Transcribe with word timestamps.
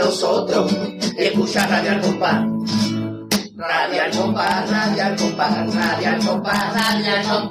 nosotros 0.00 0.72
escucha 1.16 1.66
Radio 1.66 1.92
al 1.92 2.00
Compás. 2.00 2.44
Radio 3.56 4.02
al 4.02 4.10
Compás, 4.16 4.70
Radio 4.70 5.04
al 5.04 5.16
Compás, 5.16 5.66
Radio 5.66 6.08
al. 6.08 7.50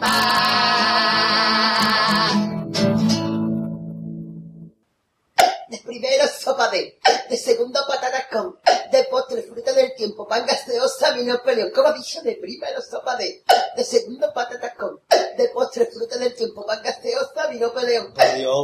De 5.69 5.77
primero 5.85 6.23
sopa 6.27 6.69
de, 6.71 6.99
de 7.29 7.37
segundo 7.37 7.79
patatas 7.87 8.25
con, 8.31 8.57
de 8.91 9.03
postre 9.03 9.43
fruta 9.43 9.71
del 9.73 9.93
tiempo, 9.95 10.27
pan 10.27 10.43
gaseosa, 10.47 11.11
vino 11.11 11.39
peleón. 11.43 11.69
¿Cómo 11.75 11.89
ha 11.89 11.93
dicho? 11.93 12.21
De 12.23 12.35
primero 12.41 12.81
sopa 12.81 13.15
de, 13.15 13.43
de 13.77 13.83
segundo 13.83 14.33
patatas 14.33 14.73
con, 14.73 14.99
de 15.37 15.49
postre 15.49 15.85
fruta 15.85 16.17
del 16.17 16.33
tiempo, 16.33 16.65
pan 16.65 16.81
gaseosa, 16.83 17.45
vino 17.51 17.71
peleón. 17.71 18.11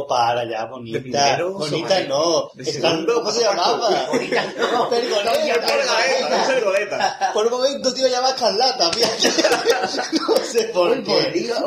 Para 0.06 0.44
ya, 0.48 0.64
bonita. 0.66 1.00
primero, 1.00 1.52
bonita 1.52 1.76
sopa 1.78 1.94
de- 1.94 2.08
no. 2.08 2.50
de 2.54 2.62
Está- 2.70 2.90
segundo, 2.90 3.14
¿Cómo 3.14 3.30
se 3.32 3.40
llamaba? 3.42 4.06
Bonita 4.12 4.54
no. 4.58 4.88
Pergoleta. 4.88 6.46
Pergoleta. 6.46 7.30
Por 7.34 7.46
un 7.46 7.52
momento, 7.52 7.92
tío, 7.94 8.08
llama 8.08 8.30
Escarlata. 8.30 8.90
mira. 8.94 9.08
no 10.28 10.36
sé 10.44 10.64
por 10.74 11.02
qué. 11.04 11.12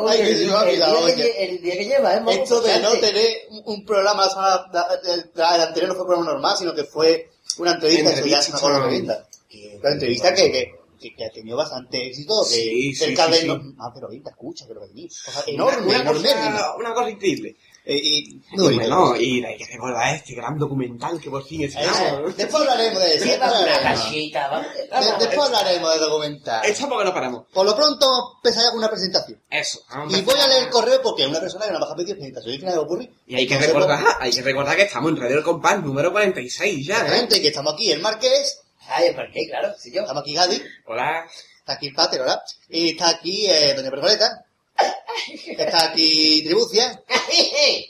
Ay, 0.08 0.18
que 0.18 0.30
el, 0.30 0.38
se 0.38 0.46
me 0.46 0.52
ha 0.52 0.60
olvidado, 0.60 1.08
el 1.08 1.60
día 1.62 1.74
que 1.78 1.84
lleva, 1.84 2.14
¿eh? 2.16 2.22
Esto 2.28 2.60
de 2.60 2.80
no 2.80 2.90
tener 2.92 3.36
un- 3.64 3.84
programa, 3.84 4.28
el, 5.04 5.42
anterior 5.42 5.88
no 5.88 5.94
fue 5.94 6.02
un 6.02 6.08
programa 6.08 6.32
normal, 6.32 6.56
sino 6.56 6.74
que 6.74 6.84
fue 6.84 7.30
una 7.58 7.72
entrevista, 7.72 8.10
eso 8.12 8.26
ya 8.26 8.42
se 8.42 8.52
me 8.52 8.58
acuerdo 8.58 8.76
de 8.76 8.82
la 8.82 8.96
entrevista. 8.96 9.26
La 9.82 9.90
entrevista 9.92 10.34
que, 10.34 10.72
que, 11.00 11.24
ha 11.24 11.30
tenido 11.30 11.56
bastante 11.56 12.06
éxito, 12.08 12.34
que 12.48 12.54
Sí, 12.94 13.14
Cadena- 13.14 13.54
sí, 13.54 13.60
sí. 13.68 13.74
Ah, 13.80 13.90
pero 13.92 14.06
ahorita 14.06 14.30
escucha, 14.30 14.66
que 14.66 14.74
lo 14.74 14.80
que 14.82 14.88
venís. 14.88 15.22
Cosa 15.24 15.42
enorme, 15.46 15.86
una, 15.88 16.00
enorme. 16.02 16.28
cosa, 16.28 16.74
una 16.78 16.94
cosa 16.94 17.10
increíble. 17.10 17.56
Eh, 17.92 18.00
y, 18.02 18.40
bueno, 18.56 19.16
y 19.16 19.44
hay 19.44 19.56
que 19.56 19.66
recordar 19.66 20.14
este 20.14 20.34
gran 20.34 20.56
documental 20.56 21.20
que 21.20 21.28
por 21.28 21.44
fin 21.44 21.64
Eso, 21.64 21.78
estrenamos. 21.80 22.36
Después 22.36 22.62
hablaremos 22.62 23.02
de 23.02 23.14
eso. 23.16 23.24
Después 23.24 23.50
una 23.50 23.58
hablaremos, 23.58 23.82
cachita, 24.04 24.48
vamos. 24.48 24.66
De- 24.74 25.26
después 25.26 25.48
hablaremos 25.48 25.92
de 25.94 25.98
documental. 25.98 26.64
Esto 26.66 26.88
porque 26.88 27.04
no 27.04 27.14
paramos. 27.14 27.46
Por 27.52 27.66
lo 27.66 27.74
pronto, 27.74 28.06
empezaré 28.36 28.68
con 28.68 28.78
una 28.78 28.88
presentación. 28.90 29.40
Eso. 29.50 29.80
vamos 29.90 30.16
Y 30.16 30.22
voy 30.22 30.38
a 30.38 30.46
leer 30.46 30.62
el 30.64 30.70
correo 30.70 31.02
porque 31.02 31.26
una 31.26 31.40
persona 31.40 31.66
que 31.66 31.72
no 31.72 31.80
baja 31.80 31.96
pedir 31.96 32.14
presentación 32.16 32.54
y 32.54 32.58
de 32.58 32.78
ocurrir. 32.78 33.12
Y 33.26 33.34
hay 33.34 33.46
que 33.48 33.54
No 33.56 33.60
sé 33.60 33.66
recordar, 33.66 34.04
hay 34.20 34.30
que 34.30 34.42
recordar 34.42 34.76
que 34.76 34.82
estamos 34.82 35.10
en 35.10 35.16
Radio 35.16 35.38
El 35.38 35.42
Compás 35.44 35.82
número 35.82 36.12
46 36.12 36.86
ya, 36.86 36.94
¿eh? 36.94 36.96
Exactamente, 36.98 37.40
que 37.42 37.48
estamos 37.48 37.74
aquí 37.74 37.90
el 37.90 38.00
Marqués, 38.00 38.60
Ay, 38.88 39.12
¿por 39.14 39.30
qué? 39.32 39.48
Claro, 39.48 39.74
si 39.78 39.92
yo. 39.92 40.02
estamos 40.02 40.22
aquí 40.22 40.34
Gadi, 40.34 40.62
Hola. 40.86 41.24
está 41.58 41.72
aquí 41.72 41.88
el 41.88 41.94
Pater, 41.94 42.20
¿verdad? 42.20 42.40
Y 42.68 42.90
está 42.90 43.08
aquí 43.08 43.46
eh, 43.48 43.74
Doña 43.74 43.90
Pergoleta, 43.90 44.44
está 45.58 45.84
aquí 45.90 46.42
Tribucia, 46.44 47.02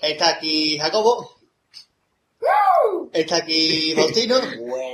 está 0.02 0.28
aquí 0.30 0.78
Jacobo, 0.78 1.36
está 3.12 3.36
aquí 3.36 3.94
Faustino, 3.94 4.40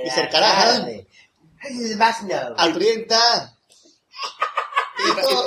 y 0.05 0.11
Cercaraja. 0.11 0.87
Arturienta, 2.57 3.57
y, 4.99 5.21
todo, 5.23 5.47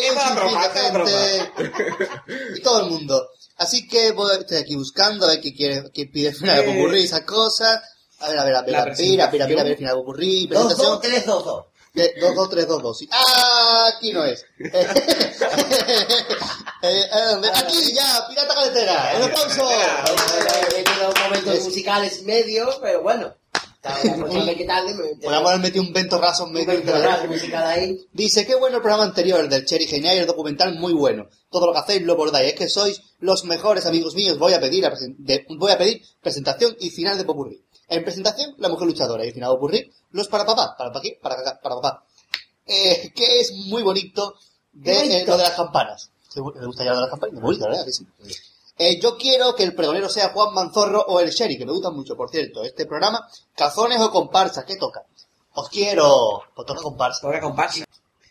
Y- 2.55 2.61
todo 2.61 2.83
el 2.83 2.89
mundo. 2.91 3.29
Así 3.57 3.87
que 3.87 4.11
voy, 4.11 4.37
estoy 4.39 4.57
aquí 4.57 4.75
buscando 4.75 5.25
a 5.25 5.29
ver 5.29 5.41
qué 5.41 5.53
quiere, 5.53 5.83
qué 5.93 6.05
pide 6.05 6.33
final 6.33 6.57
de 6.65 6.71
Eh. 6.99 7.03
Esas 7.03 7.21
cosas. 7.23 7.81
A 8.19 8.29
ver, 8.29 8.39
a 8.39 8.43
ver, 8.43 8.55
a 8.55 8.61
ver, 8.61 8.75
a 8.75 8.85
ver, 8.85 8.95
mira, 8.97 9.29
mira, 9.29 9.29
presentación. 9.29 9.65
mira, 9.65 9.77
final 9.77 9.95
de 9.95 10.01
presentación. 10.47 10.89
dos, 10.91 11.01
tres, 11.01 11.25
dos, 11.25 11.45
dos. 11.45 11.65
Eh, 11.95 12.13
Dos, 12.19 12.35
dos, 12.35 12.49
tres, 12.49 12.67
dos, 12.67 12.81
dos. 12.83 12.97
sí. 12.97 13.09
¡Ah! 13.11 13.89
Aquí 13.95 14.11
no 14.13 14.23
es. 14.23 14.45
Eh, 16.81 17.01
eh, 17.03 17.49
aquí 17.55 17.93
ya, 17.93 18.25
pirata 18.29 18.55
caletera. 18.55 19.13
Un 19.17 19.23
aplauso. 19.23 19.69
He 19.69 20.81
tenido 20.81 21.13
momentos 21.25 21.65
musicales 21.65 22.23
medios, 22.23 22.79
pero 22.81 23.01
bueno. 23.01 23.35
Podríamos 23.81 25.49
haber 25.49 25.59
metido 25.61 25.83
un 25.83 25.93
vento 25.93 26.19
raso 26.19 26.43
en 26.43 26.49
un 26.49 26.53
medio. 26.65 27.27
musical 27.27 27.65
ahí. 27.65 27.99
Dice, 28.13 28.45
qué 28.45 28.55
bueno 28.55 28.77
el 28.77 28.81
programa 28.81 29.03
anterior, 29.05 29.39
el 29.41 29.49
del 29.49 29.65
Cherry 29.65 29.87
Genial 29.87 30.15
y 30.17 30.19
el 30.19 30.27
documental 30.27 30.75
muy 30.75 30.93
bueno. 30.93 31.27
Todo 31.49 31.67
lo 31.67 31.73
que 31.73 31.79
hacéis 31.79 32.01
lo 32.03 32.15
bordáis. 32.15 32.49
Es 32.53 32.59
que 32.59 32.69
sois 32.69 33.01
los 33.19 33.45
mejores 33.45 33.85
amigos 33.85 34.15
míos. 34.15 34.37
Voy 34.37 34.53
a 34.53 34.59
pedir, 34.59 34.85
a 34.85 34.93
voy 35.57 35.71
a 35.71 35.77
pedir 35.77 36.01
presentación 36.21 36.75
y 36.79 36.89
final 36.89 37.17
de 37.17 37.23
Popurrí. 37.25 37.61
En 37.89 38.03
presentación, 38.03 38.55
la 38.59 38.69
mujer 38.69 38.87
luchadora. 38.87 39.25
Y 39.25 39.31
final 39.31 39.49
de 39.49 39.55
Popurrí, 39.55 39.91
los 40.11 40.27
para 40.27 40.45
papá. 40.45 40.75
¿Para 40.77 40.91
pa' 40.91 41.01
qué? 41.01 41.19
Para, 41.21 41.35
caca- 41.37 41.59
para 41.61 41.75
papá. 41.75 42.03
Eh, 42.65 43.11
que 43.15 43.39
es 43.41 43.51
muy 43.67 43.81
bonito 43.81 44.35
de, 44.71 45.21
eh, 45.21 45.25
lo 45.25 45.35
de 45.37 45.43
las 45.43 45.53
campanas. 45.55 46.11
¿Te 46.33 46.39
gu- 46.39 46.53
te 46.59 46.65
gusta 46.65 46.83
ya 46.83 46.91
lo 46.91 46.97
de 46.97 47.01
las 47.01 47.09
campanas? 47.09 47.33
Muy 47.33 47.41
bonito, 47.41 47.65
¿verdad? 47.65 47.85
Que 47.85 47.91
sí. 47.91 48.05
Eh, 48.77 48.99
yo 49.01 49.17
quiero 49.17 49.55
que 49.55 49.63
el 49.63 49.73
pregonero 49.75 50.07
sea 50.07 50.29
Juan 50.29 50.53
Manzorro 50.53 51.01
o 51.01 51.19
el 51.19 51.31
Sherry, 51.31 51.57
que 51.57 51.65
me 51.65 51.71
gustan 51.73 51.95
mucho, 51.95 52.15
por 52.15 52.29
cierto. 52.29 52.63
Este 52.63 52.85
programa, 52.85 53.27
cazones 53.55 53.99
o 53.99 54.09
comparsa, 54.11 54.63
¿qué 54.65 54.77
toca? 54.77 55.03
Os 55.53 55.67
quiero. 55.69 56.43
Pues 56.55 56.65
toca 56.67 56.81
comparsa. 56.81 57.21
Toca 57.21 57.41
comparsa. 57.41 57.83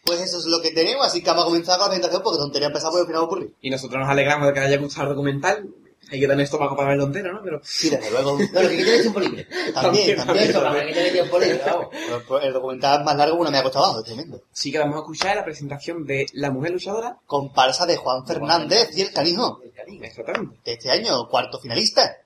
Pues 0.05 0.21
eso 0.21 0.39
es 0.39 0.47
lo 0.47 0.63
que 0.63 0.71
tenemos, 0.71 1.05
así 1.05 1.21
que 1.21 1.29
vamos 1.29 1.45
a 1.45 1.47
comenzar 1.49 1.75
con 1.77 1.85
la 1.87 1.89
presentación 1.89 2.23
porque 2.23 2.39
tontería 2.39 2.69
empezar 2.69 2.91
por 2.91 3.01
el 3.01 3.07
final 3.07 3.23
ocurrir. 3.25 3.55
Y 3.61 3.69
nosotros 3.69 4.01
nos 4.01 4.09
alegramos 4.09 4.47
de 4.47 4.55
que 4.55 4.61
haya 4.61 4.79
gustado 4.79 5.09
el 5.09 5.15
documental. 5.15 5.69
Hay 6.11 6.21
que 6.21 6.27
tener 6.27 6.45
estómago 6.45 6.75
para 6.75 6.89
verlo 6.91 7.05
entero, 7.05 7.33
¿no? 7.33 7.43
Pero 7.43 7.61
Sí, 7.63 7.91
desde 7.91 8.11
luego. 8.11 8.39
No, 8.39 8.63
lo 8.63 8.69
que 8.69 8.77
tiene 8.77 9.01
tiempo 9.03 9.21
libre. 9.21 9.47
También, 9.75 10.11
Eso, 10.19 10.25
también. 10.27 10.53
para 10.55 10.87
que 10.87 10.93
tiene 10.93 11.11
tiempo 11.11 11.39
libre, 11.39 11.61
vamos. 11.67 11.89
Pues, 12.27 12.45
El 12.45 12.53
documental 12.55 13.05
más 13.05 13.17
largo 13.17 13.37
uno 13.37 13.51
me 13.51 13.59
ha 13.59 13.63
costado 13.63 13.85
abajo, 13.85 14.01
es 14.01 14.07
tremendo. 14.07 14.41
sí 14.53 14.73
que 14.73 14.79
vamos 14.79 14.97
a 14.97 14.99
escuchar 15.01 15.37
la 15.37 15.45
presentación 15.45 16.07
de 16.07 16.27
La 16.33 16.51
Mujer 16.51 16.73
Luchadora. 16.73 17.19
Comparsa 17.27 17.85
de 17.87 17.97
Juan 17.97 18.27
Fernández 18.27 18.91
y 18.97 19.03
el 19.03 19.13
canijo. 19.13 19.61
El 19.63 19.73
cariño. 19.73 20.05
Exactamente. 20.05 20.57
De 20.65 20.73
este 20.73 20.91
año, 20.91 21.29
cuarto 21.29 21.59
finalista. 21.59 22.17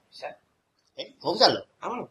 ¿Eh? 0.97 1.15
Vamos 1.23 1.43
a. 1.43 1.53
Vámonos. 1.81 2.09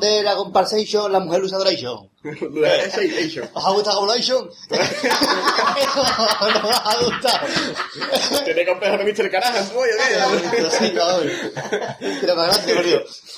De 0.00 0.22
la 0.22 0.34
comparsation, 0.34 1.12
la 1.12 1.20
mujer 1.20 1.40
luchadoration. 1.40 2.10
¿Os 3.54 3.64
ha 3.64 3.70
gustado 3.70 4.00
como 4.00 4.12
Eso 4.14 4.34
no 4.34 4.50
os 6.68 6.80
ha 6.84 6.96
gustado. 7.02 7.46
Tiene 8.44 8.66
complejo 8.66 8.98
de 8.98 9.04
Mr. 9.04 9.30
Carajas. 9.30 9.72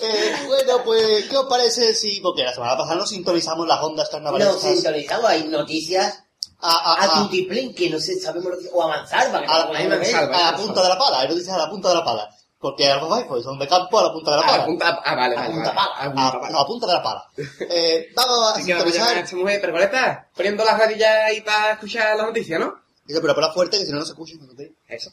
Eh, 0.00 0.32
bueno, 0.46 0.82
pues, 0.84 1.26
¿qué 1.26 1.37
os 1.37 1.46
parece 1.46 1.94
si, 1.94 2.20
porque 2.20 2.43
la 2.44 2.52
semana 2.55 2.76
pasada 2.76 2.96
no 2.96 3.06
sintonizamos 3.06 3.69
las 3.69 3.81
ondas 3.82 4.06
Nos 4.06 4.11
carnavalescas 4.11 4.62
sintonizamos, 4.62 5.31
hay 5.31 5.44
noticias 5.44 6.25
a, 6.61 6.70
a, 6.70 7.05
a 7.05 7.28
a, 7.28 7.75
que 7.75 7.90
no 7.90 8.00
sé, 8.00 8.19
sabemos 8.20 8.52
lo 8.52 8.58
que... 8.58 8.69
O 8.73 8.82
avanzar, 8.82 9.26
a, 9.26 9.31
no 9.31 9.38
a, 9.38 9.62
a 9.62 10.50
la 10.50 10.56
punta 10.56 10.82
de 10.82 10.88
la 10.88 10.99
pala, 10.99 11.20
hay 11.20 11.28
noticias 11.28 11.55
a 11.55 11.58
la 11.58 11.70
punta 11.70 11.90
de 11.90 11.94
la 11.96 12.05
pala. 12.05 12.28
Porque 12.62 12.88
algo 12.88 13.09
vais, 13.09 13.26
pues 13.26 13.43
son 13.43 13.59
de 13.59 13.67
campo 13.67 13.99
a 13.99 14.05
la 14.05 14.12
punta 14.12 14.31
de 14.31 14.37
la 14.38 14.43
Ah, 14.44 14.47
pala. 14.50 14.62
apunta, 14.62 15.00
ah, 15.05 15.14
vale, 15.17 15.37
A 15.37 15.41
vale. 15.41 15.53
punta 15.55 15.73
vale. 15.73 15.75
pala. 15.75 15.97
A 15.97 16.05
A, 16.05 16.12
punta 16.12 16.41
pala. 16.41 16.50
no, 16.53 16.59
a 16.61 16.67
punta 16.67 16.87
de 16.87 16.93
la 16.93 17.03
pala. 17.03 17.29
Eh, 17.69 18.09
vamos 18.14 18.53
a 18.53 18.55
sintonizar. 18.62 19.19
esta 19.19 19.37
mujer, 19.37 19.61
pero 19.61 19.73
Coleta, 19.73 20.29
poniendo 20.35 20.64
las 20.64 20.79
radillas 20.79 21.11
ahí 21.26 21.41
para 21.41 21.73
escuchar 21.73 22.17
la 22.17 22.23
noticia, 22.26 22.59
¿no? 22.61 22.81
Dice, 23.05 23.20
pero 23.20 23.35
para 23.35 23.53
fuerte 23.53 23.79
que 23.79 23.85
si 23.85 23.91
no, 23.91 23.99
no 23.99 24.05
se 24.05 24.12
escucha. 24.12 24.35
¿no 24.41 24.55
te? 24.55 24.73
Eso, 24.88 25.11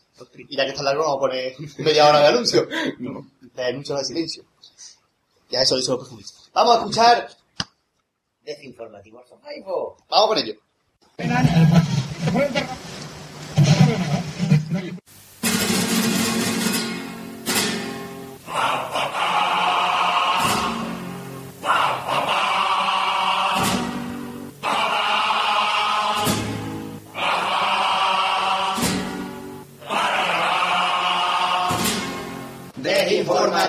Y 0.48 0.56
ya 0.56 0.64
que 0.64 0.70
está 0.72 0.84
largo, 0.84 1.02
vamos 1.04 1.18
a 1.18 1.20
poner 1.22 1.56
media 1.80 2.08
hora 2.08 2.20
de 2.20 2.28
anuncio. 2.28 2.68
No. 3.00 3.26
De 3.42 3.66
anuncio 3.66 3.96
de 3.96 4.06
silencio. 4.06 4.44
Ya 5.50 5.62
eso, 5.64 5.76
eso 5.76 5.94
lo 5.94 5.98
profundizo. 5.98 6.36
Vamos 6.54 6.76
a 6.76 6.80
escuchar. 6.82 7.30
Desinformativo. 8.44 9.24
Ay, 9.44 9.64
po. 9.64 9.98
Vamos 10.08 10.28
con 10.28 10.38
ello. 10.38 10.54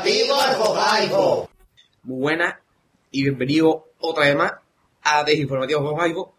Desinformativo 0.04 0.34
al 0.40 0.54
Jojaibo. 0.56 1.48
Muy 2.04 2.20
buena 2.20 2.60
y 3.10 3.22
bienvenido 3.22 3.88
otra 3.98 4.24
vez 4.26 4.36
más 4.36 4.52
a 5.02 5.24
Desinformativo 5.24 5.82
con 5.84 5.96
Jaibo. 5.96 6.34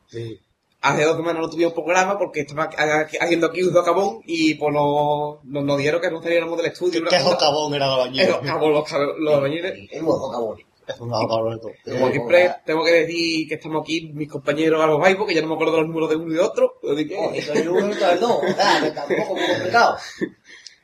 Hace 0.83 1.03
dos 1.03 1.15
semanas 1.17 1.41
no 1.43 1.49
tuvimos 1.49 1.73
programa 1.73 2.17
porque 2.17 2.41
estaba 2.41 2.63
ha- 2.75 3.07
haciendo 3.21 3.47
aquí 3.47 3.61
un 3.61 3.71
socavón 3.73 4.21
y 4.25 4.55
pues 4.55 4.73
nos, 4.73 5.43
nos, 5.45 5.63
nos 5.63 5.77
dieron 5.77 6.01
que 6.01 6.09
no 6.09 6.21
saliéramos 6.23 6.57
del 6.57 6.67
estudio. 6.71 7.03
¿Qué 7.07 7.19
jocabón 7.19 7.73
era 7.75 7.87
de 7.87 7.93
El 7.93 7.99
bañero? 7.99 8.33
socavón, 8.37 8.73
los, 8.73 8.91
los 9.19 9.33
albañiles. 9.35 9.73
Es 10.87 10.99
un 10.99 11.11
jocabón 11.11 11.53
de 11.53 11.59
todo. 11.59 11.71
Como 11.85 12.09
siempre, 12.09 12.55
tengo 12.65 12.83
que 12.83 12.91
decir 12.91 13.47
que 13.47 13.53
estamos 13.55 13.83
aquí 13.83 14.11
mis 14.13 14.27
compañeros 14.27 14.81
a 14.81 14.87
los 14.87 14.99
que 15.27 15.35
ya 15.35 15.41
no 15.43 15.47
me 15.49 15.53
acuerdo 15.53 15.73
de 15.73 15.79
los 15.81 15.87
números 15.87 16.09
de 16.09 16.15
uno 16.15 16.31
y 16.31 16.33
de 16.35 16.41
otro. 16.41 16.73
Así 16.91 17.07
que- 17.07 17.15
Oh, 17.17 17.31
eso 17.31 17.53
es 17.53 17.59
el 17.61 17.69
uno 17.69 17.87
y 17.87 18.03
el 18.03 18.19
dos. 18.19 18.39
Tampoco 18.95 19.35
muy 19.35 19.47
complicado. 19.47 19.97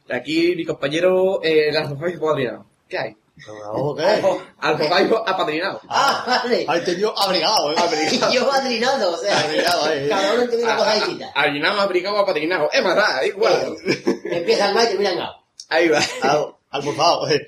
Aquí 0.09 0.55
mi 0.55 0.65
compañero, 0.65 1.41
eh, 1.43 1.71
las 1.71 1.89
dos 1.89 1.99
Jaibo 1.99 2.29
apadrinado. 2.29 2.65
¿Qué 2.87 2.97
hay? 2.97 3.15
¿Cómo 3.71 3.95
qué? 3.95 4.03
Al 4.59 4.77
Jaibo 4.77 5.27
apadrinado. 5.27 5.79
Ah, 5.89 6.23
vale. 6.43 6.65
Hay 6.67 6.81
tenido 6.83 7.13
abrigado, 7.17 7.71
¿eh? 7.71 7.75
Y 8.11 8.17
yo 8.33 8.47
madrinado, 8.47 9.11
o 9.13 9.17
sea, 9.17 9.39
Abrigado, 9.39 9.91
eh. 9.93 10.07
cada 10.09 10.33
uno 10.33 10.47
tiene 10.47 10.63
una 10.63 10.73
Ah, 10.73 10.77
cosa 10.77 10.93
distinta. 10.95 11.27
Apadrinado, 11.29 11.81
abrigado, 11.81 12.17
apadrinado. 12.17 12.69
Es 12.71 12.83
más, 12.83 12.95
da, 12.95 13.25
igual. 13.25 13.75
Empieza 14.25 14.69
el 14.69 14.75
mal 14.75 14.85
y 14.85 14.87
termina 14.89 15.23
A. 15.25 15.43
Ahí 15.69 15.89
va. 15.89 15.99
Al- 16.21 16.55
Almorzado, 16.69 17.29
eh. 17.29 17.47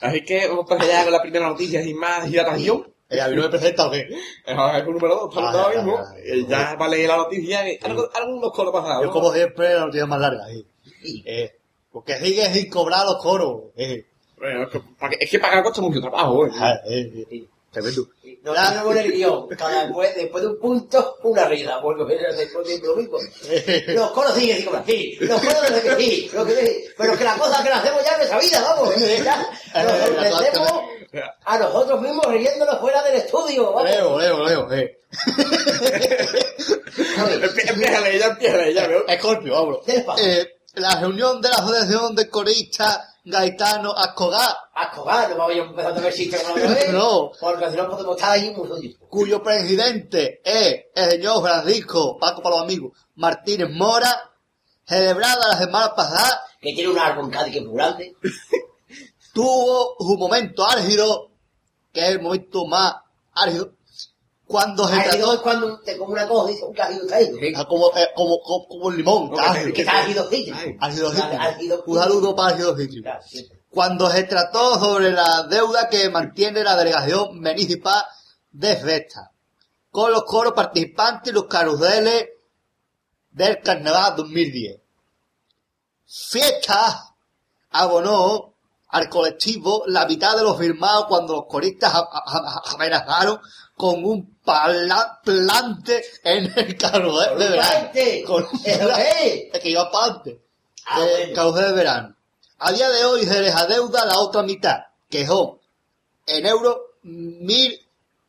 Así 0.00 0.24
que 0.24 0.48
vamos 0.48 0.66
para 0.68 0.82
allá 0.84 1.04
con 1.04 1.12
la 1.12 1.22
primera 1.22 1.48
noticia 1.48 1.82
sin 1.82 1.96
más 1.96 2.28
hidratación. 2.28 2.92
Eh, 3.08 3.20
¿A 3.20 3.28
mí 3.28 3.36
no 3.36 3.42
me 3.42 3.48
presenta 3.50 3.86
o 3.86 3.90
qué? 3.90 4.00
Es 4.00 4.08
el 4.46 4.84
número 4.86 5.14
2, 5.16 5.28
estamos 5.28 5.54
Ah, 5.54 5.62
ahora 5.62 5.74
ya, 5.74 5.82
mismo. 5.82 5.98
ya, 5.98 6.14
ya. 6.14 6.34
Eh, 6.34 6.46
Ya 6.48 6.74
va 6.76 6.86
a 6.86 6.88
leer 6.88 7.08
la 7.08 7.16
noticia. 7.18 7.68
eh, 7.68 7.78
algo- 7.82 8.08
Algunos 8.14 8.52
coros 8.52 8.72
pasados. 8.72 9.00
Yo 9.02 9.06
¿no? 9.08 9.12
como 9.12 9.32
siempre 9.32 9.74
la 9.74 9.80
noticia 9.86 10.06
más 10.06 10.20
larga, 10.20 10.44
eh. 10.50 11.52
Eh, 11.92 11.94
porque 11.94 12.18
sigue 12.18 12.52
sin 12.52 12.70
cobrar 12.70 13.04
los 13.04 13.16
coros. 13.22 13.64
Eh. 13.76 14.04
Bueno, 14.36 14.64
es 14.64 14.70
que, 14.70 14.80
es 15.20 15.30
que 15.30 15.38
pagar 15.38 15.62
cuesta 15.62 15.80
mucho 15.80 16.00
trabajo. 16.00 16.46
¿eh? 16.46 16.50
Ah, 16.54 16.74
eh, 16.86 17.26
eh. 17.30 17.44
Tremendo. 17.70 18.06
No 18.42 18.52
no 18.52 18.84
poner 18.84 19.06
el 19.06 19.12
guion. 19.12 19.48
Cada 19.48 19.84
después, 19.84 20.14
después 20.14 20.42
de 20.42 20.50
un 20.50 20.58
punto, 20.58 21.16
una 21.22 21.44
risa. 21.46 21.78
Vuelvo 21.78 22.02
a 22.02 22.06
ver 22.06 22.34
después 22.36 22.66
de 22.66 22.86
lo 22.86 22.96
mismo. 22.96 23.18
Los 23.94 24.10
coros 24.10 24.34
siguen 24.34 24.56
sin 24.58 24.66
cobrar. 24.66 24.84
Sí, 24.84 25.16
los 25.20 25.40
coros 25.40 25.70
no 25.70 25.76
sé 25.76 25.82
qué, 25.82 25.96
sí. 25.96 26.30
Lo 26.34 26.44
que, 26.44 26.54
sí. 26.54 26.84
pero 26.98 27.16
que 27.16 27.24
la 27.24 27.38
cosa 27.38 27.62
que 27.62 27.70
la 27.70 27.78
hacemos 27.78 28.04
ya 28.04 28.10
en 28.12 28.16
nuestra 28.18 28.38
vida, 28.40 28.60
vamos. 28.62 28.94
Ya, 28.96 29.36
nos 29.84 29.92
Eh, 29.92 30.14
la 30.20 30.30
sorprendemos 30.30 30.82
a 31.44 31.58
nosotros 31.58 32.00
mismos 32.02 32.26
riéndonos 32.26 32.78
fuera 32.80 33.02
del 33.04 33.14
estudio. 33.14 33.72
Vamos. 33.72 33.90
Leo, 33.90 34.18
leo, 34.18 34.44
leo, 34.44 34.72
eh. 34.72 34.98
Empieza 37.68 38.10
ya 38.10 38.26
empieza 38.26 38.70
ya 38.70 38.86
veo. 38.86 39.06
Escorpio. 39.06 39.82
Eh, 40.18 40.51
la 40.74 41.00
reunión 41.00 41.40
de 41.40 41.48
la 41.48 41.56
Asociación 41.56 42.14
de 42.14 42.28
Coristas 42.28 43.12
Gaetano 43.24 43.92
Ascogar, 43.92 44.56
Ascogar, 44.74 45.30
no 45.30 45.36
vamos 45.36 45.54
a 45.54 45.58
empezar 45.58 45.96
a 45.96 46.00
ver 46.00 46.12
chistes 46.12 46.42
con 46.42 46.60
la 46.60 46.68
vez. 46.68 46.92
No. 46.92 47.30
Porque 47.40 47.70
si 47.70 47.76
no 47.76 47.88
podemos 47.88 48.16
estar 48.16 48.32
ahí 48.32 48.50
mucho 48.50 48.76
tiempo. 48.76 49.06
cuyo 49.08 49.42
presidente 49.42 50.40
es 50.44 50.86
el 50.94 51.10
señor 51.12 51.40
Francisco, 51.42 52.18
Paco 52.18 52.42
para 52.42 52.56
los 52.56 52.64
amigos, 52.64 52.98
Martínez 53.14 53.70
Mora, 53.70 54.32
celebrada 54.84 55.48
la 55.48 55.58
semana 55.58 55.94
pasada, 55.94 56.42
Que 56.60 56.72
tiene 56.72 56.90
un 56.90 56.98
árbol 56.98 57.26
en 57.26 57.30
Cádiz 57.30 57.52
que 57.52 57.58
es 57.60 57.64
muy 57.64 57.76
grande. 57.76 58.16
tuvo 59.32 59.94
un 59.98 60.18
momento 60.18 60.66
álgido, 60.66 61.30
que 61.92 62.00
es 62.00 62.08
el 62.08 62.22
momento 62.22 62.66
más 62.66 62.96
álgido, 63.34 63.72
cuando 64.52 64.86
se 64.86 65.00
trató 65.00 65.32
es 65.34 65.40
cuando 65.40 65.80
te 65.80 65.96
come 65.96 66.12
una 66.12 66.28
cosa 66.28 66.50
y 66.50 66.54
dice 66.54 66.64
un 66.66 66.74
cálido 66.74 67.06
caído. 67.08 67.38
Ah, 67.56 67.64
como, 67.66 67.88
eh, 67.96 68.08
como, 68.14 68.38
como, 68.40 68.68
como 68.68 68.90
el 68.90 68.96
limón, 68.98 69.30
No, 69.30 69.36
está 69.36 69.52
que- 69.54 69.58
ácido. 69.58 69.72
Que 69.74 69.80
está 69.82 70.00
ácido 70.02 70.28
cítrico. 70.30 70.58
Ay. 70.58 70.76
Ácido 70.80 71.10
cítrico. 71.10 71.36
Ácido 71.40 71.82
Un 71.86 71.98
saludo 71.98 72.36
para 72.36 72.54
ácido 72.54 72.76
cítrico. 72.76 73.08
Cuando 73.70 74.10
se 74.10 74.24
trató 74.24 74.78
sobre 74.78 75.10
la 75.12 75.44
deuda 75.44 75.88
que 75.88 76.10
mantiene 76.10 76.62
la 76.62 76.76
delegación 76.76 77.40
municipal 77.40 78.04
de 78.50 78.76
Festa, 78.76 79.30
con 79.90 80.12
los 80.12 80.24
coros 80.24 80.52
participantes 80.52 81.32
y 81.32 81.34
los 81.34 81.46
caruseles 81.46 82.28
del 83.30 83.60
Carnaval 83.62 84.14
2010. 84.16 84.78
Fiesta 86.06 87.14
abonó 87.70 88.52
al 88.88 89.08
colectivo 89.08 89.84
la 89.86 90.04
mitad 90.06 90.36
de 90.36 90.42
los 90.42 90.58
firmados 90.58 91.06
cuando 91.06 91.32
los 91.36 91.46
coristas 91.46 91.90
amenazaron 92.74 93.40
con 93.74 94.04
un 94.04 94.31
pala- 94.44 95.20
plante 95.24 96.04
en 96.24 96.52
el 96.56 96.76
¿Con 96.78 97.38
de 97.38 97.48
verano. 97.48 97.90
Con. 98.26 98.46
Es 98.64 99.60
que 99.60 99.70
iba 99.70 99.82
aparte. 99.82 100.40
Ah, 100.86 101.04
el 101.04 101.10
bueno. 101.18 101.34
carrusel 101.34 101.66
de 101.66 101.72
verano. 101.72 102.16
A 102.58 102.72
día 102.72 102.88
de 102.90 103.04
hoy 103.04 103.24
se 103.24 103.40
les 103.40 103.54
adeuda 103.54 104.04
la 104.06 104.18
otra 104.18 104.42
mitad, 104.42 104.78
que 105.08 105.24
son 105.26 105.58
en 106.26 106.46
euros 106.46 106.76
mil, 107.02 107.78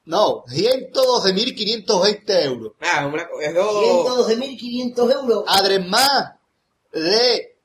no, 0.05 0.43
112.520 0.45 2.43
euros. 2.43 2.73
Ah, 2.81 3.05
una. 3.05 3.27
Eso. 3.41 4.25
112.500 4.27 5.11
euros. 5.13 5.43
Además 5.47 6.33
de 6.91 7.55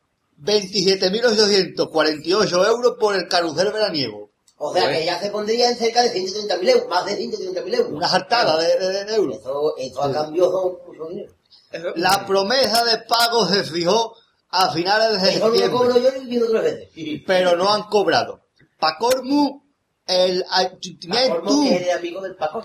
27.848 0.43 2.67
euros 2.69 2.97
por 2.99 3.15
el 3.15 3.29
carrusel 3.29 3.73
veraniego. 3.73 4.28
O 4.61 4.73
sea 4.73 4.83
Bueno. 4.85 4.99
que 4.99 5.05
ya 5.07 5.21
se 5.21 5.31
pondría 5.31 5.71
en 5.71 5.77
cerca 5.77 6.03
de 6.03 6.13
130.000 6.13 6.69
euros. 6.69 6.89
Más 6.89 7.07
de 7.07 7.17
130.000 7.17 7.75
euros. 7.75 7.93
Una 7.93 8.09
jartada 8.09 8.59
de, 8.59 8.77
de- 8.77 9.05
de 9.05 9.15
euros. 9.15 9.37
Eso, 9.39 9.77
eso 9.79 10.03
a 10.03 10.13
cambio 10.13 10.51
son 10.51 10.73
mucho 10.87 11.09
dinero. 11.09 11.33
eso- 11.71 11.93
La 11.97 12.27
promesa 12.27 12.85
de 12.85 12.99
pago 12.99 13.47
se 13.47 13.63
fijó 13.65 14.15
a 14.51 14.71
finales 14.73 15.23
de 15.23 15.29
Eso 15.31 15.39
no 15.41 15.49
lo 15.49 15.53
septiembre, 15.59 15.79
cobro 15.79 15.99
yo 16.01 16.11
ni 16.21 16.27
viendo 16.31 16.51
tres 16.51 16.63
veces. 16.63 17.23
pero 17.27 17.55
no 17.57 17.73
han 17.73 17.85
cobrado. 17.85 18.41
Pacormu, 18.81 19.63
el 20.07 20.45
ayuntamiento, 20.51 21.63
es 21.65 21.83
el 21.83 21.91
amigo 21.99 22.21
del 22.23 22.35
Paco. 22.37 22.65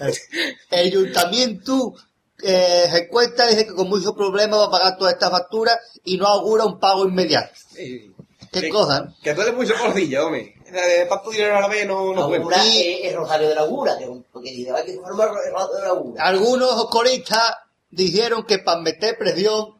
el 0.00 0.78
ayuntamiento 0.78 1.94
eh, 2.42 2.86
se 2.90 3.08
cuenta 3.08 3.46
dice 3.46 3.66
que 3.66 3.74
con 3.74 3.88
muchos 3.88 4.12
problemas 4.12 4.60
va 4.60 4.64
a 4.66 4.70
pagar 4.70 4.96
toda 4.98 5.10
esta 5.10 5.30
factura 5.30 5.78
y 6.04 6.16
no 6.16 6.26
augura 6.26 6.64
un 6.64 6.78
pago 6.78 7.04
inmediato. 7.06 7.52
Sí. 7.74 8.12
¿Qué 8.52 8.60
Sí. 8.60 8.68
cosa? 8.70 9.00
¿no? 9.00 9.14
Que 9.22 9.34
tú 9.34 9.42
eres 9.42 9.54
mucho 9.54 9.74
porcillo, 9.78 10.26
hombre. 10.26 10.54
De 10.72 11.06
tanto 11.06 11.30
dinero 11.30 11.56
a 11.56 11.60
la 11.60 11.68
vez 11.68 11.86
no, 11.86 12.12
no 12.14 12.26
puede. 12.26 12.38
Augura 12.38 12.64
Y- 12.66 12.80
es, 13.02 13.04
es 13.10 13.16
Rosario 13.16 13.48
de 13.48 13.54
la 13.54 13.60
Augura, 13.62 13.96
que 13.96 14.04
es 14.04 14.10
un- 14.10 14.22
porque 14.32 14.50
dice, 14.50 14.70
hay 14.72 14.84
que 14.84 14.94
formar 14.98 15.28
el 15.28 15.52
Rosario 15.52 15.74
de 15.76 15.82
la 15.82 15.88
Augura. 15.88 16.24
Algunos 16.24 16.84
coristas 16.90 17.54
dijeron 17.90 18.44
que 18.44 18.58
para 18.58 18.80
meter 18.80 19.16
presión 19.18 19.78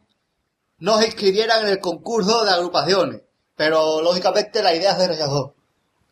no 0.79 0.97
se 0.99 1.05
inscribieran 1.07 1.63
en 1.65 1.69
el 1.71 1.79
concurso 1.79 2.43
de 2.45 2.51
agrupaciones, 2.51 3.21
pero 3.55 4.01
lógicamente 4.01 4.63
la 4.63 4.73
idea 4.73 4.95
se 4.97 5.07
rechazó. 5.07 5.53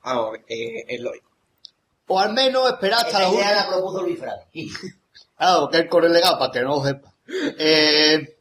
Vamos, 0.03 0.37
eh, 0.47 0.83
es 0.87 0.99
lógico. 1.01 1.27
O 2.07 2.19
al 2.19 2.33
menos 2.33 2.69
esperar 2.71 3.05
hasta 3.05 3.19
la 3.19 3.29
idea 3.29 3.31
última. 3.47 3.53
la 3.63 3.67
propuso 3.67 4.01
Luis 4.03 4.19
Frade. 4.19 4.45
Claro, 5.37 5.69
que 5.69 5.77
el 5.77 5.89
core 5.89 6.09
legado, 6.09 6.39
para 6.39 6.51
que 6.51 6.61
no 6.61 6.77
lo 6.77 6.83
sepa. 6.85 7.13
Eh, 7.59 8.37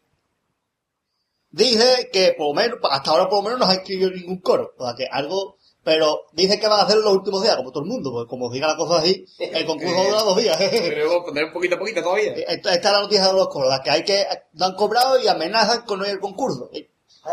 dije 1.50 2.08
que 2.12 2.34
por 2.36 2.48
lo 2.48 2.54
menos, 2.54 2.78
hasta 2.90 3.10
ahora 3.10 3.28
por 3.28 3.38
lo 3.38 3.42
menos 3.44 3.58
no 3.60 3.66
se 3.66 3.72
ha 3.72 3.74
inscrito 3.76 4.10
ningún 4.10 4.40
coro. 4.40 4.72
O 4.78 4.84
sea 4.86 4.94
que 4.96 5.06
algo 5.10 5.56
Pero 5.86 6.22
dicen 6.32 6.58
que 6.58 6.66
van 6.66 6.80
a 6.80 6.82
hacerlo 6.82 7.04
los 7.04 7.12
últimos 7.12 7.44
días, 7.44 7.54
como 7.54 7.70
todo 7.70 7.84
el 7.84 7.88
mundo, 7.88 8.10
pues 8.10 8.26
como 8.26 8.50
diga 8.50 8.66
la 8.66 8.76
cosa 8.76 8.98
así, 8.98 9.24
el 9.38 9.64
concurso 9.64 9.94
dura 9.94 10.22
dos 10.24 10.36
días. 10.36 10.56
Pero 10.58 11.24
poner 11.24 11.44
un 11.44 11.52
poquito 11.52 11.76
a 11.76 11.78
poquito 11.78 12.02
todavía. 12.02 12.32
Esta, 12.32 12.74
esta 12.74 12.88
es 12.88 12.92
la 12.92 13.00
noticia 13.02 13.28
de 13.28 13.32
los 13.34 13.46
coros, 13.46 13.72
que 13.84 13.90
hay 13.90 14.02
que, 14.02 14.26
no 14.54 14.66
han 14.66 14.74
cobrado 14.74 15.22
y 15.22 15.28
amenazan 15.28 15.82
con 15.82 16.00
no 16.00 16.04
ir 16.04 16.10
al 16.10 16.18
concurso. 16.18 16.68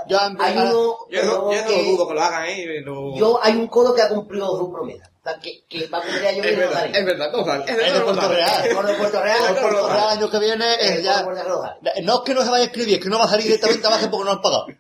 Yo, 0.08 0.18
en 0.20 0.42
Hay 0.42 0.56
verdad- 0.56 0.74
uno, 0.76 0.98
Yo 1.10 1.24
no, 1.24 1.52
yo 1.54 1.62
no 1.62 1.68
que- 1.68 1.78
lo 1.78 1.84
dudo 1.92 2.08
que 2.08 2.14
lo 2.14 2.22
hagan, 2.22 2.46
¿eh? 2.48 2.84
Yo 3.16 3.40
hay 3.42 3.54
un 3.56 3.68
codo 3.68 3.94
que 3.94 4.02
ha 4.02 4.10
cumplido 4.10 4.58
su 4.58 4.72
promesa. 4.72 5.10
O 5.26 5.30
sea, 5.30 5.40
que, 5.40 5.64
que 5.70 5.88
va 5.88 6.00
a 6.00 6.02
cumplir 6.02 6.26
año 6.28 6.44
Es 6.44 6.52
y 6.52 6.56
no 6.56 6.60
verdad, 6.60 6.86
es 6.94 7.06
verdad, 7.06 7.32
no 7.32 7.46
sale. 7.46 7.64
Es 7.66 7.78
de 7.94 8.00
Puerto 8.02 8.28
Real. 8.28 8.52
El 8.66 8.70
de 8.88 8.94
Puerto 8.96 9.22
Real. 9.22 9.38
El 9.48 9.56
Puerto 9.56 9.88
Real 9.88 10.04
el 10.04 10.18
año 10.18 10.30
que 10.30 10.40
viene 10.40 10.66
es 10.82 11.02
ya... 11.02 11.24
de 11.24 11.44
no. 11.46 11.64
No 12.04 12.14
es 12.16 12.20
que 12.26 12.34
no 12.34 12.42
se 12.44 12.50
vaya 12.50 12.64
a 12.64 12.68
escribir, 12.68 12.96
es 12.96 13.04
que 13.04 13.10
no 13.10 13.20
va 13.20 13.24
a 13.26 13.30
salir 13.30 13.46
directamente 13.46 13.88
abajo 13.88 14.10
porque 14.12 14.26
no 14.26 14.32
han 14.32 14.42
pagado. 14.42 14.66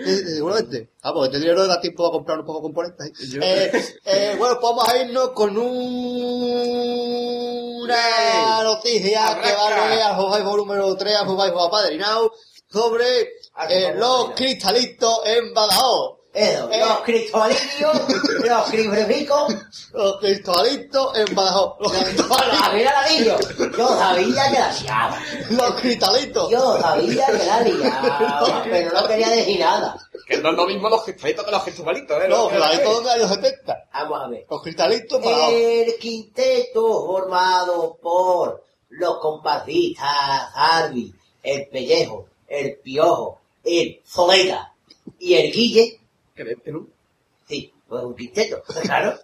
Eh, 0.00 0.04
eh, 0.06 0.22
Seguramente. 0.36 0.88
Ah, 1.02 1.12
porque 1.12 1.26
este 1.26 1.40
dinero 1.40 1.66
da 1.66 1.78
tiempo 1.80 2.06
a 2.06 2.10
comprar 2.12 2.38
un 2.38 2.46
poco 2.46 2.60
de 2.60 2.62
componentes. 2.62 3.06
¿eh? 3.08 3.12
Yo- 3.28 4.38
bueno, 4.38 4.58
pues 4.60 4.72
vamos 4.72 4.88
a 4.88 4.96
irnos 4.96 5.30
con 5.32 5.58
una 7.80 8.62
noticia 8.64 9.38
que 9.42 9.52
va 9.52 9.66
a 9.84 9.88
leer 9.88 10.02
al 10.02 10.16
Jojaibo 10.16 10.56
número 10.56 10.96
3, 10.96 11.16
al 11.16 11.26
Jojaibo 11.26 11.60
apadrinado, 11.64 12.32
sobre 12.72 13.32
eh, 13.68 13.94
los 13.96 14.30
cristalitos 14.32 15.20
en 15.26 15.52
Badajoz. 15.52 16.20
Eh. 16.32 16.56
los 16.78 17.00
cristalinos, 17.00 18.08
los 18.44 18.70
cristalitos, 18.70 19.54
Los 19.92 20.20
cristalitos 20.20 21.18
en 21.18 21.34
Badajoz. 21.34 21.74
Los 21.80 21.92
cristalitos. 21.92 23.58
yo 23.76 23.88
sabía 23.88 24.50
que 24.50 24.58
la 24.58 24.72
liaba. 24.72 25.18
Los 25.50 25.74
cristalitos. 25.74 26.50
Yo 26.50 26.80
sabía 26.80 27.26
que 27.26 27.46
la 27.46 27.60
liaba, 27.62 28.62
pero 28.64 28.92
no 28.92 29.08
quería 29.08 29.28
decir 29.30 29.58
nada. 29.58 29.96
Que 30.26 30.38
no 30.38 30.50
es 30.50 30.56
lo 30.56 30.66
mismo 30.66 30.88
los 30.88 31.02
cristalitos 31.02 31.44
que 31.44 31.50
los 31.50 31.62
cristalitos, 31.64 32.22
¿eh? 32.22 32.28
Los 32.28 32.48
cristalitos 32.48 32.94
son 32.94 33.04
de 33.04 33.10
los 33.10 33.14
años 33.16 33.30
70. 33.30 33.88
Vamos 33.92 34.20
a 34.22 34.28
ver. 34.28 34.46
Los 34.48 34.62
cristalitos 34.62 35.18
en 35.18 35.24
Badajoz. 35.24 35.52
El 35.52 35.94
quinteto 35.98 37.06
formado 37.06 37.98
por 38.00 38.64
los 38.90 39.18
comparsistas 39.18 40.06
Harvey, 40.54 41.12
el 41.42 41.68
Pellejo, 41.68 42.26
el 42.46 42.78
Piojo, 42.78 43.39
el 43.64 44.00
Zoleta 44.06 44.74
y 45.18 45.34
el 45.34 45.52
Guille, 45.52 46.00
¿no? 46.66 46.86
sí, 47.48 47.72
pues 47.88 48.04
un 48.04 48.14
quinteto, 48.16 48.62
claro. 48.82 49.18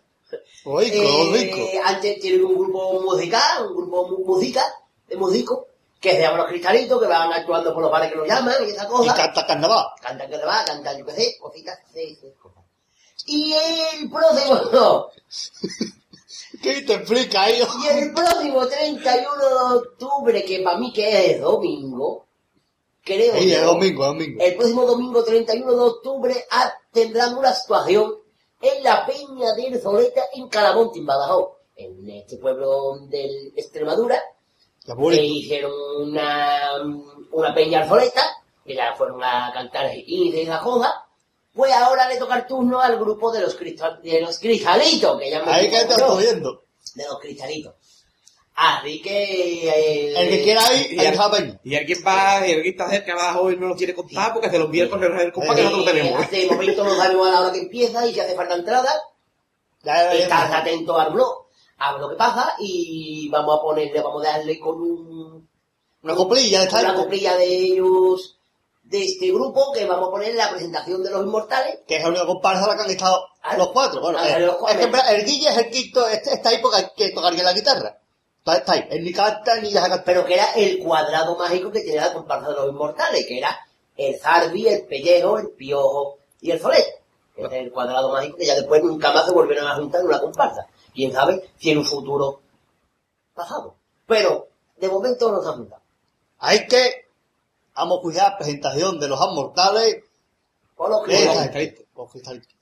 Oico, 0.64 0.94
Eh, 0.96 1.30
oico. 1.54 1.68
antes 1.84 2.18
tienen 2.20 2.44
un 2.44 2.58
grupo 2.58 3.00
musical, 3.00 3.66
un 3.68 3.76
grupo 3.76 4.08
música, 4.24 4.62
de 5.06 5.16
músicos, 5.16 5.60
que 6.00 6.10
se 6.12 6.20
llama 6.22 6.38
Los 6.38 6.48
Cristalitos, 6.48 7.00
que 7.00 7.06
van 7.06 7.32
actuando 7.32 7.72
por 7.72 7.82
los 7.82 7.92
bares 7.92 8.10
que 8.10 8.18
los 8.18 8.26
llaman 8.28 8.54
y 8.66 8.70
esas 8.70 8.86
Y 8.86 8.88
cosas. 8.88 9.14
canta 9.16 9.46
carnaval. 9.46 9.86
Le 10.28 10.44
va, 10.44 10.64
cantan, 10.64 10.98
yo 10.98 11.06
qué 11.06 11.12
sé, 11.12 11.36
cositas, 11.40 11.78
sí, 11.94 12.18
sí, 12.20 12.26
cosas. 12.42 12.64
Y 13.26 13.52
el 13.52 14.10
próximo, 14.10 15.10
¿Qué 16.62 16.82
te 16.82 16.94
explica 16.94 17.42
ahí? 17.44 17.60
y 17.84 17.86
el 17.98 18.12
próximo 18.12 18.66
31 18.66 19.36
de 19.38 19.76
octubre, 19.78 20.44
que 20.44 20.60
para 20.60 20.78
mí 20.78 20.92
que 20.92 21.30
es 21.32 21.40
domingo, 21.40 22.25
creo 23.06 23.36
Sí, 23.36 23.48
yo, 23.50 23.56
es 23.56 23.64
domingo, 23.64 24.04
domingo. 24.04 24.42
el 24.44 24.56
próximo 24.56 24.84
domingo 24.84 25.24
31 25.24 25.72
de 25.72 25.80
octubre 25.80 26.46
ah, 26.50 26.74
tendrán 26.92 27.38
una 27.38 27.50
actuación 27.50 28.16
en 28.60 28.82
la 28.82 29.06
Peña 29.06 29.54
del 29.54 29.80
Zoleta 29.80 30.22
en 30.34 30.48
Calamonte, 30.48 30.98
en 30.98 31.06
Badajoz, 31.06 31.52
en 31.76 32.10
este 32.10 32.36
pueblo 32.36 32.98
de 33.08 33.52
Extremadura, 33.56 34.20
que 34.84 35.22
hicieron 35.22 35.72
una, 36.00 36.72
una 37.32 37.54
peña 37.54 37.82
al 37.82 37.88
Zoleta, 37.88 38.22
que 38.64 38.74
ya 38.74 38.94
fueron 38.94 39.22
a 39.22 39.50
cantar 39.54 39.90
y 39.94 40.30
de 40.32 40.42
esa 40.42 40.60
cosa, 40.60 41.06
pues 41.52 41.72
ahora 41.72 42.08
le 42.08 42.18
toca 42.18 42.36
el 42.36 42.46
turno 42.46 42.80
al 42.80 42.98
grupo 42.98 43.30
de 43.32 43.40
los, 43.40 43.54
cristal, 43.54 44.00
de 44.02 44.20
los 44.20 44.38
cristalitos, 44.38 45.18
que 45.18 45.30
ya 45.30 45.42
me 45.42 45.52
Ahí 45.52 45.70
que 45.70 45.86
viendo. 46.18 46.62
de 46.94 47.04
los 47.04 47.20
cristalitos. 47.20 47.74
Así 48.58 49.02
que... 49.02 49.68
eh, 49.68 50.14
El 50.16 50.28
que 50.30 50.42
quiera 50.42 50.62
ir, 50.74 50.92
y 50.94 50.98
ahí 50.98 51.06
al- 51.08 51.12
está 51.12 51.30
peña. 51.30 51.60
Y 51.62 51.76
alguien 51.76 51.98
va, 52.06 52.38
y 52.48 52.52
alguien 52.54 52.72
está 52.72 52.88
cerca 52.88 53.12
abajo 53.12 53.50
y 53.52 53.56
no 53.58 53.66
lo 53.66 53.76
quiere 53.76 53.94
contar 53.94 54.32
porque 54.32 54.48
se 54.48 54.58
lo 54.58 54.64
envía 54.64 54.84
el 54.84 54.90
compa 54.90 55.54
que 55.54 55.62
nosotros 55.62 55.84
tenemos. 55.84 56.22
Hace 56.24 56.46
momento 56.46 56.82
no 56.84 56.96
sabemos 56.96 57.28
a 57.28 57.32
la 57.32 57.40
hora 57.42 57.52
que 57.52 57.58
empieza 57.60 58.06
y 58.06 58.14
si 58.14 58.20
hace 58.20 58.34
falta 58.34 58.54
entrada, 58.54 58.90
estás 60.12 60.52
atento 60.52 60.98
al 60.98 61.12
blog, 61.12 61.46
a 61.78 61.98
lo 61.98 62.08
que 62.08 62.16
pasa 62.16 62.54
y 62.58 63.28
vamos 63.28 63.58
a 63.58 63.62
ponerle, 63.62 64.00
vamos 64.00 64.24
a 64.26 64.30
darle 64.38 64.58
con 64.58 64.80
un, 64.80 65.48
Una 66.02 66.14
coplilla 66.14 66.64
de 66.64 66.74
una 66.80 66.94
coplilla 66.94 67.36
de 67.36 67.44
ellos, 67.46 68.38
de 68.84 69.04
este 69.04 69.26
grupo, 69.32 69.72
que 69.72 69.84
vamos 69.84 70.08
a 70.08 70.10
poner 70.12 70.34
la 70.34 70.50
presentación 70.50 71.02
de 71.02 71.10
los 71.10 71.22
inmortales. 71.24 71.80
que 71.86 71.96
es 71.96 72.02
la 72.02 72.08
única 72.08 72.24
comparsa 72.26 72.64
a 72.64 72.68
la 72.68 72.76
que 72.76 72.82
han 72.84 72.90
estado 72.90 73.26
Ah, 73.42 73.56
los 73.56 73.68
cuatro. 73.68 74.00
Bueno, 74.00 74.18
ah, 74.20 74.28
eh, 74.28 74.40
los 74.40 74.56
cuatro. 74.56 74.80
es 74.80 74.86
que 74.88 75.14
el 75.14 75.24
Guille 75.24 75.48
es 75.50 75.56
el 75.58 75.70
quinto, 75.70 76.08
este- 76.08 76.32
esta 76.34 76.52
época 76.52 76.92
que 76.96 77.10
tocaría 77.10 77.44
la 77.44 77.52
guitarra. 77.52 77.96
Está 78.46 78.72
ahí, 78.74 78.86
él 78.90 79.02
ni 79.02 79.12
cantar. 79.12 79.58
pero 80.04 80.24
que 80.24 80.34
era 80.34 80.52
el 80.54 80.78
cuadrado 80.78 81.36
mágico 81.36 81.72
que 81.72 81.80
tenía 81.80 82.06
la 82.06 82.12
comparsa 82.12 82.50
de 82.50 82.54
los 82.54 82.68
inmortales, 82.68 83.26
que 83.26 83.38
era 83.38 83.58
el 83.96 84.16
Zarbi, 84.20 84.68
el 84.68 84.86
Pellejo, 84.86 85.38
el 85.38 85.50
Piojo 85.50 86.18
y 86.40 86.52
el 86.52 86.60
Solet. 86.60 87.02
Ese 87.34 87.46
es 87.46 87.52
el 87.52 87.72
cuadrado 87.72 88.12
mágico 88.12 88.36
que 88.36 88.46
ya 88.46 88.54
después 88.54 88.82
nunca 88.84 89.12
más 89.12 89.26
se 89.26 89.32
volvieron 89.32 89.66
a 89.66 89.74
juntar 89.74 90.00
en 90.00 90.06
una 90.06 90.20
comparsa. 90.20 90.66
Quién 90.94 91.12
sabe 91.12 91.50
si 91.58 91.70
en 91.70 91.78
un 91.78 91.84
futuro 91.84 92.40
pasado. 93.34 93.74
Pero 94.06 94.48
de 94.76 94.88
momento 94.88 95.30
no 95.30 95.42
se 95.42 95.48
han 95.48 95.56
juntado. 95.56 95.82
Hay 96.38 96.66
que, 96.66 97.08
vamos 97.74 97.98
a 97.98 98.02
cuidar 98.02 98.30
la 98.30 98.38
presentación 98.38 99.00
de 99.00 99.08
los 99.08 99.20
amortales. 99.20 100.04
Por 100.76 100.90
lo 100.90 101.00
de 101.00 101.06
que 101.08 101.14
esta 101.24 101.50
cristalitos. 101.50 101.78
gente, 101.78 101.86
los 101.96 102.10
cristalitos. 102.10 102.56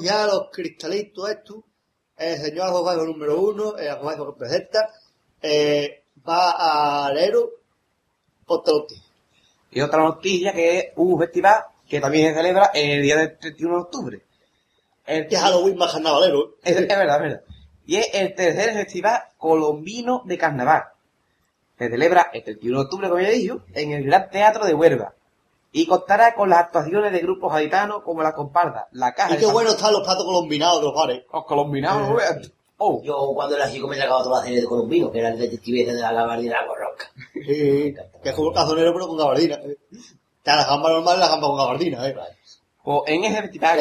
Después 0.00 0.02
de 0.02 0.06
escoger 0.06 0.12
a 0.12 0.26
los 0.26 0.50
cristalitos 0.50 1.30
estos, 1.30 1.56
el 2.16 2.38
señor 2.38 2.66
Aljogajo 2.66 3.04
número 3.04 3.40
uno, 3.40 3.76
el 3.76 3.88
Aljogajo 3.88 4.32
que 4.32 4.38
presenta, 4.38 4.90
eh, 5.42 6.04
va 6.28 7.06
al 7.06 7.18
Ero 7.18 7.50
por 8.46 8.62
Tolotti. 8.62 9.00
Y 9.70 9.80
otra 9.80 10.00
noticia 10.00 10.52
que 10.52 10.78
es 10.78 10.86
un 10.96 11.18
festival 11.18 11.64
que 11.88 12.00
también 12.00 12.28
se 12.28 12.34
celebra 12.34 12.70
el 12.74 13.02
día 13.02 13.16
del 13.16 13.38
31 13.38 13.74
de 13.74 13.80
octubre. 13.80 14.22
El 15.06 15.26
Que 15.26 15.34
es 15.34 15.40
Halloween 15.40 15.76
más 15.76 15.92
carnavalero. 15.92 16.56
Es, 16.62 16.76
es 16.76 16.88
verdad, 16.88 17.16
es 17.16 17.22
verdad. 17.22 17.42
Y 17.86 17.96
es 17.96 18.08
el 18.12 18.34
tercer 18.34 18.74
festival 18.74 19.22
colombino 19.38 20.22
de 20.24 20.38
carnaval. 20.38 20.84
Se 21.78 21.88
celebra 21.88 22.30
el 22.32 22.44
31 22.44 22.78
de 22.78 22.84
octubre, 22.84 23.08
como 23.08 23.20
ya 23.20 23.28
he 23.28 23.32
dicho, 23.32 23.64
en 23.72 23.92
el 23.92 24.04
Gran 24.04 24.30
Teatro 24.30 24.66
de 24.66 24.74
Huelva. 24.74 25.14
Y 25.72 25.86
contará 25.86 26.34
con 26.34 26.50
las 26.50 26.58
actuaciones 26.60 27.12
de 27.12 27.20
grupos 27.20 27.52
gaditanos 27.52 28.02
como 28.02 28.22
la 28.22 28.32
comparda, 28.34 28.88
la 28.92 29.12
caja 29.14 29.34
Y 29.34 29.38
qué 29.38 29.46
bueno 29.46 29.70
están 29.70 29.92
los 29.92 30.02
platos 30.02 30.24
colombinados 30.24 30.80
de 30.80 30.86
los 30.86 30.94
bares. 30.94 31.22
Los 31.32 31.44
colombianos, 31.44 32.08
no 32.08 32.14
veas. 32.16 32.52
Oh, 32.82 33.00
Yo 33.04 33.32
cuando 33.34 33.56
era 33.56 33.70
chico 33.70 33.86
me 33.86 33.96
sacaba 33.96 34.22
toda 34.22 34.38
la 34.38 34.44
serie 34.46 34.62
de 34.62 34.66
colombino, 34.66 35.12
que 35.12 35.18
era 35.18 35.28
el 35.28 35.38
detective 35.38 35.84
de 35.84 35.92
la 36.00 36.12
gabardina 36.12 36.56
Borroca. 36.66 37.10
Sí, 37.34 37.94
que 38.22 38.28
es 38.30 38.34
como 38.34 38.48
el 38.48 38.54
cazonero 38.54 38.92
pero 38.94 39.06
con 39.06 39.18
gabardina. 39.18 39.56
eh. 39.56 39.76
Está 40.38 40.56
la 40.56 40.64
gamba 40.66 40.90
normal 40.90 41.16
y 41.18 41.20
la 41.20 41.28
gamba 41.28 41.46
con 41.46 41.56
gabardina, 41.58 42.08
eh. 42.08 42.16
pues 42.82 43.02
en 43.06 43.24
ese 43.24 43.42
festival 43.42 43.78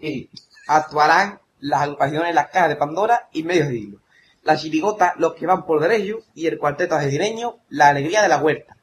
Que 0.00 0.30
actuarán 0.68 1.40
las 1.58 1.82
agrupaciones 1.82 2.34
Las 2.34 2.50
Cajas 2.50 2.68
de 2.68 2.76
Pandora 2.76 3.28
y 3.32 3.42
Medios 3.42 3.68
de 3.68 3.74
Hilo. 3.78 3.98
La 4.44 4.56
chirigota 4.56 5.14
Los 5.18 5.34
que 5.34 5.46
van 5.46 5.66
por 5.66 5.80
derecho 5.80 6.20
y 6.34 6.46
el 6.46 6.56
cuarteto 6.58 6.94
argentineño 6.94 7.56
La 7.68 7.88
Alegría 7.88 8.22
de 8.22 8.28
la 8.28 8.38
Huerta. 8.38 8.76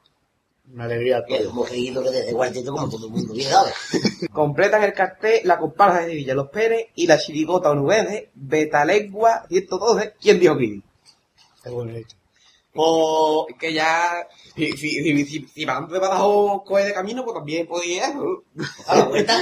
Una 0.73 0.86
alegría 0.86 1.23
hemos 1.28 1.69
seguido 1.69 2.04
que 2.04 2.10
desde 2.10 2.34
cuarteto 2.34 2.71
como 2.71 2.89
todo 2.89 3.06
el 3.06 3.12
mundo 3.12 3.34
bien 3.34 3.49
sabe. 3.49 3.71
Completan 4.34 4.84
el 4.84 4.93
cartel 4.93 5.41
la 5.43 5.58
comparsa 5.58 6.01
de 6.01 6.08
Sevilla 6.08 6.34
Los 6.34 6.49
Pérez 6.49 6.88
y 6.95 7.08
la 7.08 7.17
chirigota 7.17 7.71
onubense 7.71 8.32
Betalegua 8.34 9.45
112. 9.47 10.15
¿Quién 10.19 10.39
dijo 10.39 10.58
que? 10.58 10.82
Qué 11.63 11.69
bonito. 11.69 12.15
Pues, 12.75 13.45
Es 13.49 13.58
que 13.58 13.73
ya, 13.73 14.28
si, 14.56 14.73
si, 14.73 15.25
si, 15.25 15.47
si, 15.47 15.63
antes 15.63 15.93
de 15.93 15.99
Badajoz 15.99 16.63
coge 16.65 16.84
de 16.84 16.93
camino, 16.93 17.23
pues 17.23 17.36
también 17.36 17.65
podía 17.67 18.13
¿no? 18.13 18.43
A 18.88 18.97
la 18.97 19.06
vuelta. 19.06 19.38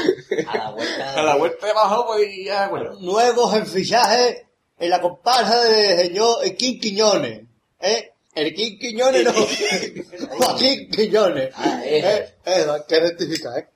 A 0.47 0.57
la 0.57 0.71
vuelta. 0.71 1.13
A 1.13 1.23
la 1.23 1.35
vuelta 1.37 1.65
de 1.65 1.73
Badajoz, 1.73 2.05
pues 2.05 2.45
ya, 2.45 2.67
bueno. 2.69 2.93
nuevos 2.99 3.55
en 3.55 3.65
fichaje 3.65 4.45
en 4.77 4.89
la 4.89 5.01
comparsa 5.01 5.63
de 5.63 5.97
señor 5.97 6.43
King 6.55 6.79
Quiñones. 6.79 7.41
¿Eh? 7.79 8.12
El 8.35 8.53
King 8.55 8.77
Quiñones 8.79 9.23
no. 9.25 9.33
Joaquín 10.37 10.89
Quiñones. 10.89 11.53
Ah. 11.55 11.81
¿Eh? 11.85 12.35
Eso, 12.43 12.73
hay 12.73 12.81
que 12.87 12.99
rectificar, 12.99 13.57
¿eh? 13.59 13.69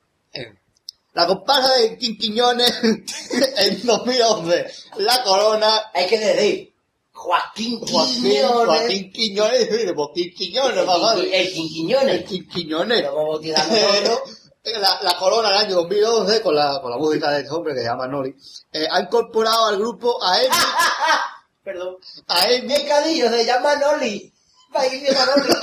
La 1.14 1.26
comparsa 1.26 1.74
de 1.74 1.96
King 1.96 2.16
Quiñones 2.18 2.72
en 2.82 3.86
2011. 3.86 4.66
La 4.98 5.22
corona. 5.22 5.90
Hay 5.94 6.06
que 6.06 6.18
decir, 6.18 6.74
Joaquín 7.12 7.80
Joaquín, 7.80 8.22
Quiñones. 8.22 8.66
Joaquín 8.66 9.12
Quiñones. 9.12 9.68
King 10.14 10.30
Quiñones, 10.36 11.32
El, 11.32 11.52
Quinquiñones. 11.52 12.14
El 12.14 12.24
King 12.24 12.48
Quiñones. 12.52 13.02
Lo 13.02 13.14
vamos 13.16 13.40
tirando 13.40 13.74
todo. 13.76 14.22
La, 14.64 14.98
la 15.00 15.16
corona 15.16 15.48
del 15.48 15.58
año 15.66 15.76
2011, 15.76 16.42
con 16.42 16.54
la, 16.54 16.78
con 16.82 16.90
la 16.90 16.98
música 16.98 17.30
de 17.30 17.40
este 17.40 17.54
hombre 17.54 17.72
que 17.72 17.80
se 17.80 17.86
llama 17.86 18.06
Nori, 18.06 18.34
eh, 18.72 18.86
ha 18.90 19.00
incorporado 19.00 19.66
al 19.68 19.78
grupo 19.78 20.22
a 20.22 20.34
Amy, 20.34 20.46
Perdón. 21.64 21.96
a 22.26 22.42
Amy 22.42 22.74
El 22.74 22.86
cadillo 22.86 23.30
se 23.30 23.46
llama 23.46 23.76
Noli. 23.76 24.30
País 24.72 25.02
Manoli. 25.14 25.52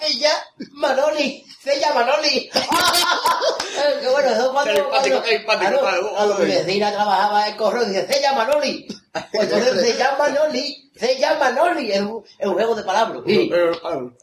Se 0.00 0.18
llama 0.18 0.44
Manoli. 0.74 1.44
Se 1.62 1.80
llama 1.80 2.04
Manoli. 2.04 2.50
Que 2.50 4.08
bueno, 4.12 4.30
eso 4.30 4.52
cuando... 4.52 4.88
Cuando- 4.90 5.22
claro, 5.22 5.46
padre. 5.46 5.78
Cuando 6.14 6.34
mi 6.38 6.44
vecina 6.46 6.92
trabajaba 6.92 7.48
en 7.48 7.56
correo, 7.56 7.84
dice, 7.86 8.06
se 8.12 8.20
llama 8.20 8.44
Manoli. 8.44 8.86
Pues 9.32 9.50
entonces 9.52 9.80
se 9.80 9.96
llama 9.98 10.18
Manoli. 10.28 10.90
Se 10.94 11.18
llama 11.18 11.50
Manoli. 11.50 11.90
Es 11.92 12.00
un, 12.02 12.22
es 12.38 12.46
un 12.46 12.52
juego 12.54 12.74
de 12.74 12.82
palabras. 12.82 13.22
Sí. 13.26 13.50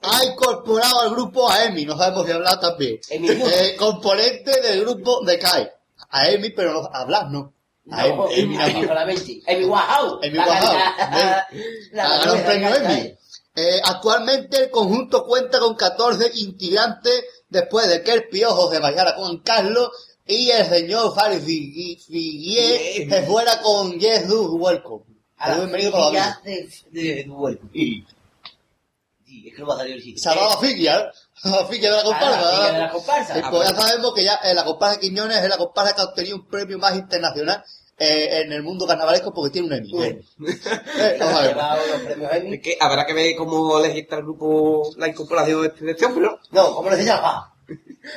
ha 0.03 0.23
incorporado 0.25 1.01
al 1.01 1.09
grupo 1.11 1.49
a 1.49 1.63
Emi, 1.65 1.85
no 1.85 1.97
sabemos 1.97 2.25
si 2.27 2.31
hablar 2.31 2.59
también. 2.59 2.99
Emi. 3.09 3.29
Eh, 3.31 3.75
componente 3.77 4.61
del 4.61 4.81
grupo 4.81 5.21
de 5.25 5.39
Kai. 5.39 5.67
A 6.11 6.27
Emi, 6.29 6.51
pero 6.51 6.73
no, 6.73 6.89
hablar 6.93 7.29
no. 7.31 7.53
A 7.91 8.07
No, 8.07 8.29
Emi, 8.29 8.41
Emi 8.41 8.55
nada 8.55 8.67
Emi 8.69 8.79
más. 8.79 8.87
solamente. 8.87 9.41
Emi 9.47 9.65
Wahau. 9.65 10.19
La- 10.21 10.45
Wahau, 10.47 10.75
un 12.33 12.39
la- 12.39 12.45
premio 12.45 12.75
Emmy. 12.75 13.17
Eh, 13.53 13.81
actualmente 13.83 14.57
el 14.63 14.69
conjunto 14.71 15.25
cuenta 15.25 15.59
con 15.59 15.75
14 15.75 16.31
integrantes 16.35 17.23
después 17.49 17.89
de 17.89 18.01
que 18.01 18.13
el 18.13 18.29
piojo 18.29 18.71
se 18.71 18.79
bajara 18.79 19.15
con 19.15 19.39
Carlos 19.39 19.89
y 20.25 20.49
el 20.51 20.65
señor 20.67 21.13
Fari 21.13 21.39
Figuier 21.41 23.09
se 23.09 23.23
fuera 23.23 23.61
con 23.61 23.99
Yes 23.99 24.27
Do 24.29 24.53
Welcome. 24.53 25.03
A 25.37 25.55
Bienvenido 25.55 25.91
para 25.91 26.11
la 26.11 26.41
de, 26.45 26.69
de, 26.91 27.19
es 27.19 27.25
que 29.55 29.61
no 29.61 29.67
va 29.67 29.75
a 29.75 29.77
salir 29.79 29.95
el 29.95 30.01
Figia, 30.01 31.11
la 31.43 31.65
Figia 31.65 31.89
de 31.89 31.97
la 31.97 32.03
comparsa. 32.03 32.71
de 32.73 32.79
la 32.79 32.91
comparsa. 32.91 33.37
Eh, 33.39 33.43
pues 33.49 33.69
ya 33.69 33.75
sabemos 33.75 34.13
que 34.13 34.23
ya 34.23 34.35
eh, 34.43 34.53
la 34.53 34.63
comparsa 34.63 34.95
de 34.95 35.01
Quiñones 35.01 35.37
es 35.37 35.49
la 35.49 35.57
comparsa 35.57 35.95
que 35.95 36.01
ha 36.01 36.05
obtenido 36.05 36.35
un 36.37 36.47
premio 36.47 36.77
más 36.77 36.95
internacional 36.95 37.63
eh, 38.03 38.41
en 38.41 38.51
el 38.51 38.63
mundo 38.63 38.87
carnavalesco 38.87 39.33
porque 39.33 39.51
tiene 39.51 39.67
un 39.67 39.73
Emmy. 39.73 40.03
Eh, 40.03 40.21
eh, 40.97 41.15
no 41.19 41.25
Ha 41.25 41.31
sabemos. 41.31 41.43
llevado 41.47 41.87
los 41.87 42.01
premios 42.01 42.31
Emmy. 42.33 42.55
Es 42.55 42.61
que 42.61 42.77
habrá 42.79 43.05
que 43.05 43.13
ver 43.13 43.35
cómo 43.35 43.79
legisla 43.79 44.17
el 44.17 44.23
grupo 44.23 44.89
la 44.97 45.07
incorporación 45.07 45.61
de 45.61 45.67
este, 45.67 45.85
de 45.85 45.91
este 45.91 46.05
hombre, 46.05 46.25
¿no? 46.27 46.39
No, 46.51 46.75
¿cómo 46.75 46.91
se 46.91 47.03
llama? 47.05 47.53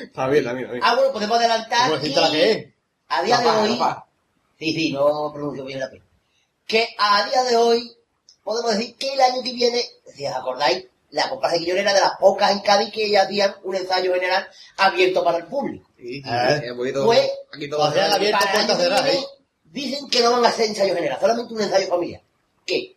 Está 0.03 0.27
bien, 0.29 0.39
está 0.45 0.53
bien, 0.55 0.65
está 0.65 0.73
bien. 0.73 0.83
Ah, 0.85 0.95
bueno, 0.97 1.13
podemos 1.13 1.39
adelantar 1.39 1.91
¿Cómo 1.91 1.97
decirte 2.01 2.21
la 2.21 2.31
que 2.31 2.51
es? 2.53 2.67
a 3.09 3.23
día 3.23 3.39
de 3.39 3.45
Papá, 3.45 3.61
hoy... 3.63 3.77
papá. 3.77 4.07
Sí, 4.59 4.73
sí, 4.73 4.93
no 4.93 5.31
pronuncio 5.33 5.65
bien 5.65 5.81
la 5.81 5.91
P. 5.91 6.01
Que 6.67 6.89
a 6.99 7.27
día 7.29 7.43
de 7.45 7.57
hoy 7.57 7.93
podemos 8.43 8.73
decir 8.77 8.97
que 8.97 9.13
el 9.13 9.21
año 9.21 9.43
que 9.43 9.53
viene, 9.53 9.83
si 10.15 10.27
os 10.27 10.35
acordáis, 10.35 10.87
la 11.11 11.29
comparsa 11.29 11.55
de 11.57 11.61
Quiñones 11.61 11.83
era 11.83 11.95
de 11.95 12.01
las 12.01 12.17
pocas 12.19 12.51
en 12.53 12.61
Cádiz 12.61 12.91
que 12.93 13.11
ya 13.11 13.23
hacían 13.23 13.55
un 13.63 13.77
ensayo 13.77 14.13
general 14.15 14.49
abierto 14.79 15.23
para 15.23 15.39
el 15.39 15.45
público. 15.47 15.89
Sí, 15.97 16.23
sí, 16.23 16.23
Eh. 16.27 16.61
sí, 16.63 16.93
Pues, 17.05 17.31
aquí 17.53 17.69
todo 17.71 17.81
pues 17.93 17.97
la 18.09 18.15
abierto 18.15 18.47
puertas 18.53 18.79
cerradas, 18.79 19.07
¿eh? 19.15 19.25
Dicen 19.75 20.09
que 20.09 20.23
no 20.23 20.31
van 20.31 20.45
a 20.45 20.51
hacer 20.51 20.67
ensayo 20.69 20.95
general, 20.95 21.19
solamente 21.21 21.53
un 21.53 21.61
ensayo 21.61 21.89
familiar. 21.89 22.23
¿Qué? 22.65 22.97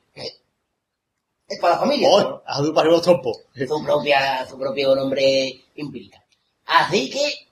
Es 1.48 1.60
para 1.60 1.74
la 1.74 1.80
familia. 1.80 2.08
¿no? 2.08 2.44
a 2.46 2.58
su 2.58 2.72
para 2.72 2.88
los 2.88 3.02
trompos. 3.02 3.40
su 3.56 3.84
propia, 3.84 4.46
su 4.48 4.60
propio 4.60 4.96
nombre 4.96 5.60
implica. 5.74 6.24
Así 6.68 7.10
que, 7.10 7.48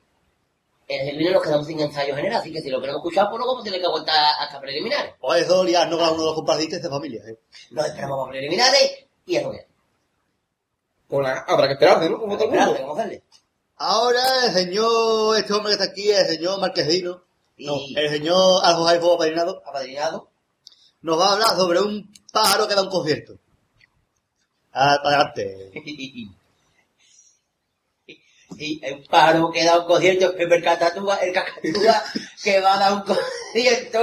en 0.88 1.08
el 1.08 1.34
nos 1.34 1.42
quedamos 1.42 1.66
sin 1.66 1.80
ensayo 1.80 2.16
general, 2.16 2.40
así 2.40 2.54
que 2.54 2.62
si 2.62 2.70
lo 2.70 2.80
queremos 2.80 3.00
escuchar, 3.00 3.26
pues 3.32 3.40
luego 3.40 3.54
vamos 3.54 3.64
a 3.64 3.66
tener 3.66 3.80
que 3.80 3.88
aguantar 3.88 4.16
hasta 4.42 4.62
preliminares. 4.62 5.16
O 5.22 5.34
eso 5.34 5.64
liarnos 5.64 5.98
con 5.98 6.10
uno 6.10 6.20
de 6.20 6.26
los 6.26 6.36
comparsitos 6.36 6.84
de 6.84 6.90
familia. 6.90 7.24
eh. 7.26 7.40
Nos 7.72 7.88
esperamos 7.88 8.20
para 8.20 8.32
preliminares 8.32 9.06
y 9.26 9.38
eso 9.38 9.50
que. 9.50 9.66
Pues 11.08 11.28
nada, 11.28 11.46
habrá 11.48 11.66
que 11.66 11.74
esperarse, 11.74 12.10
¿no? 12.12 12.20
Como 12.20 12.38
todo 12.38 12.54
el 12.54 12.60
mundo. 12.60 12.74
vamos 12.74 13.00
a 13.00 13.02
hacerle. 13.02 13.24
Ahora 13.78 14.22
el 14.46 14.54
señor, 14.54 15.36
este 15.40 15.52
hombre 15.54 15.76
que 15.76 15.84
está 15.84 15.92
aquí, 15.92 16.12
el 16.12 16.28
señor 16.28 16.60
Marquesino, 16.60 17.25
no, 17.58 17.80
el 17.96 18.10
señor 18.10 18.66
Aljo 18.66 18.86
Jaifo 18.86 19.14
Apadrinado, 19.14 19.62
Apadrinado. 19.66 20.30
nos 21.02 21.20
va 21.20 21.30
a 21.30 21.34
hablar 21.34 21.50
sobre 21.56 21.80
un 21.80 22.12
pájaro 22.32 22.68
que 22.68 22.76
da 22.76 22.84
un 22.84 22.90
concierto. 22.90 23.38
Ah, 24.74 24.98
Adelante. 25.04 25.72
Y 28.58 28.80
el 28.86 29.04
pájaro 29.04 29.52
que 29.52 29.66
da 29.66 29.80
un 29.80 29.86
concierto, 29.86 30.34
el 30.38 30.64
cacatúa, 30.64 31.18
el 31.18 31.34
cacatúa 31.34 32.04
que 32.42 32.62
va 32.62 32.76
a 32.76 32.80
dar 32.80 32.94
un 32.94 33.02
concierto 33.54 34.00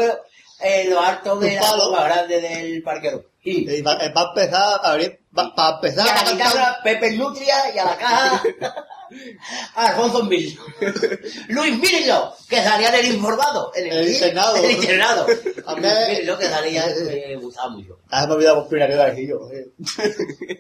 en 0.60 0.90
lo 0.90 1.00
alto 1.00 1.36
de 1.36 1.48
Un 1.48 1.54
la 1.54 1.90
más 1.90 2.04
grande 2.04 2.40
del 2.40 2.82
parquero. 2.82 3.31
Y, 3.44 3.68
Y 3.78 3.82
va, 3.82 3.96
va 3.96 4.22
a 4.22 4.28
empezar 4.28 4.80
a 4.82 4.90
abrir, 4.92 5.18
va, 5.36 5.52
va 5.58 5.68
a 5.68 5.70
y 5.72 5.74
empezar 5.74 6.08
a 6.08 6.12
a 6.12 6.14
la 6.14 6.24
cantar. 6.24 6.36
guitarra, 6.52 6.78
Pepe 6.84 7.10
Nutria 7.12 7.74
y 7.74 7.78
a 7.78 7.84
la 7.84 7.96
caja, 7.96 8.42
Alfonso 9.74 10.22
Mil. 10.24 10.58
Luis 11.48 11.78
Mírenlo, 11.78 12.34
que 12.48 12.62
salía 12.62 12.88
en 12.90 13.04
el 13.06 13.14
informado. 13.14 13.72
En 13.74 13.92
El 13.92 14.08
internado. 14.08 14.56
El 14.56 14.70
internado. 14.70 15.26
A 15.66 15.74
mí- 15.74 15.82
Luis 15.82 16.08
Mírenlo, 16.08 16.38
que 16.38 16.46
salía, 16.48 16.86
me 16.86 17.36
gustaba 17.36 17.68
mucho. 17.70 17.98
Ah, 18.10 18.26
me 18.26 18.32
he 18.32 18.36
olvidado 18.36 18.60
por 18.60 18.68
primera 18.68 19.06
decir 19.06 19.28
yo. 19.28 19.48
eh. 19.52 19.72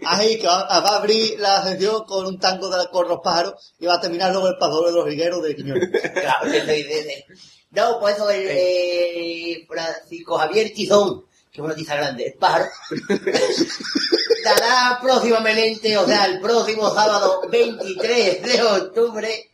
Ahí 0.04 0.38
que 0.38 0.46
va, 0.46 0.60
a 0.62 0.96
abrir 0.96 1.38
la 1.38 1.62
sección 1.62 2.04
con 2.04 2.26
un 2.26 2.38
tango 2.38 2.68
de, 2.68 2.88
con 2.88 3.08
los 3.08 3.20
pájaros 3.22 3.74
y 3.78 3.86
va 3.86 3.94
a 3.94 4.00
terminar 4.00 4.32
luego 4.32 4.48
el 4.48 4.58
pasador 4.58 4.86
de 4.86 4.92
los 4.92 5.04
rigueros 5.04 5.42
de 5.42 5.56
Quiñones. 5.56 5.88
Claro, 6.12 6.50
de- 6.50 6.60
de- 6.62 6.84
de- 6.84 7.04
de- 7.04 7.24
No, 7.70 7.98
pues 8.00 8.16
eso, 8.16 8.28
el 8.28 8.46
eh, 8.50 9.66
Francisco 9.68 10.36
Javier 10.36 10.72
Tizón, 10.74 11.24
que 11.52 11.60
es 11.60 11.64
una 11.64 11.74
tiza 11.74 11.96
grande, 11.96 12.26
el 12.26 12.34
pájaro, 12.34 12.66
dará 14.44 14.98
próximamente, 15.02 15.96
o 15.98 16.06
sea, 16.06 16.24
el 16.24 16.40
próximo 16.40 16.88
sábado 16.90 17.42
23 17.50 18.42
de 18.42 18.62
octubre, 18.62 19.50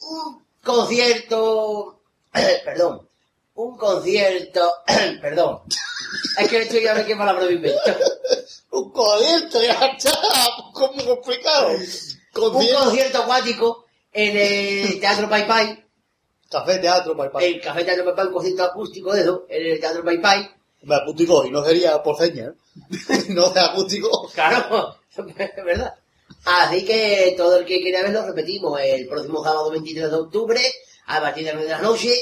un 0.00 0.42
concierto, 0.64 2.00
perdón, 2.64 3.06
un 3.54 3.76
concierto, 3.76 4.72
perdón, 5.20 5.60
es 6.38 6.48
que 6.48 6.62
esto 6.62 6.78
ya 6.78 6.94
no 6.94 7.00
sé 7.00 7.06
qué 7.06 7.16
palabra 7.16 7.44
me 7.44 7.52
invento. 7.52 7.80
un 8.70 8.90
concierto, 8.90 9.62
ya 9.62 9.72
está, 9.72 10.12
como 10.72 11.04
complicado. 11.04 11.68
un 11.68 11.86
Concierto. 12.32 13.22
acuático 13.22 13.84
en 14.12 14.36
el 14.36 15.00
Teatro 15.00 15.28
Pai 15.28 15.46
Pai 15.46 15.84
Café, 16.50 16.78
teatro, 16.78 17.16
pai, 17.16 17.30
pai. 17.30 17.44
El 17.44 17.60
Café 17.60 17.84
Teatro 17.84 18.04
Papá, 18.04 18.24
un 18.24 18.32
concierto 18.32 18.64
acústico 18.64 19.12
de 19.12 19.20
eso, 19.20 19.46
en 19.48 19.66
el 19.70 19.78
Teatro 19.78 20.02
Pai 20.02 20.20
Pai. 20.20 20.50
Me 20.82 20.94
acústico 20.94 21.44
y 21.44 21.50
no 21.50 21.64
sería 21.64 22.02
por 22.02 22.16
seña, 22.16 22.46
¿eh? 22.46 23.24
no 23.28 23.52
sea 23.52 23.66
acústico. 23.66 24.30
Claro, 24.34 24.96
es 25.16 25.24
verdad. 25.64 25.94
Así 26.44 26.84
que 26.84 27.34
todo 27.36 27.58
el 27.58 27.66
que 27.66 27.80
quiera 27.80 28.02
verlo, 28.02 28.24
repetimos, 28.24 28.80
el 28.80 29.06
próximo 29.06 29.44
sábado 29.44 29.70
23 29.70 30.10
de 30.10 30.16
octubre, 30.16 30.60
a 31.06 31.20
partir 31.20 31.44
de 31.44 31.52
las 31.52 31.60
9 31.60 31.70
de 31.70 31.76
la 31.76 31.82
noche. 31.82 32.14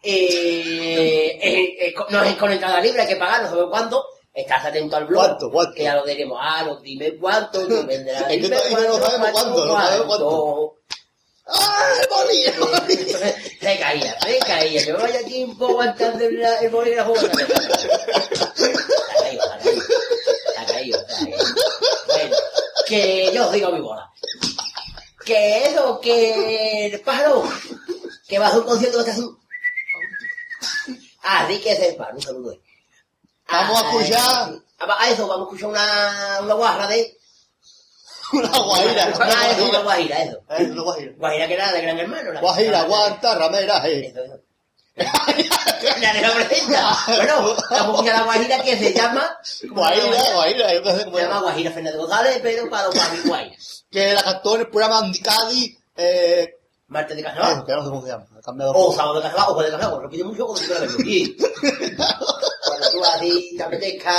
Eh, 0.00 1.38
eh, 1.42 1.88
eh, 1.88 1.94
no 2.10 2.22
es 2.22 2.36
con 2.36 2.52
entrada 2.52 2.80
libre, 2.80 3.02
hay 3.02 3.08
que 3.08 3.16
pagar, 3.16 3.42
no 3.42 3.48
sabemos 3.48 3.70
cuánto. 3.70 4.04
Estás 4.32 4.66
atento 4.66 4.96
al 4.96 5.06
blog. 5.06 5.24
¿Cuánto, 5.24 5.50
cuánto? 5.50 5.74
Que 5.74 5.82
ya 5.82 5.96
lo 5.96 6.04
diremos. 6.04 6.38
Ah, 6.40 6.62
no, 6.64 6.80
dime 6.80 7.16
cuánto, 7.16 7.68
no 7.68 7.84
venderá. 7.84 8.20
Es 8.20 8.26
que 8.26 8.36
dime 8.38 8.56
todavía 8.56 8.88
no 8.88 8.98
sabemos 8.98 9.30
cuánto, 9.32 9.66
no 9.66 10.74
cuánto. 11.48 11.74
¡Ay, 11.78 12.06
bolillo! 12.10 12.66
Se 13.60 13.78
caía, 13.78 14.20
se 14.20 14.38
caía. 14.38 14.86
Me 14.86 14.92
vaya 14.92 15.22
tiempo 15.24 15.66
aguantando 15.68 16.24
el, 16.24 16.42
el 16.42 16.70
de 16.70 17.02
jugada. 17.02 17.32
Se 18.54 18.70
ha 18.70 18.76
caído, 19.22 19.44
se 20.54 20.58
ha 20.58 20.66
caído. 20.66 20.98
Se 21.08 21.22
ha 21.22 21.26
caído. 21.26 21.46
Bueno, 22.06 22.36
que 22.86 23.30
yo 23.32 23.46
os 23.46 23.52
digo 23.52 23.70
mi 23.72 23.80
bola. 23.80 24.10
Que 25.24 25.66
eso, 25.66 26.00
que 26.00 26.86
el 26.86 27.00
pájaro, 27.00 27.42
que 28.26 28.38
va 28.38 28.48
a 28.48 28.56
un 28.56 28.64
concierto 28.64 29.04
que 29.04 29.10
está 29.10 29.22
así. 29.22 29.28
Así 31.22 31.60
que 31.60 31.76
sepa, 31.76 32.08
un 32.14 32.22
saludo. 32.22 32.58
Vamos 33.50 33.82
a 33.82 33.86
escuchar. 33.86 34.54
A, 34.78 35.02
a 35.02 35.10
eso, 35.10 35.26
vamos 35.26 35.48
a 35.48 35.50
escuchar 35.50 35.68
una, 35.70 36.38
una 36.42 36.54
guarra 36.54 36.86
de... 36.86 37.17
Una 38.32 38.58
guajira. 38.58 39.12
Ah, 39.20 39.48
eso, 39.50 39.64
una 39.68 39.78
guajira, 39.80 40.22
eso. 40.22 40.38
Eh, 40.50 40.64
una 40.64 40.82
guajira. 40.82 41.12
Guajira 41.16 41.46
que 41.48 41.54
era 41.54 41.72
de 41.72 41.80
Gran 41.82 41.98
Hermano. 41.98 42.32
la- 42.32 42.40
Guajira, 42.40 42.80
aguanta, 42.80 43.34
ramera, 43.36 43.88
eh. 43.88 44.06
Eso, 44.08 44.24
eso. 44.24 44.38
La 46.00 46.12
de 46.12 46.20
la 46.22 46.32
presenta. 46.32 46.98
Bueno, 47.06 47.56
vamos 47.70 48.00
a 48.08 48.12
la 48.12 48.22
Guajira 48.24 48.62
que 48.62 48.76
se 48.76 48.92
llama. 48.92 49.38
Guajira, 49.70 50.06
guajira, 50.34 50.74
yo 50.74 50.82
qué 50.82 50.92
sé 50.92 51.04
cómo 51.04 51.16
Se 51.18 51.22
llama 51.22 51.40
Guajira 51.40 51.70
Fernández 51.70 51.98
González, 52.00 52.40
pero 52.42 52.68
para 52.70 52.86
los. 52.88 53.84
Que 53.90 54.12
la 54.12 54.22
cantó 54.22 54.54
en 54.56 54.60
el 54.62 54.68
programa 54.68 54.98
Andicadi, 54.98 55.78
eh, 55.96 56.54
Martes 56.88 57.16
de 57.16 57.22
eh, 57.22 57.24
Carnaval. 57.24 57.64
que 57.64 57.72
no 57.72 57.82
sé 57.84 57.88
cómo 57.90 58.02
se 58.02 58.08
llama. 58.08 58.26
O 58.74 58.92
sábado 58.92 59.14
de 59.16 59.22
Carnaval, 59.22 59.46
o 59.50 59.54
jueves 59.54 59.72
de 59.72 59.78
Carnaval. 59.78 60.02
Repite 60.02 60.24
mucho 60.24 60.46
como 60.46 60.56
si 60.58 60.64
fuera 60.66 60.80
verlo. 60.82 60.96
Y 61.06 61.36
cuando 61.36 62.90
tú 62.92 63.04
así 63.04 63.54
te 63.56 63.62
apetezca. 63.62 64.14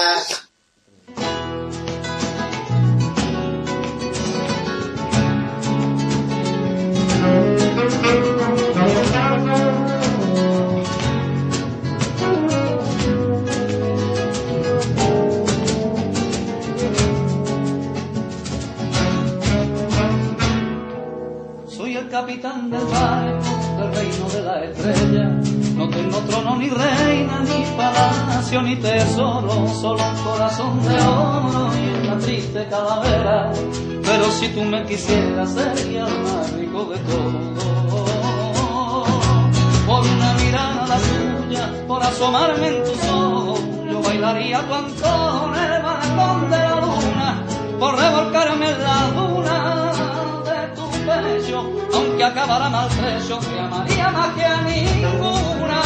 Capitán 22.19 22.69
del 22.69 22.85
barco 22.87 23.51
del 23.77 23.95
reino 23.95 24.29
de 24.29 24.41
la 24.41 24.63
estrella. 24.65 25.25
No 25.77 25.87
tengo 25.87 26.17
trono 26.27 26.57
ni 26.57 26.69
reina, 26.69 27.39
ni 27.47 27.63
palacio, 27.77 28.61
ni 28.61 28.75
tesoro, 28.75 29.67
solo 29.69 30.03
un 30.03 30.23
corazón 30.23 30.83
de 30.83 30.99
oro 30.99 31.69
y 31.79 32.05
una 32.05 32.17
triste 32.19 32.67
calavera. 32.69 33.53
Pero 34.03 34.31
si 34.31 34.49
tú 34.49 34.63
me 34.63 34.83
quisieras, 34.85 35.49
sería 35.53 36.07
el 36.07 36.19
más 36.23 36.51
rico 36.51 36.85
de 36.91 36.97
todos. 37.09 37.63
Por 39.87 40.01
una 40.05 40.33
mirada 40.33 40.87
la 40.87 40.97
tuya, 40.97 41.87
por 41.87 42.03
asomarme 42.03 42.67
en 42.67 42.83
tus 42.83 43.01
ojos, 43.07 43.61
yo 43.89 44.01
bailaría 44.01 44.59
tu 44.67 44.73
Antón, 44.73 45.55
el 45.55 45.83
balcón 45.83 46.49
de 46.49 46.57
la 46.57 46.75
luna, 46.81 47.43
por 47.79 47.97
revolcarme 47.97 48.69
en 48.71 48.83
la 48.83 49.07
luna 49.15 49.78
de 51.21 51.39
tu 51.39 51.39
pecho, 51.39 51.71
aunque 51.93 52.23
acabara 52.23 52.69
maltrecho, 52.69 53.39
te 53.39 53.59
amaría 53.59 54.09
más 54.09 54.33
que 54.35 54.45
a 54.45 54.61
ninguna. 54.61 55.81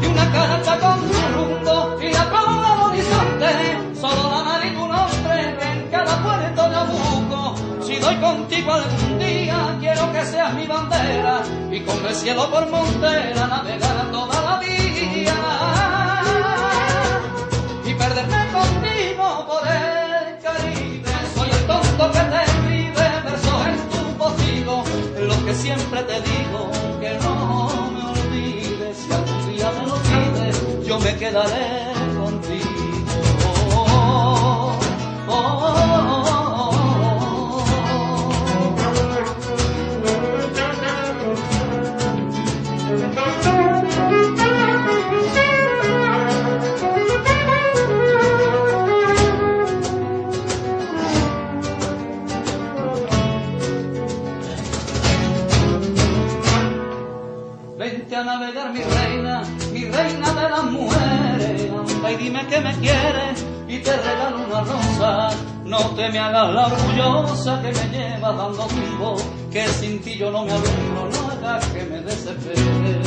Y 0.00 0.06
una 0.06 0.32
carta 0.32 0.78
con 0.78 1.00
tu 1.10 1.18
rumbo 1.34 1.98
y 2.00 2.12
la 2.12 2.30
cola 2.30 2.72
al 2.72 2.80
horizonte, 2.90 4.00
solo 4.00 4.30
la 4.30 4.44
mar 4.44 4.60
y 4.64 4.70
tu 4.70 4.86
nombre 4.86 5.56
en 5.72 5.90
cada 5.90 6.22
puerto 6.22 6.68
de 6.68 6.76
Abuco. 6.76 7.54
Si 7.82 7.96
doy 7.96 8.16
contigo 8.16 8.72
algún 8.72 9.18
día, 9.18 9.76
quiero 9.80 10.12
que 10.12 10.24
seas 10.24 10.54
mi 10.54 10.66
bandera 10.66 11.42
y 11.70 11.80
con 11.80 12.06
el 12.06 12.14
cielo 12.14 12.50
por 12.50 12.68
montera 12.68 13.46
navegar 13.46 14.10
toda 14.10 14.42
la 14.42 14.58
vida 14.58 16.22
y 17.84 17.94
perderme 17.94 18.52
contigo 18.52 19.46
por 19.46 19.68
el 19.68 20.38
Caribe. 20.42 21.12
Soy 21.34 21.50
el 21.50 21.66
tonto 21.66 22.10
que 22.12 22.31
quedaré 31.22 31.91
y 62.82 63.78
te 63.78 63.96
regalo 63.96 64.44
una 64.44 64.60
rosa. 64.60 65.30
No 65.64 65.78
te 65.94 66.08
me 66.10 66.18
hagas 66.18 66.52
la 66.52 66.66
orgullosa 66.66 67.62
que 67.62 67.68
me 67.72 67.88
llevas 67.96 68.36
dando 68.36 68.66
tiempo, 68.66 69.16
que 69.50 69.66
sin 69.68 70.02
ti 70.02 70.18
yo 70.18 70.30
no 70.30 70.44
me 70.44 70.52
alumbro, 70.52 71.08
no 71.12 71.30
hagas 71.30 71.64
que 71.66 71.84
me 71.84 72.00
desespere. 72.00 73.00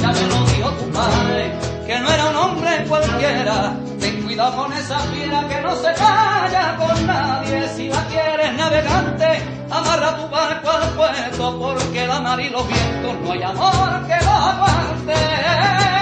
Ya 0.00 0.08
me 0.08 0.22
lo 0.26 0.44
dijo 0.44 0.70
tu 0.70 0.90
padre, 0.90 1.52
que 1.86 2.00
no 2.00 2.10
era 2.10 2.26
un 2.26 2.36
hombre 2.36 2.84
cualquiera. 2.88 3.76
Ten 4.00 4.22
cuidado 4.22 4.56
con 4.56 4.72
esa 4.72 4.98
fiera 4.98 5.48
que 5.48 5.60
no 5.62 5.76
se 5.76 5.94
calla 5.94 6.76
con 6.76 7.06
nadie. 7.06 7.68
Si 7.68 7.88
la 7.88 8.04
quieres 8.08 8.52
navegante, 8.54 9.42
amarra 9.70 10.16
tu 10.16 10.28
barco 10.28 10.70
al 10.70 10.90
puerto, 10.90 11.58
porque 11.58 12.06
la 12.06 12.20
mar 12.20 12.40
y 12.40 12.50
los 12.50 12.66
vientos 12.66 13.14
no 13.22 13.32
hay 13.32 13.42
amor 13.42 14.06
que 14.06 14.24
lo 14.24 14.30
aguante. 14.30 15.93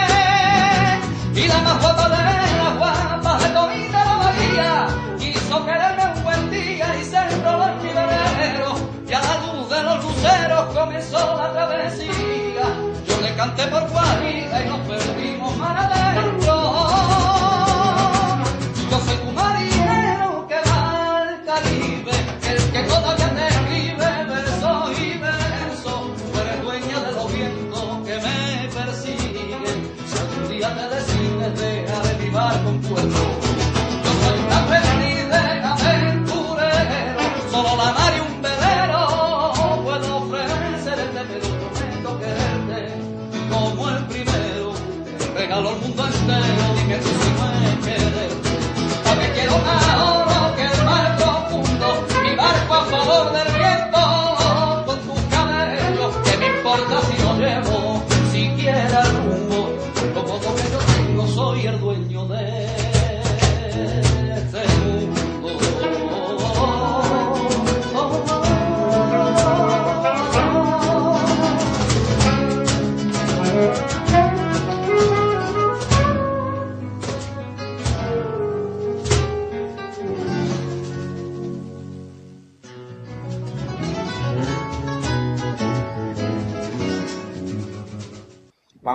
Y 1.35 1.49
la 1.49 1.59
más 1.59 1.81
guapa 1.81 2.09
de 2.09 2.17
las 2.59 2.79
guapas 2.79 3.43
de 3.43 3.49
todita 3.51 4.05
la 4.05 4.17
María 4.17 4.87
quiso 5.19 5.65
quererme 5.65 6.05
un 6.17 6.25
buen 6.25 6.51
día 6.51 6.95
y 7.01 7.05
se 7.05 7.17
enroló 7.17 7.69
en 7.69 7.83
mi 7.83 7.89
a 9.15 9.21
la 9.21 9.53
luz 9.53 9.69
de 9.69 9.83
los 9.83 10.05
luceros 10.05 10.75
comenzó 10.75 11.37
la 11.37 11.53
travesía. 11.53 12.65
Yo 13.07 13.21
le 13.21 13.35
canté 13.37 13.67
por 13.67 13.89
Guajira 13.91 14.65
y 14.65 14.69
nos 14.69 14.81
perdimos 14.81 15.57
mar 15.57 15.77
adentro. 15.77 16.62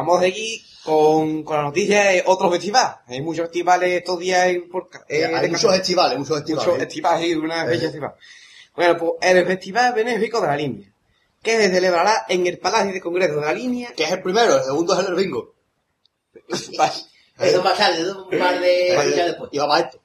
Vamos 0.07 0.21
a 0.21 0.25
seguir 0.25 0.61
con, 0.83 1.43
con 1.43 1.57
la 1.57 1.63
noticia 1.63 2.03
de 2.05 2.23
otros 2.25 2.51
festivales. 2.51 2.97
Hay 3.07 3.21
muchos 3.21 3.45
festivales 3.45 3.89
estos 3.91 4.19
días 4.19 4.47
en, 4.47 4.69
por, 4.69 4.89
eh, 5.07 5.25
Hay 5.25 5.41
de 5.41 5.47
muchos 5.49 5.71
festivales, 5.75 6.17
muchos 6.17 6.37
festivales. 6.37 6.67
muchos 6.67 6.79
festivales 6.79 7.27
y 7.29 7.33
una 7.35 7.65
fecha 7.65 7.81
festival. 7.81 8.13
Bueno, 8.75 8.97
pues 8.97 9.11
el 9.21 9.45
Festival 9.45 9.93
Benéfico 9.93 10.39
de 10.39 10.47
la 10.47 10.55
Línea, 10.55 10.87
que 11.41 11.57
se 11.57 11.69
celebrará 11.71 12.25
en 12.29 12.45
el 12.47 12.57
Palacio 12.59 12.93
de 12.93 13.01
Congreso 13.01 13.35
de 13.39 13.45
la 13.45 13.53
Línea. 13.53 13.91
Que 13.95 14.03
es 14.05 14.11
el 14.11 14.21
primero, 14.21 14.57
el 14.57 14.63
segundo 14.63 14.99
es 14.99 15.07
el 15.07 15.15
bingo. 15.15 15.53
Eso 17.39 17.63
más 17.63 17.77
tarde, 17.77 18.03
un 18.11 18.29
par 18.39 18.59
de 18.59 19.11
días 19.13 19.27
después. 19.27 19.49
Y 19.51 19.59
vamos 19.59 19.75
a 19.77 19.79
esto. 19.81 19.99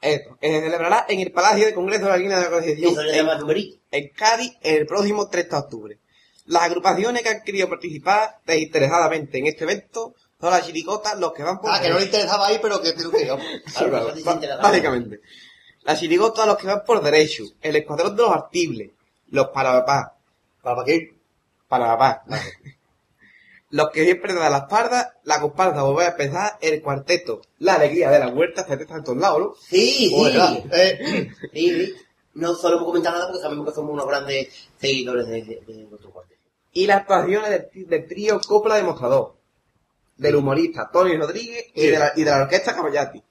Esto, 0.00 0.36
que 0.40 0.48
se 0.48 0.60
celebrará 0.60 1.06
en 1.08 1.20
el 1.20 1.30
Palacio 1.32 1.66
de 1.66 1.74
Congreso 1.74 2.04
de 2.06 2.10
la 2.10 2.16
Línea 2.16 2.38
de 2.40 2.50
la 2.50 2.58
eso 2.58 3.02
le 3.02 3.18
en- 3.18 3.80
en 3.90 4.08
Cádiz 4.08 4.54
el 4.62 4.86
próximo 4.86 5.28
3 5.28 5.48
de 5.48 5.56
octubre. 5.56 5.98
Las 6.46 6.62
agrupaciones 6.64 7.22
que 7.22 7.28
han 7.28 7.42
querido 7.42 7.68
participar 7.68 8.38
desinteresadamente 8.46 9.38
en 9.38 9.46
este 9.46 9.64
evento 9.64 10.14
son 10.40 10.50
las 10.50 10.66
chiricotas, 10.66 11.18
los 11.20 11.32
que 11.32 11.42
van 11.44 11.60
por... 11.60 11.70
Ah, 11.70 11.80
que 11.80 11.88
no 11.88 11.98
le 11.98 12.06
interesaba 12.06 12.48
ahí, 12.48 12.58
pero 12.60 12.82
que 12.82 12.92
tiene 12.92 13.10
que. 13.10 13.26
Sí, 13.66 13.84
Claro, 13.84 14.12
básicamente. 14.60 15.20
Las 15.84 16.00
chirigotas, 16.00 16.46
los 16.46 16.56
que 16.58 16.66
van 16.66 16.84
por 16.84 17.00
derecho, 17.02 17.44
el 17.60 17.76
escuadrón 17.76 18.16
de 18.16 18.22
los 18.22 18.32
artibles, 18.32 18.90
los 19.30 19.48
parapapá, 19.48 20.16
¿Para 20.62 20.84
qué? 20.84 21.14
parapapá, 21.68 22.24
los 23.70 23.90
que 23.90 24.04
siempre 24.04 24.34
dan 24.34 24.52
la 24.52 24.58
espalda, 24.58 25.14
la 25.24 25.40
comparsa 25.40 25.82
volver 25.82 26.06
a 26.06 26.10
empezar, 26.10 26.58
el 26.60 26.82
cuarteto, 26.82 27.40
la 27.60 27.74
alegría 27.74 28.10
de 28.10 28.18
la 28.18 28.28
huerta, 28.28 28.64
se 28.66 28.74
está 28.74 28.96
en 28.96 29.04
todos 29.04 29.18
lados, 29.18 29.40
¿no? 29.40 29.54
Sí, 29.68 30.08
sí. 30.08 30.12
Oh, 30.14 30.24
¿verdad? 30.24 30.58
Eh, 30.72 31.30
Sí, 31.52 31.70
sí. 31.86 31.94
No 32.34 32.54
solemos 32.54 32.84
comentar 32.84 33.12
nada 33.12 33.26
porque 33.26 33.42
sabemos 33.42 33.66
que 33.66 33.74
somos 33.74 33.92
unos 33.92 34.06
grandes 34.06 34.48
seguidores 34.78 35.26
de, 35.26 35.42
de, 35.42 35.62
de 35.66 35.84
nuestro 35.84 36.10
cuarteto. 36.10 36.31
Y 36.72 36.86
las 36.86 37.02
actuaciones 37.02 37.50
del, 37.50 37.86
del 37.86 38.08
trío 38.08 38.40
Copla 38.40 38.76
Demostrador, 38.76 39.36
del 40.16 40.36
humorista 40.36 40.90
Tony 40.90 41.16
Rodríguez 41.16 41.66
y, 41.74 41.88
de 41.88 41.98
la, 41.98 42.12
y 42.16 42.24
de 42.24 42.30
la 42.30 42.42
orquesta 42.42 42.74
Caballati. 42.74 43.22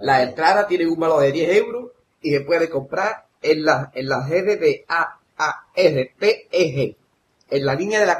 La 0.00 0.22
entrada 0.22 0.66
tiene 0.66 0.86
un 0.86 0.98
valor 0.98 1.22
de 1.22 1.32
10 1.32 1.56
euros 1.56 1.92
y 2.20 2.32
se 2.32 2.40
puede 2.40 2.68
comprar 2.68 3.26
en 3.40 3.64
la, 3.64 3.90
en 3.94 4.08
la 4.08 4.26
sede 4.26 4.56
de 4.56 4.84
AARPEG, 4.88 6.48
E 6.50 6.96
en 7.50 7.66
la 7.66 7.74
línea 7.74 8.00
de 8.00 8.06
la. 8.06 8.18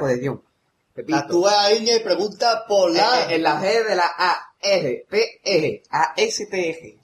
Repito, 0.94 1.18
actúa 1.18 1.64
a 1.64 1.72
Iña 1.72 1.96
y 1.96 2.00
pregunta 2.00 2.64
por 2.66 2.90
en, 2.90 2.96
la 2.96 3.32
en 3.32 3.42
la 3.42 3.60
sede 3.60 3.84
de 3.84 3.94
la 3.94 4.06
ARPEG, 4.06 5.82
ASTG. 5.90 6.98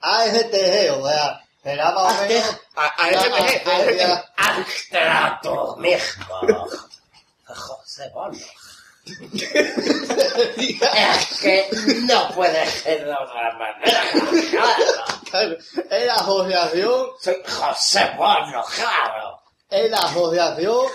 ASTG, 0.00 1.00
o 1.00 1.08
sea, 1.08 1.43
será 1.64 1.90
más 1.92 2.20
o 2.20 2.26
menos... 2.26 2.60
ASTG. 2.76 4.24
Abstrato 4.36 5.76
México. 5.78 6.68
José 7.46 8.10
Bono. 8.14 8.38
Es 10.66 11.40
que 11.40 11.68
no 12.02 12.28
puede 12.34 12.66
ser 12.66 13.04
de 13.04 13.12
otra 13.12 13.52
manera. 13.58 14.02
Claro. 15.30 15.56
Es 15.90 16.06
la 16.06 16.14
asociación, 16.14 17.06
Soy 17.20 17.36
José 17.46 18.10
Bono, 18.16 18.64
claro. 18.76 19.42
es 19.68 19.90
la 19.90 19.98
asociación, 19.98 20.86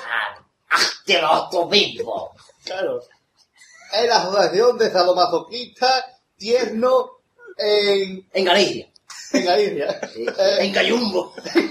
Claro. 1.06 1.50
Tú 1.52 1.66
mismo. 1.68 2.32
claro, 2.64 3.02
es 3.92 4.08
la 4.08 4.18
asociación 4.18 4.78
de 4.78 4.92
sadomasoquistas 4.92 6.06
tierno 6.38 7.18
en, 7.58 8.28
En 8.34 8.46
Galicia. 8.46 8.88
En 9.34 9.46
Galicia. 9.46 10.00
Eh, 10.16 10.58
En 10.60 10.74
Cayumbo. 10.74 11.34
me, 11.56 11.62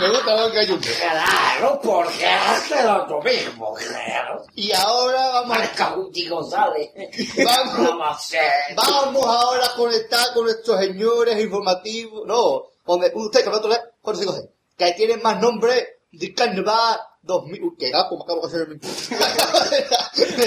me 0.00 0.10
gusta 0.10 0.36
más 0.36 0.46
en 0.48 0.52
Cayumbo. 0.54 0.86
Claro, 0.98 1.80
porque 1.82 2.26
hazte 2.26 2.76
tú 3.08 3.22
mismo, 3.22 3.74
claro. 3.74 4.44
Y 4.54 4.72
ahora 4.72 5.28
vamos 5.28 5.48
Marca 5.48 5.90
Guti 5.90 6.28
González. 6.28 6.90
Vamos. 7.44 7.78
Vamos 7.88 8.06
a 8.06 8.10
hacer. 8.10 8.50
vamos 8.74 9.24
ahora 9.26 9.66
a 9.66 9.74
conectar 9.74 10.32
con 10.34 10.44
nuestros 10.44 10.78
señores 10.80 11.38
informativos, 11.40 12.26
no, 12.26 12.64
con 12.84 13.02
usted 13.14 13.44
que 13.44 13.50
nosotros 13.50 13.78
con 14.00 14.22
hijos 14.22 14.44
que 14.76 14.92
tienen 14.92 15.20
más 15.22 15.40
nombre 15.40 16.00
de 16.12 16.32
carnaval 16.32 17.00
2000, 17.22 17.62
uy, 17.62 17.76
que 17.78 17.90
gapo, 17.90 18.16
me 18.16 18.22
acabo 18.22 18.46
de 18.46 18.46
hacer 18.46 18.68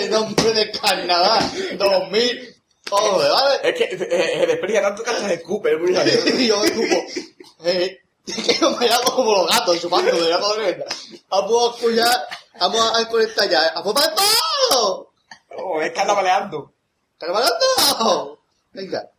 el 0.01 0.09
nombre 0.09 0.53
de 0.53 0.71
carnaval 0.71 1.43
2000, 1.77 2.60
Joder, 2.89 3.31
¿vale? 3.31 3.69
Es 3.69 3.75
que 3.75 3.83
eh, 3.83 4.39
se 4.39 4.47
desprecia 4.47 4.81
tanto 4.81 5.03
que 5.03 5.09
hasta 5.09 5.27
se 5.27 5.33
escupe, 5.35 5.73
es 5.73 5.79
muy. 5.79 5.95
Y 6.41 6.47
yo 6.47 6.57
como, 6.57 7.65
eh, 7.65 8.01
que 8.25 8.53
yo 8.53 8.71
me 8.71 8.89
hago 8.89 9.15
como 9.15 9.33
los 9.33 9.47
gatos 9.47 9.79
chupando 9.79 10.11
de 10.11 10.29
la 10.29 10.39
corriente. 10.39 10.85
Vamos 11.29 11.73
a 11.73 11.75
escuchar, 11.75 12.27
vamos 12.59 12.99
a 12.99 13.09
conectar 13.09 13.49
ya. 13.49 13.67
¡A 13.67 13.83
fumar 13.83 14.13
todo! 14.15 15.11
Oh, 15.57 15.81
es 15.81 15.93
baleando. 15.93 16.73
¡Carnavalando! 17.17 18.39
Venga. 18.73 19.10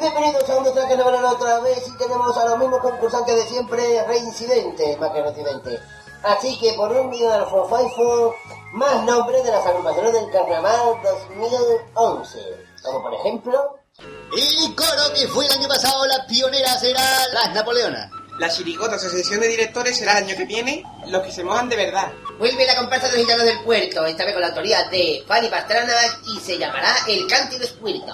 Bienvenidos 0.00 0.48
a 0.48 0.56
un 0.56 0.62
nuestro 0.62 0.86
carnaval 0.86 1.24
otra 1.24 1.58
vez 1.60 1.88
y 1.88 1.98
tenemos 1.98 2.36
a 2.36 2.44
los 2.46 2.58
mismos 2.58 2.80
concursantes 2.80 3.34
de 3.34 3.42
siempre, 3.48 4.04
reincidentes 4.06 4.98
más 4.98 5.10
que 5.10 5.22
residentes. 5.22 5.80
Así 6.22 6.58
que 6.58 6.72
por 6.74 6.92
un 6.92 7.10
día 7.10 7.34
al 7.34 7.46
Fofaifo, 7.46 8.34
más 8.72 9.04
nombres 9.04 9.42
de 9.42 9.50
las 9.50 9.66
agrupaciones 9.66 10.12
del 10.12 10.30
carnaval 10.30 11.00
2011. 11.02 12.38
Como 12.82 13.02
por 13.02 13.14
ejemplo, 13.14 13.78
El 13.98 14.74
coro 14.76 15.12
que 15.14 15.26
fue 15.26 15.46
el 15.46 15.52
año 15.52 15.68
pasado 15.68 16.06
la 16.06 16.26
pionera 16.26 16.78
será 16.78 17.02
las 17.32 17.52
Napoleonas. 17.54 18.10
La 18.38 18.48
chirigota 18.48 18.94
asociación 18.94 19.40
de 19.40 19.48
directores 19.48 19.96
será 19.96 20.18
el 20.18 20.24
año 20.24 20.36
que 20.36 20.44
viene 20.44 20.84
los 21.08 21.22
que 21.22 21.32
se 21.32 21.42
mojan 21.42 21.68
de 21.68 21.76
verdad. 21.76 22.12
vuelve 22.38 22.66
la 22.66 22.76
comparsa 22.76 23.08
de 23.08 23.14
los 23.14 23.22
gitanos 23.22 23.46
del 23.46 23.64
puerto, 23.64 24.06
esta 24.06 24.24
vez 24.24 24.32
con 24.32 24.42
la 24.42 24.48
autoría 24.48 24.84
de 24.90 25.24
Fanny 25.26 25.48
Pastrana 25.48 25.92
y 26.24 26.38
se 26.38 26.56
llamará 26.56 26.94
El 27.08 27.26
Cántico 27.26 27.64
Espíritu. 27.64 28.12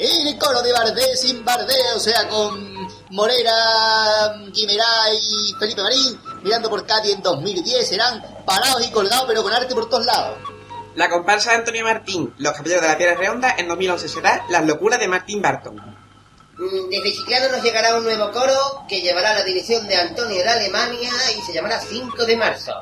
El 0.00 0.38
coro 0.38 0.62
de 0.62 0.72
Bardé 0.72 1.14
sin 1.14 1.44
Bardé, 1.44 1.74
o 1.94 2.00
sea, 2.00 2.26
con 2.26 2.88
Morera, 3.10 4.34
Guimerá 4.50 5.12
y 5.12 5.54
Felipe 5.58 5.82
Marín, 5.82 6.18
mirando 6.42 6.70
por 6.70 6.86
Cádiz 6.86 7.16
en 7.16 7.22
2010, 7.22 7.86
serán 7.86 8.24
parados 8.46 8.86
y 8.86 8.90
colgados, 8.90 9.26
pero 9.28 9.42
con 9.42 9.52
arte 9.52 9.74
por 9.74 9.90
todos 9.90 10.06
lados. 10.06 10.38
La 10.94 11.10
comparsa 11.10 11.50
de 11.50 11.56
Antonio 11.58 11.84
Martín, 11.84 12.32
Los 12.38 12.54
Caballeros 12.54 12.80
de 12.82 12.88
la 12.88 12.96
Piedra 12.96 13.14
Redonda, 13.14 13.54
en 13.58 13.68
2011 13.68 14.08
será 14.08 14.46
Las 14.48 14.64
Locuras 14.64 14.98
de 14.98 15.06
Martín 15.06 15.42
Barton. 15.42 15.76
Mm, 15.76 16.88
Desde 16.88 17.12
Chiclana 17.12 17.48
nos 17.48 17.62
llegará 17.62 17.94
un 17.98 18.04
nuevo 18.04 18.30
coro 18.32 18.84
que 18.88 19.02
llevará 19.02 19.34
la 19.34 19.44
dirección 19.44 19.86
de 19.86 19.96
Antonio 19.96 20.42
de 20.42 20.48
Alemania 20.48 21.10
y 21.36 21.42
se 21.42 21.52
llamará 21.52 21.78
5 21.78 22.24
de 22.24 22.36
marzo. 22.38 22.72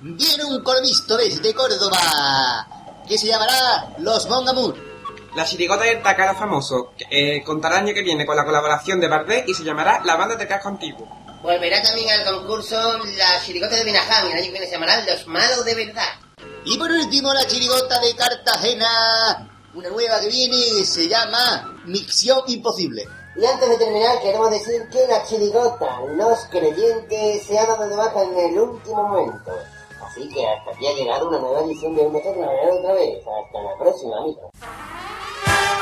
Viene 0.00 0.44
un 0.46 0.62
coro 0.62 0.80
mixto 0.80 1.18
desde 1.18 1.54
Córdoba, 1.54 2.66
que 3.06 3.18
se 3.18 3.26
llamará 3.26 3.92
Los 3.98 4.26
Mongamur. 4.30 4.89
La 5.34 5.44
chirigota 5.44 5.84
del 5.84 6.02
Tacara 6.02 6.34
Famoso 6.34 6.92
eh, 7.08 7.42
contará 7.44 7.78
el 7.78 7.84
año 7.84 7.94
que 7.94 8.02
viene 8.02 8.26
con 8.26 8.34
la 8.34 8.44
colaboración 8.44 8.98
de 8.98 9.06
Bardet 9.06 9.48
y 9.48 9.54
se 9.54 9.62
llamará 9.62 10.02
La 10.04 10.16
Banda 10.16 10.34
de 10.34 10.46
Casco 10.48 10.68
Antiguo. 10.68 11.06
Volverá 11.40 11.80
también 11.82 12.10
al 12.10 12.24
concurso 12.24 12.76
la 13.16 13.40
chirigota 13.40 13.76
de 13.76 13.84
Benajam 13.84 14.26
y 14.26 14.32
el 14.32 14.38
año 14.38 14.44
que 14.46 14.50
viene 14.50 14.66
se 14.66 14.72
llamará 14.72 15.04
Los 15.04 15.26
Malos 15.28 15.64
de 15.64 15.74
Verdad. 15.74 16.08
Y 16.64 16.76
por 16.76 16.90
último, 16.90 17.32
la 17.32 17.46
chirigota 17.46 18.00
de 18.00 18.14
Cartagena, 18.16 19.48
una 19.72 19.88
nueva 19.88 20.20
que 20.20 20.28
viene, 20.28 20.84
se 20.84 21.08
llama 21.08 21.80
Micción 21.86 22.40
Imposible. 22.48 23.04
Y 23.36 23.46
antes 23.46 23.68
de 23.68 23.78
terminar, 23.78 24.20
queremos 24.20 24.50
decir 24.50 24.82
que 24.90 25.06
la 25.06 25.24
chirigota, 25.24 26.00
los 26.08 26.40
creyentes, 26.50 27.46
se 27.46 27.56
ha 27.56 27.66
dado 27.66 27.88
de 27.88 27.94
baja 27.94 28.22
en 28.24 28.36
el 28.36 28.58
último 28.58 29.08
momento. 29.08 29.52
Así 30.04 30.28
que 30.28 30.44
hasta 30.44 30.72
aquí 30.72 30.88
ha 30.88 30.92
llegado 30.92 31.28
una 31.28 31.38
nueva 31.38 31.60
edición 31.60 31.94
de 31.94 32.02
Un 32.02 32.12
Nosotros 32.14 32.46
otra 32.78 32.92
vez. 32.94 33.18
Hasta 33.18 33.62
la 33.62 33.78
próxima, 33.78 34.18
amigos. 34.18 34.50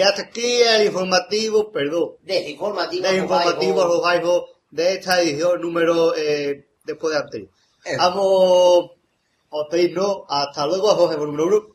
Y 0.00 0.02
hasta 0.02 0.22
aquí 0.22 0.62
el 0.62 0.86
informativo, 0.86 1.70
perdón, 1.70 2.12
Desinformativo. 2.22 3.06
el 3.06 3.18
informativo 3.18 3.82
Survival. 3.82 4.22
Survival 4.22 4.44
de 4.70 4.94
esta 4.94 5.20
edición 5.20 5.60
número 5.60 6.16
eh, 6.16 6.70
después 6.84 7.12
de 7.12 7.20
anterior. 7.20 7.50
Eh. 7.84 7.98
Vamos 7.98 8.92
a 9.50 9.58
despedirnos. 9.58 10.22
Hasta 10.26 10.66
luego, 10.66 10.90
a 10.90 10.94
Jorge 10.94 11.18
por 11.18 11.26
número 11.26 11.46
uno. 11.48 11.66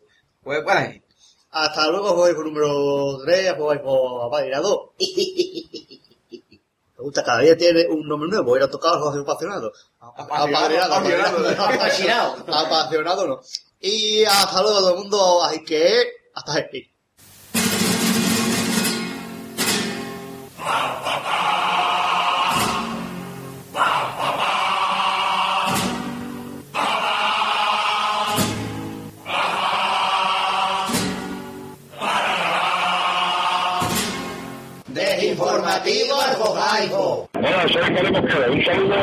Pues 0.42 0.64
por 0.64 0.72
ahí. 0.72 1.04
Hasta 1.52 1.88
luego, 1.92 2.16
Jorge 2.16 2.34
por 2.34 2.46
número 2.48 3.20
3, 3.26 3.50
a 3.52 3.56
Jorge 3.58 3.80
por 3.84 4.32
Padre 4.32 4.56
2. 4.60 4.80
Me 6.98 7.04
gusta, 7.04 7.24
cada 7.24 7.42
día 7.42 7.56
tiene 7.56 7.86
un 7.86 8.08
nombre 8.08 8.28
nuevo. 8.28 8.58
Era 8.58 8.68
tocado 8.68 9.02
Jorge 9.02 9.20
apasionado. 9.20 9.72
Apasionado, 10.00 10.96
apasionado. 11.62 12.44
Apasionado. 12.48 13.28
No. 13.28 13.42
Y 13.80 14.24
hasta 14.24 14.64
luego 14.64 14.80
todo 14.80 14.90
el 14.96 14.98
mundo, 14.98 15.44
así 15.44 15.64
que 15.64 16.08
hasta 16.34 16.58
aquí. 16.58 16.95
Desinformativo 34.88 36.22
Argojaico. 36.22 37.30
Bueno, 37.34 37.58
eso 37.66 37.80
que. 37.80 38.52
Un 38.52 38.66
saludo 38.66 38.96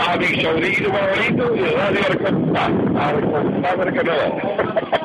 a 0.00 0.16
mi 0.16 0.42
sobrino 0.42 0.90
favorito 0.92 1.56
y 1.56 1.64
Radio 1.74 2.00
Arcontá. 2.10 2.64
Arcontá 2.96 3.92
que 3.92 4.04
no. 4.04 4.97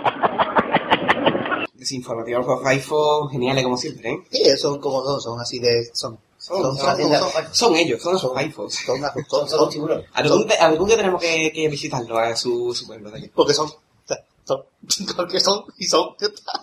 Desinformativo 1.83 2.39
Alfa 2.39 2.69
Haifo, 2.69 3.27
geniales 3.29 3.63
como 3.63 3.77
siempre, 3.77 4.11
¿eh? 4.11 4.17
Sí, 4.31 4.57
son 4.57 4.79
como 4.79 5.03
son, 5.03 5.21
son 5.21 5.39
así 5.39 5.59
de... 5.59 5.89
Son, 5.93 6.17
Son, 6.37 6.61
son, 6.61 6.77
son, 6.77 6.97
son, 6.97 7.31
son, 7.53 7.75
ellos, 7.75 8.01
son 8.01 8.15
esos 8.17 8.35
Haifos. 8.35 8.73
son, 8.85 8.99
son, 8.99 9.25
Son 9.29 9.49
son, 9.49 9.59
los 9.59 9.69
tiburones. 9.69 10.05
Algún, 10.13 10.45
día- 10.47 10.57
algún 10.59 10.87
día 10.87 10.97
tenemos 10.97 11.21
que, 11.21 11.51
que 11.53 11.67
visitarlo 11.69 12.17
a 12.17 12.35
su, 12.35 12.73
su 12.75 12.85
pueblo 12.85 13.09
de 13.11 13.17
allí. 13.17 13.31
porque 13.33 13.53
son, 13.53 13.71
son, 14.45 14.63
porque 15.15 15.39
son 15.39 15.63
y 15.77 15.85
son. 15.85 16.09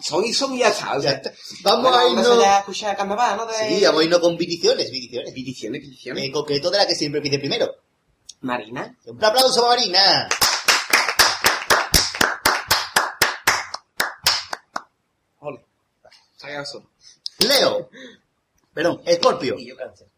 Son 0.02 0.22
y 0.22 0.35
son 0.35 0.52
y 0.52 0.59
ya 0.59 0.68
está. 0.68 0.92
O 0.98 1.00
Ya 1.00 1.09
sea, 1.09 1.12
está. 1.12 1.33
Vamos 1.62 1.83
bueno, 1.90 1.96
a 1.96 2.09
irnos. 2.11 2.44
a 2.44 2.59
escuchar 2.59 2.94
carnaval, 2.94 3.38
¿no? 3.38 3.46
De... 3.46 3.54
Sí, 3.78 3.83
vamos 3.87 4.02
a 4.02 4.04
irnos 4.04 4.20
con 4.20 4.37
peticiones, 4.37 4.90
peticiones. 4.90 5.33
Peticiones, 5.33 5.80
peticiones. 5.80 6.24
En 6.24 6.33
concreto 6.33 6.70
de 6.70 6.76
la 6.76 6.87
que 6.87 6.94
siempre 6.94 7.22
pide 7.22 7.38
primero. 7.38 7.70
Marina. 8.42 8.96
Un 9.06 9.24
aplauso 9.24 9.62
para 9.62 9.76
Marina. 9.76 10.28
Leo. 17.40 17.90
Perdón, 18.72 19.03
Escorpio. 19.05 19.57
Y 19.59 19.68
yo 19.68 19.76
cáncer. 19.76 20.09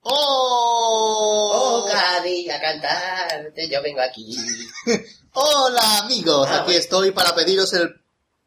¡Oh! 0.00 1.82
Oh, 1.86 1.88
Cádiz, 1.90 2.50
a 2.50 2.60
cantarte, 2.60 3.68
yo 3.70 3.82
vengo 3.82 4.00
aquí. 4.00 4.36
Hola 5.32 5.98
amigos, 6.00 6.46
Ah, 6.48 6.56
aquí 6.56 6.64
bueno. 6.66 6.80
estoy 6.80 7.10
para 7.12 7.34
pediros 7.34 7.72
el 7.72 8.03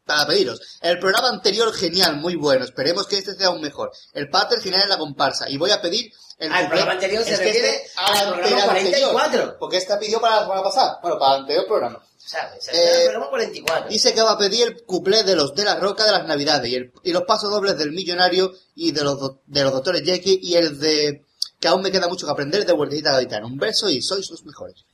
para 0.08 0.26
pediros. 0.26 0.60
El 0.80 0.98
programa 0.98 1.28
anterior 1.28 1.72
genial, 1.72 2.16
muy 2.16 2.34
bueno. 2.34 2.64
Esperemos 2.64 3.06
que 3.06 3.18
este 3.18 3.34
sea 3.36 3.48
aún 3.48 3.60
mejor. 3.60 3.92
El 4.12 4.28
pater 4.28 4.60
genial 4.60 4.82
en 4.82 4.88
la 4.88 4.98
comparsa 4.98 5.48
y 5.48 5.56
voy 5.56 5.70
a 5.70 5.80
pedir 5.80 6.12
el, 6.38 6.52
Ah, 6.52 6.66
programa 6.68 6.92
anterior 6.92 7.22
se 7.24 7.32
es 7.34 7.38
refiere 7.38 7.68
este- 7.76 7.90
al 7.96 8.34
programa 8.40 8.72
anterior, 8.72 9.10
44. 9.12 9.56
Porque 9.60 9.76
esta 9.76 9.98
pidió 9.98 10.20
para 10.20 10.36
la 10.36 10.42
semana 10.42 10.62
pasada. 10.62 10.98
Bueno, 11.02 11.18
para 11.18 11.34
el 11.36 11.40
anterior 11.42 11.66
programa. 11.66 12.04
¿Sabes? 12.16 12.68
Eh, 12.68 12.72
el 12.96 13.02
programa 13.04 13.30
44. 13.30 13.88
Dice 13.90 14.12
que 14.14 14.22
va 14.22 14.32
a 14.32 14.38
pedir 14.38 14.66
el 14.66 14.82
cuplé 14.84 15.22
de 15.24 15.34
los 15.36 15.54
de 15.54 15.64
la 15.64 15.76
roca 15.76 16.04
de 16.04 16.12
las 16.12 16.26
navidades 16.26 16.70
y, 16.70 16.74
el- 16.76 16.92
y 17.02 17.12
los 17.12 17.22
pasos 17.22 17.50
dobles 17.50 17.76
del 17.78 17.92
millonario 17.92 18.52
y 18.74 18.92
de 18.92 19.02
los, 19.04 19.18
do- 19.20 19.40
de 19.46 19.62
los 19.62 19.72
doctores 19.72 20.02
Jekyll 20.02 20.38
y 20.42 20.54
el 20.56 20.78
de 20.78 21.24
que 21.60 21.68
aún 21.68 21.82
me 21.82 21.90
queda 21.90 22.06
mucho 22.08 22.26
que 22.26 22.32
aprender 22.32 22.64
de 22.64 22.72
Huertecita 22.72 23.12
Gaditana. 23.12 23.46
Un 23.46 23.56
beso 23.58 23.88
y 23.90 24.00
sois 24.02 24.30
los 24.30 24.44
mejores. 24.44 24.84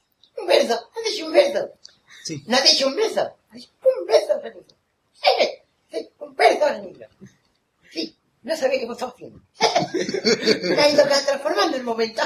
Un 0.40 0.46
beso, 0.46 0.74
has 0.74 1.04
dicho 1.12 1.26
un 1.26 1.32
beso. 1.32 1.68
Sí. 2.24 2.42
No 2.46 2.56
has 2.56 2.64
dicho 2.64 2.86
un 2.86 2.96
beso. 2.96 3.20
Has 3.20 3.54
dicho 3.54 3.70
un 4.00 4.06
beso, 4.06 4.40
Felipe. 4.40 4.73
Eh, 5.24 5.62
sí. 5.90 6.10
Sí, 7.90 8.18
no 8.42 8.56
sabía 8.56 8.80
qué 8.80 8.86
estaba 8.86 9.12
haciendo. 9.12 9.40
Me 10.62 10.82
ha 10.82 10.90
ido 10.90 11.04
transformando 11.04 11.76
el 11.76 11.84
momento. 11.84 12.22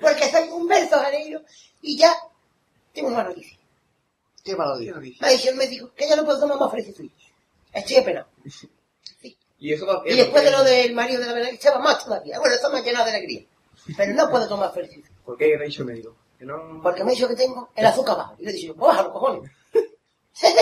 Porque 0.00 0.30
soy 0.30 0.48
un 0.50 0.68
beso 0.68 1.00
al 1.00 1.12
niño 1.12 1.42
y 1.82 1.98
ya 1.98 2.14
tengo 2.92 3.08
una 3.08 3.24
noticia. 3.24 3.58
Qué 4.44 4.54
maravilla. 4.56 4.94
Me 4.94 5.26
ha 5.26 5.30
dicho 5.30 5.50
el 5.50 5.56
médico 5.56 5.92
que 5.94 6.08
ya 6.08 6.16
no 6.16 6.24
puedo 6.24 6.40
tomar 6.40 6.58
más 6.58 6.70
fresquito. 6.70 7.02
Estoy 7.72 7.96
apenado. 7.96 8.28
Y 9.60 9.72
eso 9.72 9.86
va 9.86 10.02
Y 10.06 10.14
después 10.14 10.44
de 10.44 10.50
lo 10.52 10.62
del 10.62 10.94
marido 10.94 11.20
de 11.20 11.26
la 11.26 11.32
verdad, 11.32 11.50
estaba 11.50 11.80
más 11.80 12.04
todavía. 12.04 12.38
Bueno, 12.38 12.54
eso 12.54 12.70
me 12.70 12.78
ha 12.78 12.82
llenado 12.82 13.06
de 13.06 13.10
alegría. 13.10 13.44
Pero 13.96 14.14
no 14.14 14.30
puedo 14.30 14.48
tomar 14.48 14.72
fresquito. 14.72 15.08
¿Por 15.24 15.36
qué 15.36 15.56
ha 15.56 15.64
dicho 15.64 15.82
el 15.82 15.88
médico? 15.88 16.16
Que 16.38 16.44
no... 16.44 16.80
Porque 16.82 17.02
me 17.02 17.10
ha 17.10 17.14
dicho 17.14 17.26
que 17.26 17.34
tengo 17.34 17.70
el 17.74 17.86
azúcar 17.86 18.16
bajo. 18.16 18.36
Y 18.38 18.44
le 18.44 18.50
he 18.50 18.54
dicho, 18.54 18.74
bájalo, 18.74 19.12
cojones. 19.12 19.50
Soy 20.32 20.52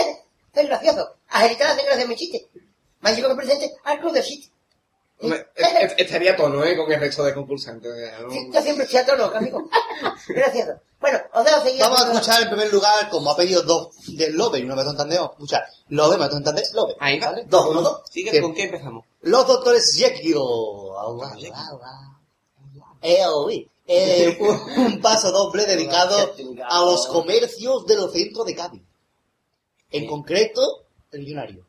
Agilitar 1.29 1.67
hace 1.71 1.83
gracia 1.85 2.07
mi 2.07 2.15
chiste. 2.15 2.47
Me 3.01 3.09
ha 3.09 3.13
dicho 3.13 3.27
que 3.27 3.35
presente 3.35 3.73
al 3.83 3.99
club 3.99 4.13
del 4.13 4.23
chiste. 4.23 4.51
Hombre, 5.19 5.47
es- 5.55 5.67
es- 5.91 5.93
Estaría 5.97 6.35
tono, 6.35 6.63
¿eh? 6.63 6.77
Con 6.77 6.91
el 6.91 6.99
resto 6.99 7.23
de 7.23 7.33
concursantes. 7.33 7.91
¿no? 8.21 8.29
Sí, 8.31 8.49
yo 8.53 8.61
siempre 8.61 8.85
estoy 8.85 8.99
a 8.99 9.05
tono, 9.05 9.25
amigo. 9.25 9.67
Gracioso. 10.27 10.73
Bueno, 10.99 11.19
os 11.33 11.45
dejo 11.45 11.61
seguir. 11.63 11.81
Vamos 11.81 12.01
a 12.01 12.11
escuchar 12.11 12.41
en 12.43 12.49
primer 12.49 12.71
lugar, 12.73 13.09
como 13.09 13.31
ha 13.31 13.35
pedido 13.35 13.61
dos 13.63 13.89
del 14.15 14.33
Lobe 14.35 14.59
y 14.59 14.63
una 14.63 14.75
vez 14.75 14.85
Santander, 14.85 15.17
vamos 15.19 15.31
a 15.31 15.33
escuchar 15.35 15.63
Lobe, 15.89 16.17
más 16.17 16.31
Santander, 16.31 16.63
Lobe. 16.73 16.95
Ahí 16.99 17.19
va. 17.19 17.35
Dos, 17.45 17.65
uno, 17.69 17.81
dos. 17.81 18.01
Sí, 18.11 18.23
Que- 18.25 18.41
¿con 18.41 18.53
qué 18.53 18.63
empezamos? 18.63 19.05
Los 19.21 19.47
doctores 19.47 19.93
Jekyll. 19.95 20.37
Eh, 23.01 23.25
oí. 23.27 23.67
Eh, 23.89 24.37
un, 24.41 24.85
un 24.85 25.01
paso 25.01 25.31
doble 25.31 25.65
dedicado 25.65 26.33
a 26.67 26.81
los 26.81 27.07
comercios 27.07 27.85
de 27.85 27.95
los 27.95 28.11
centros 28.11 28.45
de 28.45 28.55
Cádiz. 28.55 28.81
En 29.91 30.05
concreto, 30.07 30.83
el 31.17 31.23
millonario. 31.23 31.65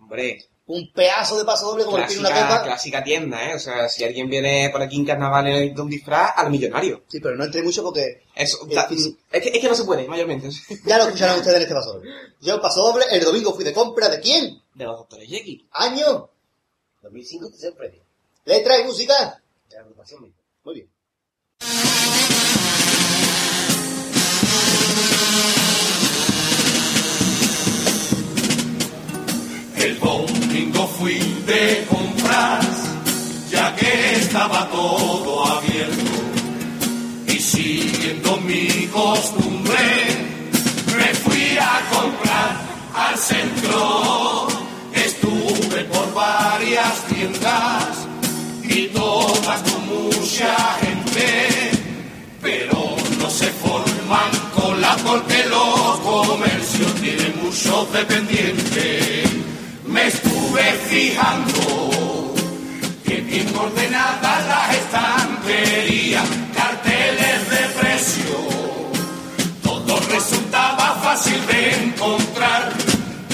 Hombre, 0.00 0.44
Un 0.66 0.92
pedazo 0.92 1.38
de 1.38 1.44
paso 1.44 1.70
doble 1.70 1.84
como 1.84 1.98
el 1.98 2.06
tiene 2.06 2.20
una 2.20 2.28
clásica, 2.30 2.48
copa. 2.48 2.62
clásica 2.64 3.04
tienda, 3.04 3.50
¿eh? 3.50 3.54
O 3.54 3.58
sea, 3.58 3.88
si 3.88 4.04
alguien 4.04 4.28
viene 4.28 4.68
por 4.70 4.82
aquí 4.82 4.96
en 4.96 5.06
carnaval 5.06 5.46
en 5.46 5.80
un 5.80 5.88
disfraz, 5.88 6.32
al 6.36 6.50
millonario. 6.50 7.02
Sí, 7.08 7.20
pero 7.20 7.36
no 7.36 7.44
entre 7.44 7.62
mucho 7.62 7.82
porque 7.82 8.22
Eso, 8.34 8.58
Es 8.68 9.06
es, 9.32 9.42
que, 9.42 9.48
es 9.48 9.58
que 9.60 9.68
no 9.68 9.74
se 9.74 9.84
puede, 9.84 10.06
mayormente. 10.06 10.50
ya 10.84 10.98
lo 10.98 11.04
escucharán 11.04 11.38
ustedes 11.38 11.56
en 11.56 11.62
este 11.62 11.74
paso 11.74 11.94
doble. 11.94 12.10
Yo 12.40 12.60
paso 12.60 12.82
doble, 12.82 13.06
el 13.10 13.24
domingo 13.24 13.54
fui 13.54 13.64
de 13.64 13.72
compra 13.72 14.08
de 14.08 14.20
quién? 14.20 14.60
De 14.74 14.84
los 14.84 14.98
doctores 14.98 15.28
Jekyll. 15.28 15.66
Año, 15.72 16.28
2005 17.02 17.48
tercer 17.50 17.74
premio. 17.74 18.02
letra 18.44 18.78
y 18.78 18.84
música. 18.84 19.40
De 19.70 19.76
la 19.76 19.82
agrupación. 19.82 20.32
Muy 20.64 20.74
bien. 20.74 20.88
El 29.80 29.98
domingo 30.00 30.88
fui 30.98 31.18
de 31.46 31.86
compras, 31.88 32.66
ya 33.50 33.74
que 33.76 34.14
estaba 34.16 34.68
todo 34.70 35.46
abierto. 35.46 36.12
Y 37.28 37.38
siguiendo 37.38 38.36
mi 38.38 38.86
costumbre, 38.88 39.78
me 40.96 41.14
fui 41.14 41.56
a 41.58 41.80
comprar 41.94 42.56
al 42.94 43.16
centro. 43.16 44.48
Estuve 44.94 45.84
por 45.84 46.12
varias 46.12 47.04
tiendas 47.08 48.06
y 48.64 48.88
todas 48.88 49.62
con 49.62 49.86
mucha 49.86 50.56
gente, 50.80 51.70
pero 52.42 52.96
no 53.20 53.30
se 53.30 53.46
forman 53.46 54.30
cola 54.56 54.96
porque 55.06 55.44
los 55.48 56.00
comercios 56.00 56.94
tienen 56.96 57.34
muchos 57.44 57.92
dependientes. 57.92 59.27
Me 59.88 60.06
estuve 60.06 60.62
fijando 60.88 62.34
que 63.04 63.20
bien 63.22 63.48
ordenadas 63.56 64.46
las 64.46 64.74
estanterías, 64.74 66.24
carteles 66.54 67.50
de 67.50 67.80
precio, 67.80 68.36
todo 69.62 69.98
resultaba 70.10 70.94
fácil 71.02 71.46
de 71.46 71.84
encontrar 71.84 72.72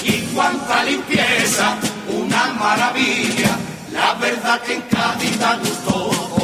y 0.03 0.21
cuánta 0.33 0.83
limpieza, 0.85 1.75
una 2.07 2.53
maravilla. 2.53 3.57
La 3.91 4.13
verdad 4.13 4.61
que 4.61 4.73
en 4.75 4.81
Cádiz 4.83 5.37
da 5.39 5.57
gusto 5.57 6.34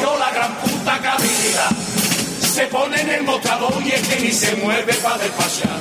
sido 0.00 0.18
la 0.18 0.30
gran 0.30 0.54
puta 0.56 0.98
cabida. 0.98 1.68
se 2.40 2.66
pone 2.66 3.00
en 3.00 3.10
el 3.10 3.22
mostrador 3.22 3.74
y 3.82 3.90
es 3.92 4.08
que 4.08 4.20
ni 4.20 4.32
se 4.32 4.56
mueve 4.56 4.94
para 4.94 5.18
despachar. 5.18 5.78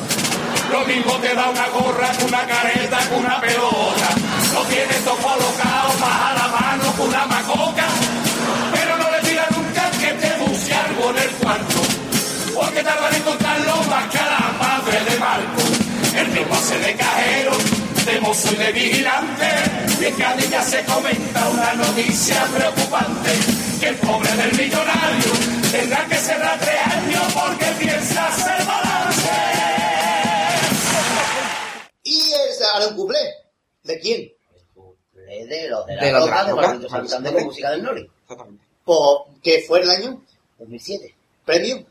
Lo 0.72 0.86
mismo 0.86 1.14
te 1.16 1.34
da 1.34 1.50
una 1.50 1.68
gorra, 1.70 2.10
una 2.28 2.46
careta, 2.46 3.00
una 3.18 3.42
pelota. 3.42 4.10
Lo 4.54 4.62
tienes 4.66 5.04
todo 5.04 5.16
colocado, 5.16 5.90
más 6.00 6.22
a 6.28 6.34
la 6.40 6.48
mano, 6.60 6.94
con 6.98 7.08
una 7.08 7.26
macoca. 7.26 7.88
Pero 8.74 8.98
no 8.98 9.10
le 9.12 9.20
tira 9.28 9.48
nunca 9.56 9.90
que 10.02 10.12
te 10.22 10.32
busque 10.44 10.74
algo 10.74 11.10
en 11.12 11.18
el 11.18 11.30
cuarto. 11.42 11.80
Porque 12.56 12.84
tardan 12.84 13.16
en 13.16 13.24
contarlo 13.24 13.76
más 13.90 14.06
que 14.12 14.18
a 14.20 14.30
la 14.36 14.46
madre 14.64 14.98
de 15.10 15.20
Marco. 15.20 15.64
El 16.16 16.28
mismo 16.30 16.56
hace 16.56 16.78
de 16.78 16.96
cajero, 16.96 17.52
de 18.06 18.20
mozo 18.22 18.54
y 18.54 18.56
de 18.56 18.72
vigilante. 18.72 19.48
Y 20.00 20.06
en 20.06 20.16
Cádiz 20.16 20.50
ya 20.50 20.62
se 20.62 20.84
comenta 20.86 21.50
una 21.50 21.74
noticia 21.74 22.46
preocupante. 22.56 23.32
Que 23.80 23.88
el 23.90 23.96
pobre 23.98 24.32
del 24.32 24.52
millonario 24.58 25.32
tendrá 25.72 26.06
que 26.08 26.16
cerrar 26.16 26.60
tres 26.60 26.82
años 26.88 27.34
porque 27.34 27.66
piensa 27.80 28.28
hacer 28.28 28.66
balance. 28.66 29.30
Y 32.04 32.20
es 32.20 32.62
ahora 32.74 32.88
un 32.88 32.96
cuplé. 32.96 33.20
¿De 33.84 34.00
quién? 34.00 34.32
Le 35.28 35.46
de 35.46 35.70
los 35.70 35.86
de 35.86 35.96
la 35.96 36.04
De 36.04 36.12
los 36.12 36.26
de 36.26 36.32
roca 36.32 36.44
la 36.44 36.48
de 36.48 36.54
Juanito 36.54 36.90
Santander 36.90 37.34
con 37.34 37.44
música 37.46 37.72
del 37.72 37.84
Nori. 37.84 38.10
Exactamente. 38.24 38.66
Pues, 38.84 39.00
¿qué 39.44 39.64
fue 39.68 39.82
el 39.82 39.90
año? 39.90 40.22
2007. 40.58 41.16
¿Premio? 41.46 41.86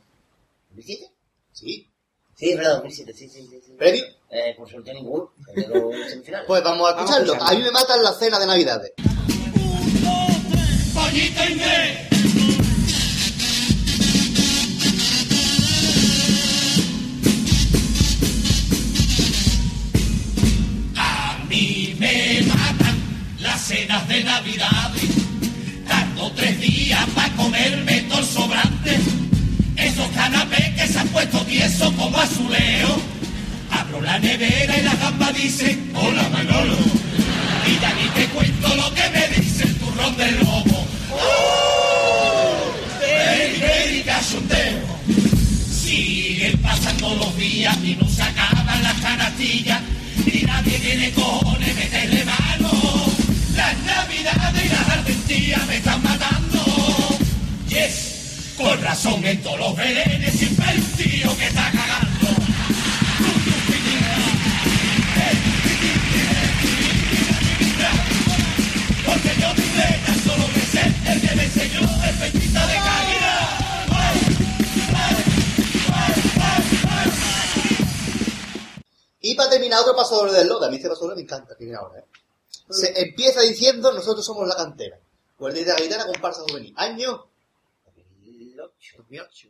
¿2007? 0.76 1.11
Sí. 1.52 1.88
Sí, 2.34 2.50
es 2.50 2.56
verdad, 2.56 2.74
2007, 2.74 3.12
sí, 3.14 3.28
sí, 3.28 3.48
sí. 3.50 3.62
sí. 3.64 3.72
¿Premio? 3.72 4.04
Eh, 4.30 4.54
por 4.56 4.68
suerte 4.68 4.92
ninguno. 4.92 5.32
Pues 6.46 6.62
vamos 6.62 6.90
a 6.90 6.94
Vamos 6.94 7.10
a 7.10 7.18
escucharlo. 7.18 7.42
A 7.42 7.50
mí 7.52 7.62
me 7.62 7.70
matan 7.70 8.02
la 8.02 8.12
cena 8.12 8.38
de 8.38 8.46
Navidades. 8.46 8.92
Pollito 10.94 11.44
inglés. 11.50 12.08
A 20.96 21.38
mí 21.48 21.96
me 21.98 22.42
matan 22.42 22.96
las 23.40 23.60
cenas 23.62 24.06
de 24.08 24.24
Navidad. 24.24 24.92
Tardo 25.88 26.32
tres 26.36 26.60
días 26.60 27.06
para 27.14 27.34
comerme 27.36 28.02
todo 28.02 28.18
el 28.18 28.24
sobrante. 28.26 28.98
Esos 29.76 30.08
canapés 30.08 30.74
que 30.74 30.86
se 30.86 30.98
han 30.98 31.08
puesto 31.08 31.38
tiesos 31.46 31.92
como 31.94 32.18
azuleo. 32.18 33.17
Abro 33.89 34.03
la 34.03 34.18
nevera 34.18 34.78
y 34.78 34.82
la 34.82 34.95
gamba 34.97 35.32
dice, 35.32 35.78
hola 35.95 36.28
Manolo. 36.30 36.76
Y 37.66 37.80
ya 37.80 37.95
ni 37.95 38.09
te 38.11 38.26
cuento 38.26 38.68
lo 38.76 38.93
que 38.93 39.09
me 39.11 39.28
dice 39.28 39.64
el 39.64 39.74
turrón 39.76 40.16
del 40.16 40.39
lobo. 40.41 40.86
¡Ey, 43.03 43.62
ey, 43.62 44.03
cachondeo! 44.03 44.99
Siguen 45.70 46.59
pasando 46.59 47.14
los 47.14 47.36
días 47.39 47.76
y 47.82 47.97
no 47.97 48.07
se 48.09 48.22
acaban 48.22 48.82
las 48.82 49.01
canastillas. 49.01 49.80
Y 50.26 50.45
nadie 50.45 50.78
tiene 50.80 51.11
cojones 51.12 51.74
meterle 51.74 52.24
mano. 52.26 52.70
Las 53.57 53.74
navidades 53.86 54.64
y 54.64 54.68
las 54.68 54.89
argentías 54.89 55.66
me 55.66 55.76
están 55.76 56.03
matando. 56.03 57.18
Yes, 57.68 58.55
con 58.59 58.82
razón 58.82 59.24
en 59.24 59.43
todos 59.43 59.59
los 59.59 59.76
belenes 59.76 60.34
siempre 60.34 60.74
un 60.76 60.93
tío 60.93 61.36
que 61.39 61.47
está 61.47 61.70
Y 79.20 79.34
para 79.34 79.50
terminar, 79.50 79.80
otro 79.80 79.96
pasador 79.96 80.30
del 80.30 80.48
lote. 80.48 80.66
A 80.66 80.70
mí 80.70 80.76
este 80.76 80.88
pasador 80.88 81.14
me 81.16 81.22
encanta, 81.22 81.54
viene 81.58 81.74
ahora, 81.76 82.00
¿eh? 82.00 82.04
Se 82.70 83.00
empieza 83.00 83.40
diciendo, 83.40 83.92
nosotros 83.92 84.24
somos 84.24 84.46
la 84.46 84.56
cantera. 84.56 84.98
Guardia 85.38 85.64
de 85.64 85.72
la 85.72 85.80
guitarra, 85.80 86.06
comparsa 86.06 86.42
juvenil. 86.42 86.74
Año, 86.76 87.26
2008. 88.96 89.48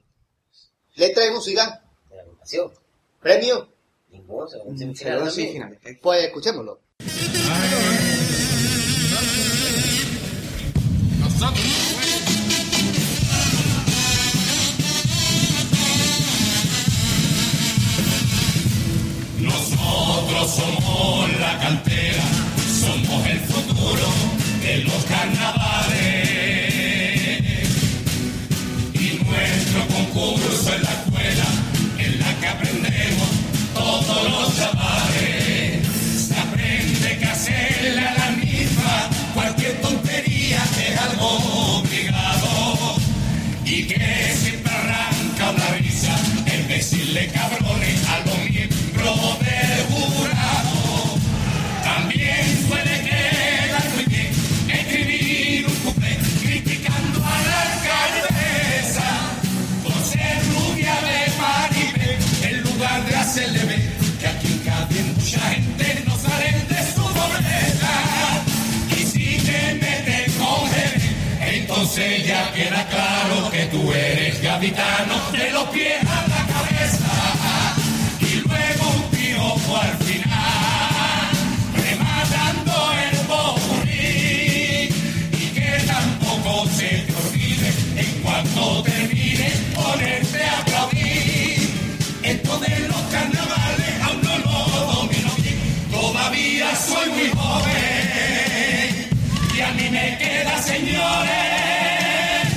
letra 0.97 1.25
de 1.25 1.31
música, 1.31 1.83
De 2.11 2.17
la 2.17 2.23
agrupación. 2.23 2.73
premio. 3.21 3.73
Semifinales. 5.31 5.79
Pues 6.03 6.25
escuchémoslo. 6.25 6.81
Nosotros 19.41 20.51
somos 20.51 21.41
la 21.41 21.59
cantera, 21.61 22.23
somos 22.81 23.27
el 23.27 23.41
futuro 23.41 24.09
de 24.63 24.79
los 24.85 25.05
carnavales. 25.05 26.58
Decirle 47.19 47.29
cabrones 47.33 48.09
a 48.09 48.19
los 48.27 48.39
miembros 48.51 49.39
del 49.41 49.85
jurado. 49.91 51.19
También 51.83 52.67
suele 52.69 53.03
quedar 53.03 53.91
muy 53.95 54.05
bien 54.05 54.33
escribir 54.69 55.67
un 55.67 55.75
cuplé 55.77 56.17
criticando 56.43 57.25
a 57.25 57.43
la 57.49 57.63
alcaldesa. 57.63 59.11
Por 59.83 60.03
ser 60.05 60.39
rubia 60.55 60.95
de 61.09 61.19
Maribel 61.41 62.19
en 62.43 62.63
lugar 62.63 63.05
de 63.07 63.17
hacerle 63.17 63.65
ver 63.65 63.93
que 64.21 64.27
aquí 64.27 64.61
en 64.99 65.15
mucha 65.15 65.41
gente 65.41 66.03
no 66.07 66.17
sale 66.17 66.53
de 66.69 66.93
su 66.93 67.03
pobreza 67.03 67.95
y 68.97 69.07
si 69.07 69.39
te 69.39 69.75
metes 69.75 70.33
con 70.37 70.71
Jerez, 70.71 71.03
entonces 71.41 72.27
ya 72.27 72.53
queda 72.53 72.87
claro 72.89 73.51
que 73.51 73.67
tú 73.67 73.93
eres 73.93 74.41
gaditano 74.43 75.31
de 75.33 75.51
los 75.51 75.65
pies 75.71 76.03
a 76.03 76.29
la 76.29 76.47
cabeza 76.47 76.78
en 88.59 88.65
cuanto 88.65 88.83
termine 88.83 89.51
ponerte 89.75 90.43
a 90.43 90.61
aplaudir 90.61 91.71
esto 92.23 92.59
de 92.59 92.89
los 92.89 93.01
carnavales 93.13 94.03
aún 94.03 94.23
no 94.23 94.39
lo 94.39 94.93
domino 94.93 95.31
bien 95.37 95.59
todavía 95.91 96.77
soy 96.77 97.11
muy 97.11 97.29
joven 97.31 99.09
y 99.55 99.61
a 99.61 99.73
mí 99.73 99.91
me 99.91 100.19
queda 100.19 100.63
señores 100.63 102.49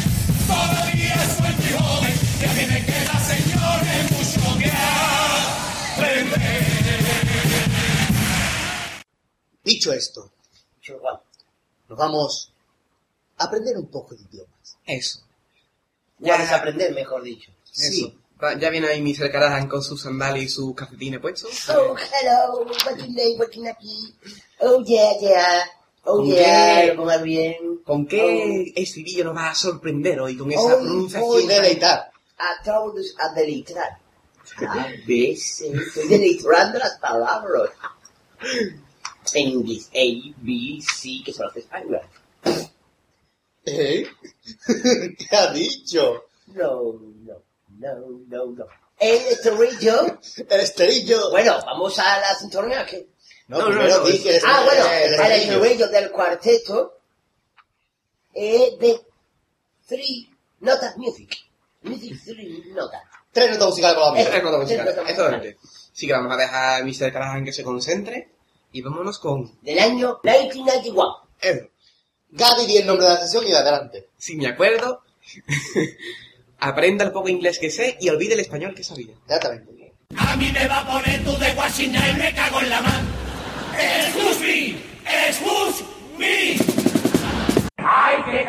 todavía 0.47 1.15
soy 1.37 1.53
muy 1.59 1.71
joven 1.79 2.13
y 2.41 2.45
a 2.45 2.53
mí 2.53 2.65
me 2.73 2.85
queda 2.85 3.19
señores 3.19 4.11
mucho 4.11 4.59
que 4.59 4.71
aprender 5.97 7.01
Dicho 9.63 9.93
esto, 9.93 10.31
nos 11.87 11.97
vamos 11.97 12.51
a 13.37 13.43
aprender 13.45 13.77
un 13.77 13.87
poco 13.87 14.15
de 14.15 14.23
idiomas. 14.23 14.77
Eso. 14.85 15.21
Ya 16.21 16.37
desaprender, 16.37 16.93
mejor 16.93 17.23
dicho. 17.23 17.51
Sí. 17.71 18.05
Eso. 18.05 18.15
Va- 18.43 18.57
Ya 18.57 18.69
viene 18.69 18.87
ahí 18.87 19.01
Mr. 19.01 19.31
Carajan 19.31 19.67
con 19.67 19.83
sus 19.83 20.01
sandalias 20.01 20.45
y 20.45 20.49
sus 20.49 20.75
cafetines 20.75 21.19
puestos. 21.19 21.69
Oh, 21.69 21.95
hello, 21.95 22.65
what's 22.65 22.97
your 22.97 23.09
name, 23.09 23.35
working 23.37 23.67
aquí? 23.67 24.13
Oh, 24.59 24.83
yeah, 24.83 25.11
yeah. 25.19 25.63
Oh, 26.03 26.17
¿Con 26.17 26.25
yeah, 26.27 26.81
qué? 26.81 26.93
lo 26.95 27.21
bien. 27.23 27.79
¿Con 27.85 28.07
qué 28.07 28.73
estribillo 28.75 29.25
nos 29.25 29.35
va 29.35 29.51
a 29.51 29.55
sorprender 29.55 30.19
hoy 30.19 30.35
con 30.37 30.51
esa 30.51 30.61
Hoy 30.61 30.83
pronunciación? 30.83 31.21
Voy 31.29 31.43
a 31.51 31.61
deleitar. 31.61 32.11
A 32.37 32.63
todos 32.63 33.15
a 33.19 33.33
deleitar. 33.35 33.97
A 34.67 34.87
veces 35.07 35.61
estoy 35.61 36.07
deleitando 36.07 36.79
las 36.79 36.97
palabras. 36.99 37.69
En 39.33 39.47
inglés, 39.47 39.87
A, 39.93 40.33
B, 40.41 40.79
C, 40.81 41.21
que 41.23 41.31
son 41.31 41.45
las 41.47 41.55
españolas. 41.57 42.05
¿Eh? 43.65 44.07
¿Qué 45.17 45.35
ha 45.35 45.51
dicho? 45.53 46.25
No, 46.47 46.93
no, 46.93 47.43
no, 47.79 47.95
no, 48.27 48.45
no. 48.45 48.65
El 48.99 49.17
estribillo. 49.27 50.19
El 50.49 50.59
esterillo. 50.61 51.31
Bueno, 51.31 51.57
vamos 51.65 51.97
a 51.99 52.19
la 52.19 52.35
sintonía 52.35 52.85
que. 52.85 53.07
no, 53.47 53.59
no, 53.59 53.69
no, 53.69 53.81
el 53.81 54.41
Ah, 54.45 54.63
bueno, 54.65 54.85
el 54.91 55.13
el 55.13 55.31
estribillo 55.31 55.87
del 55.87 56.11
cuarteto 56.11 56.99
es 58.33 58.79
de 58.79 59.01
three 59.87 60.29
notas 60.59 60.97
music. 60.97 61.35
Music 61.83 62.19
three 62.23 62.71
nota. 62.73 63.01
Tres 63.31 63.51
notas 63.51 63.69
musicales 63.69 63.95
para 63.95 64.07
la 64.07 64.13
mía. 64.13 64.29
Tres 64.29 64.43
notas 64.43 64.61
musicales. 64.61 64.95
Notas 64.95 65.45
es 65.45 65.57
Así 65.93 66.07
que 66.07 66.13
vamos 66.13 66.33
a 66.33 66.37
dejar 66.37 66.81
a 66.81 66.85
Mr. 66.85 67.11
Callahan 67.11 67.45
que 67.45 67.53
se 67.53 67.63
concentre 67.63 68.31
y 68.71 68.81
vámonos 68.81 69.19
con 69.19 69.59
Del 69.61 69.79
año 69.79 70.19
1991. 70.23 71.29
Edo. 71.41 71.69
Gaby 72.31 72.65
di 72.65 72.77
el 72.77 72.87
nombre 72.87 73.05
de 73.05 73.13
la 73.13 73.19
sesión 73.19 73.45
y 73.45 73.51
adelante. 73.51 74.09
Si 74.17 74.37
me 74.37 74.47
acuerdo, 74.47 75.03
aprenda 76.59 77.03
el 77.03 77.11
poco 77.11 77.27
inglés 77.27 77.59
que 77.59 77.69
sé 77.69 77.97
y 77.99 78.07
olvide 78.09 78.35
el 78.35 78.39
español 78.39 78.73
que 78.73 78.83
sabía. 78.83 79.13
Exactamente. 79.25 79.93
A 80.17 80.35
mí 80.37 80.49
me 80.51 80.67
va 80.67 80.79
a 80.79 80.87
poner 80.87 81.23
tú 81.23 81.37
de 81.37 81.51
Washington 81.53 82.01
y 82.09 82.19
me 82.19 82.33
cago 82.33 82.61
en 82.61 82.69
la 82.69 82.81
mano. 82.81 83.07
¡Excuse 83.77 84.39
me! 84.39 84.75
¡Excuse 85.27 85.83
me! 86.17 86.57
¡Ay, 87.77 88.17
qué 88.25 88.45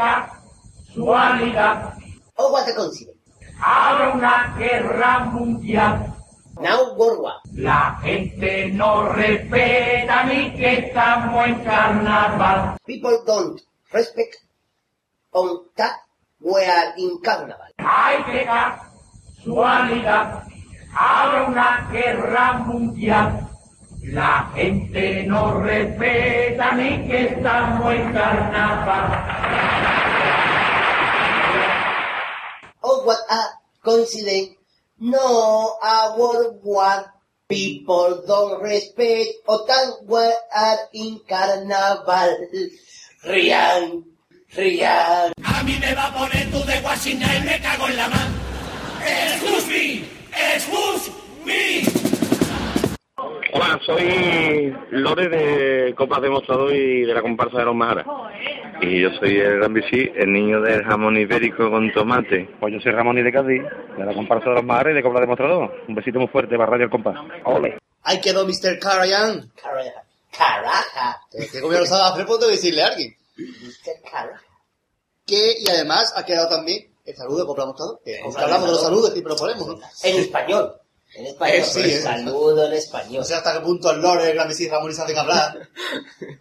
casualidad! 0.94 1.94
Oh, 2.36 2.52
what 2.52 2.68
a 2.68 2.74
coincidence. 2.74 3.18
Habrá 3.60 4.12
una 4.14 4.56
guerra 4.58 5.20
mundial. 5.26 6.14
Now 6.60 6.94
World 6.96 7.20
War. 7.20 7.34
La 7.54 7.98
gente 8.02 8.68
no 8.68 9.08
respeta 9.08 10.24
ni 10.24 10.52
que 10.54 10.88
estamos 10.88 11.46
en 11.46 11.64
carnaval. 11.64 12.76
People 12.84 13.18
don't 13.26 13.60
respect 13.92 14.36
on 15.32 15.64
that 15.76 15.96
we 16.40 16.60
are 16.64 16.94
in 16.96 17.20
carnival. 17.22 17.68
¡Ay, 17.78 18.24
qué 18.26 18.46
casualidad! 19.44 20.44
Habrá 20.94 21.46
una 21.48 21.88
guerra 21.90 22.52
mundial. 22.66 23.48
La 24.02 24.50
gente 24.54 25.24
no 25.26 25.60
respeta 25.60 26.72
ni 26.72 27.06
que 27.06 27.26
estamos 27.26 27.94
en 27.94 28.12
carnaval. 28.12 29.28
Oh, 32.80 33.04
what 33.04 33.18
a 33.30 33.60
coincidence. 33.82 34.56
No, 34.98 35.78
a 35.80 36.16
World 36.18 36.60
War. 36.64 37.06
People 37.48 38.24
don't 38.26 38.62
respect 38.62 39.28
or 39.46 39.66
that 39.66 39.92
we 40.06 40.32
are 40.54 40.78
in 40.94 41.20
carnival. 41.28 42.36
Rian, 43.24 44.04
Rian. 44.56 45.32
A 45.44 45.62
mí 45.62 45.76
me 45.80 45.94
va 45.94 46.06
a 46.06 46.14
poner 46.14 46.50
tú 46.50 46.58
de 46.66 46.80
Washington 46.84 47.30
y 47.40 47.46
me 47.46 47.60
cago 47.60 47.86
en 47.86 47.96
la 47.96 48.08
mano. 48.08 48.34
¡Excuse 49.00 49.68
me! 49.68 50.04
¡Excuse 50.54 51.12
me! 51.44 51.82
Hola, 53.52 53.78
soy 53.86 54.74
Lore 54.90 55.28
de 55.28 55.94
Copas 55.94 56.20
Demostrador 56.20 56.74
y 56.74 57.02
de 57.02 57.14
la 57.14 57.22
comparsa 57.22 57.58
de 57.58 57.64
los 57.66 57.76
Majaras. 57.76 58.06
Y 58.80 59.02
yo 59.02 59.10
soy 59.20 59.36
el 59.36 59.58
Gran 59.58 59.74
Bici, 59.74 60.10
el 60.16 60.32
niño 60.32 60.60
del 60.60 60.82
jamón 60.82 61.16
ibérico 61.16 61.70
con 61.70 61.92
tomate. 61.92 62.48
Pues 62.58 62.74
yo 62.74 62.80
soy 62.80 62.90
Ramón 62.90 63.18
y 63.18 63.22
de 63.22 63.32
Cádiz, 63.32 63.62
de 63.96 64.04
la 64.04 64.14
comparsa 64.14 64.48
de 64.48 64.56
los 64.56 64.64
Mares 64.64 64.92
y 64.92 64.96
de 64.96 65.02
Cobra 65.02 65.20
Demostrador. 65.20 65.84
Un 65.86 65.94
besito 65.94 66.18
muy 66.18 66.28
fuerte 66.28 66.56
para 66.56 66.70
Radio 66.70 66.86
El 66.86 66.90
Compás. 66.90 67.14
¡Ole! 67.44 67.78
Ahí 68.02 68.20
quedó 68.20 68.44
Mr. 68.44 68.80
Carayan. 68.80 69.48
Caraja. 69.62 70.02
Caraja. 70.36 71.20
Que 71.30 71.60
como 71.60 71.72
ya 71.72 71.80
lo 71.80 71.86
sabe 71.86 72.12
hacer, 72.12 72.26
puedo 72.26 72.48
decirle 72.48 72.82
a 72.82 72.88
alguien. 72.88 73.16
Mr. 73.36 74.10
Caraja. 74.10 74.42
Que, 75.26 75.58
y 75.60 75.68
además 75.68 76.12
ha 76.16 76.24
quedado 76.24 76.48
también 76.48 76.92
el 77.04 77.16
saludo 77.16 77.40
de 77.40 77.46
Copla 77.46 77.66
Mostrador. 77.66 78.00
Que 78.04 78.20
aunque 78.20 78.40
hablamos 78.40 78.66
de 78.66 78.72
los 78.72 78.82
saludos, 78.82 79.12
siempre 79.12 79.32
lo 79.32 79.38
ponemos, 79.38 79.66
¿no? 79.66 79.80
En 80.02 80.16
español. 80.16 80.74
En 81.14 81.26
español. 81.26 81.56
Eh, 81.56 81.64
sí, 81.64 81.80
eh. 81.80 82.00
Saludo 82.00 82.66
en 82.66 82.72
español. 82.72 83.18
No 83.18 83.24
sé 83.24 83.34
hasta 83.34 83.52
qué 83.52 83.60
punto 83.60 83.90
el 83.90 84.00
Lore, 84.00 84.30
el 84.30 84.34
Gran 84.34 84.50
Ramón 84.70 84.94
saben 84.94 85.18
hablar. 85.18 85.68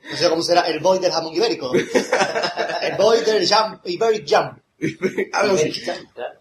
No 0.10 0.18
sé 0.18 0.30
cómo 0.30 0.42
será 0.42 0.62
el 0.62 0.80
boy 0.80 1.00
del 1.00 1.12
jamón 1.12 1.34
ibérico. 1.34 1.72
El 2.82 2.98
boy 2.98 3.22
del 3.22 3.48
jam, 3.48 3.80
Iberic 3.86 4.28
Jam. 4.28 4.60
Algo 5.34 5.56
así. 5.56 5.72
Claro. 5.72 6.41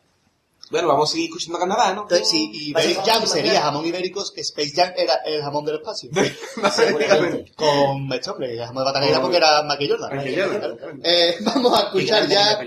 Bueno, 0.70 0.86
vamos 0.88 1.08
a 1.10 1.12
seguir 1.12 1.26
escuchando 1.28 1.58
Canadá, 1.58 1.92
¿no? 1.94 2.02
Entonces, 2.02 2.28
si 2.28 2.68
Iberic 2.70 3.04
Jam 3.04 3.26
sería 3.26 3.60
jamón 3.60 3.84
ibérico, 3.86 4.22
Space 4.22 4.72
Jam 4.74 4.92
era 4.96 5.14
el 5.26 5.42
jamón 5.42 5.64
del 5.64 5.76
espacio. 5.76 6.10
Seguramente. 6.74 7.52
Con 7.56 8.12
este 8.12 8.30
hombre, 8.30 8.52
el 8.52 8.60
jamón 8.60 8.84
de 8.84 8.84
Bata 8.84 9.00
Negra 9.00 9.20
porque 9.20 9.36
era 9.38 9.62
Michael 9.64 9.90
Jordan. 9.90 10.16
Michael 10.16 10.42
Jordan. 10.78 11.00
Eh, 11.02 11.36
vamos 11.40 11.76
a 11.78 11.82
escuchar 11.86 12.28
ya 12.28 12.60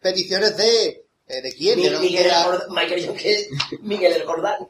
peticiones 0.00 0.56
de... 0.58 1.06
eh, 1.26 1.42
¿De 1.42 1.52
quién? 1.54 1.80
De 1.80 1.90
Miguel, 1.98 2.26
no 2.28 2.52
el 2.52 2.88
Jordán- 2.90 3.16
que- 3.16 3.48
Miguel 3.80 4.12
el 4.12 4.24
Jordán. 4.24 4.68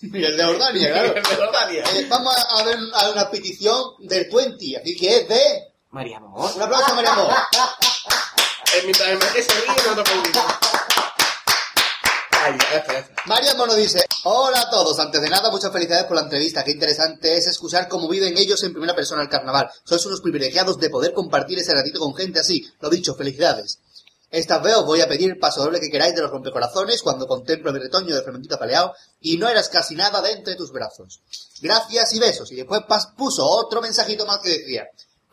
Miguel 0.00 0.36
de 0.36 0.44
Jordania, 0.44 0.92
claro. 0.92 1.14
Eh, 1.16 2.06
vamos 2.08 2.36
a 2.36 2.60
a 2.60 2.64
ver 2.64 2.78
a 2.94 3.10
una 3.10 3.30
petición 3.30 3.82
del 4.00 4.28
20, 4.32 4.76
así 4.80 4.96
que 4.96 5.16
es 5.18 5.28
de... 5.28 5.64
María 5.90 6.16
Amor. 6.18 6.50
Un 6.54 6.62
aplauso 6.62 6.86
a 6.90 6.94
María 6.94 7.12
Amor. 7.12 7.28
Mientras 8.84 9.08
el 9.08 9.18
marqués 9.18 9.46
se 9.46 9.52
ríe, 9.60 9.68
nosotros 9.68 9.98
aplaudimos. 10.00 10.44
Ay, 12.44 12.58
Mono 13.56 13.74
dice, 13.74 14.04
hola 14.24 14.60
a 14.60 14.70
todos, 14.70 14.98
antes 14.98 15.22
de 15.22 15.30
nada 15.30 15.50
muchas 15.50 15.72
felicidades 15.72 16.04
por 16.04 16.16
la 16.16 16.24
entrevista, 16.24 16.62
qué 16.62 16.72
interesante 16.72 17.34
es 17.38 17.46
escuchar 17.46 17.88
cómo 17.88 18.06
viven 18.06 18.36
ellos 18.36 18.62
en 18.64 18.72
primera 18.72 18.94
persona 18.94 19.22
el 19.22 19.30
carnaval. 19.30 19.70
Sois 19.82 20.04
unos 20.04 20.20
privilegiados 20.20 20.78
de 20.78 20.90
poder 20.90 21.14
compartir 21.14 21.58
ese 21.58 21.72
ratito 21.72 22.00
con 22.00 22.14
gente 22.14 22.40
así, 22.40 22.62
lo 22.80 22.90
dicho, 22.90 23.14
felicidades. 23.14 23.78
Esta 24.30 24.58
vez 24.58 24.74
os 24.74 24.84
voy 24.84 25.00
a 25.00 25.08
pedir 25.08 25.30
el 25.30 25.38
paso 25.38 25.62
doble 25.62 25.80
que 25.80 25.88
queráis 25.88 26.14
de 26.14 26.20
los 26.20 26.30
rompecorazones 26.30 27.00
cuando 27.00 27.26
contemplo 27.26 27.72
mi 27.72 27.78
retoño 27.78 28.14
de 28.14 28.22
fermentito 28.22 28.58
paleado 28.58 28.92
y 29.20 29.38
no 29.38 29.48
eras 29.48 29.70
casi 29.70 29.94
nada 29.94 30.20
de 30.20 30.32
entre 30.32 30.54
tus 30.54 30.70
brazos. 30.70 31.22
Gracias 31.62 32.12
y 32.12 32.18
besos. 32.18 32.52
Y 32.52 32.56
después 32.56 32.82
puso 33.16 33.46
otro 33.46 33.80
mensajito 33.80 34.26
más 34.26 34.40
que 34.40 34.50
decía, 34.50 34.84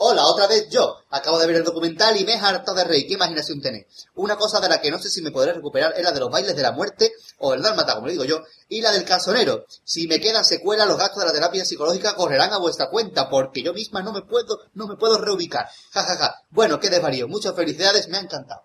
Hola, 0.03 0.25
otra 0.25 0.47
vez 0.47 0.67
yo. 0.71 0.97
Acabo 1.11 1.37
de 1.37 1.45
ver 1.45 1.57
el 1.57 1.63
documental 1.63 2.19
y 2.19 2.25
me 2.25 2.33
he 2.33 2.37
hartado 2.37 2.75
de 2.75 2.85
reír. 2.85 3.05
¿Qué 3.05 3.13
imaginación 3.13 3.61
tenéis? 3.61 3.85
Una 4.15 4.35
cosa 4.35 4.59
de 4.59 4.67
la 4.67 4.81
que 4.81 4.89
no 4.89 4.97
sé 4.97 5.11
si 5.11 5.21
me 5.21 5.29
podré 5.29 5.53
recuperar 5.53 5.93
es 5.95 6.01
la 6.03 6.11
de 6.11 6.19
los 6.19 6.31
bailes 6.31 6.55
de 6.55 6.63
la 6.63 6.71
muerte, 6.71 7.11
o 7.37 7.53
el 7.53 7.61
dálmata, 7.61 7.93
como 7.93 8.07
le 8.07 8.13
digo 8.13 8.25
yo, 8.25 8.41
y 8.67 8.81
la 8.81 8.91
del 8.91 9.03
calzonero. 9.05 9.67
Si 9.83 10.07
me 10.07 10.19
quedan 10.19 10.43
secuelas, 10.43 10.87
los 10.87 10.97
gastos 10.97 11.19
de 11.19 11.27
la 11.27 11.33
terapia 11.33 11.63
psicológica 11.65 12.15
correrán 12.15 12.51
a 12.51 12.57
vuestra 12.57 12.89
cuenta, 12.89 13.29
porque 13.29 13.61
yo 13.61 13.75
misma 13.75 14.01
no 14.01 14.11
me 14.11 14.23
puedo, 14.23 14.61
no 14.73 14.87
me 14.87 14.95
puedo 14.95 15.19
reubicar. 15.19 15.67
Ja, 15.91 16.01
ja, 16.01 16.15
ja. 16.17 16.35
Bueno, 16.49 16.79
qué 16.79 16.89
desvarío. 16.89 17.27
Muchas 17.27 17.55
felicidades, 17.55 18.07
me 18.07 18.17
ha 18.17 18.21
encantado. 18.21 18.63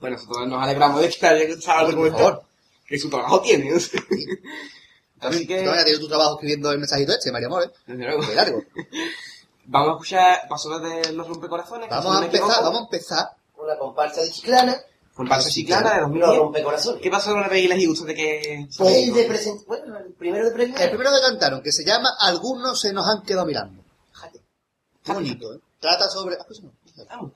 Bueno, 0.00 0.16
nosotros 0.16 0.48
nos 0.48 0.62
alegramos 0.62 1.02
de 1.02 1.10
que 1.10 1.26
haya 1.26 1.54
gustado 1.54 1.88
el 1.90 1.96
documental. 1.96 2.40
Que 2.88 2.98
su 2.98 3.10
trabajo 3.10 3.42
tiene. 3.42 3.72
¿no? 3.72 3.76
Así 3.76 4.00
También, 5.20 5.46
que- 5.48 5.64
tú 5.64 5.68
vas 5.70 5.80
a 5.80 5.84
tener 5.84 6.00
tu 6.00 6.08
trabajo 6.08 6.34
escribiendo 6.36 6.70
el 6.72 6.78
mensajito 6.78 7.12
este, 7.12 7.30
María 7.30 7.50
More. 7.50 7.70
Luego. 7.88 8.26
Qué 8.26 8.34
largo. 8.34 8.62
Vamos 9.68 9.88
a 9.88 9.92
escuchar 9.92 10.48
pasos 10.48 10.82
de 10.82 11.12
los 11.12 11.26
rompecorazones. 11.28 11.88
Vamos 11.90 12.16
si 12.16 12.22
a 12.22 12.24
empezar, 12.26 12.46
equivoco. 12.46 12.64
vamos 12.64 12.80
a 12.80 12.84
empezar. 12.84 13.36
Una 13.56 13.78
comparsa 13.78 14.20
de 14.20 14.30
Chiclana. 14.30 14.76
Con 15.14 15.26
Paso 15.26 15.48
Chiclana 15.48 15.94
de 15.94 16.00
Los 16.02 16.10
2010. 16.10 16.38
rompecorazones. 16.38 17.02
¿Qué 17.02 17.10
pasó 17.10 17.30
con 17.30 17.40
la 17.40 17.48
Reglas 17.48 17.78
y 17.78 17.88
ustedes 17.88 18.08
de 18.08 18.14
que... 18.14 18.68
El 18.78 19.14
de 19.14 19.24
present... 19.24 19.66
Bueno, 19.66 19.96
el 19.96 20.12
primero 20.12 20.44
de 20.44 20.50
premio. 20.50 20.76
El 20.76 20.90
primero 20.90 21.10
que 21.10 21.20
cantaron, 21.22 21.62
que 21.62 21.72
se 21.72 21.86
llama 21.86 22.10
Algunos 22.20 22.78
se 22.78 22.92
nos 22.92 23.08
han 23.08 23.22
quedado 23.22 23.46
mirando. 23.46 23.82
Fíjate. 24.12 24.42
Qué 25.02 25.12
bonito, 25.12 25.54
¿eh? 25.54 25.60
Trata 25.80 26.10
sobre... 26.10 26.36
ah, 26.38 26.44
pues 26.46 26.60
no. 26.62 26.70
Vamos 27.08 27.32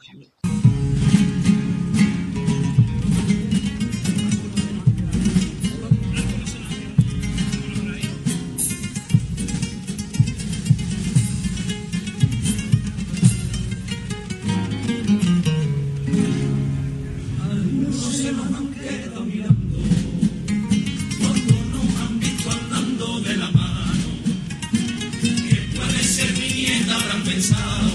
pasado, 27.51 27.91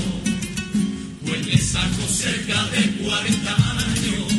pues 1.25 1.45
le 1.45 1.57
saco 1.57 2.07
cerca 2.07 2.63
de 2.65 3.03
40 3.03 3.55
años. 3.55 4.33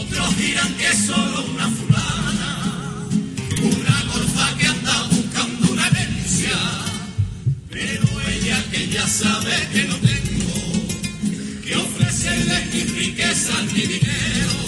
Otros 0.00 0.36
dirán 0.36 0.74
que 0.74 0.92
solo 0.94 1.44
una 1.54 1.68
fulana, 1.68 3.08
una 3.62 4.02
golfa 4.12 4.56
que 4.58 4.66
anda 4.66 5.08
buscando 5.10 5.72
una 5.72 5.86
herencia, 5.88 6.56
pero 7.70 8.06
ella 8.28 8.64
que 8.70 8.88
ya 8.88 9.06
sabe 9.06 9.68
que 9.72 9.84
no 9.84 9.96
tengo 9.96 11.62
que 11.64 11.76
ofrecerle 11.76 12.66
ni 12.72 12.82
riqueza 12.84 13.62
ni 13.72 13.82
dinero. 13.82 14.59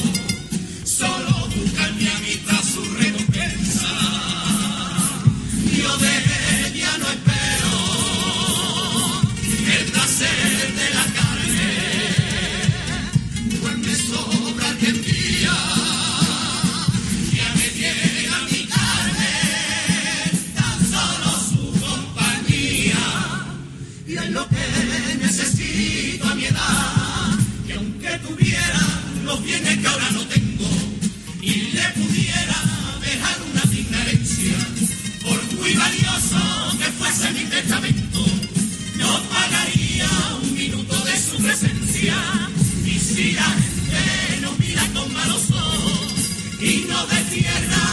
mira, 43.22 43.56
que 43.88 44.40
nos 44.40 44.58
mira 44.58 44.82
con 44.94 45.12
malos 45.12 45.50
ojos, 45.50 46.12
y 46.60 46.84
nos 46.88 47.08
de. 47.08 47.91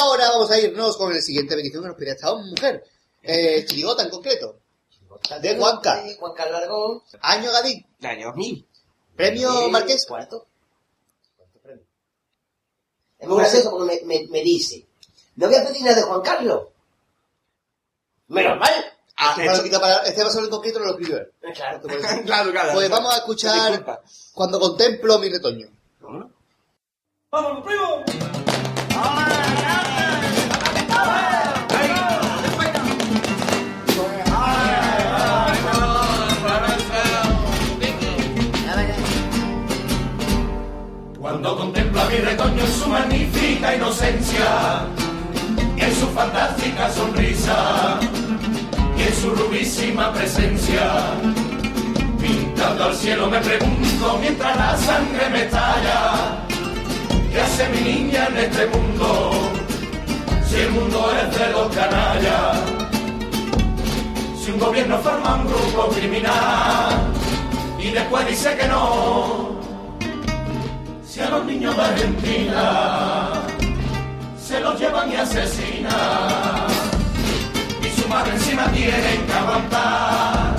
Ahora 0.00 0.30
vamos 0.30 0.50
a 0.50 0.58
irnos 0.58 0.96
con 0.96 1.12
el 1.12 1.22
siguiente 1.22 1.54
petición 1.54 1.82
que 1.82 1.88
nos 1.88 1.96
pedía 1.96 2.12
esta 2.14 2.34
mujer. 2.34 2.84
Eh, 3.22 3.64
Chirigota 3.66 4.02
en 4.04 4.10
concreto. 4.10 4.58
De 5.42 5.56
Juan 5.58 5.80
Carlos 5.80 6.56
Aragón. 6.56 7.02
Año 7.20 7.50
Gadín. 7.52 7.86
El 8.00 8.06
año 8.06 8.26
2000. 8.28 8.66
Premio 9.16 9.66
Eh, 9.66 9.70
Marqués. 9.70 10.06
Cuarto. 10.06 10.46
Cuarto 11.36 11.58
premio. 11.60 11.84
Es 13.18 13.28
muy 13.28 13.38
gracioso 13.38 13.70
porque 13.70 14.02
me, 14.06 14.18
me, 14.20 14.26
me 14.28 14.42
dice, 14.42 14.86
no 15.36 15.46
voy 15.46 15.56
a 15.56 15.66
pedir 15.66 15.82
nada 15.82 15.96
de 15.96 16.02
Juan 16.02 16.20
Carlos. 16.22 16.68
Menos 18.28 18.58
mal. 18.58 18.72
Ah, 19.16 19.34
Este 19.36 19.48
va 19.48 19.56
a 19.58 19.62
quitar 19.62 19.80
para- 19.82 20.02
este 20.04 20.22
va 20.22 20.28
a 20.28 20.32
ser 20.32 20.44
en 20.44 20.50
concreto, 20.50 20.78
no 20.78 20.86
lo 20.86 20.90
escribió 20.92 21.18
él. 21.18 21.32
Eh, 21.42 21.52
Claro. 21.54 21.80
claro, 22.24 22.50
claro. 22.52 22.72
Pues 22.72 22.88
vamos 22.88 23.12
a 23.14 23.18
escuchar 23.18 24.02
cuando 24.32 24.58
contemplo 24.58 25.18
mi 25.18 25.28
retoño. 25.28 25.68
Vámonos. 26.00 26.30
¡Vamos, 27.30 27.64
primo! 27.66 28.49
Cuando 41.30 41.56
contemplo 41.56 42.00
a 42.00 42.06
mi 42.06 42.16
retoño 42.16 42.64
en 42.64 42.72
su 42.72 42.88
magnífica 42.88 43.76
inocencia, 43.76 44.84
y 45.76 45.80
en 45.80 45.94
su 45.94 46.08
fantástica 46.08 46.90
sonrisa, 46.90 48.00
y 48.98 49.02
en 49.02 49.14
su 49.14 49.30
rubísima 49.30 50.12
presencia, 50.12 50.90
pintando 52.20 52.84
al 52.84 52.96
cielo 52.96 53.30
me 53.30 53.38
pregunto 53.38 54.18
mientras 54.20 54.56
la 54.56 54.76
sangre 54.76 55.30
me 55.30 55.42
estalla, 55.44 56.46
¿qué 57.30 57.40
hace 57.40 57.68
mi 57.68 57.80
niña 57.80 58.26
en 58.26 58.36
este 58.36 58.66
mundo? 58.66 59.30
Si 60.48 60.56
el 60.56 60.70
mundo 60.72 61.12
es 61.12 61.38
de 61.38 61.50
los 61.52 61.68
canallas, 61.72 62.58
si 64.36 64.50
un 64.50 64.58
gobierno 64.58 64.98
forma 64.98 65.36
un 65.36 65.46
grupo 65.46 65.90
criminal 65.90 67.12
y 67.78 67.92
después 67.92 68.26
dice 68.26 68.56
que 68.56 68.66
no, 68.66 69.59
a 71.22 71.30
los 71.30 71.44
niños 71.44 71.76
de 71.76 71.82
Argentina 71.82 73.32
se 74.42 74.60
los 74.60 74.80
llevan 74.80 75.12
y 75.12 75.16
asesinan 75.16 76.66
y 77.82 78.00
su 78.00 78.08
madre 78.08 78.32
encima 78.32 78.64
tienen 78.72 79.26
que 79.26 79.32
aguantar 79.32 80.56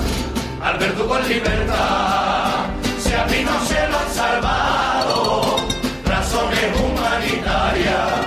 al 0.62 0.78
verdugo 0.78 1.18
en 1.18 1.28
libertad. 1.28 2.66
Si 2.98 3.12
a 3.12 3.24
mí 3.26 3.44
no 3.44 3.66
se 3.66 3.88
lo 3.88 3.98
han 3.98 4.10
salvado, 4.14 5.56
razones 6.04 6.80
humanitarias. 6.80 8.26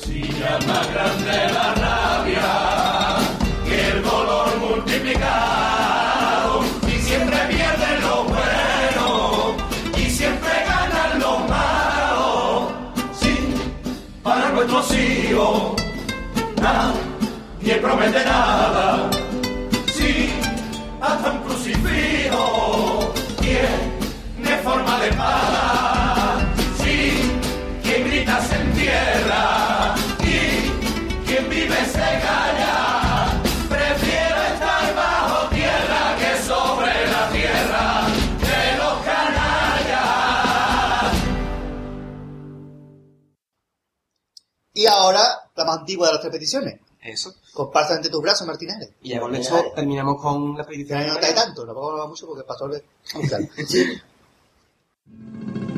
Si 0.00 0.22
ya 0.38 0.58
más 0.66 0.86
grande 0.92 1.52
la 1.52 1.79
hijos 15.40 15.72
nadie 16.60 17.76
promete 17.76 18.24
nada. 18.24 19.10
Sí, 19.92 20.30
hasta 21.00 21.30
un 21.30 21.38
crucifijo 21.38 23.12
tiene 23.40 24.56
forma 24.62 24.98
de 25.00 25.08
espada. 25.08 25.69
Y 44.80 44.86
ahora, 44.86 45.20
la 45.56 45.64
más 45.66 45.80
antigua 45.80 46.06
de 46.06 46.14
las 46.14 46.22
tres 46.22 46.32
peticiones. 46.32 46.80
Eso. 47.02 47.34
Comparsa 47.52 47.96
entre 47.96 48.10
tus 48.10 48.22
brazos, 48.22 48.46
Martínez. 48.46 48.76
Y 49.02 49.10
ya 49.10 49.20
con 49.20 49.34
esto 49.34 49.72
terminamos 49.76 50.22
con 50.22 50.56
la 50.56 50.64
petición. 50.64 51.06
no 51.06 51.18
hay 51.20 51.34
tanto, 51.34 51.66
tampoco 51.66 51.98
va 51.98 52.08
mucho 52.08 52.26
porque 52.26 52.44
pasó 52.44 52.64
el... 52.64 52.82
Claro. 53.28 53.44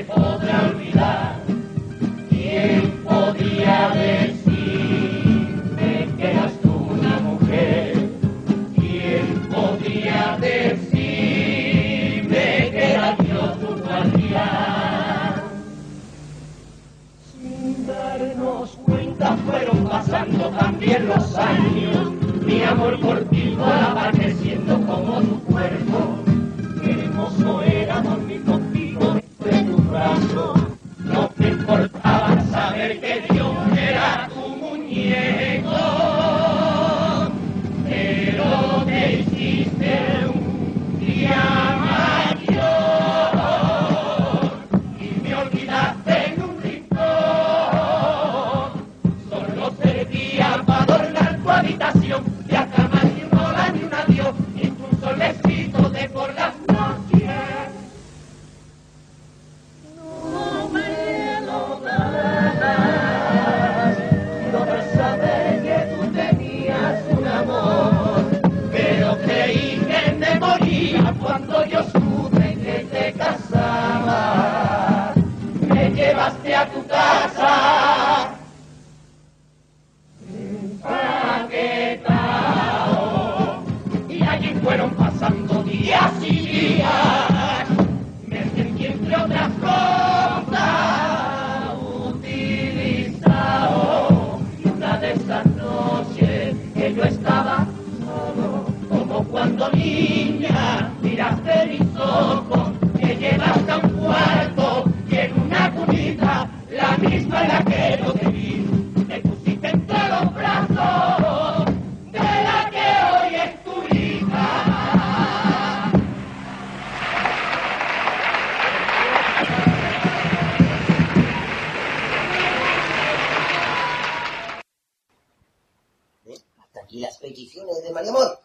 se 0.00 0.06
podrá 0.06 0.70
olvidar. 0.70 1.36
¿Quién 2.30 3.04
podía 3.04 3.90
decirme 3.90 5.28
que 6.16 6.30
eras 6.30 6.52
tú 6.62 6.72
una 6.72 7.18
mujer? 7.20 8.08
¿Quién 8.76 9.26
podía 9.50 10.38
decirme 10.40 11.10
que 12.72 12.92
era 12.94 13.16
yo 13.18 13.52
tu 13.60 13.68
guardián? 13.82 15.34
Sin 17.32 17.86
darnos 17.86 18.70
cuenta 18.86 19.36
fueron 19.46 19.84
pasando 19.84 20.48
también 20.50 21.08
los 21.08 21.36
años. 21.36 22.12
Mi 22.46 22.62
amor 22.62 22.98
por 23.00 23.20
ti 23.24 23.54
fue 23.54 23.74
apareciendo 23.74 24.30
como 24.30 24.39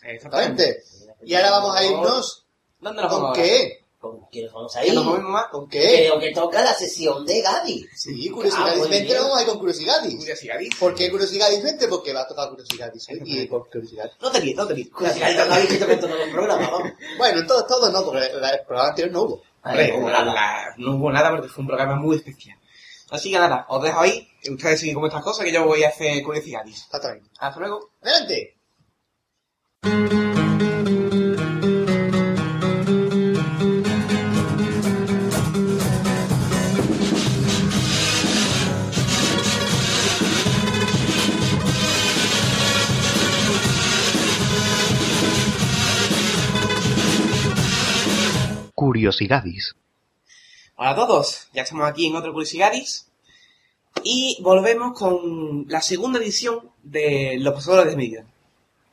Exactamente. 0.03 0.83
Y 1.23 1.33
ahora 1.35 1.51
vamos 1.51 1.75
a 1.75 1.83
irnos. 1.83 2.45
¿Dónde 2.79 3.01
nos 3.01 3.11
¿Con 3.11 3.21
vamos 3.23 3.37
qué? 3.37 3.79
¿Con 3.99 4.19
quién 4.31 4.47
vamos 4.53 4.75
a 4.75 4.85
ir? 4.85 4.93
¿Ya 4.93 4.99
nos 5.01 5.19
más? 5.23 5.45
¿Con 5.47 5.67
qué? 5.67 5.79
Creo 5.79 6.19
que 6.19 6.31
toca 6.31 6.61
la 6.61 6.73
sesión 6.75 7.25
de 7.25 7.41
Gaby. 7.41 7.87
Sí, 7.95 8.29
curiosidades. 8.29 8.79
Ah, 8.83 8.87
bien. 8.87 9.07
vamos 9.23 9.37
a 9.37 9.41
ir 9.41 9.47
con 9.47 9.57
curiosidades. 9.59 10.15
Curiosidades. 10.15 10.69
¿Por 10.79 10.93
qué 10.93 11.09
curiosidades? 11.09 11.63
Vente, 11.63 11.87
porque 11.87 12.13
va 12.13 12.21
a 12.21 12.27
tocar 12.27 12.49
curiosidades. 12.49 13.09
¿eh? 13.09 13.19
Y 13.25 13.47
con 13.47 13.63
curiosidades. 13.63 14.11
No 14.21 14.31
te 14.31 14.41
líes, 14.41 14.55
no 14.55 14.67
te 14.67 14.75
líes. 14.75 14.89
Curiosidad 14.91 15.29
de 15.29 15.35
Gaby 15.35 15.67
que 15.67 15.77
te 15.77 15.87
meto 15.87 16.05
en 16.07 16.21
el 16.21 16.31
programa, 16.31 16.69
vamos. 16.69 16.91
Bueno, 17.17 17.39
en 17.39 17.47
todo, 17.47 17.65
todo 17.65 17.89
no, 17.91 18.03
porque 18.05 18.29
la- 18.39 18.49
el 18.51 18.59
programa 18.65 18.89
anterior 18.89 19.11
no 19.13 19.21
hubo. 19.23 19.41
No 20.77 20.95
hubo 20.97 21.11
nada 21.11 21.31
porque 21.31 21.47
fue 21.47 21.61
un 21.63 21.67
programa 21.67 21.95
muy 21.95 22.17
especial. 22.17 22.57
Así 23.11 23.31
que 23.31 23.37
nada, 23.37 23.65
os 23.69 23.83
dejo 23.83 23.99
ahí. 23.99 24.27
Ustedes 24.49 24.79
siguen 24.79 24.95
con 24.95 25.05
estas 25.05 25.23
cosas 25.23 25.45
que 25.45 25.51
yo 25.51 25.65
voy 25.65 25.83
a 25.83 25.89
hacer 25.89 26.23
curiosidades. 26.23 26.83
Exactamente. 26.85 27.29
Hasta 27.39 27.59
luego. 27.59 27.91
Adelante. 28.01 28.55
Curiosidades. 48.73 49.75
Hola 50.77 50.89
a 50.89 50.95
todos, 50.97 51.47
ya 51.53 51.61
estamos 51.61 51.89
aquí 51.89 52.07
en 52.07 52.17
otro 52.17 52.33
Curiosidades 52.33 53.07
y 54.03 54.37
volvemos 54.41 54.99
con 54.99 55.65
la 55.69 55.81
segunda 55.81 56.19
edición 56.19 56.69
de 56.83 57.37
Los 57.39 57.53
Pasadores 57.53 57.91
de 57.91 57.95
Medida. 57.95 58.25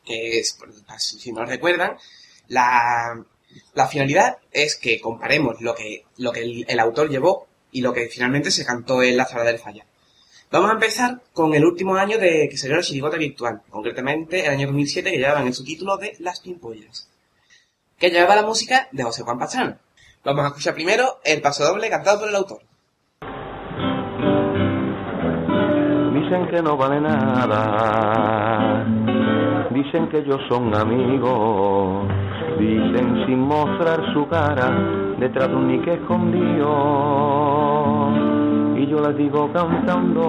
Que 0.04 0.38
es, 0.38 0.56
si 0.98 1.32
no 1.32 1.44
recuerdan, 1.44 1.96
la, 2.46 3.26
finalidad 3.90 4.38
es 4.52 4.76
que 4.76 5.00
comparemos 5.00 5.60
lo 5.60 5.74
que, 5.74 6.04
lo 6.18 6.30
que 6.30 6.42
el, 6.42 6.64
el 6.68 6.78
autor 6.78 7.10
llevó 7.10 7.48
y 7.72 7.80
lo 7.80 7.92
que 7.92 8.06
finalmente 8.06 8.52
se 8.52 8.64
cantó 8.64 9.02
en 9.02 9.16
la 9.16 9.26
sala 9.26 9.42
del 9.42 9.58
falla. 9.58 9.84
Vamos 10.52 10.70
a 10.70 10.74
empezar 10.74 11.20
con 11.32 11.52
el 11.52 11.64
último 11.64 11.96
año 11.96 12.16
de 12.16 12.46
que 12.48 12.56
salió 12.58 12.76
la 12.76 12.84
chirigota 12.84 13.16
virtual, 13.16 13.60
concretamente 13.68 14.44
el 14.44 14.52
año 14.52 14.68
2007 14.68 15.10
que 15.10 15.18
llevaban 15.18 15.48
en 15.48 15.54
su 15.54 15.64
título 15.64 15.96
de 15.96 16.14
Las 16.20 16.38
Pimpollas, 16.38 17.08
que 17.98 18.10
llevaba 18.10 18.36
la 18.36 18.46
música 18.46 18.88
de 18.92 19.02
José 19.02 19.24
Juan 19.24 19.40
Pastrana. 19.40 19.80
Vamos 20.24 20.44
a 20.44 20.48
escuchar 20.48 20.74
primero 20.74 21.18
el 21.24 21.42
paso 21.42 21.64
doble 21.64 21.90
cantado 21.90 22.20
por 22.20 22.28
el 22.28 22.36
autor. 22.36 22.58
Dicen 26.14 26.46
que 26.48 26.62
no 26.62 26.76
vale 26.76 27.00
nada, 27.00 28.84
dicen 29.70 30.08
que 30.10 30.18
ellos 30.18 30.40
son 30.48 30.72
amigos, 30.76 32.06
dicen 32.56 33.24
sin 33.26 33.40
mostrar 33.40 34.12
su 34.12 34.28
cara, 34.28 34.70
detrás 35.18 35.48
de 35.48 35.56
un 35.56 35.66
nique 35.66 35.94
escondido. 35.94 36.68
Y 38.78 38.86
yo 38.86 39.00
les 39.00 39.16
digo 39.16 39.52
cantando, 39.52 40.22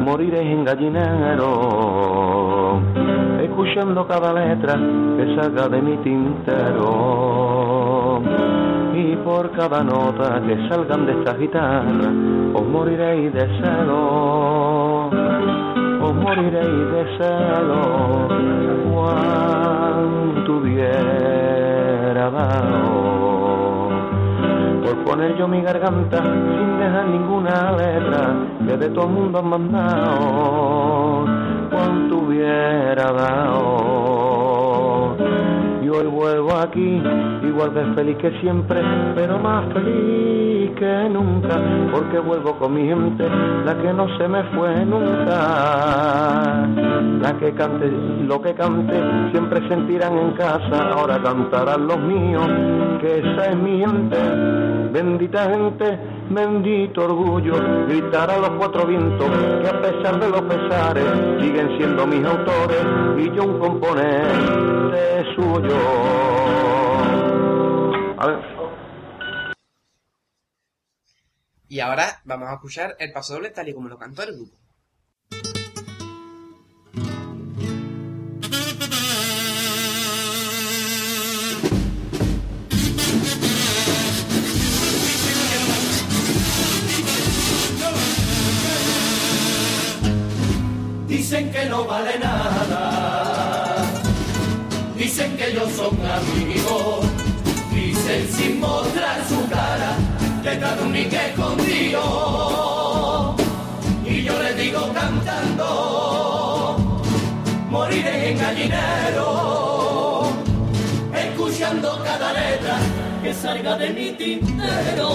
moriré 0.00 0.40
en 0.40 0.64
gallinero, 0.64 1.50
escuchando 3.42 4.06
cada 4.06 4.32
letra 4.32 4.74
que 5.16 5.36
salga 5.36 5.68
de 5.68 5.82
mi 5.82 5.96
tintero. 5.98 6.90
Y 8.94 9.16
por 9.16 9.50
cada 9.52 9.84
nota 9.84 10.40
que 10.46 10.68
salgan 10.68 11.06
de 11.06 11.12
esta 11.12 11.34
guitarra, 11.34 12.12
os 12.54 12.66
moriréis 12.66 13.32
de 13.32 13.46
celo, 13.60 15.08
os 16.02 16.14
moriréis 16.14 16.92
de 16.92 17.04
celo, 17.18 18.28
cuanto 18.92 20.56
hubiera 20.56 22.30
dado. 22.30 23.19
Por 24.90 25.04
poner 25.04 25.36
yo 25.36 25.46
mi 25.46 25.62
garganta 25.62 26.20
sin 26.20 26.78
dejar 26.80 27.06
ninguna 27.06 27.70
letra 27.76 28.34
que 28.66 28.76
de 28.76 28.90
todo 28.90 29.04
el 29.04 29.12
mundo 29.12 29.38
han 29.38 29.46
mandado, 29.48 31.26
cuanto 31.70 32.16
hubiera 32.16 33.12
dado. 33.12 34.59
Y 35.92 36.06
vuelvo 36.06 36.56
aquí, 36.56 37.02
igual 37.42 37.74
de 37.74 37.84
feliz 37.94 38.16
que 38.18 38.30
siempre, 38.40 38.80
pero 39.16 39.40
más 39.40 39.72
feliz 39.72 40.70
que 40.76 41.08
nunca, 41.10 41.60
porque 41.90 42.20
vuelvo 42.20 42.56
con 42.56 42.74
mi 42.74 42.86
gente, 42.86 43.28
la 43.64 43.74
que 43.74 43.92
no 43.92 44.06
se 44.16 44.28
me 44.28 44.44
fue 44.54 44.86
nunca. 44.86 46.68
La 47.20 47.36
que 47.38 47.52
cante 47.54 47.90
lo 48.24 48.40
que 48.40 48.54
cante, 48.54 48.94
siempre 49.32 49.68
sentirán 49.68 50.16
en 50.16 50.30
casa, 50.32 50.90
ahora 50.92 51.20
cantarán 51.20 51.88
los 51.88 51.98
míos, 51.98 52.48
que 53.00 53.18
esa 53.18 53.46
es 53.50 53.56
mi 53.56 53.80
gente, 53.80 54.16
bendita 54.92 55.50
gente, 55.50 55.98
bendito 56.30 57.04
orgullo, 57.04 57.54
gritar 57.88 58.30
a 58.30 58.38
los 58.38 58.50
cuatro 58.50 58.86
vientos, 58.86 59.28
que 59.60 59.68
a 59.68 59.82
pesar 59.82 60.20
de 60.20 60.28
los 60.30 60.42
pesares, 60.42 61.04
siguen 61.40 61.76
siendo 61.76 62.06
mis 62.06 62.24
autores, 62.24 62.86
y 63.18 63.30
yo 63.34 63.42
un 63.42 63.58
componente 63.58 65.10
suyo. 65.34 65.79
A 68.18 68.26
ver. 68.26 68.44
Y 71.68 71.80
ahora 71.80 72.20
vamos 72.24 72.48
a 72.48 72.54
escuchar 72.54 72.96
el 72.98 73.12
paso 73.12 73.34
doble 73.34 73.50
tal 73.50 73.68
y 73.68 73.74
como 73.74 73.88
lo 73.88 73.98
cantó 73.98 74.22
el 74.24 74.34
grupo. 74.34 74.56
Dicen 91.06 91.52
que 91.52 91.64
no 91.66 91.84
vale 91.86 92.18
nada. 92.18 93.39
Dicen 95.00 95.34
que 95.38 95.48
ellos 95.48 95.72
son 95.72 95.98
amigos. 96.04 97.06
Dicen 97.74 98.28
sin 98.30 98.60
mostrar 98.60 99.26
su 99.26 99.48
cara. 99.48 99.96
Detrás 100.44 100.76
de 100.76 100.82
un 100.84 100.94
escondido. 100.94 102.02
Y 104.04 104.24
yo 104.24 104.42
les 104.42 104.58
digo 104.58 104.92
cantando. 104.92 106.76
Moriré 107.70 108.32
en 108.32 108.38
gallinero. 108.38 110.24
Escuchando 111.14 112.02
cada 112.04 112.34
letra 112.34 112.76
que 113.22 113.32
salga 113.32 113.78
de 113.78 113.90
mi 113.94 114.10
tintero. 114.12 115.10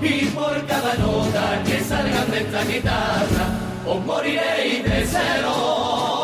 Y 0.00 0.24
por 0.28 0.64
cada 0.64 0.94
nota 0.94 1.62
que 1.66 1.80
salgan 1.80 2.30
de 2.30 2.40
esta 2.40 2.64
guitarra, 2.64 3.58
os. 3.86 3.94
Os 3.94 4.06
moriréis 4.06 4.82
de 4.84 5.06
cero. 5.06 6.23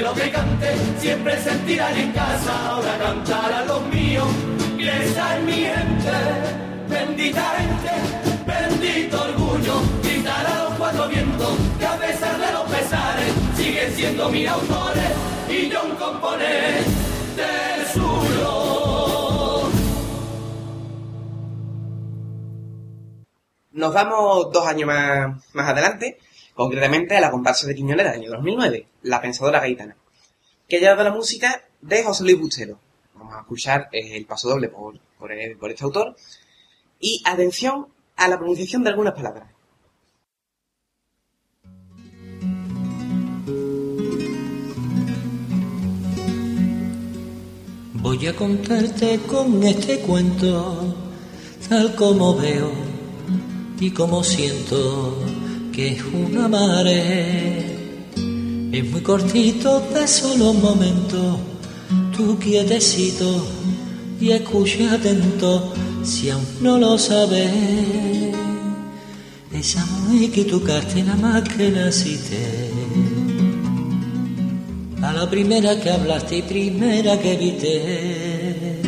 que 0.00 0.02
cante 0.02 0.02
lo 0.02 0.14
que 0.14 0.30
cante, 0.30 0.76
siempre 0.98 1.42
sentirán 1.42 1.96
en 1.96 2.12
casa, 2.12 2.68
ahora 2.68 2.98
cantarán 2.98 3.66
los 3.68 3.82
míos, 3.88 4.26
esa 4.78 5.36
es 5.36 5.44
mi 5.44 5.52
gente, 5.52 6.10
bendita 6.88 7.42
gente, 7.58 7.90
bendito 8.46 9.22
orgullo, 9.22 9.74
gritar 10.02 10.46
a 10.46 10.64
los 10.64 10.74
cuatro 10.74 11.08
vientos, 11.08 11.50
que 11.78 11.86
a 11.86 11.96
pesar 11.96 12.38
de 12.38 12.52
los 12.52 12.62
pesares, 12.70 13.32
siguen 13.56 13.92
siendo 13.94 14.28
mis 14.30 14.48
autores, 14.48 15.12
y 15.48 15.68
yo 15.68 15.82
un 15.84 15.96
componente 15.96 17.44
suyo. 17.92 19.68
Nos 23.72 23.94
vamos 23.94 24.52
dos 24.52 24.66
años 24.66 24.86
más, 24.86 25.54
más 25.54 25.68
adelante, 25.68 26.18
concretamente 26.60 27.16
a 27.16 27.22
la 27.22 27.30
comparsa 27.30 27.66
de 27.66 27.74
Quiñonera 27.74 28.10
del 28.10 28.20
año 28.20 28.30
2009, 28.32 28.86
La 29.04 29.22
Pensadora 29.22 29.60
Gaitana, 29.60 29.96
que 30.68 30.78
lleva 30.78 31.02
la 31.02 31.10
música 31.10 31.64
de 31.80 32.04
José 32.04 32.22
Luis 32.24 32.38
Bustelo. 32.38 32.78
Vamos 33.14 33.34
a 33.34 33.40
escuchar 33.40 33.88
eh, 33.92 34.14
el 34.14 34.26
paso 34.26 34.50
doble 34.50 34.66
eh, 34.66 35.56
por 35.58 35.70
este 35.70 35.84
autor. 35.84 36.14
Y 37.00 37.22
atención 37.24 37.86
a 38.14 38.28
la 38.28 38.36
pronunciación 38.36 38.84
de 38.84 38.90
algunas 38.90 39.14
palabras. 39.14 39.48
Voy 48.02 48.26
a 48.26 48.36
contarte 48.36 49.18
con 49.20 49.62
este 49.62 50.00
cuento, 50.00 50.94
tal 51.70 51.94
como 51.96 52.36
veo 52.36 52.70
y 53.80 53.90
como 53.92 54.22
siento 54.22 55.39
es 55.88 56.02
una 56.12 56.48
mare. 56.48 57.80
Es 58.72 58.90
muy 58.90 59.00
cortito, 59.00 59.80
de 59.92 60.06
solo 60.06 60.50
un 60.50 60.60
momento, 60.60 61.38
tú 62.16 62.38
quietecito 62.38 63.46
y 64.20 64.30
escucha 64.30 64.94
atento 64.94 65.72
si 66.04 66.30
aún 66.30 66.46
no 66.60 66.78
lo 66.78 66.98
sabes. 66.98 67.50
Esa 69.52 69.84
mujer 69.86 70.30
que 70.30 70.44
tocaste 70.44 71.02
nada 71.02 71.16
más 71.16 71.48
que 71.48 71.70
naciste. 71.70 72.70
A 75.02 75.12
la 75.12 75.28
primera 75.28 75.80
que 75.80 75.90
hablaste 75.90 76.38
y 76.38 76.42
primera 76.42 77.18
que 77.18 77.36
viste. 77.36 78.80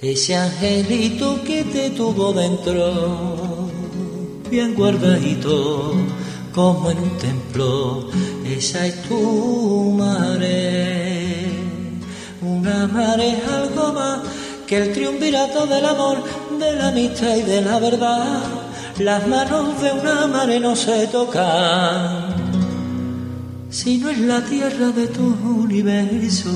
Ese 0.00 0.36
angelito 0.36 1.42
que 1.42 1.64
te 1.64 1.90
tuvo 1.90 2.32
dentro, 2.34 3.33
bien 4.54 4.74
guardadito, 4.76 5.94
como 6.54 6.88
en 6.88 6.98
un 6.98 7.18
templo, 7.18 8.08
esa 8.46 8.86
es 8.86 9.02
tu 9.02 9.90
madre. 9.98 11.48
Una 12.40 12.86
madre 12.86 13.30
es 13.30 13.48
algo 13.48 13.92
más 13.92 14.20
que 14.64 14.76
el 14.76 14.92
triunvirato 14.92 15.66
del 15.66 15.84
amor, 15.84 16.18
de 16.60 16.76
la 16.76 16.88
amistad 16.88 17.34
y 17.34 17.42
de 17.42 17.62
la 17.62 17.80
verdad. 17.80 18.44
Las 19.00 19.26
manos 19.26 19.82
de 19.82 19.90
una 19.90 20.28
madre 20.28 20.60
no 20.60 20.76
se 20.76 21.08
tocan, 21.08 22.32
si 23.70 23.98
no 23.98 24.08
es 24.08 24.18
la 24.20 24.40
tierra 24.40 24.90
de 24.90 25.08
tu 25.08 25.34
universo. 25.62 26.52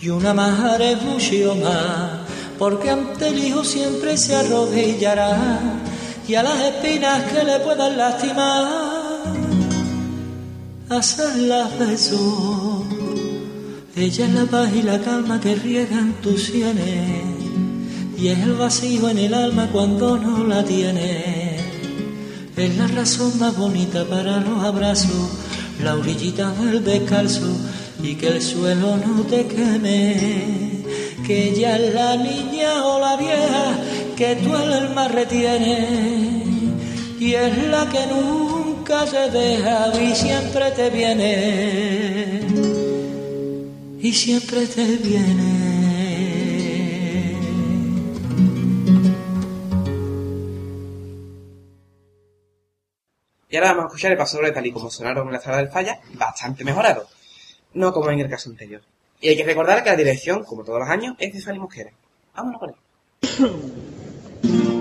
Y 0.00 0.08
una 0.08 0.32
madre 0.32 0.92
es 0.92 1.02
más, 1.62 2.17
porque 2.58 2.90
ante 2.90 3.28
el 3.28 3.38
hijo 3.44 3.64
siempre 3.64 4.16
se 4.16 4.34
arrodillará 4.34 5.60
y 6.26 6.34
a 6.34 6.42
las 6.42 6.60
espinas 6.60 7.22
que 7.32 7.44
le 7.44 7.60
puedan 7.60 7.96
lastimar, 7.96 8.66
hacerlas 10.90 11.78
besos. 11.78 12.84
Ella 13.96 14.26
es 14.26 14.32
la 14.34 14.44
paz 14.44 14.70
y 14.74 14.82
la 14.82 15.00
calma 15.00 15.40
que 15.40 15.54
riegan 15.54 16.12
tus 16.22 16.44
sienes, 16.44 17.24
y 18.16 18.28
es 18.28 18.38
el 18.40 18.54
vacío 18.54 19.08
en 19.08 19.18
el 19.18 19.34
alma 19.34 19.68
cuando 19.72 20.18
no 20.18 20.44
la 20.44 20.62
tienes. 20.64 21.62
Es 22.56 22.76
la 22.76 22.88
razón 22.88 23.38
más 23.38 23.56
bonita 23.56 24.04
para 24.04 24.40
los 24.40 24.62
abrazos, 24.64 25.30
la 25.82 25.94
orillita 25.94 26.50
del 26.52 26.84
descalzo 26.84 27.46
y 28.02 28.16
que 28.16 28.28
el 28.28 28.42
suelo 28.42 28.96
no 28.96 29.22
te 29.22 29.46
queme. 29.46 30.77
Que 31.26 31.50
ella 31.50 31.76
es 31.76 31.94
la 31.94 32.16
niña 32.16 32.84
o 32.84 33.00
la 33.00 33.16
vieja 33.16 33.78
que 34.16 34.36
tu 34.36 34.54
alma 34.54 35.08
retiene 35.08 36.38
y 37.20 37.34
es 37.34 37.68
la 37.68 37.88
que 37.88 38.06
nunca 38.06 39.06
se 39.06 39.30
deja 39.30 39.92
y 40.00 40.14
siempre 40.14 40.70
te 40.70 40.90
viene 40.90 42.40
y 44.00 44.12
siempre 44.12 44.66
te 44.66 44.84
viene. 44.96 45.68
Y 53.50 53.56
ahora 53.56 53.68
vamos 53.70 53.84
a 53.84 53.86
escuchar 53.88 54.12
el 54.12 54.18
paso 54.18 54.36
doble 54.36 54.52
tal 54.52 54.66
y 54.66 54.72
como 54.72 54.90
sonaron 54.90 55.26
en 55.26 55.32
la 55.32 55.40
sala 55.40 55.56
del 55.56 55.68
falla, 55.68 56.00
bastante 56.14 56.64
mejorado. 56.64 57.08
No 57.74 57.92
como 57.92 58.10
en 58.10 58.20
el 58.20 58.28
caso 58.28 58.50
anterior. 58.50 58.82
Y 59.20 59.28
hay 59.28 59.36
que 59.36 59.44
recordar 59.44 59.82
que 59.82 59.90
la 59.90 59.96
dirección, 59.96 60.44
como 60.44 60.64
todos 60.64 60.80
los 60.80 60.88
años, 60.88 61.16
es 61.18 61.32
de 61.32 61.40
Fanny 61.40 61.58
Mosquera. 61.58 61.90
Vámonos 62.34 62.60
con 62.60 62.70
él. 62.70 62.76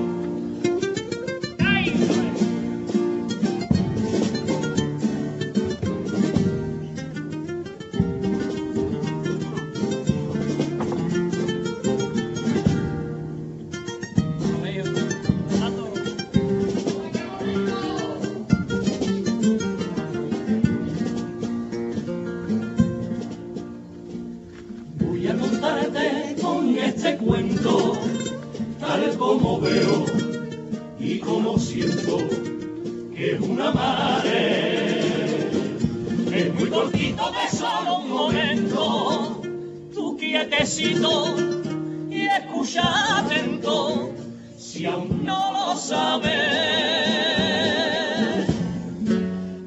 y 40.80 42.28
escucha 42.28 43.17
atento, 43.17 44.13
si 44.57 44.86
aún 44.86 45.25
no 45.25 45.51
lo 45.51 45.75
sabes. 45.75 46.30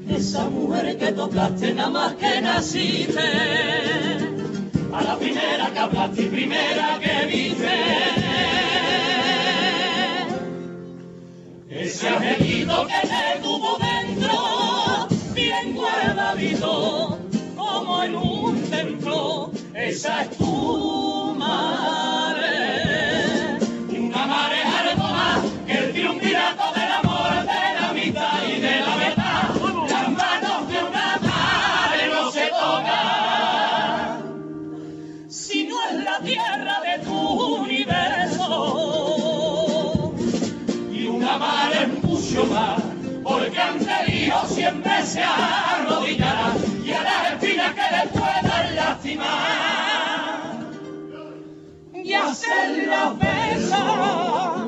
Esa 0.09 0.49
mujer 0.49 0.97
que 0.97 1.11
tocaste 1.11 1.73
nada 1.73 1.89
más 1.89 2.13
que 2.13 2.39
naciste 2.41 3.19
a 4.93 5.01
la 5.03 5.17
primera 5.17 5.69
que 5.73 5.79
hablaste 5.79 6.21
y 6.21 6.27
primera 6.27 6.99
que 7.01 7.10
Más, 41.21 42.81
porque 43.23 43.59
ante 43.59 44.11
hijo 44.11 44.47
siempre 44.47 45.05
se 45.05 45.21
arrodillará 45.21 46.55
y 46.83 46.91
a 46.91 47.03
las 47.03 47.33
espinas 47.33 47.73
que 47.73 47.81
le 47.81 48.07
puedan 48.19 48.75
lastimar 48.75 49.29
y 51.93 52.13
hacerlas 52.13 53.19
besar. 53.19 54.67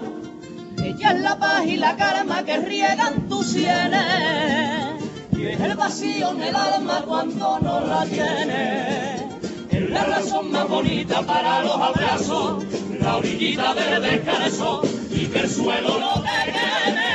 Ella 0.83 1.11
es 1.11 1.21
la 1.21 1.39
paz 1.39 1.65
y 1.65 1.77
la 1.77 1.95
calma 1.95 2.43
que 2.43 2.57
riegan 2.59 3.27
tus 3.27 3.47
sienes 3.47 5.03
y 5.31 5.47
es 5.47 5.59
el 5.59 5.75
vacío 5.75 6.31
en 6.31 6.43
el 6.43 6.55
alma 6.55 7.01
cuando 7.07 7.59
no 7.59 7.79
la 7.79 8.05
tienes. 8.05 9.23
Es 9.71 9.89
la 9.89 10.03
razón 10.03 10.51
más 10.51 10.69
bonita 10.69 11.23
para 11.23 11.63
los 11.63 11.75
abrazos, 11.75 12.63
la 12.99 13.17
orillita 13.17 13.73
de 13.73 13.99
descanso 13.99 14.92
que 15.33 15.39
el 15.39 15.49
suelo 15.49 15.99
no 15.99 16.21
te 16.21 16.51
queme. 16.51 17.11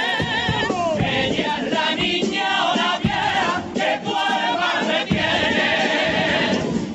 Ella 0.98 1.56
es 1.58 1.72
la 1.72 1.94
niña 1.94 2.72
o 2.72 2.76
la 2.76 2.98
vieja 2.98 3.64
que 3.74 4.00
tu 4.04 4.14
alma 4.14 4.70
retiene 4.88 5.70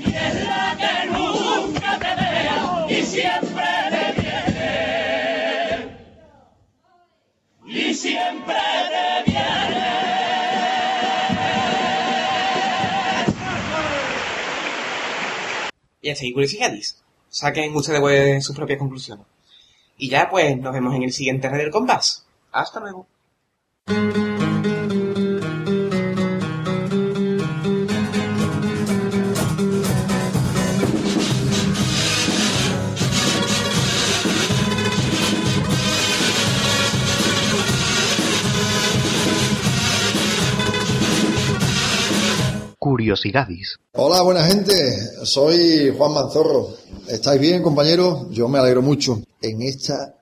y 0.02 0.10
es 0.14 0.36
la 0.44 0.78
que 0.82 0.96
nunca 1.08 2.00
te 2.00 2.12
deja 2.24 2.86
y 2.90 3.06
siempre 3.06 3.70
te 3.94 4.06
viene. 4.22 5.88
Y 7.66 7.94
siempre 7.94 8.56
te 8.92 9.32
viene. 9.32 9.94
Y 16.02 16.10
así, 16.10 16.34
curiosidades. 16.34 17.02
Saquen 17.30 17.74
ustedes 17.76 18.02
pues, 18.02 18.46
sus 18.46 18.56
propias 18.56 18.80
conclusiones. 18.80 19.33
Y 19.98 20.10
ya, 20.10 20.30
pues, 20.30 20.58
nos 20.58 20.74
vemos 20.74 20.96
en 20.96 21.04
el 21.04 21.14
siguiente 21.14 21.50
Red 21.50 21.60
del 21.60 21.72
Compás. 21.72 22.26
Hasta 22.52 22.80
luego. 22.80 23.08
Curiosidades. 42.84 43.80
Hola, 43.94 44.22
buena 44.24 44.44
gente. 44.44 44.74
Soy 45.24 45.96
Juan 45.98 46.14
Manzorro. 46.16 46.68
¿Estáis 47.08 47.40
bien, 47.40 47.64
compañeros? 47.64 48.28
Yo 48.30 48.50
me 48.50 48.60
alegro 48.60 48.82
mucho. 48.82 49.22
En 49.42 49.62
esta 49.62 50.14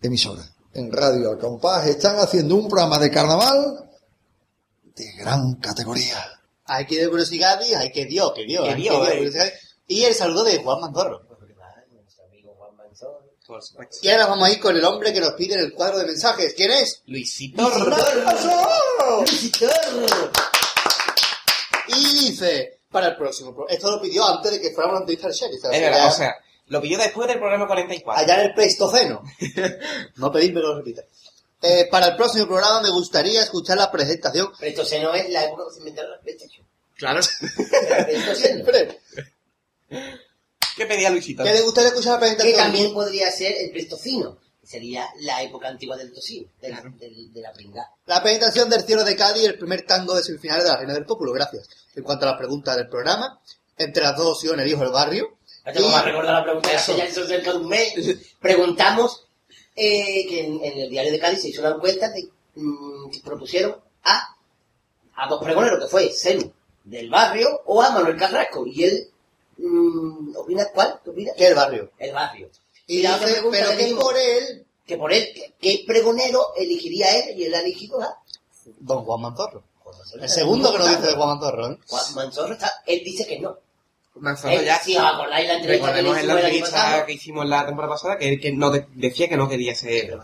emisora, 0.00 0.44
en 0.72 0.92
Radio 0.92 1.30
Al 1.32 1.38
Compás, 1.38 1.88
están 1.88 2.20
haciendo 2.20 2.54
un 2.54 2.68
programa 2.68 3.00
de 3.00 3.10
carnaval 3.10 3.90
de 4.94 5.04
gran 5.18 5.54
categoría. 5.54 6.24
Hay 6.66 6.86
que 6.86 7.00
de 7.00 7.08
curiosidades, 7.10 7.74
hay 7.74 7.90
que 7.90 8.04
Dios, 8.04 8.32
que 8.36 8.44
Dios. 8.44 8.68
Que 8.68 8.76
Dios, 8.76 9.08
Dios, 9.12 9.34
eh. 9.34 9.52
Y 9.88 10.04
el 10.04 10.14
saludo 10.14 10.44
de 10.44 10.62
Juan 10.62 10.80
Manzorro. 10.80 11.22
Y 14.00 14.10
ahora 14.10 14.26
vamos 14.28 14.48
a 14.48 14.52
ir 14.52 14.60
con 14.60 14.76
el 14.76 14.84
hombre 14.84 15.12
que 15.12 15.18
nos 15.18 15.32
pide 15.32 15.54
en 15.54 15.60
el 15.60 15.72
cuadro 15.72 15.98
de 15.98 16.06
mensajes. 16.06 16.54
¿Quién 16.56 16.70
es? 16.70 17.02
Luisito. 17.06 17.68
Luisito. 19.18 19.66
Y 21.88 22.26
dice, 22.30 22.80
para 22.90 23.08
el 23.08 23.16
próximo 23.16 23.54
pro- 23.54 23.68
Esto 23.68 23.90
lo 23.90 24.00
pidió 24.00 24.24
antes 24.26 24.52
de 24.52 24.60
que 24.60 24.70
fuéramos 24.70 24.96
a 24.98 25.00
entrevistar 25.00 25.30
al 25.30 25.36
sheriff. 25.36 25.64
Es 25.64 25.80
verdad, 25.80 26.08
o 26.08 26.12
sea, 26.12 26.34
lo 26.66 26.80
pidió 26.80 26.98
después 26.98 27.28
del 27.28 27.38
programa 27.38 27.66
44. 27.66 28.22
allá 28.24 28.40
en 28.42 28.48
el 28.48 28.54
Pleistoceno. 28.54 29.22
no 30.16 30.32
pedirme 30.32 30.60
que 30.60 30.66
lo 30.66 30.76
repita. 30.76 31.02
Eh, 31.62 31.88
para 31.90 32.08
el 32.08 32.16
próximo 32.16 32.46
programa 32.46 32.82
me 32.82 32.90
gustaría 32.90 33.42
escuchar 33.42 33.78
la 33.78 33.90
presentación. 33.90 34.50
Pleistoceno 34.58 35.14
es 35.14 35.28
la 35.30 35.44
época 35.44 35.64
que 35.68 35.72
se 35.72 35.78
inventaron 35.78 36.10
las 36.12 36.20
PlayStation. 36.20 36.66
Claro. 36.96 37.20
Pleistoceno. 38.06 38.36
Siempre. 38.64 39.00
¿Qué 40.76 40.86
pedía 40.86 41.10
Luisito? 41.10 41.42
¿Qué 41.44 41.52
le 41.52 41.60
gustaría 41.62 41.88
escuchar 41.88 42.14
la 42.14 42.20
Que 42.20 42.34
presentación? 42.34 42.56
también 42.64 42.92
podría 42.94 43.30
ser 43.30 43.54
el 43.60 43.70
Pleistocino, 43.70 44.36
que 44.36 44.43
sería 44.64 45.06
la 45.20 45.42
época 45.42 45.68
antigua 45.68 45.96
del 45.96 46.12
tocino, 46.12 46.48
de 46.60 46.68
la, 46.70 46.80
del- 46.98 47.32
de 47.32 47.40
la 47.40 47.52
pringa. 47.52 47.90
La 48.06 48.22
presentación 48.22 48.68
del 48.70 48.82
cielo 48.82 49.04
de 49.04 49.16
Cádiz, 49.16 49.44
el 49.44 49.58
primer 49.58 49.84
tango 49.86 50.14
de 50.14 50.22
semifinales 50.22 50.64
de 50.64 50.70
la 50.70 50.76
Reina 50.76 50.94
del 50.94 51.04
Pueblo. 51.06 51.32
Gracias. 51.32 51.68
En 51.94 52.02
cuanto 52.04 52.26
a 52.26 52.30
las 52.30 52.38
preguntas 52.38 52.76
del 52.76 52.88
programa, 52.88 53.40
entre 53.78 54.02
las 54.02 54.16
dos 54.16 54.36
opciones 54.36 54.64
elijo 54.66 54.82
el 54.82 54.90
barrio. 54.90 55.36
Y- 55.66 56.04
recordar 56.04 56.34
la 56.34 56.42
pregunta 56.44 56.72
Eso. 56.72 56.96
ya 56.96 57.10
cerca 57.10 57.52
de 57.52 57.58
un 57.58 57.68
mes. 57.68 57.94
Preguntamos 58.40 59.26
eh, 59.76 60.26
que 60.28 60.44
en, 60.46 60.62
en 60.64 60.78
el 60.78 60.90
diario 60.90 61.10
de 61.12 61.18
Cádiz 61.18 61.40
se 61.42 61.48
hizo 61.48 61.60
una 61.62 61.70
encuesta 61.70 62.10
de, 62.10 62.28
mm, 62.54 63.10
que 63.10 63.20
propusieron 63.20 63.76
a, 64.04 64.36
a 65.16 65.28
dos 65.28 65.42
pregoneros, 65.42 65.80
que 65.82 65.90
fue 65.90 66.10
Selu 66.10 66.52
del 66.84 67.08
barrio 67.10 67.62
o 67.66 67.82
a 67.82 67.90
Manuel 67.90 68.16
Carrasco. 68.16 68.66
Y 68.66 68.84
él, 68.84 69.08
mm, 69.56 70.36
¿opinas 70.36 70.68
cuál? 70.74 71.00
¿Qué 71.02 71.10
opinas? 71.10 71.34
Que 71.36 71.46
el 71.48 71.54
barrio. 71.54 71.90
El 71.98 72.12
barrio. 72.12 72.50
Y 72.86 73.02
la 73.02 73.16
otra 73.16 73.28
dice, 73.28 73.40
pregunta 73.40 73.58
pero 73.66 73.78
que 73.78 73.94
por 73.94 74.16
él, 74.16 74.66
que 74.86 74.96
por 74.96 75.12
él, 75.12 75.28
que- 75.34 75.54
¿qué 75.60 75.84
pregonero 75.86 76.54
elegiría 76.56 77.10
él? 77.16 77.38
Y 77.38 77.44
él 77.44 77.54
ha 77.54 77.60
elegido 77.60 78.00
a 78.02 78.18
don 78.80 79.04
Juan 79.04 79.20
Manzorro. 79.22 79.62
Manzorro. 79.84 80.22
El 80.22 80.28
segundo 80.28 80.72
que 80.72 80.78
nos 80.78 80.88
dice 80.90 81.06
de 81.08 81.14
Juan 81.14 81.28
Manzorro, 81.28 81.70
¿eh? 81.72 81.78
Juan 81.86 82.14
Manzorro 82.14 82.52
está, 82.54 82.72
él 82.86 83.02
dice 83.04 83.26
que 83.26 83.40
no. 83.40 83.58
Él, 84.44 84.64
ya. 84.64 84.80
os 84.80 85.14
acordáis 85.14 85.48
la 85.48 85.54
entrevista 85.54 85.86
Recordemos 85.88 86.18
en 86.18 86.26
la 86.28 86.34
entrevista 86.34 87.04
que 87.04 87.12
hicimos 87.14 87.46
la 87.46 87.66
temporada 87.66 87.94
pasada 87.94 88.16
que 88.16 88.28
él 88.28 88.40
que 88.40 88.52
no 88.52 88.70
de- 88.70 88.86
decía 88.94 89.28
que 89.28 89.36
no 89.36 89.48
quería 89.48 89.74
ser. 89.74 90.16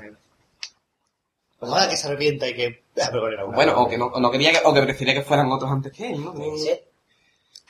Pues 1.58 1.72
ahora 1.72 1.88
que 1.90 1.96
se 1.96 2.06
arrepienta 2.06 2.46
y 2.48 2.54
que... 2.54 2.84
Ah, 3.02 3.11
bueno, 3.52 3.82
o 3.82 3.88
que 3.88 3.98
no, 3.98 4.06
o 4.06 4.20
no 4.20 4.30
quería 4.30 4.52
que, 4.52 4.61
o 4.64 4.72
que 4.72 4.82
prefería 4.82 5.12
que 5.14 5.22
fueran 5.22 5.50
otros 5.50 5.70
antes 5.70 5.92
que 5.92 6.06
él, 6.12 6.24
¿no? 6.24 6.32
Ser. 6.56 6.84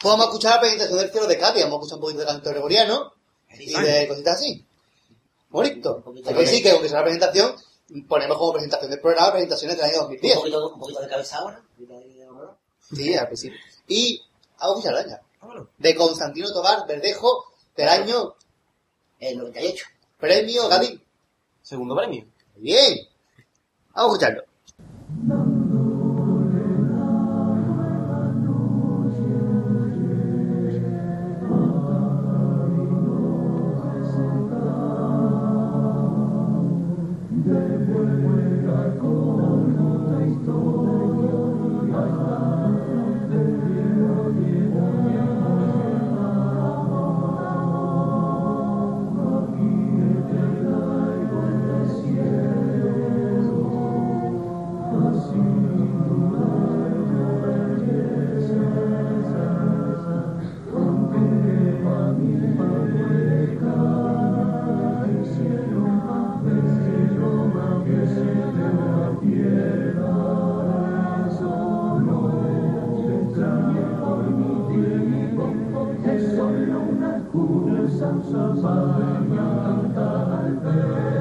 Pues 0.00 0.12
vamos 0.12 0.26
a 0.26 0.28
escuchar 0.28 0.54
la 0.56 0.60
presentación 0.60 0.98
del 0.98 1.10
cielo 1.10 1.26
de 1.26 1.38
Cádiz, 1.38 1.62
vamos 1.64 1.74
a 1.74 1.78
escuchar 1.78 1.96
un 1.96 2.00
poquito 2.02 2.20
de 2.20 2.26
canto 2.26 2.50
gregoriano 2.50 3.12
y 3.58 3.72
de 3.72 4.06
cositas 4.08 4.36
así. 4.36 4.64
Bonito. 5.50 6.00
poquito 6.02 6.30
que 6.30 6.34
de- 6.34 6.46
sí, 6.46 6.62
que 6.62 6.70
aunque 6.70 6.88
sea 6.88 6.98
la 6.98 7.04
presentación, 7.04 7.54
ponemos 8.08 8.38
como 8.38 8.52
presentación 8.52 8.90
del 8.90 9.00
programa 9.00 9.32
presentaciones 9.32 9.76
del 9.76 9.86
año 9.86 9.94
Un 9.96 10.00
2010. 10.02 10.36
poquito, 10.38 10.68
un 10.68 10.80
poquito 10.80 11.00
de 11.00 11.08
cabeza 11.08 11.38
ahora. 11.38 11.58
un 11.58 11.66
poquito 11.86 11.92
de- 11.94 12.08
de- 12.08 12.14
de- 12.24 12.96
Sí, 12.96 13.14
al 13.14 13.26
principio. 13.26 13.58
Y 13.88 14.22
vamos 14.58 14.76
a 14.76 14.78
escucharla 14.88 15.06
ya. 15.08 15.22
Vámonos. 15.40 15.68
De 15.78 15.94
Constantino 15.94 16.52
Tobar 16.52 16.86
Verdejo 16.86 17.44
del 17.76 17.88
año 17.88 18.34
El 19.18 19.38
98. 19.38 19.86
Premio 20.18 20.68
Cádiz. 20.68 21.00
Segundo 21.62 21.94
premio. 21.96 22.24
Bien. 22.56 22.98
Vamos 23.94 24.12
a 24.12 24.14
escucharlo. 24.16 24.44
sắp 78.00 78.12
xóa 78.32 78.52
bờ 78.62 78.98
nhà 79.30 79.74
ta 79.96 80.36
về 80.64 81.19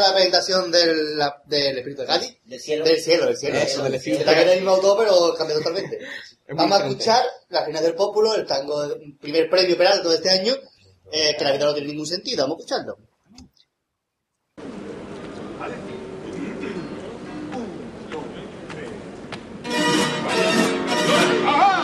la 0.00 0.12
presentación 0.12 0.70
del, 0.70 1.16
la- 1.18 1.42
del 1.46 1.78
Espíritu 1.78 2.02
de 2.02 2.06
Cádiz, 2.06 2.36
Del 2.44 2.60
cielo. 2.60 2.84
del 2.84 3.00
cielo, 3.00 3.26
del 3.26 3.36
cielo, 3.36 3.58
Eso, 3.58 3.82
del 3.82 3.94
Espíritu. 3.94 4.28
El 4.28 4.56
mismo 4.56 4.70
autor, 4.72 4.98
pero 4.98 5.34
cambia 5.36 5.56
totalmente. 5.56 5.98
Vamos 6.48 6.80
a 6.80 6.86
escuchar 6.86 7.24
La 7.48 7.64
Reina 7.64 7.80
del 7.80 7.94
Pópulo, 7.94 8.34
el 8.34 8.46
tango, 8.46 8.82
el 8.84 9.16
primer 9.20 9.48
premio 9.48 9.76
Peralto 9.78 10.08
de 10.10 10.16
este 10.16 10.30
año, 10.30 10.54
eh, 11.12 11.34
que 11.38 11.44
la 11.44 11.52
vida 11.52 11.64
no 11.66 11.74
tiene 11.74 11.88
ningún 11.88 12.06
sentido. 12.06 12.44
Vamos 12.44 12.58
a 12.58 12.60
escucharlo. 12.60 12.98
¡Vámonos! 21.44 21.83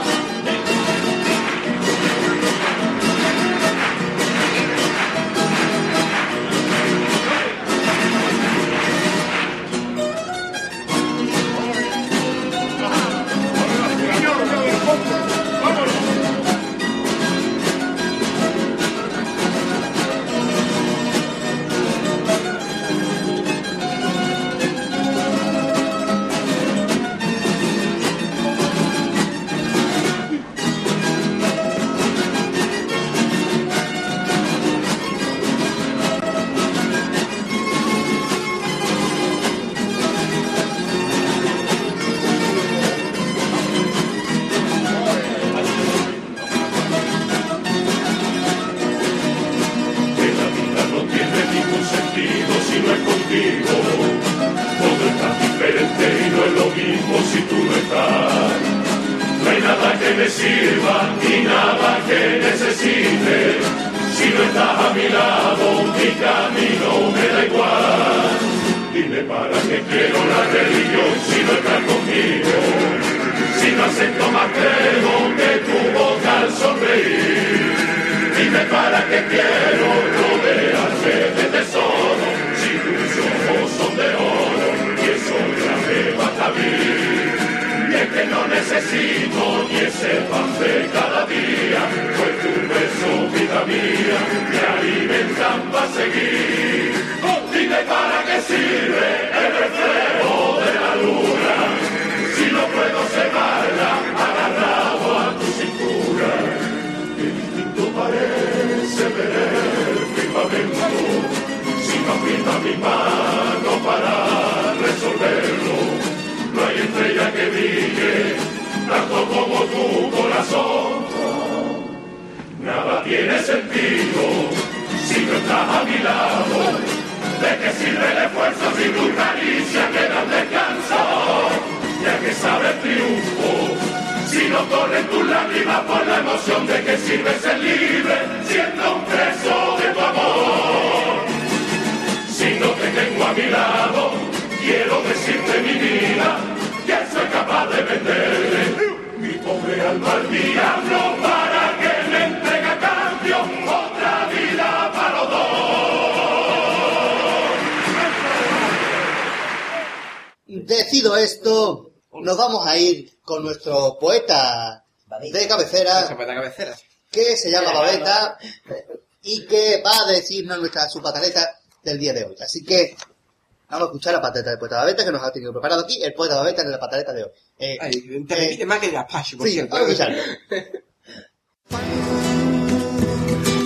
Escuchar 174.00 174.14
la 174.14 174.22
pataleta 174.22 174.50
del 174.50 174.58
poeta 174.58 174.76
Babeta 174.76 175.04
que 175.04 175.12
nos 175.12 175.22
ha 175.22 175.30
tenido 175.30 175.52
preparado 175.52 175.82
aquí, 175.82 176.02
el 176.02 176.14
poeta 176.14 176.36
Babeta 176.36 176.62
en 176.62 176.70
la 176.70 176.80
pataleta 176.80 177.12
de 177.12 177.24
hoy. 177.24 177.30
Eh, 177.58 177.76
Ay, 177.80 178.24
te 178.26 178.34
repite 178.34 178.66
más 178.66 178.78
que 178.78 178.90
Gaspacho, 178.90 179.36
por 179.36 179.46
sí, 179.46 179.52
cierto. 179.52 179.74
vamos 179.76 179.88
a 179.88 179.92
escucharlo. 179.92 180.22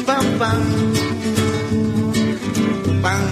pam 0.06 0.38
pam 0.38 0.60
pam 3.02 3.22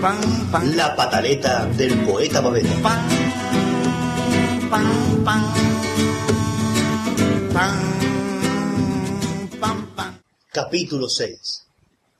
pam 0.00 0.50
pam 0.52 0.76
La 0.76 0.94
pataleta 0.94 1.66
del 1.66 1.94
poeta 2.04 2.40
Babeta. 2.40 2.68
pam 2.82 3.02
pam 4.70 4.86
pam 5.24 5.42
pam 9.60 9.86
pam 9.96 10.18
Capítulo 10.52 11.08
6. 11.08 11.64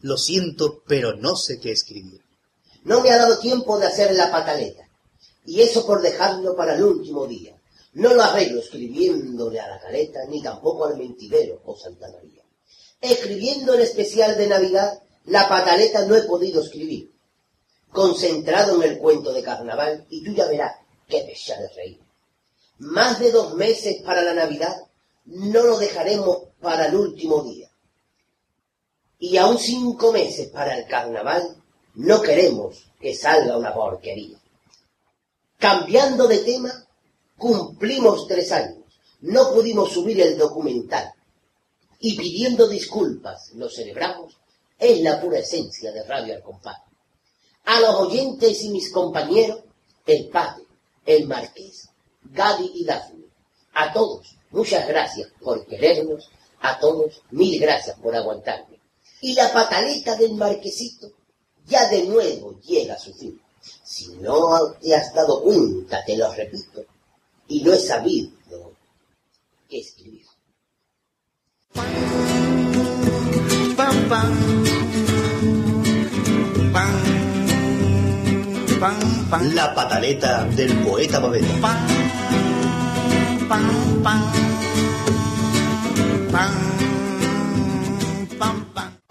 Lo 0.03 0.17
siento, 0.19 0.83
pero 0.87 1.17
no 1.17 1.37
sé 1.37 1.59
qué 1.61 1.71
escribir. 1.73 2.21
No 2.87 3.01
me 3.01 3.11
ha 3.11 3.17
dado 3.17 3.41
tiempo 3.41 3.81
de 3.81 3.87
hacer 3.89 4.13
la 4.15 4.31
pataleta. 4.31 4.89
Y 5.45 5.61
eso 5.61 5.85
por 5.85 6.03
dejarlo 6.03 6.55
para 6.55 6.77
el 6.77 6.85
último 6.85 7.27
día. 7.27 7.61
No 7.95 8.15
lo 8.15 8.23
arreglo 8.23 8.61
escribiéndole 8.61 9.59
a 9.59 9.67
la 9.67 9.81
caleta, 9.81 10.21
ni 10.29 10.41
tampoco 10.41 10.85
al 10.85 10.97
mentirero 10.97 11.61
o 11.65 11.77
Santa 11.77 12.07
María. 12.13 12.45
Escribiendo 13.01 13.75
el 13.75 13.81
especial 13.81 14.37
de 14.37 14.47
Navidad, 14.47 15.03
la 15.25 15.49
pataleta 15.49 16.07
no 16.07 16.15
he 16.15 16.23
podido 16.23 16.63
escribir. 16.63 17.13
Concentrado 17.91 18.81
en 18.81 18.93
el 18.93 18.99
cuento 18.99 19.33
de 19.33 19.43
carnaval, 19.43 20.07
y 20.09 20.23
tú 20.23 20.33
ya 20.33 20.47
verás 20.47 20.77
qué 21.09 21.25
me 21.25 21.61
de 21.61 21.69
reír. 21.75 22.01
Más 22.79 23.19
de 23.19 23.33
dos 23.33 23.55
meses 23.55 24.01
para 24.03 24.23
la 24.23 24.33
Navidad, 24.35 24.77
no 25.25 25.65
lo 25.65 25.77
dejaremos 25.79 26.39
para 26.61 26.87
el 26.87 26.95
último 26.95 27.43
día. 27.43 27.69
Y 29.19 29.39
aún 29.39 29.59
cinco 29.59 30.13
meses 30.13 30.51
para 30.51 30.79
el 30.79 30.87
carnaval, 30.87 31.65
no 31.97 32.21
queremos 32.21 32.91
que 33.01 33.15
salga 33.15 33.57
una 33.57 33.73
porquería. 33.73 34.39
Cambiando 35.59 36.29
de 36.29 36.39
tema, 36.39 36.87
cumplimos 37.39 38.27
tres 38.29 38.53
años. 38.53 38.85
No 39.23 39.53
pudimos 39.53 39.93
subir 39.93 40.21
el 40.21 40.37
documental. 40.37 41.13
Y 41.99 42.15
pidiendo 42.17 42.69
disculpas, 42.69 43.51
lo 43.55 43.71
celebramos, 43.71 44.37
es 44.79 45.01
la 45.01 45.19
pura 45.21 45.39
esencia 45.39 45.91
de 45.91 46.05
Radio 46.05 46.35
Al 46.35 46.43
Compás. 46.43 46.83
A 47.65 47.81
los 47.81 47.95
oyentes 47.95 48.63
y 48.63 48.69
mis 48.69 48.93
compañeros, 48.93 49.61
el 50.05 50.29
padre, 50.29 50.65
el 51.07 51.27
marqués, 51.27 51.89
Gadi 52.25 52.73
y 52.75 52.85
Dafne. 52.85 53.25
A 53.73 53.91
todos, 53.95 54.37
muchas 54.51 54.87
gracias 54.87 55.31
por 55.41 55.65
querernos. 55.67 56.29
A 56.61 56.79
todos, 56.79 57.23
mil 57.31 57.59
gracias 57.59 57.99
por 57.99 58.15
aguantarme. 58.15 58.81
Y 59.23 59.33
la 59.33 59.51
pataleta 59.51 60.15
del 60.17 60.35
marquesito 60.35 61.11
ya 61.67 61.89
de 61.89 62.07
nuevo 62.07 62.59
llega 62.61 62.95
a 62.95 62.99
su 62.99 63.13
fin. 63.15 63.41
Si 63.85 64.09
no 64.17 64.73
te 64.81 64.95
has 64.95 65.13
dado 65.15 65.43
cuenta, 65.43 66.05
te 66.05 66.17
lo 66.17 66.33
repito, 66.33 66.85
y 67.49 67.63
no 67.63 67.73
he 67.73 67.79
sabido 67.79 68.31
qué 69.69 69.81
escribir. 69.81 70.27
La 79.55 79.75
pataleta 79.75 80.45
del 80.45 80.73
poeta 80.85 81.19
Babeta. 81.19 81.87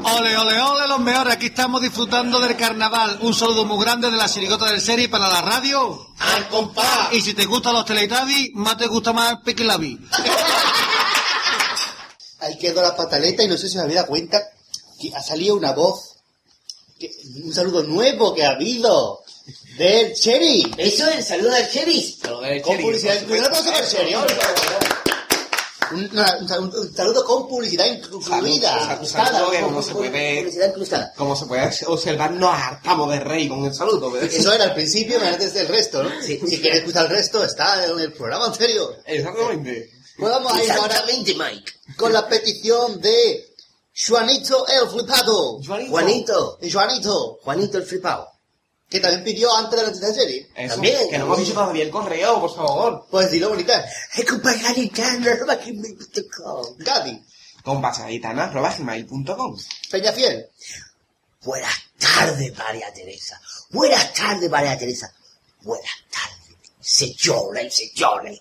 Ole, 0.07 0.38
ole, 0.38 0.61
ole, 0.61 0.88
los 0.88 0.99
mejores. 0.99 1.34
Aquí 1.34 1.48
estamos 1.48 1.82
disfrutando 1.82 2.40
del 2.40 2.56
carnaval. 2.56 3.18
Un 3.22 3.34
saludo 3.34 3.65
muy 3.65 3.84
grande 3.84 4.11
de 4.11 4.18
la 4.18 4.27
sirigota 4.27 4.65
del 4.72 4.80
serie 4.80 5.10
para 5.10 5.27
la 5.27 5.41
radio. 5.41 6.07
¡Al 6.19 6.48
compás! 6.49 7.11
Y 7.14 7.22
si 7.22 7.34
te 7.34 7.45
gustan 7.45 7.73
los 7.73 7.86
Teletubbies, 7.86 8.52
más 8.53 8.77
te 8.77 8.86
gusta 8.88 9.14
más 9.14 9.38
Piquilabi. 9.44 9.99
Ahí 12.40 12.57
quedó 12.60 12.82
la 12.84 12.95
pataleta 12.95 13.41
y 13.44 13.48
no 13.48 13.57
sé 13.57 13.68
si 13.68 13.77
me 13.77 13.84
había 13.84 13.95
dado 13.98 14.07
cuenta 14.07 14.41
que 15.02 15.14
ha 15.15 15.23
salido 15.23 15.56
una 15.56 15.72
voz, 15.73 16.18
que- 16.99 17.11
un 17.44 17.53
saludo 17.53 17.82
nuevo 17.84 18.36
que 18.36 18.45
ha 18.45 18.49
habido 18.52 19.23
del 19.77 20.14
Cherry. 20.14 20.72
Eso 20.77 21.07
es 21.10 21.18
el 21.18 21.23
saludo 21.23 21.52
del 21.52 21.69
Cheris. 21.69 22.18
Con 22.64 22.77
publicidad 22.77 23.15
incluida, 23.22 23.49
no 23.49 23.56
super 23.56 23.84
serio. 23.86 24.23
Un, 25.95 26.09
una- 26.11 26.38
un 26.39 26.47
sal- 26.47 26.59
un 26.73 26.95
saludo 26.95 27.23
con 27.26 27.47
publicidad 27.47 27.85
incluida. 27.85 28.99
Como 29.61 29.81
se 29.81 29.93
puede, 29.93 30.38
Publicidad 30.41 30.67
incrustada. 30.69 31.13
como 31.15 31.35
se 31.35 31.45
puede 31.45 31.69
observar, 31.88 32.31
nos 32.31 32.53
hartamos 32.53 33.09
de 33.11 33.19
rey 33.19 33.47
con 33.47 33.65
el 33.65 33.73
saludo. 33.73 34.11
¿ves? 34.11 34.34
Eso 34.34 34.53
era 34.53 34.65
al 34.65 34.73
principio, 34.73 35.19
me 35.19 35.27
antes 35.27 35.53
del 35.53 35.67
resto, 35.67 36.03
¿no? 36.03 36.09
Si 36.22 36.38
quieres 36.39 36.80
escuchar 36.80 37.05
el 37.05 37.11
resto, 37.11 37.43
está 37.43 37.85
en 37.85 37.99
el 37.99 38.13
programa 38.13 38.45
anterior. 38.45 38.95
Exactamente. 39.05 39.91
Pues 40.17 40.31
vamos 40.31 40.53
a 40.53 40.63
ir 40.63 40.72
ahora 40.72 41.03
Mike. 41.07 41.72
con 41.97 42.13
la 42.13 42.27
petición 42.27 43.01
de 43.01 43.47
Juanito 44.07 44.65
el 44.67 44.89
Flipado. 44.89 45.59
Juanito. 45.89 46.57
Juanito. 46.72 47.39
Juanito 47.43 47.77
el 47.77 47.84
flipado. 47.85 48.27
Que 48.90 48.99
también 48.99 49.24
pidió 49.24 49.53
antes 49.56 49.72
de 49.72 49.78
la 49.78 49.88
noticia 49.88 50.07
de 50.10 50.14
serie. 50.14 50.49
Eso, 50.56 50.74
También. 50.76 51.10
que 51.10 51.18
no 51.18 51.26
hemos 51.26 51.40
dicho 51.40 51.53
todavía 51.53 51.84
el 51.84 51.90
correo, 51.90 52.40
por 52.40 52.56
favor. 52.56 53.07
Pues 53.10 53.32
dilo 53.32 53.49
bonita. 53.49 53.84
Compañerita, 54.28 55.12
arroba 55.12 55.56
gmail.com. 55.56 56.76
Gadi. 56.78 57.26
Con 57.64 57.82
pasaditana.gmail.com 57.82 59.57
Peñafiel. 59.90 60.49
Buenas 61.41 61.74
tardes, 61.99 62.56
María 62.57 62.94
Teresa. 62.94 63.41
Buenas 63.72 64.14
tardes, 64.14 64.49
María 64.49 64.78
Teresa. 64.78 65.12
Buenas 65.62 65.91
tardes, 66.12 66.56
señora 66.80 67.64
y 67.64 67.72
señores. 67.72 68.40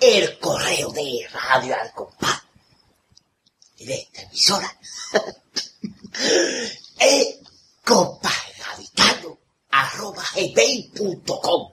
el 0.00 0.38
correo 0.38 0.90
de 0.92 1.28
Radio 1.30 1.74
al 1.78 1.92
Compás 1.92 2.42
y 3.76 3.84
de 3.84 3.94
esta 3.94 4.22
emisora 4.22 4.78
es 7.00 7.36
compasgaditano 7.84 9.37
arroba 9.70 10.22
gmail.com 10.34 11.72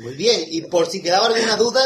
Muy 0.00 0.14
bien, 0.14 0.44
y 0.48 0.62
por 0.62 0.86
si 0.88 1.02
quedaba 1.02 1.26
alguna 1.26 1.56
duda, 1.56 1.80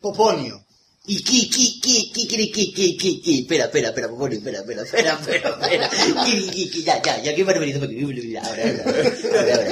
Poponio. 0.00 0.64
Y 1.04 1.22
ki, 1.22 1.50
ki, 1.50 1.80
ki, 1.80 2.12
ki, 2.12 2.28
ki, 2.28 2.52
ki, 2.52 2.72
ki, 2.72 2.96
ki, 2.96 3.20
ki, 3.20 3.40
espera, 3.40 3.64
espera, 3.64 3.88
espera, 3.88 4.08
Poponio, 4.08 4.38
espera, 4.38 4.60
espera, 4.60 4.82
espera, 4.82 5.14
espera, 5.14 5.48
espera, 5.60 6.24
ki, 6.24 6.50
ki, 6.50 6.70
ki, 6.70 6.82
ya, 6.84 7.02
ya, 7.02 7.22
ya, 7.22 7.34
¿qué 7.34 7.44
barbaridad 7.44 7.80
para 7.80 7.92
que, 7.92 8.02
ahora, 8.02 8.48
ahora, 8.48 8.62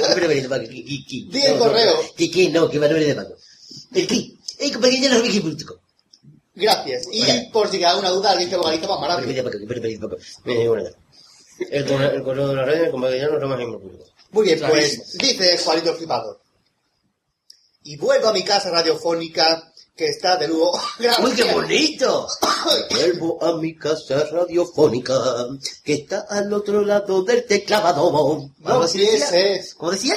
ahora, 0.09 0.49
para 0.49 0.63
que, 0.63 0.83
ki, 0.83 1.05
ki, 1.05 1.29
Di 1.31 1.41
el 1.41 1.57
correo. 1.57 2.01
ki, 2.15 2.31
ki, 2.31 2.49
no, 2.49 2.69
para 2.69 2.97
el 3.93 4.07
ki, 4.07 4.39
el 4.59 4.71
compañero 4.71 5.15
de 5.15 5.21
wiki.com. 5.21 5.77
Gracias. 6.53 7.07
Y 7.11 7.49
por 7.51 7.69
si 7.69 7.77
quedaba 7.77 7.93
alguna 7.93 8.09
duda, 8.09 8.31
alguien 8.31 8.49
que 8.49 8.57
vocaliza 8.57 8.87
más 8.87 9.07
rápido. 9.07 11.00
El 11.69 11.85
correo, 11.85 12.11
el 12.11 12.23
correo 12.23 12.47
de 12.47 12.55
la 12.55 12.65
radio, 12.65 12.85
el 12.85 12.91
compañero 12.91 13.35
arroba 13.35 13.55
gmail.com. 13.55 13.91
Muy 14.31 14.45
bien, 14.45 14.61
pues 14.67 15.17
dice 15.17 15.57
Juanito 15.57 15.91
el 15.91 15.97
Flipado. 15.97 16.41
Y 17.83 17.97
vuelvo 17.97 18.29
a 18.29 18.33
mi 18.33 18.43
casa 18.43 18.69
radiofónica, 18.69 19.71
que 19.95 20.07
está 20.07 20.37
de 20.37 20.47
lujo. 20.47 20.79
¡Uy, 21.23 21.31
qué 21.35 21.51
bonito! 21.51 22.27
Vuelvo 22.91 23.43
a 23.43 23.57
mi 23.57 23.75
casa 23.75 24.23
radiofónica, 24.31 25.47
que 25.83 25.93
está 25.93 26.25
al 26.29 26.51
otro 26.53 26.81
lado 26.81 27.23
del 27.23 27.45
teclado. 27.45 28.11
No 28.11 28.51
¿Cómo 28.63 28.83
decía? 28.83 29.03
empieces. 29.03 29.73
¿Cómo 29.75 29.91
decía? 29.91 30.15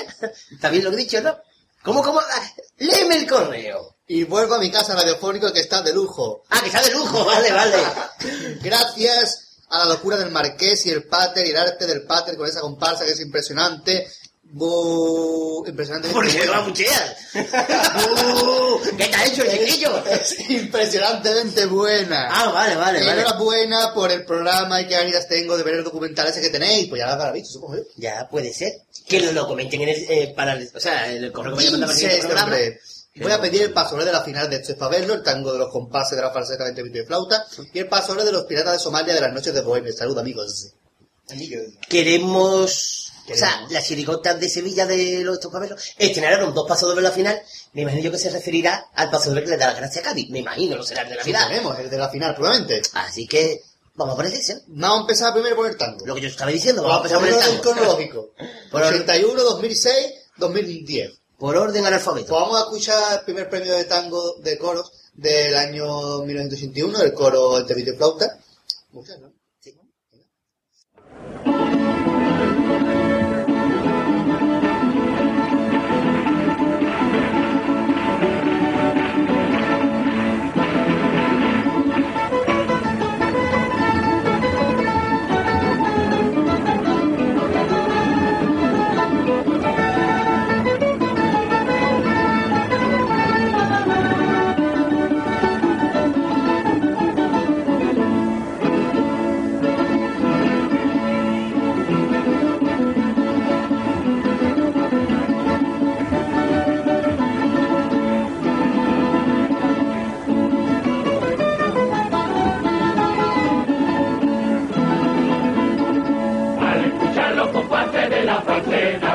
¿Está 0.52 0.70
bien 0.70 0.84
lo 0.84 0.90
que 0.90 0.96
he 1.00 1.00
dicho, 1.00 1.20
no? 1.22 1.36
¿Cómo, 1.82 2.02
cómo? 2.02 2.20
Ah, 2.20 2.52
Léeme 2.78 3.16
el 3.16 3.28
correo. 3.28 3.96
Y 4.06 4.24
vuelvo 4.24 4.54
a 4.54 4.58
mi 4.58 4.70
casa 4.70 4.94
radiofónica, 4.94 5.52
que 5.52 5.60
está 5.60 5.82
de 5.82 5.92
lujo. 5.92 6.44
Ah, 6.50 6.60
que 6.60 6.66
está 6.66 6.82
de 6.82 6.90
lujo, 6.92 7.24
vale, 7.24 7.50
vale. 7.50 7.76
Gracias 8.62 9.43
a 9.74 9.78
la 9.80 9.84
locura 9.94 10.16
del 10.16 10.30
marqués 10.30 10.86
y 10.86 10.90
el 10.90 11.04
pater 11.04 11.46
y 11.46 11.50
el 11.50 11.56
arte 11.56 11.86
del 11.86 12.02
pater 12.02 12.36
con 12.36 12.48
esa 12.48 12.60
comparsa 12.60 13.04
que 13.04 13.12
es 13.12 13.20
impresionante. 13.20 14.06
Bu- 14.56 15.66
impresionante. 15.68 16.08
¿Por 16.10 16.26
qué 16.30 16.44
no 16.46 16.52
la 16.52 16.60
bucheas? 16.60 17.16
Uh, 17.34 18.96
¿Qué 18.96 19.06
te 19.08 19.14
ha 19.16 19.24
hecho 19.26 19.42
el 19.42 19.50
chiquillo? 19.66 20.04
Es 20.06 20.48
impresionantemente 20.50 21.66
buena. 21.66 22.28
Ah, 22.30 22.50
vale, 22.52 22.76
vale, 22.76 23.00
Y 23.02 23.06
vale. 23.06 23.20
enhorabuena 23.22 23.92
por 23.94 24.12
el 24.12 24.24
programa 24.24 24.80
y 24.80 24.86
qué 24.86 24.94
ganas 24.94 25.28
tengo 25.28 25.56
de 25.56 25.62
ver 25.64 25.74
el 25.76 25.84
documental 25.84 26.28
ese 26.28 26.40
que 26.40 26.50
tenéis. 26.50 26.88
Pues 26.88 27.00
ya 27.00 27.06
lo 27.06 27.12
habrá 27.14 27.32
visto, 27.32 27.54
supongo 27.54 27.76
yo. 27.78 27.82
Ya, 27.96 28.28
puede 28.30 28.52
ser. 28.52 28.72
Que 29.08 29.20
lo, 29.20 29.32
lo 29.32 29.46
comenten 29.48 29.82
en 29.82 29.88
el, 29.88 30.06
eh, 30.08 30.32
para 30.36 30.52
el, 30.54 30.70
o 30.72 30.80
sea, 30.80 31.10
el 31.10 31.32
correo 31.32 31.56
que 31.56 31.64
me 31.64 31.70
mandan 31.72 31.88
para 31.90 32.00
el 32.00 32.08
15 32.10 32.26
programa. 32.28 32.56
Voy 33.16 33.30
a 33.30 33.40
pedir 33.40 33.62
el 33.62 33.72
pasoble 33.72 34.04
de 34.04 34.12
la 34.12 34.22
final 34.22 34.50
de 34.50 34.56
Esto 34.56 34.90
verlo, 34.90 35.14
el 35.14 35.22
tango 35.22 35.52
de 35.52 35.58
los 35.60 35.70
compases 35.70 36.16
de 36.16 36.22
la 36.22 36.32
falseta 36.32 36.64
de 36.64 37.00
y 37.00 37.06
flauta 37.06 37.46
y 37.72 37.78
el 37.78 37.86
pasoble 37.88 38.24
de 38.24 38.32
los 38.32 38.44
piratas 38.44 38.72
de 38.74 38.78
Somalia 38.80 39.14
de 39.14 39.20
las 39.20 39.32
noches 39.32 39.54
de 39.54 39.60
Bohemia. 39.60 39.92
Salud, 39.92 40.18
amigos. 40.18 40.72
Queremos, 41.88 43.12
o 43.30 43.34
sea, 43.34 43.66
las 43.70 43.86
chirigotas 43.86 44.38
de 44.40 44.48
Sevilla 44.48 44.84
de 44.86 45.20
los 45.22 45.36
estos 45.36 45.52
papelos 45.52 45.80
estrenaron 45.96 46.52
dos 46.52 46.66
pasos 46.68 46.88
dobles 46.88 47.04
a 47.06 47.08
la 47.08 47.14
final. 47.14 47.40
Me 47.72 47.82
imagino 47.82 48.02
yo 48.02 48.10
que 48.10 48.18
se 48.18 48.30
referirá 48.30 48.86
al 48.94 49.10
paso 49.10 49.30
doble 49.30 49.44
que 49.44 49.50
le 49.50 49.56
da 49.58 49.68
la 49.68 49.74
gracia 49.74 50.00
a 50.00 50.04
Cádiz. 50.04 50.28
Me 50.30 50.40
imagino, 50.40 50.76
no 50.76 50.82
será 50.82 51.02
el 51.02 51.10
de 51.10 51.14
la 51.16 51.22
final. 51.24 51.42
Suponemos, 51.44 51.78
el 51.78 51.90
de 51.90 51.98
la 51.98 52.08
final, 52.10 52.34
probablemente. 52.34 52.82
Así 52.94 53.26
que, 53.26 53.62
vamos 53.94 54.14
a 54.14 54.16
poner 54.16 54.34
ese. 54.34 54.60
Vamos 54.66 54.98
a 54.98 55.00
empezar 55.02 55.32
primero 55.32 55.56
por 55.56 55.66
el 55.70 55.76
tango. 55.76 56.04
Lo 56.04 56.14
que 56.16 56.20
yo 56.20 56.28
estaba 56.28 56.50
diciendo, 56.50 56.82
vamos 56.82 56.98
a 56.98 57.02
Por 57.02 57.10
empezar 57.28 57.30
por 57.30 57.54
el 57.54 57.60
tango. 57.60 57.62
cronológico. 57.62 58.30
Por 58.70 58.82
orden- 58.82 59.02
81, 59.02 59.42
2006, 59.42 59.94
2010. 60.36 61.12
Por 61.38 61.56
orden 61.56 61.84
al 61.84 61.94
alfabeto. 61.94 62.28
Pues 62.28 62.40
vamos 62.40 62.56
a 62.56 62.64
escuchar 62.64 63.18
el 63.18 63.24
primer 63.24 63.48
premio 63.48 63.74
de 63.74 63.84
tango 63.84 64.34
de 64.38 64.56
coros 64.58 64.92
del 65.14 65.54
año 65.56 66.22
1981, 66.22 67.02
el 67.02 67.14
coro 67.14 67.58
El 67.58 67.66
Tevito. 67.66 67.92
Muchas, 68.92 69.18
¿no? 69.20 69.33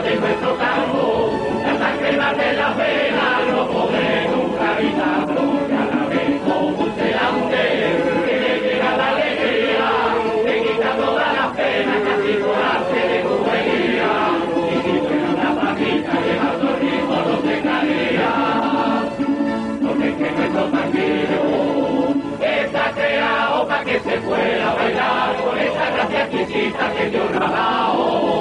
De 0.02 0.16
nuestro 0.16 0.54
tango, 0.54 1.30
la 1.62 1.78
sangre 1.78 2.12
de 2.12 2.18
las 2.54 2.78
venas, 2.78 3.48
no 3.52 3.68
podré 3.68 4.30
nunca 4.30 4.80
evitarlo, 4.80 5.44
y 5.68 5.74
a 5.74 5.84
la 5.92 6.06
vez 6.08 6.42
convulsionante, 6.48 7.64
que 8.26 8.36
le 8.40 8.54
llega 8.62 8.96
la 8.96 9.08
alegría, 9.10 9.88
te 10.46 10.62
quita 10.62 10.96
todas 10.96 11.34
las 11.34 11.50
penas, 11.58 11.98
casi 12.08 12.34
por 12.40 12.56
arte 12.56 13.00
de 13.10 13.20
tu 13.24 13.34
alegría, 13.50 14.12
y 14.72 14.76
si 14.84 14.94
fuera 15.00 15.28
una 15.36 15.62
patita 15.62 16.14
llevando 16.26 16.66
el 16.70 16.80
ritmo 16.80 17.16
no 17.28 17.36
te 17.40 17.62
caería, 17.62 18.34
porque 19.86 20.08
es 20.08 20.16
que 20.16 20.32
nuestro 20.32 20.64
tanguillo 20.64 21.44
está 22.42 22.92
creado 22.94 23.68
para 23.68 23.84
que 23.84 24.00
se 24.00 24.18
pueda 24.20 24.74
bailar 24.76 25.36
con 25.44 25.58
esa 25.58 25.90
gracia 25.92 26.24
exquisita 26.24 26.94
que 26.94 27.10
Dios 27.10 27.32
nos 27.32 27.42
ha 27.42 27.52
dado. 27.52 28.39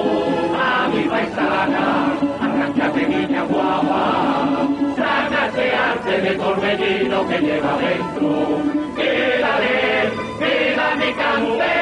Guapa, 3.48 4.66
sana 4.96 5.46
ese 5.48 5.74
arte 5.74 6.20
de 6.20 6.30
torbellino 6.36 7.28
que 7.28 7.38
lleva 7.38 7.76
dentro. 7.78 8.62
Quédale, 8.96 10.10
queda 10.38 10.94
mi 10.96 11.12
cante, 11.12 11.74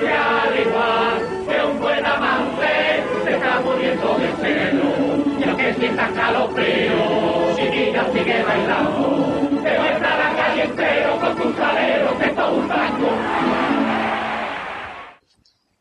que 0.00 0.12
al 0.12 0.60
igual 0.60 1.16
que 1.46 1.66
un 1.66 1.80
buen 1.80 2.06
amante 2.06 3.04
se 3.24 3.30
está 3.32 3.60
muriendo 3.60 4.18
de 4.18 4.28
celo. 4.40 5.38
Y 5.38 5.44
aunque 5.48 5.74
sientas 5.74 6.10
calofrío, 6.12 7.56
chiquilla 7.56 8.04
sigue 8.12 8.42
bailando. 8.42 9.60
Te 9.62 9.78
muestra 9.78 10.10
la 10.16 10.36
calle 10.36 10.64
entero 10.64 11.18
con 11.20 11.36
tu 11.36 11.52
salero 11.58 12.18
que 12.18 12.24
es 12.26 12.34
todo 12.34 12.52
un 12.54 12.68
tango. 12.68 13.53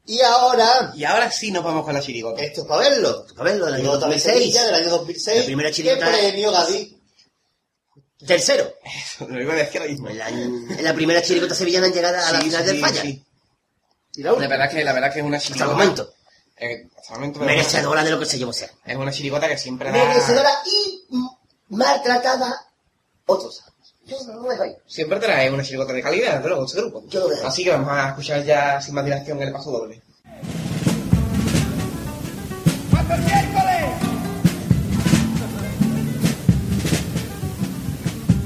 Y 0.06 0.20
ahora, 0.22 0.92
Y 0.96 1.04
ahora 1.06 1.32
sí 1.32 1.50
nos 1.52 1.64
vamos 1.64 1.86
con 1.86 1.94
la 1.94 2.02
chirigota. 2.02 2.42
esto 2.42 2.62
es 2.62 2.68
para 2.68 2.90
verlo. 2.90 3.26
A 3.38 3.44
ver, 3.44 3.56
lo 3.58 3.66
del 3.66 3.76
año 3.76 3.84
Chirigota 3.84 4.08
de 4.08 4.14
2006. 4.16 4.34
Sevilla, 4.36 4.64
del 4.66 4.76
año 4.76 4.90
2006. 4.90 5.38
La 5.40 5.46
primera 5.46 5.70
¿Qué 5.70 5.76
chirigota- 5.76 6.12
premio, 6.12 6.52
Gadí? 6.52 7.00
Tercero. 8.26 8.74
Lo 9.28 9.42
iba 9.42 9.54
a 9.54 9.58
decir 9.58 9.82
ahora 9.82 9.92
mismo. 9.92 10.10
La, 10.10 10.30
la 10.82 10.94
primera 10.94 11.22
chirigota 11.22 11.56
sevillana 11.56 11.88
en 11.88 11.94
llegar 11.94 12.16
a 12.16 12.32
la 12.32 12.40
Sí, 12.40 12.46
final 12.46 12.62
sí, 12.62 12.68
del 12.68 12.80
falla. 12.82 13.02
sí. 13.02 13.24
¿Y 14.16 14.24
la 14.24 14.32
La 14.34 14.48
verdad 14.48 14.70
que, 14.70 14.84
la 14.84 14.94
verdad 14.94 15.14
que 15.14 15.20
es 15.20 15.26
una 15.26 15.38
Hasta 15.38 15.50
el 15.50 15.54
chirigota. 15.56 15.78
momento. 15.78 16.14
eh, 16.58 16.88
hasta 16.98 17.14
el 17.14 17.20
momento 17.20 17.40
Merecedora 17.40 18.04
de 18.04 18.12
lo 18.12 18.20
que 18.20 18.26
se 18.26 18.38
llevó 18.38 18.54
ser. 18.54 18.72
Es 18.86 18.96
una 18.96 19.12
chirigota 19.12 19.48
que 19.48 19.58
siempre 19.58 19.90
da... 19.92 19.98
Merecedora 19.98 20.52
y 20.66 21.04
maltratada 21.70 22.68
otros. 23.26 23.64
Yo 24.06 24.18
no 24.28 24.42
lo 24.42 24.50
dejo 24.50 24.64
ahí. 24.64 24.76
Siempre 24.86 25.18
trae 25.20 25.50
una 25.50 25.64
chirigota 25.64 25.94
de 25.94 26.02
calidad, 26.02 26.36
desde 26.36 26.50
luego, 26.50 26.66
este 26.66 26.82
grupo. 26.82 27.04
Yo 27.08 27.22
lo 27.22 27.30
dejo. 27.30 27.48
Así 27.48 27.64
que 27.64 27.70
vamos 27.70 27.90
a 27.90 28.10
escuchar 28.10 28.44
ya 28.44 28.82
sin 28.82 28.96
más 28.96 29.06
dilación 29.06 29.42
el 29.42 29.54
paso 29.54 29.72
doble. 29.72 30.02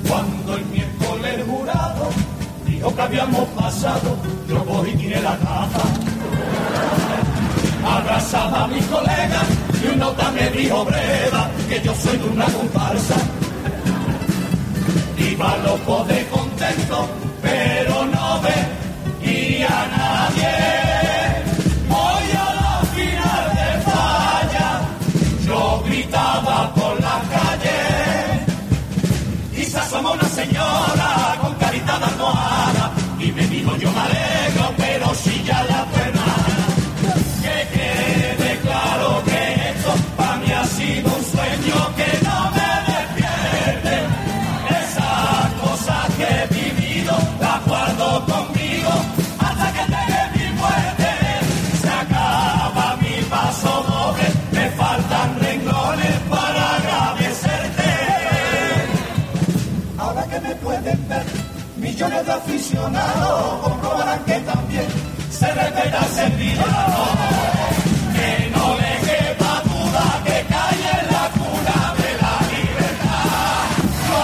Cuando 0.08 0.56
el 0.56 0.66
miércoles 0.66 1.34
el 1.34 1.44
jurado 1.44 2.10
dijo 2.66 2.96
que 2.96 3.02
habíamos 3.02 3.50
pasado, 3.50 4.16
yo 4.48 4.64
cogí 4.64 4.92
y 4.92 4.96
tiré 4.96 5.22
la 5.22 5.38
caja. 5.40 5.82
Abrazaba 7.84 8.66
a 8.66 8.68
mis 8.68 8.86
colegas 8.86 9.46
y 9.84 9.88
un 9.88 10.00
nota 10.00 10.32
me 10.32 10.50
dijo 10.52 10.86
breva 10.86 11.50
que 11.68 11.82
yo 11.82 11.96
soy 11.96 12.18
de 12.18 12.30
una 12.30 12.46
comparsa 12.46 13.16
viva 15.38 15.58
los 15.58 16.08
de 16.08 16.26
contento, 16.28 17.08
pero 17.42 18.06
no 18.06 18.42
ve 18.42 19.30
y 19.30 19.64
millones 61.98 62.26
de 62.28 62.32
aficionados 62.32 63.64
comprobarán 63.64 64.24
que 64.24 64.40
también 64.42 64.88
se 65.32 65.52
respeta 65.52 66.04
servidor. 66.10 66.66
Que 68.14 68.50
no 68.52 68.76
le 68.78 68.94
quepa 69.08 69.64
duda 69.66 70.24
que 70.24 70.46
cae 70.48 70.90
en 71.00 71.08
la 71.12 71.32
cuna 71.34 71.96
de 71.98 72.12
la 72.22 72.34
libertad. 72.54 73.26
Lo 74.10 74.22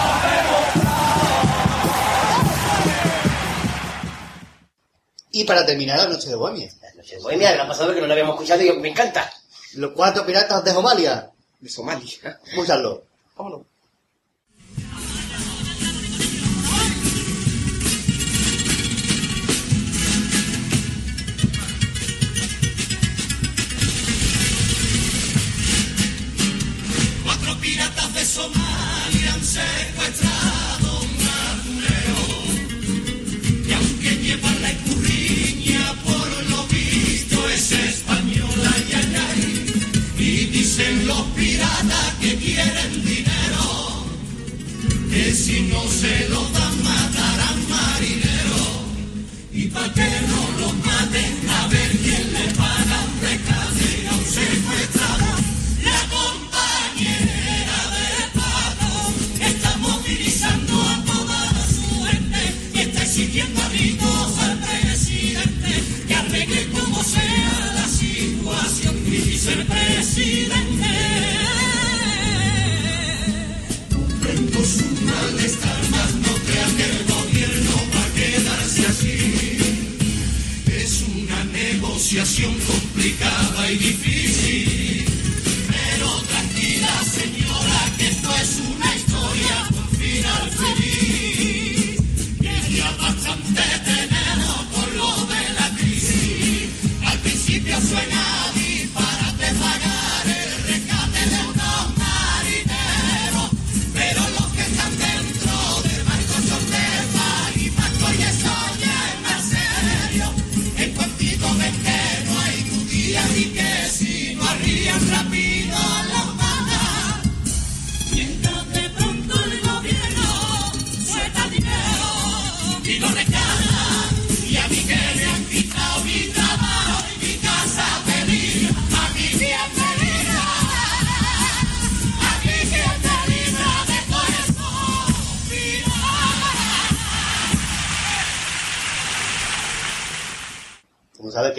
Y 5.32 5.42
para 5.42 5.66
terminar, 5.66 5.98
la 5.98 6.06
noche 6.06 6.28
de 6.28 6.36
Bohemia. 6.36 6.70
La 6.80 6.94
noche 6.94 7.16
de 7.16 7.22
Bohemia, 7.22 7.54
el 7.54 7.60
año 7.60 7.68
pasado 7.68 7.92
que 7.92 8.00
no 8.00 8.06
la 8.06 8.12
habíamos 8.12 8.34
escuchado 8.36 8.62
y 8.62 8.78
me 8.78 8.90
encanta. 8.90 9.28
Los 9.74 9.90
cuatro 9.90 10.24
piratas 10.24 10.62
de 10.62 10.70
Somalia. 10.70 11.28
De 11.58 11.68
Somalia. 11.68 12.38
Escúchalo. 12.46 13.02
Vámonos. 13.36 13.73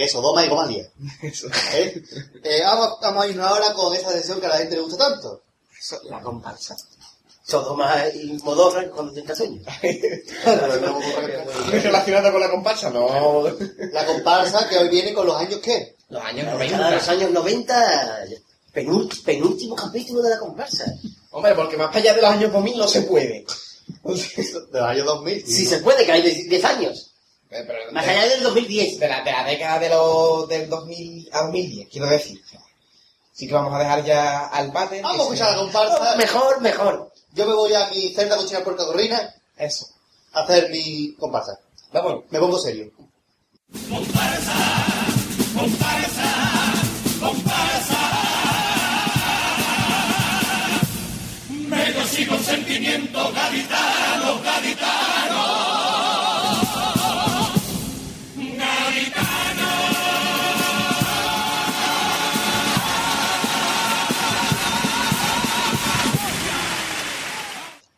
Sodoma 0.07 0.45
y 0.45 0.49
Gomalia. 0.49 0.89
¿Eh? 1.73 2.03
Eh, 2.43 2.61
vamos, 2.63 2.97
vamos 3.01 3.25
a 3.25 3.27
irnos 3.27 3.45
ahora 3.47 3.73
con 3.73 3.93
esa 3.95 4.11
sesión 4.11 4.39
que 4.39 4.45
a 4.45 4.49
la 4.49 4.57
gente 4.57 4.75
le 4.75 4.81
gusta 4.81 5.09
tanto. 5.09 5.41
La 6.09 6.21
comparsa. 6.21 6.75
Sodoma 7.43 8.07
y 8.09 8.37
Modorra 8.43 8.89
cuando 8.89 9.13
tenga 9.13 9.35
sueño. 9.35 9.61
¿Relacionada 11.71 12.31
con 12.31 12.41
la 12.41 12.49
comparsa? 12.49 12.89
No. 12.89 13.43
La 13.91 14.05
comparsa 14.05 14.67
que 14.67 14.77
hoy 14.77 14.89
viene 14.89 15.13
con 15.13 15.27
los 15.27 15.37
años 15.37 15.59
¿qué? 15.59 15.95
Los 16.09 16.23
años 16.23 16.45
90. 16.45 16.91
Los 16.91 17.09
años 17.09 17.31
90, 17.31 18.25
penúltimo, 18.73 19.23
penúltimo 19.23 19.75
capítulo 19.75 20.23
de 20.23 20.31
la 20.31 20.39
comparsa. 20.39 20.85
Hombre, 21.31 21.53
porque 21.53 21.77
más 21.77 21.87
para 21.87 21.99
allá 21.99 22.13
de 22.15 22.21
los 22.21 22.31
años 22.31 22.51
2000 22.51 22.77
no 22.77 22.87
se 22.87 23.01
puede. 23.03 23.45
De 24.05 24.79
los 24.79 24.89
años 24.89 25.05
2000. 25.05 25.45
Si 25.45 25.65
se 25.65 25.79
puede, 25.79 26.05
que 26.05 26.11
hay 26.11 26.21
10 26.21 26.65
años. 26.65 27.11
Pero- 27.49 27.91
Más 27.91 28.07
allá 28.07 28.27
del 28.27 28.43
2010. 28.43 28.99
De 28.99 29.07
la, 29.07 29.23
de 29.23 29.31
la 29.31 29.43
década 29.43 29.79
de 29.79 29.89
los, 29.89 30.47
del 30.47 30.69
2000 30.69 31.29
a 31.31 31.41
2010, 31.43 31.87
quiero 31.89 32.07
decir. 32.07 32.41
Así 33.33 33.47
que 33.47 33.53
vamos 33.53 33.73
a 33.73 33.79
dejar 33.79 34.03
ya 34.05 34.47
al 34.47 34.71
bate. 34.71 35.01
Vamos 35.01 35.19
a 35.19 35.23
escuchar 35.23 35.51
la 35.51 35.57
comparsa. 35.57 36.15
Mejor, 36.15 36.61
mejor. 36.61 37.11
Yo 37.33 37.45
me 37.45 37.53
voy 37.53 37.73
a 37.73 37.87
mi 37.89 38.13
celda 38.13 38.37
cochina 38.37 38.63
puerta 38.63 38.83
gorrina 38.85 39.35
Eso. 39.57 39.87
a 40.33 40.41
hacer 40.41 40.69
mi 40.69 41.13
comparsa. 41.15 41.59
Vamos. 41.91 42.23
Me 42.29 42.39
pongo 42.39 42.57
serio. 42.57 42.91
Medio 51.69 52.05
sigo 52.07 52.37
sentimiento 52.39 53.19
gaditano, 53.31 53.33
gaditano. 53.33 53.94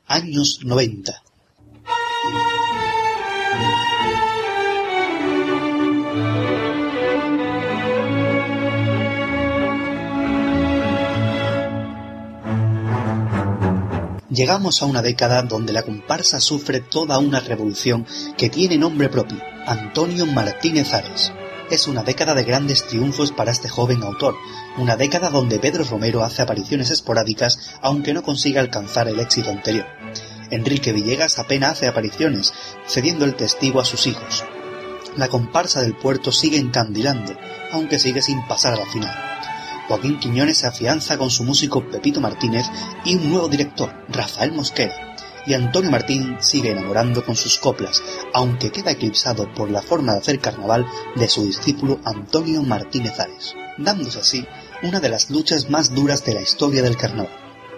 Años 0.08 0.60
90. 0.64 1.22
Llegamos 14.30 14.82
a 14.82 14.86
una 14.86 15.02
década 15.02 15.42
donde 15.42 15.74
la 15.74 15.84
comparsa 15.84 16.40
sufre 16.40 16.80
toda 16.80 17.18
una 17.18 17.40
revolución 17.40 18.06
que 18.38 18.50
tiene 18.50 18.78
nombre 18.78 19.10
propio, 19.10 19.42
Antonio 19.66 20.26
Martínez 20.26 20.94
Ares. 20.94 21.34
Es 21.70 21.88
una 21.90 22.02
década 22.02 22.34
de 22.34 22.46
grandes 22.46 22.88
triunfos 22.88 23.34
para 23.34 23.52
este 23.52 23.68
joven 23.68 24.02
autor, 24.02 24.36
una 24.78 24.96
década 24.96 25.30
donde 25.30 25.60
Pedro 25.60 25.84
Romero 25.84 26.24
hace 26.24 26.42
apariciones 26.42 26.92
esporádicas 26.92 27.78
aunque 27.82 28.14
no 28.14 28.24
consiga 28.24 28.62
alcanzar 28.62 29.10
el 29.10 29.20
éxito 29.20 29.50
anterior. 29.50 29.86
Enrique 30.50 30.94
Villegas 30.94 31.40
apenas 31.40 31.72
hace 31.72 31.88
apariciones, 31.88 32.54
cediendo 32.88 33.26
el 33.26 33.36
testigo 33.36 33.82
a 33.82 33.86
sus 33.86 34.08
hijos. 34.08 34.46
La 35.18 35.28
comparsa 35.28 35.82
del 35.82 35.98
puerto 35.98 36.32
sigue 36.32 36.58
encandilando, 36.58 37.36
aunque 37.74 38.00
sigue 38.00 38.22
sin 38.22 38.48
pasar 38.48 38.74
a 38.74 38.78
la 38.78 38.86
final. 38.86 39.14
Joaquín 39.90 40.20
Quiñones 40.20 40.60
se 40.60 40.68
afianza 40.68 41.18
con 41.18 41.30
su 41.30 41.44
músico 41.44 41.86
Pepito 41.90 42.22
Martínez 42.22 42.66
y 43.04 43.16
un 43.16 43.30
nuevo 43.30 43.50
director, 43.50 43.94
Rafael 44.08 44.54
Mosquera. 44.54 45.07
Y 45.48 45.54
Antonio 45.54 45.90
Martín 45.90 46.38
sigue 46.42 46.72
enamorando 46.72 47.24
con 47.24 47.36
sus 47.36 47.58
coplas, 47.58 48.04
aunque 48.34 48.72
queda 48.72 48.92
eclipsado 48.92 49.52
por 49.54 49.72
la 49.72 49.82
forma 49.82 50.14
de 50.14 50.20
hacer 50.20 50.40
carnaval 50.40 50.86
de 51.16 51.28
su 51.30 51.46
discípulo 51.46 52.00
Antonio 52.04 52.62
Martínez 52.64 53.20
Ares, 53.20 53.56
dándose 53.78 54.20
así 54.20 54.46
una 54.84 55.00
de 55.00 55.10
las 55.10 55.30
luchas 55.30 55.70
más 55.70 55.96
duras 55.96 56.26
de 56.26 56.34
la 56.34 56.42
historia 56.42 56.84
del 56.84 56.98
carnaval. 56.98 57.32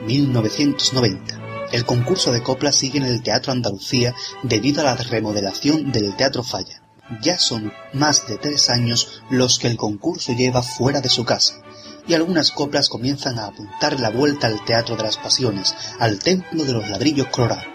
1990. 0.05 1.69
El 1.71 1.85
concurso 1.85 2.31
de 2.31 2.41
coplas 2.41 2.75
sigue 2.75 2.97
en 2.97 3.05
el 3.05 3.21
Teatro 3.21 3.51
Andalucía 3.51 4.15
debido 4.41 4.81
a 4.81 4.85
la 4.85 4.95
remodelación 4.95 5.91
del 5.91 6.15
Teatro 6.15 6.43
Falla. 6.43 6.81
Ya 7.21 7.37
son 7.37 7.71
más 7.93 8.27
de 8.27 8.37
tres 8.37 8.69
años 8.69 9.21
los 9.29 9.59
que 9.59 9.67
el 9.67 9.77
concurso 9.77 10.33
lleva 10.33 10.63
fuera 10.63 11.01
de 11.01 11.09
su 11.09 11.25
casa, 11.25 11.61
y 12.09 12.15
algunas 12.15 12.51
coplas 12.51 12.89
comienzan 12.89 13.37
a 13.37 13.45
apuntar 13.45 13.99
la 13.99 14.09
vuelta 14.09 14.47
al 14.47 14.65
Teatro 14.65 14.95
de 14.95 15.03
las 15.03 15.17
Pasiones, 15.17 15.75
al 15.99 16.17
Templo 16.17 16.65
de 16.65 16.73
los 16.73 16.89
Ladrillos 16.89 17.27
Colorados. 17.27 17.65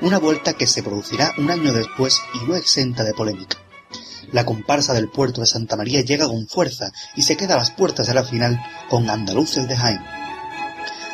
Una 0.00 0.18
vuelta 0.18 0.54
que 0.54 0.66
se 0.66 0.82
producirá 0.82 1.32
un 1.38 1.48
año 1.48 1.72
después 1.72 2.20
y 2.34 2.44
no 2.48 2.56
exenta 2.56 3.04
de 3.04 3.14
polémica. 3.14 3.56
La 4.32 4.44
comparsa 4.44 4.94
del 4.94 5.08
puerto 5.08 5.40
de 5.40 5.46
Santa 5.46 5.76
María 5.76 6.00
llega 6.00 6.26
con 6.26 6.48
fuerza 6.48 6.90
y 7.14 7.22
se 7.22 7.36
queda 7.36 7.54
a 7.54 7.58
las 7.58 7.70
puertas 7.70 8.08
de 8.08 8.14
la 8.14 8.24
final 8.24 8.60
con 8.90 9.08
Andaluces 9.08 9.68
de 9.68 9.76
Jaén. 9.76 10.04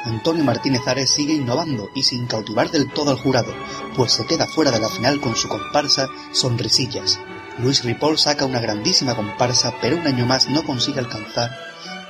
Antonio 0.06 0.42
Martínez 0.42 0.86
Ares 0.86 1.10
sigue 1.10 1.34
innovando 1.34 1.90
y 1.94 2.02
sin 2.02 2.26
cautivar 2.26 2.70
del 2.70 2.90
todo 2.90 3.10
al 3.10 3.18
jurado, 3.18 3.52
pues 3.94 4.12
se 4.12 4.24
queda 4.24 4.46
fuera 4.46 4.70
de 4.70 4.80
la 4.80 4.88
final 4.88 5.20
con 5.20 5.36
su 5.36 5.48
comparsa 5.48 6.08
Sonrisillas. 6.32 7.20
Luis 7.58 7.84
Ripoll 7.84 8.18
saca 8.18 8.46
una 8.46 8.60
grandísima 8.60 9.14
comparsa, 9.14 9.74
pero 9.82 9.96
un 9.96 10.06
año 10.06 10.24
más 10.24 10.48
no 10.48 10.64
consigue 10.64 11.00
alcanzar 11.00 11.50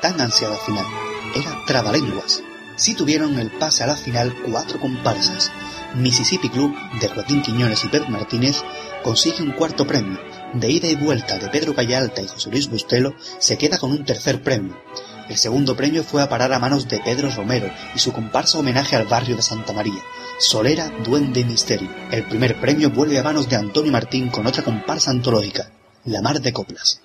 tan 0.01 0.21
ansiada 0.21 0.57
final. 0.57 0.87
Era 1.35 1.65
Trabalenguas. 1.67 2.43
Sí 2.77 2.95
tuvieron 2.95 3.39
el 3.39 3.51
pase 3.51 3.85
a 3.85 3.87
la 3.87 3.97
final 3.97 4.35
cuatro 4.51 4.81
comparsas. 4.81 5.53
Mississippi 5.95 6.49
Club, 6.49 6.75
de 7.01 7.09
Joaquín 7.09 7.43
Quiñones 7.43 7.85
y 7.85 7.89
Pedro 7.89 8.09
Martínez, 8.09 8.63
consigue 9.05 9.43
un 9.43 9.53
cuarto 9.53 9.87
premio. 9.87 10.19
De 10.55 10.71
ida 10.71 10.89
y 10.89 10.97
vuelta 10.97 11.39
de 11.39 11.49
Pedro 11.49 11.75
Callalta 11.75 12.21
y 12.21 12.29
José 12.29 12.51
Luis 12.51 12.69
Bustelo 12.69 13.15
se 13.39 13.59
queda 13.59 13.79
con 13.79 13.93
un 13.93 14.05
tercer 14.05 14.43
premio. 14.43 14.77
El 15.29 15.37
segundo 15.37 15.77
premio 15.77 16.05
fue 16.05 16.23
a 16.23 16.29
parar 16.29 16.53
a 16.53 16.59
manos 16.59 16.89
de 16.89 17.01
Pedro 17.01 17.31
Romero 17.31 17.71
y 17.95 17.99
su 17.99 18.13
comparsa 18.13 18.59
homenaje 18.59 18.97
al 18.97 19.07
barrio 19.07 19.37
de 19.37 19.43
Santa 19.43 19.73
María, 19.73 20.03
Solera, 20.39 20.91
Duende 21.05 21.41
y 21.41 21.45
Misterio. 21.45 21.89
El 22.11 22.25
primer 22.25 22.61
premio 22.61 22.91
vuelve 22.91 23.19
a 23.19 23.23
manos 23.23 23.49
de 23.49 23.57
Antonio 23.57 23.91
Martín 23.91 24.29
con 24.29 24.47
otra 24.47 24.63
comparsa 24.63 25.11
antológica, 25.11 25.71
La 26.05 26.21
Mar 26.21 26.41
de 26.41 26.53
Coplas. 26.53 27.01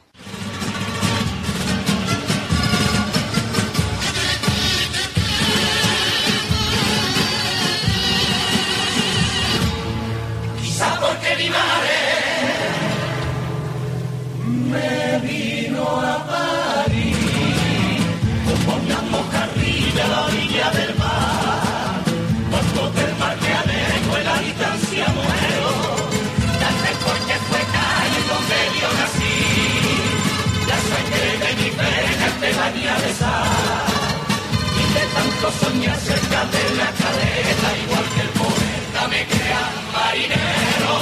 Tanto 35.39 35.65
soñar 35.65 35.97
cerca 35.97 36.45
de 36.45 36.75
la 36.75 36.91
caleta, 36.99 37.67
igual 37.83 38.05
que 38.13 38.21
el 38.21 38.29
poeta 38.29 39.07
me 39.09 39.25
crea 39.25 39.63
marinero. 39.93 40.95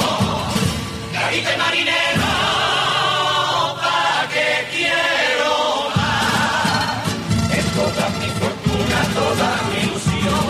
Caribe 1.14 1.58
marinero, 1.58 2.32
¿pa' 3.82 4.28
qué 4.34 4.50
quiero 4.74 5.54
más? 5.96 7.58
Es 7.58 7.66
toda 7.78 8.06
mi 8.20 8.30
fortuna, 8.40 9.00
toda 9.20 9.50
mi 9.70 9.78
ilusión. 9.86 10.46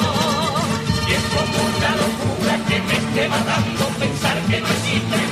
Y 1.07 1.11
es 1.13 1.23
como 1.33 1.57
una 1.77 1.91
locura 2.03 2.53
que 2.67 2.77
me 2.87 2.95
esté 3.01 3.29
matando 3.29 3.83
pensar 3.99 4.37
que 4.49 4.61
no 4.61 4.67
existe 4.67 5.26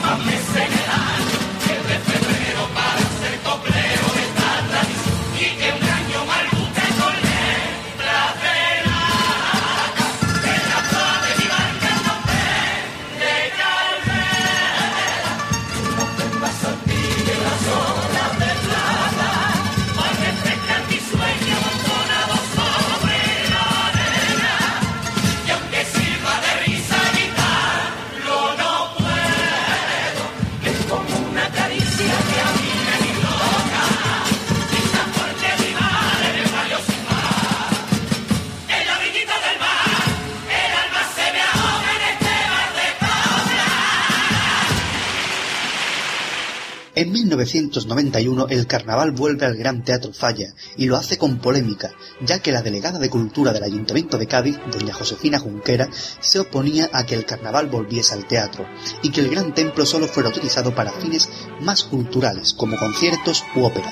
1991 47.43 48.47
el 48.49 48.67
carnaval 48.67 49.11
vuelve 49.11 49.45
al 49.45 49.57
Gran 49.57 49.83
Teatro 49.83 50.13
Falla 50.13 50.53
y 50.77 50.85
lo 50.85 50.95
hace 50.95 51.17
con 51.17 51.39
polémica, 51.39 51.91
ya 52.21 52.39
que 52.39 52.51
la 52.51 52.61
delegada 52.61 52.99
de 52.99 53.09
Cultura 53.09 53.51
del 53.51 53.63
Ayuntamiento 53.63 54.17
de 54.17 54.27
Cádiz, 54.27 54.57
doña 54.71 54.93
Josefina 54.93 55.39
Junquera, 55.39 55.89
se 56.19 56.39
oponía 56.39 56.89
a 56.93 57.05
que 57.05 57.15
el 57.15 57.25
carnaval 57.25 57.67
volviese 57.67 58.13
al 58.13 58.25
teatro 58.25 58.65
y 59.01 59.11
que 59.11 59.21
el 59.21 59.29
Gran 59.29 59.53
Templo 59.53 59.85
solo 59.85 60.07
fuera 60.07 60.29
utilizado 60.29 60.73
para 60.73 60.91
fines 60.91 61.29
más 61.61 61.83
culturales, 61.83 62.53
como 62.53 62.77
conciertos 62.77 63.43
u 63.55 63.63
ópera. 63.63 63.91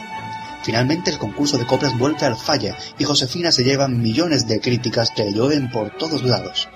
Finalmente 0.63 1.11
el 1.11 1.17
concurso 1.17 1.57
de 1.57 1.65
coplas 1.65 1.97
vuelve 1.99 2.25
al 2.25 2.37
Falla 2.37 2.77
y 2.97 3.03
Josefina 3.03 3.51
se 3.51 3.65
lleva 3.65 3.89
millones 3.89 4.47
de 4.47 4.61
críticas 4.61 5.11
que 5.13 5.31
llueven 5.31 5.69
por 5.69 5.97
todos 5.97 6.23
lados. 6.23 6.69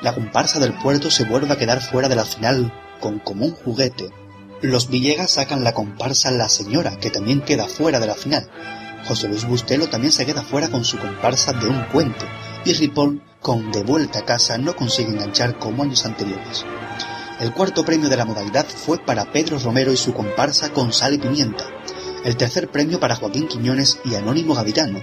La 0.00 0.14
comparsa 0.14 0.58
del 0.58 0.72
puerto 0.72 1.10
se 1.10 1.24
vuelve 1.24 1.52
a 1.52 1.58
quedar 1.58 1.82
fuera 1.82 2.08
de 2.08 2.16
la 2.16 2.24
final 2.24 2.72
con 3.00 3.18
como 3.18 3.44
un 3.44 3.52
juguete. 3.52 4.21
Los 4.62 4.88
Villegas 4.88 5.32
sacan 5.32 5.64
la 5.64 5.74
comparsa 5.74 6.30
La 6.30 6.48
Señora, 6.48 6.96
que 7.00 7.10
también 7.10 7.40
queda 7.40 7.66
fuera 7.66 7.98
de 7.98 8.06
la 8.06 8.14
final. 8.14 8.48
José 9.08 9.26
Luis 9.26 9.44
Bustelo 9.44 9.88
también 9.88 10.12
se 10.12 10.24
queda 10.24 10.42
fuera 10.42 10.68
con 10.68 10.84
su 10.84 10.98
comparsa 10.98 11.52
de 11.52 11.66
un 11.66 11.82
cuento. 11.86 12.24
Y 12.64 12.72
Ripoll, 12.72 13.20
con 13.40 13.72
De 13.72 13.82
Vuelta 13.82 14.20
a 14.20 14.24
Casa, 14.24 14.58
no 14.58 14.76
consigue 14.76 15.10
enganchar 15.10 15.58
como 15.58 15.82
años 15.82 16.06
anteriores. 16.06 16.64
El 17.40 17.52
cuarto 17.52 17.84
premio 17.84 18.08
de 18.08 18.16
la 18.16 18.24
modalidad 18.24 18.64
fue 18.64 18.98
para 19.04 19.32
Pedro 19.32 19.58
Romero 19.58 19.92
y 19.92 19.96
su 19.96 20.14
comparsa 20.14 20.72
con 20.72 20.92
sal 20.92 21.14
y 21.14 21.18
pimienta. 21.18 21.64
El 22.24 22.36
tercer 22.36 22.70
premio 22.70 23.00
para 23.00 23.16
Joaquín 23.16 23.48
Quiñones 23.48 23.98
y 24.04 24.14
Anónimo 24.14 24.54
Gaditano. 24.54 25.00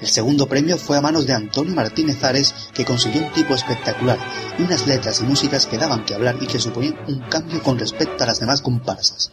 El 0.00 0.08
segundo 0.08 0.46
premio 0.48 0.76
fue 0.76 0.98
a 0.98 1.00
manos 1.00 1.26
de 1.26 1.32
Antonio 1.32 1.74
Martínez 1.74 2.22
Ares, 2.24 2.54
que 2.74 2.84
consiguió 2.84 3.22
un 3.22 3.32
tipo 3.32 3.54
espectacular 3.54 4.18
y 4.58 4.62
unas 4.62 4.86
letras 4.86 5.20
y 5.20 5.24
músicas 5.24 5.66
que 5.66 5.78
daban 5.78 6.04
que 6.04 6.14
hablar 6.14 6.36
y 6.40 6.46
que 6.46 6.58
suponían 6.58 6.98
un 7.06 7.20
cambio 7.28 7.62
con 7.62 7.78
respecto 7.78 8.24
a 8.24 8.26
las 8.26 8.40
demás 8.40 8.60
comparsas. 8.60 9.32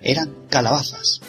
Eran 0.00 0.46
calabazas. 0.48 1.20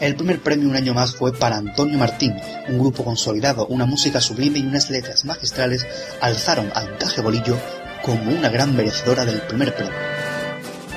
El 0.00 0.16
primer 0.16 0.40
premio 0.40 0.68
un 0.68 0.76
año 0.76 0.92
más 0.92 1.14
fue 1.14 1.32
para 1.32 1.56
Antonio 1.56 1.96
Martín, 1.96 2.34
un 2.68 2.78
grupo 2.78 3.04
consolidado, 3.04 3.66
una 3.68 3.86
música 3.86 4.20
sublime 4.20 4.58
y 4.58 4.66
unas 4.66 4.90
letras 4.90 5.24
magistrales 5.24 5.86
alzaron 6.20 6.70
a 6.74 6.82
Encaje 6.82 7.20
Bolillo 7.20 7.56
como 8.02 8.30
una 8.30 8.48
gran 8.48 8.76
merecedora 8.76 9.24
del 9.24 9.40
primer 9.42 9.74
premio. 9.74 9.94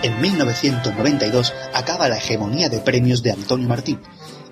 En 0.03 0.19
1992 0.19 1.53
acaba 1.73 2.09
la 2.09 2.17
hegemonía 2.17 2.69
de 2.69 2.79
premios 2.79 3.23
de 3.23 3.31
Antonio 3.31 3.67
Martín. 3.67 3.99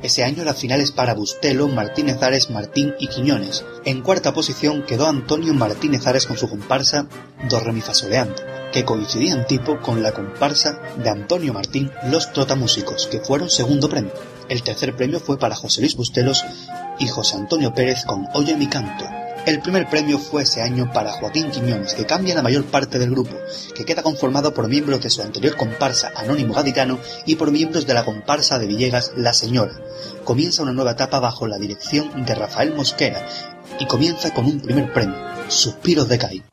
Ese 0.06 0.24
año 0.24 0.44
la 0.44 0.54
final 0.54 0.82
es 0.82 0.92
para 0.92 1.16
Bustelo, 1.16 1.68
Martínez 1.68 2.22
Ares, 2.22 2.52
Martín 2.52 2.94
y 3.00 3.08
Quiñones. 3.08 3.66
En 3.86 4.04
cuarta 4.04 4.36
posición 4.36 4.84
quedó 4.84 5.08
Antonio 5.08 5.52
Martínez 5.56 6.06
Ares 6.06 6.28
con 6.28 6.38
su 6.38 6.48
comparsa 6.48 7.08
Do 7.50 7.60
Re 7.60 7.74
Mi 7.74 7.82
Fa 7.82 7.96
Soleando, 7.96 8.36
que 8.72 8.86
coincidía 8.86 9.34
en 9.34 9.48
tipo 9.48 9.82
con 9.82 10.04
la 10.04 10.12
comparsa 10.12 10.80
de 10.96 11.10
Antonio 11.10 11.54
Martín 11.54 11.90
Los 12.12 12.32
Trotamúsicos, 12.34 13.08
que 13.08 13.20
fueron 13.20 13.50
segundo 13.50 13.90
premio. 13.90 14.14
El 14.48 14.62
tercer 14.62 14.96
premio 14.96 15.20
fue 15.20 15.40
para 15.40 15.56
José 15.56 15.82
Luis 15.82 15.96
Bustelos 15.96 16.46
y 17.00 17.08
José 17.08 17.38
Antonio 17.38 17.74
Pérez 17.74 18.06
con 18.06 18.28
Oye 18.36 18.56
mi 18.56 18.68
canto. 18.68 19.25
El 19.46 19.62
primer 19.62 19.88
premio 19.88 20.18
fue 20.18 20.42
ese 20.42 20.64
año 20.64 20.92
para 20.92 21.12
Joaquín 21.12 21.52
Quiñones, 21.52 21.94
que 21.94 22.08
cambia 22.08 22.34
la 22.34 22.42
mayor 22.42 22.66
parte 22.66 22.98
del 22.98 23.12
grupo, 23.12 23.36
que 23.76 23.86
queda 23.86 24.02
conformado 24.02 24.56
por 24.56 24.68
miembros 24.68 25.04
de 25.04 25.12
su 25.12 25.22
anterior 25.22 25.56
comparsa 25.56 26.12
Anónimo 26.16 26.56
Gaditano 26.56 26.98
y 27.28 27.36
por 27.36 27.52
miembros 27.52 27.86
de 27.86 27.94
la 27.94 28.04
comparsa 28.04 28.58
de 28.58 28.66
Villegas 28.66 29.14
La 29.16 29.34
Señora. 29.34 29.80
Comienza 30.24 30.64
una 30.64 30.74
nueva 30.74 30.94
etapa 30.94 31.20
bajo 31.20 31.46
la 31.46 31.60
dirección 31.60 32.26
de 32.26 32.34
Rafael 32.34 32.74
Mosquera 32.74 33.24
y 33.80 33.86
comienza 33.86 34.34
con 34.34 34.46
un 34.46 34.60
primer 34.62 34.92
premio, 34.92 35.16
Suspiros 35.48 36.10
de 36.10 36.18
Caín. 36.18 36.44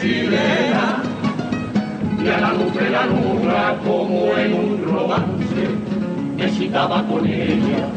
Sirena 0.00 1.02
y 2.22 2.28
a 2.28 2.40
la 2.40 2.52
luz 2.52 2.74
de 2.74 2.90
la 2.90 3.06
luna 3.06 3.76
como 3.84 4.36
en 4.36 4.54
un 4.54 4.84
romance 4.84 5.68
me 6.36 6.48
citaba 6.50 7.04
con 7.04 7.26
ella 7.26 7.88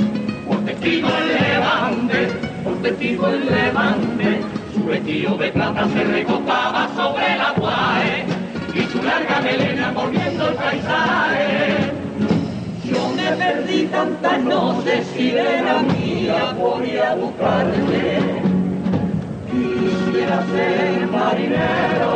por 0.48 0.58
testigo 0.66 1.08
el 1.08 1.28
levante, 1.28 2.28
por 2.64 2.74
testigo 2.82 3.28
el 3.28 3.46
levante 3.46 4.42
su 4.74 4.84
vestido 4.86 5.38
de 5.38 5.52
plata 5.52 5.88
se 5.90 6.04
recostaba 6.04 6.90
sobre 6.96 7.38
la 7.38 7.54
guae 7.58 8.26
y 8.74 8.82
su 8.92 9.04
larga 9.04 9.42
melena 9.42 9.92
volviendo 9.92 10.48
el 10.50 10.56
paisaje 10.56 11.92
yo 12.84 13.10
me 13.16 13.32
perdí 13.38 13.86
tantas 13.86 14.44
noches, 14.44 15.08
sirena 15.16 15.82
mía, 15.82 16.54
ir 16.84 17.00
a 17.00 17.16
buscarte. 17.16 18.51
Quisiera 19.52 20.46
ser 20.46 21.08
marinero 21.08 22.16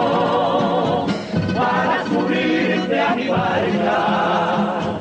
para 1.53 2.05
subirte 2.05 3.01
a 3.01 3.13
mi 3.13 3.27
barca 3.27 4.99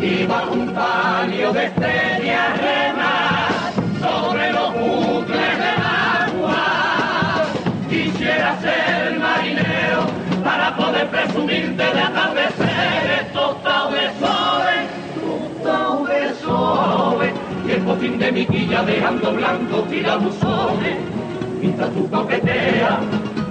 y 0.00 0.24
bajo 0.24 0.52
un 0.54 0.72
palio 0.72 1.52
de 1.52 1.66
estrellas 1.66 2.58
remar 2.58 3.72
sobre 4.00 4.52
los 4.52 4.72
bucles 4.72 5.58
del 5.58 5.82
agua. 5.84 7.44
Quisiera 7.90 8.58
ser 8.62 9.18
marinero 9.18 10.06
para 10.42 10.74
poder 10.76 11.06
presumirte 11.08 11.84
de 11.84 12.00
atardeceres. 12.00 13.32
Tostados 13.34 13.92
de 13.92 14.10
soles 14.20 14.88
tostado 15.22 16.06
de 16.06 17.34
y 17.66 17.70
el 17.72 17.82
botín 17.82 18.18
de 18.18 18.32
mi 18.32 18.46
quilla 18.46 18.82
dejando 18.84 19.32
blancos 19.32 19.88
tirabuzones 19.88 21.23
mientras 21.64 21.90
tú 21.94 22.08
coqueteas 22.10 22.98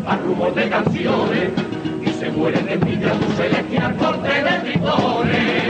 a 0.06 0.16
rumor 0.18 0.54
de 0.54 0.70
canciones 0.70 1.50
y 2.06 2.10
se 2.10 2.30
mueren 2.30 2.64
de 2.68 2.74
envidia 2.74 3.14
tu 3.14 3.32
celestial 3.34 3.96
corte 3.96 4.28
de 4.28 4.60
tritones 4.60 5.64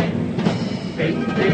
vente 0.97 1.49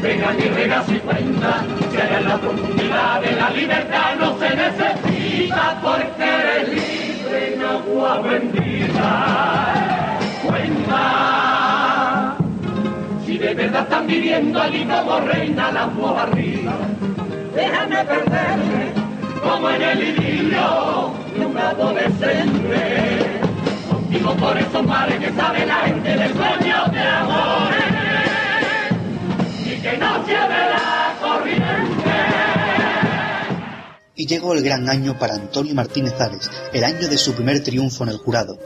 venga 0.00 0.34
y 0.38 0.48
rega 0.50 0.84
si 0.84 0.98
cuenta 1.00 1.64
que 1.90 2.02
allá 2.02 2.18
en 2.20 2.28
la 2.28 2.36
profundidad 2.38 3.20
de 3.20 3.32
la 3.32 3.50
libertad 3.50 4.14
no 4.20 4.38
se 4.38 4.50
necesita 4.54 5.80
porque 5.82 6.22
eres 6.22 6.68
libre 6.68 7.54
en 7.54 7.62
agua 7.62 8.20
bendita. 8.20 9.10
Cuenta 10.46 12.36
si 13.26 13.38
de 13.38 13.54
verdad 13.54 13.82
están 13.82 14.06
viviendo 14.06 14.60
allí 14.62 14.84
como 14.84 15.18
reina 15.20 15.72
la 15.72 15.86
voz 15.86 16.16
arriba 16.16 16.76
déjame 17.58 18.04
perderme 18.04 18.92
como 19.42 19.70
en 19.70 19.82
el 19.82 20.02
idilio 20.10 21.12
de 21.36 21.46
un 21.46 21.58
adolescente 21.58 23.40
contigo 23.90 24.36
por 24.36 24.56
esos 24.56 24.86
mares 24.86 25.18
que 25.18 25.32
sabe 25.32 25.66
la 25.66 25.80
gente 25.86 26.08
del 26.08 26.32
sueño 26.34 26.86
de 26.92 27.00
amores 27.00 27.84
y 29.66 29.82
que 29.82 29.98
no 29.98 30.26
lleve 30.26 30.60
la 30.74 31.14
corriente 31.20 32.18
Y 34.14 34.26
llegó 34.26 34.54
el 34.54 34.62
gran 34.62 34.88
año 34.88 35.18
para 35.18 35.34
Antonio 35.34 35.74
Martínez 35.74 36.20
Ares, 36.20 36.50
el 36.72 36.84
año 36.84 37.08
de 37.08 37.18
su 37.18 37.34
primer 37.34 37.62
triunfo 37.62 38.04
en 38.04 38.10
el 38.10 38.18
jurado, 38.18 38.56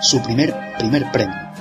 su 0.00 0.22
primer 0.22 0.54
primer 0.78 1.10
premio. 1.12 1.51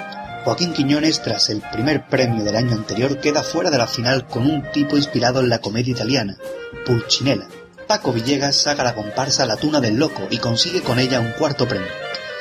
Joaquín 0.43 0.73
Quiñones, 0.73 1.21
tras 1.21 1.49
el 1.51 1.61
primer 1.61 2.07
premio 2.07 2.43
del 2.43 2.55
año 2.55 2.73
anterior, 2.73 3.19
queda 3.19 3.43
fuera 3.43 3.69
de 3.69 3.77
la 3.77 3.85
final 3.85 4.25
con 4.25 4.49
un 4.49 4.63
tipo 4.71 4.97
inspirado 4.97 5.39
en 5.39 5.49
la 5.49 5.59
comedia 5.59 5.91
italiana, 5.91 6.35
Pulcinella. 6.83 7.47
Paco 7.87 8.11
Villegas 8.11 8.55
saca 8.55 8.83
la 8.83 8.95
comparsa 8.95 9.45
La 9.45 9.57
Tuna 9.57 9.79
del 9.79 9.97
Loco 9.97 10.27
y 10.31 10.39
consigue 10.39 10.81
con 10.81 10.97
ella 10.97 11.19
un 11.19 11.33
cuarto 11.33 11.67
premio. 11.67 11.87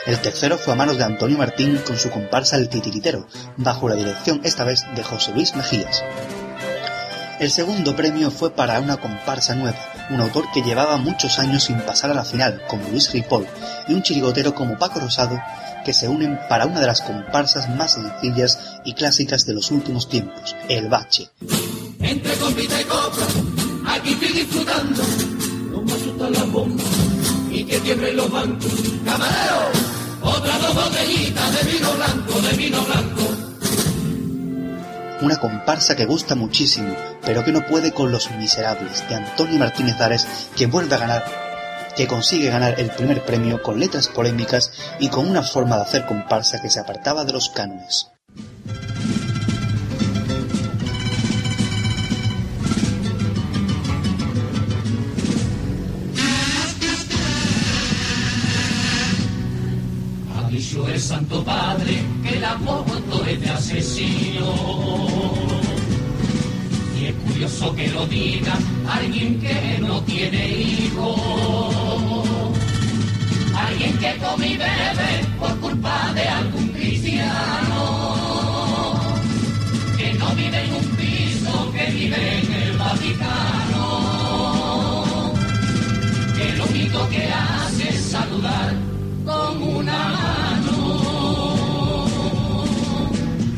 El 0.06 0.18
tercero 0.18 0.56
fue 0.56 0.72
a 0.72 0.77
manos 0.77 0.97
de 0.97 1.05
Antonio 1.05 1.36
Martín 1.36 1.78
con 1.86 1.98
su 1.98 2.09
comparsa 2.09 2.56
El 2.56 2.70
Titiritero, 2.70 3.27
bajo 3.59 3.86
la 3.86 3.97
dirección 3.97 4.40
esta 4.44 4.64
vez 4.64 4.86
de 4.97 5.02
José 5.02 5.32
Luis 5.32 5.55
Mejías. 5.55 6.02
El 7.39 7.51
segundo 7.51 7.94
premio 7.94 8.31
fue 8.31 8.51
para 8.51 8.81
una 8.81 8.97
comparsa 8.97 9.55
nueva, 9.55 9.78
un 10.09 10.20
autor 10.20 10.51
que 10.52 10.62
llevaba 10.62 10.97
muchos 10.97 11.39
años 11.39 11.64
sin 11.64 11.81
pasar 11.81 12.10
a 12.10 12.14
la 12.14 12.24
final, 12.24 12.62
como 12.66 12.89
Luis 12.89 13.12
Ripoll, 13.12 13.47
y 13.89 13.94
un 13.94 14.02
chirigotero 14.02 14.55
como 14.55 14.78
Paco 14.78 15.01
Rosado, 15.01 15.39
que 15.85 15.93
se 15.93 16.09
unen 16.09 16.39
para 16.48 16.66
una 16.66 16.81
de 16.81 16.86
las 16.86 17.01
comparsas 17.02 17.69
más 17.77 17.94
sencillas 17.94 18.81
y 18.85 18.94
clásicas 18.94 19.47
de 19.47 19.55
los 19.55 19.70
últimos 19.70 20.09
tiempos, 20.09 20.57
El 20.69 20.89
Bache. 20.89 21.28
entre 22.01 22.32
y 22.32 22.85
copla, 22.85 23.27
aquí 23.94 24.12
estoy 24.12 24.28
disfrutando, 24.28 25.02
no 25.70 25.82
me 25.82 25.93
asustan 25.93 26.32
las 26.32 26.52
bombas 26.52 26.86
y 27.51 27.65
que 27.65 27.81
tiemblen 27.81 28.16
los 28.16 28.31
bancos. 28.31 28.73
Camarero, 29.05 29.70
otras 30.23 30.62
dos 30.62 30.74
botellitas 30.74 31.65
de 31.65 31.73
vino 31.73 31.93
blanco, 31.93 32.40
de 32.40 32.57
vino 32.57 32.82
blanco. 32.82 33.20
Una 35.23 35.36
comparsa 35.36 35.97
que 35.97 36.07
gusta 36.07 36.35
muchísimo, 36.35 36.94
pero 37.23 37.44
que 37.44 37.52
no 37.52 37.66
puede 37.66 37.93
con 37.93 38.11
Los 38.11 38.31
Miserables, 38.31 39.07
de 39.07 39.16
Antonio 39.16 39.59
Martínez 39.59 40.01
Ares, 40.01 40.27
que 40.57 40.65
vuelve 40.66 40.94
a 40.94 40.98
ganar, 40.98 41.49
que 42.01 42.06
consigue 42.06 42.48
ganar 42.48 42.81
el 42.81 42.89
primer 42.89 43.27
premio 43.27 43.62
con 43.62 43.78
letras 43.78 44.09
polémicas 44.09 44.72
y 45.01 45.10
con 45.10 45.28
una 45.28 45.43
forma 45.43 45.77
de 45.77 45.82
hacer 45.82 46.06
comparsa 46.06 46.62
que 46.62 46.70
se 46.70 46.81
apartaba 46.81 47.27
de 47.27 47.35
los 47.35 47.51
cánones. 47.51 48.09
El 60.51 61.01
Santo 61.01 61.44
Padre 61.44 62.02
que 62.22 62.40
es 63.31 63.40
de 63.40 63.51
asesino. 63.51 65.70
Y 67.01 67.06
es 67.06 67.14
curioso 67.14 67.74
que 67.74 67.89
lo 67.89 68.06
diga 68.06 68.52
alguien 68.86 69.40
que 69.40 69.78
no 69.81 70.02
tiene 70.02 70.51
hijos. 70.51 72.28
Alguien 73.56 73.97
que 73.97 74.18
come 74.18 74.48
y 74.48 74.56
bebe 74.59 75.24
por 75.39 75.59
culpa 75.60 76.12
de 76.12 76.28
algún 76.28 76.68
cristiano. 76.68 77.81
Que 79.97 80.12
no 80.12 80.28
vive 80.35 80.62
en 80.62 80.74
un 80.74 80.85
piso, 80.97 81.72
que 81.72 81.90
vive 81.90 82.39
en 82.39 82.52
el 82.52 82.77
Vaticano. 82.77 83.86
Que 86.36 86.52
lo 86.59 86.66
único 86.66 87.09
que 87.09 87.32
hace 87.32 87.89
es 87.89 88.01
saludar 88.02 88.74
con 89.24 89.62
una 89.62 90.09
mano. 90.18 90.77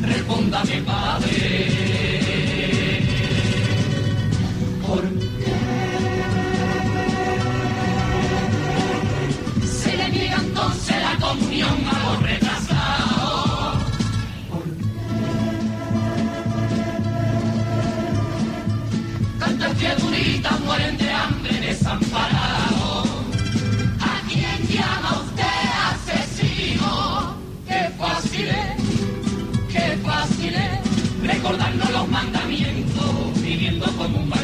Respóndame, 0.01 0.81
Padre. 0.83 1.42
Viviendo 34.07 34.42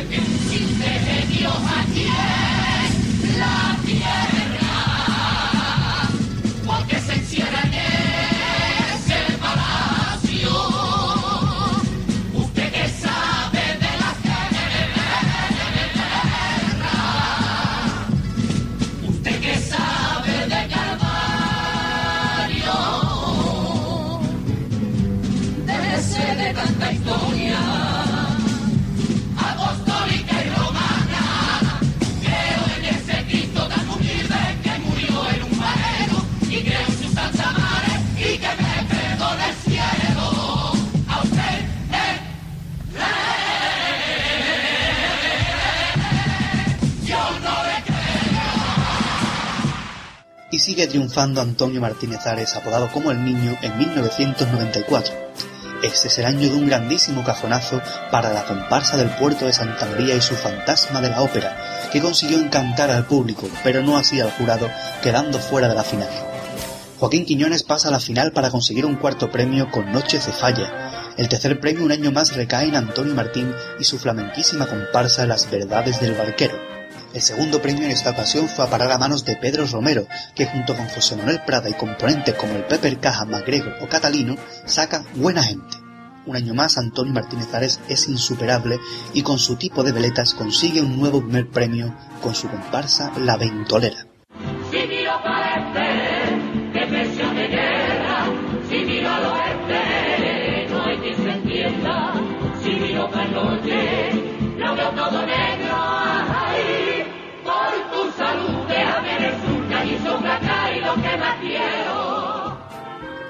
triunfando 50.90 51.40
Antonio 51.40 51.80
Martínez 51.80 52.28
Ares, 52.28 52.56
apodado 52.56 52.90
como 52.92 53.12
el 53.12 53.24
Niño, 53.24 53.58
en 53.62 53.78
1994. 53.78 55.14
Este 55.82 56.10
es 56.10 56.20
el 56.20 56.26
año 56.26 56.50
de 56.50 56.56
un 56.56 56.68
grandísimo 56.68 57.24
cajonazo 57.24 57.82
para 58.12 58.34
la 58.34 58.44
comparsa 58.44 58.98
del 58.98 59.10
puerto 59.12 59.46
de 59.46 59.54
Santa 59.54 59.86
María 59.86 60.16
y 60.16 60.22
su 60.22 60.36
fantasma 60.36 61.00
de 61.00 61.10
la 61.10 61.22
ópera, 61.22 61.56
que 61.90 62.02
consiguió 62.02 62.38
encantar 62.38 62.92
al 62.92 63.06
público, 63.06 63.48
pero 63.64 63.82
no 63.82 63.98
así 63.98 64.20
al 64.20 64.32
jurado, 64.32 64.70
quedando 65.02 65.40
fuera 65.40 65.70
de 65.70 65.76
la 65.76 65.84
final. 65.84 66.10
Joaquín 67.00 67.24
Quiñones 67.24 67.64
pasa 67.64 67.88
a 67.88 67.92
la 67.92 68.02
final 68.02 68.34
para 68.34 68.52
conseguir 68.52 68.86
un 68.86 68.98
cuarto 68.98 69.32
premio 69.32 69.72
con 69.72 69.90
Noche 69.90 70.20
Cefalla. 70.20 71.14
El 71.16 71.30
tercer 71.30 71.58
premio 71.62 71.86
un 71.86 71.94
año 71.94 72.12
más 72.12 72.36
recae 72.36 72.68
en 72.68 72.76
Antonio 72.76 73.16
Martín 73.16 73.54
y 73.80 73.86
su 73.86 73.98
flamenquísima 73.98 74.68
comparsa 74.68 75.26
Las 75.26 75.50
Verdades 75.50 76.02
del 76.02 76.14
Barquero. 76.14 76.69
El 77.12 77.22
segundo 77.22 77.60
premio 77.60 77.86
en 77.86 77.92
esta 77.92 78.12
ocasión 78.12 78.48
fue 78.48 78.66
a 78.66 78.70
parar 78.70 78.92
a 78.92 79.00
manos 79.00 79.26
de 79.26 79.36
Pedro 79.36 79.66
Romero, 79.66 80.08
que 80.36 80.46
junto 80.46 80.76
con 80.76 80.88
José 80.90 81.16
Manuel 81.16 81.42
Prada 81.44 81.68
y 81.68 81.74
componentes 81.74 82.36
como 82.36 82.54
el 82.54 82.66
Pepper 82.66 83.00
Caja, 83.00 83.26
Magrego 83.26 83.72
o 83.82 83.90
Catalino, 83.90 84.36
saca 84.66 85.04
Buena 85.16 85.42
Gente. 85.42 85.78
Un 86.28 86.36
año 86.36 86.54
más 86.54 86.78
Antonio 86.78 87.12
Martínez 87.12 87.52
Ares 87.54 87.80
es 87.90 88.08
insuperable 88.08 88.80
y 89.14 89.24
con 89.24 89.40
su 89.40 89.56
tipo 89.56 89.84
de 89.84 89.92
veletas 89.92 90.36
consigue 90.36 90.82
un 90.82 91.00
nuevo 91.00 91.22
primer 91.22 91.50
premio 91.50 91.96
con 92.22 92.36
su 92.36 92.48
comparsa 92.48 93.12
La 93.18 93.38
Ventolera. 93.38 94.09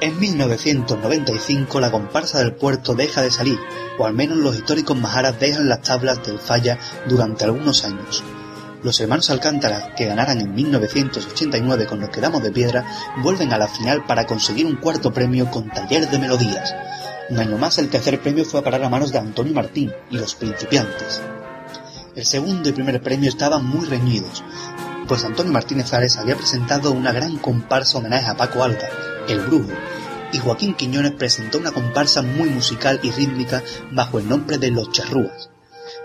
En 0.02 0.18
1995 0.18 1.82
la 1.82 1.92
comparsa 1.92 2.40
del 2.40 2.54
puerto 2.54 2.96
deja 2.96 3.22
de 3.22 3.32
salir, 3.32 3.60
o 3.98 4.06
al 4.06 4.14
menos 4.14 4.38
los 4.38 4.56
históricos 4.56 4.98
majaras 4.98 5.38
dejan 5.42 5.68
las 5.68 5.82
tablas 5.82 6.26
del 6.26 6.40
falla 6.40 6.80
durante 7.06 7.44
algunos 7.44 7.84
años. 7.84 8.24
Los 8.82 9.02
hermanos 9.02 9.30
Alcántara, 9.30 9.94
que 9.96 10.06
ganaran 10.06 10.40
en 10.40 10.56
1989 10.56 11.86
con 11.86 12.00
los 12.00 12.10
que 12.12 12.22
damos 12.22 12.42
de 12.42 12.52
piedra, 12.52 12.86
vuelven 13.22 13.52
a 13.52 13.58
la 13.58 13.68
final 13.68 14.06
para 14.06 14.26
conseguir 14.26 14.68
un 14.68 14.78
cuarto 14.78 15.12
premio 15.12 15.52
con 15.52 15.70
Taller 15.70 16.10
de 16.10 16.18
Melodías. 16.18 16.74
Un 17.30 17.40
año 17.40 17.58
más 17.58 17.78
el 17.78 17.90
tercer 17.90 18.22
premio 18.22 18.46
fue 18.46 18.62
a 18.62 18.64
parar 18.64 18.82
a 18.86 18.90
manos 18.90 19.12
de 19.12 19.20
Antonio 19.20 19.54
Martín 19.54 19.92
y 20.10 20.18
los 20.18 20.34
principiantes. 20.34 21.22
El 22.16 22.26
segundo 22.26 22.70
y 22.70 22.72
primer 22.72 23.02
premio 23.02 23.28
estaban 23.28 23.66
muy 23.66 23.86
reñidos, 23.86 24.46
pues 25.10 25.26
Antonio 25.26 25.52
Martínez 25.52 25.94
Ares 25.94 26.16
había 26.16 26.38
presentado 26.38 26.92
una 26.92 27.12
gran 27.12 27.38
comparsa 27.38 27.98
homenaje 27.98 28.28
a 28.28 28.38
Paco 28.38 28.64
Alga, 28.64 28.88
el 29.30 29.40
brujo, 29.42 29.72
y 30.32 30.38
Joaquín 30.40 30.74
Quiñones 30.74 31.14
presentó 31.14 31.58
una 31.58 31.72
comparsa 31.72 32.22
muy 32.22 32.50
musical 32.50 33.00
y 33.04 33.12
rítmica 33.12 33.64
bajo 33.92 34.20
el 34.20 34.28
nombre 34.28 34.58
de 34.58 34.72
Los 34.72 34.92
Charrúas. 34.92 35.50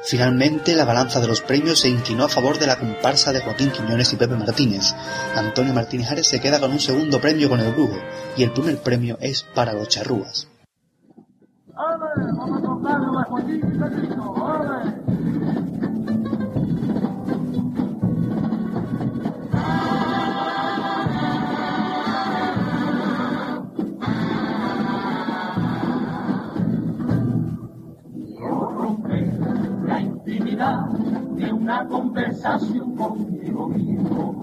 Finalmente, 0.05 0.75
la 0.75 0.85
balanza 0.85 1.21
de 1.21 1.29
los 1.29 1.41
premios 1.41 1.81
se 1.81 1.89
inclinó 1.89 2.25
a 2.25 2.29
favor 2.29 2.59
de 2.59 2.67
la 2.67 2.79
comparsa 2.79 3.33
de 3.33 3.41
Joaquín 3.41 3.71
Quiñones 3.71 4.13
y 4.13 4.17
Pepe 4.17 4.37
Martínez. 4.37 4.95
Antonio 5.35 5.73
Martínez 5.73 6.11
Ares 6.11 6.29
se 6.29 6.41
queda 6.41 6.61
con 6.61 6.73
un 6.73 6.81
segundo 6.81 7.21
premio 7.21 7.49
con 7.49 7.61
el 7.61 7.73
brujo, 7.73 7.97
y 8.37 8.43
el 8.43 8.53
primer 8.53 8.83
premio 8.83 9.17
es 9.21 9.43
para 9.43 9.73
Los 9.73 9.89
Charrúas. 9.89 10.49
De 30.55 31.53
una 31.53 31.85
conversación 31.89 32.95
conmigo 32.95 33.69
mismo. 33.71 34.41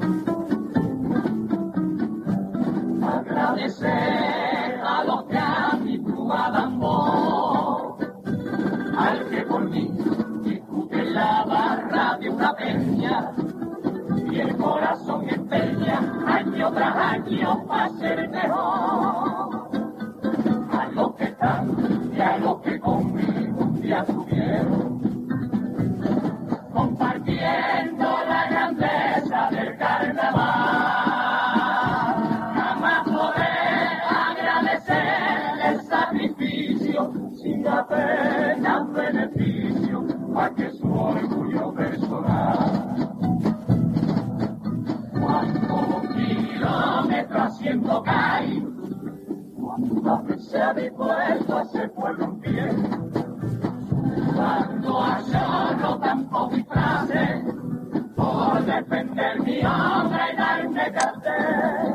Agradecer 3.02 4.82
a 4.84 5.06
los 5.06 5.24
que 5.24 5.38
a 5.38 5.80
mi 5.82 5.98
pluma 6.00 6.52
dan 6.52 6.80
voz, 6.82 7.96
al 8.98 9.26
que 9.30 9.42
por 9.44 9.70
mí 9.70 9.90
discute 10.44 11.02
la 11.12 11.46
barra 11.46 12.18
de 12.20 12.30
una 12.30 12.54
peña, 12.56 13.32
y 14.30 14.40
el 14.40 14.58
corazón 14.58 15.30
empeña 15.30 16.02
año 16.28 16.74
tras 16.74 16.96
año 16.98 17.66
para 17.68 17.90
ser 17.90 18.30
mejor. 18.30 19.70
A 20.72 20.90
los 20.94 21.16
que 21.16 21.24
están 21.24 22.12
y 22.14 22.20
a 22.20 22.38
los 22.38 22.62
que 22.62 22.80
conmigo 22.82 23.62
un 23.62 23.82
día 23.82 24.04
tuvieron 24.04 25.21
compartiendo 26.74 28.06
la 28.28 28.48
grandeza 28.50 29.50
del 29.52 29.78
carnaval. 29.78 30.42
Jamás 32.56 33.04
podré 33.04 34.02
agradecer 34.10 35.42
el 35.66 35.82
sacrificio 35.82 37.14
sin 37.34 37.68
apenas 37.68 38.92
beneficio 38.94 40.08
a 40.36 40.50
que 40.52 40.72
su 40.72 40.92
orgullo 40.92 41.74
personal. 41.74 42.96
Cuántos 45.20 46.08
kilómetros 46.16 47.42
haciendo 47.42 48.04
caer, 48.04 48.64
cuántas 49.60 50.26
veces 50.26 50.48
se 50.48 50.62
ha 50.62 50.74
dispuesto 50.74 51.58
a 51.58 51.62
ese 51.64 51.90
pueblo 51.90 52.40
en. 52.44 53.21
Cuando 54.36 55.02
yo 55.82 55.98
tampoco 56.00 56.56
y 56.58 56.64
frase 56.64 57.44
por 58.16 58.66
defender 58.66 59.40
mi 59.42 59.60
honra 59.66 60.32
y 60.32 60.36
darme 60.36 60.92
cartel. 60.92 61.94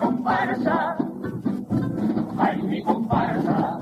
Comparsa, 0.00 0.96
ay 2.38 2.62
mi 2.62 2.82
comparsa, 2.82 3.78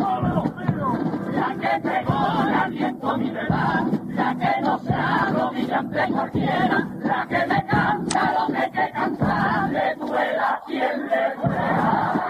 la 1.32 1.55
que 1.60 1.80
pegó 1.80 2.43
el 2.48 2.55
aliento 2.55 3.18
mi 3.18 3.30
verdad, 3.30 3.85
la 4.09 4.35
que 4.35 4.60
no 4.62 4.78
se 4.80 4.94
arrodilla 4.94 5.78
ante 5.78 6.12
cualquiera, 6.12 6.89
la 7.05 7.26
que 7.28 7.47
me 7.47 7.66
canta 7.66 8.32
lo 8.32 8.47
que 8.52 8.70
que 8.70 8.90
cantar, 8.93 9.70
le 9.70 9.94
duela 9.94 10.60
quien 10.66 11.09
le 11.09 11.35
duela. 11.36 12.27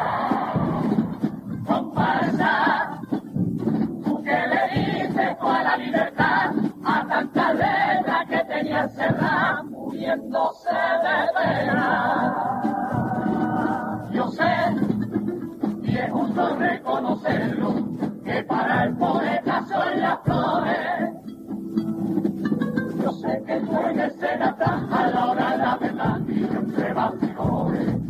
Encerrada, 10.04 10.68
muriéndose 10.68 10.70
de 10.70 11.18
pena. 11.34 12.62
Yo 14.12 14.28
sé, 14.28 14.52
y 15.82 15.96
es 15.96 16.10
justo 16.10 16.56
reconocerlo, 16.56 17.74
que 18.24 18.42
para 18.44 18.84
el 18.84 18.96
poeta 18.96 19.64
son 19.66 20.00
las 20.00 20.20
flores. 20.22 21.10
Yo 23.02 23.12
sé 23.12 23.42
que 23.46 23.60
tú 23.60 23.76
en 23.90 24.00
escena 24.00 24.50
estás 24.50 24.82
a 24.92 25.06
la 25.08 25.26
hora 25.30 25.50
de 25.50 25.58
la 25.58 25.76
verdad 25.76 26.20
y 26.28 26.44
entre 26.44 26.92
bastidores. 26.92 28.07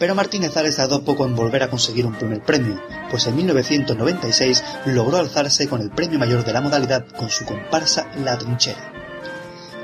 Pero 0.00 0.14
Martínez 0.14 0.56
Ares 0.56 0.76
tardó 0.76 1.04
poco 1.04 1.26
en 1.26 1.36
volver 1.36 1.62
a 1.62 1.68
conseguir 1.68 2.06
un 2.06 2.14
primer 2.14 2.42
premio, 2.42 2.82
pues 3.10 3.26
en 3.26 3.36
1996 3.36 4.64
logró 4.86 5.18
alzarse 5.18 5.68
con 5.68 5.82
el 5.82 5.90
premio 5.90 6.18
mayor 6.18 6.42
de 6.42 6.54
la 6.54 6.62
modalidad 6.62 7.06
con 7.06 7.28
su 7.28 7.44
comparsa 7.44 8.10
La 8.24 8.38
Trinchera. 8.38 8.94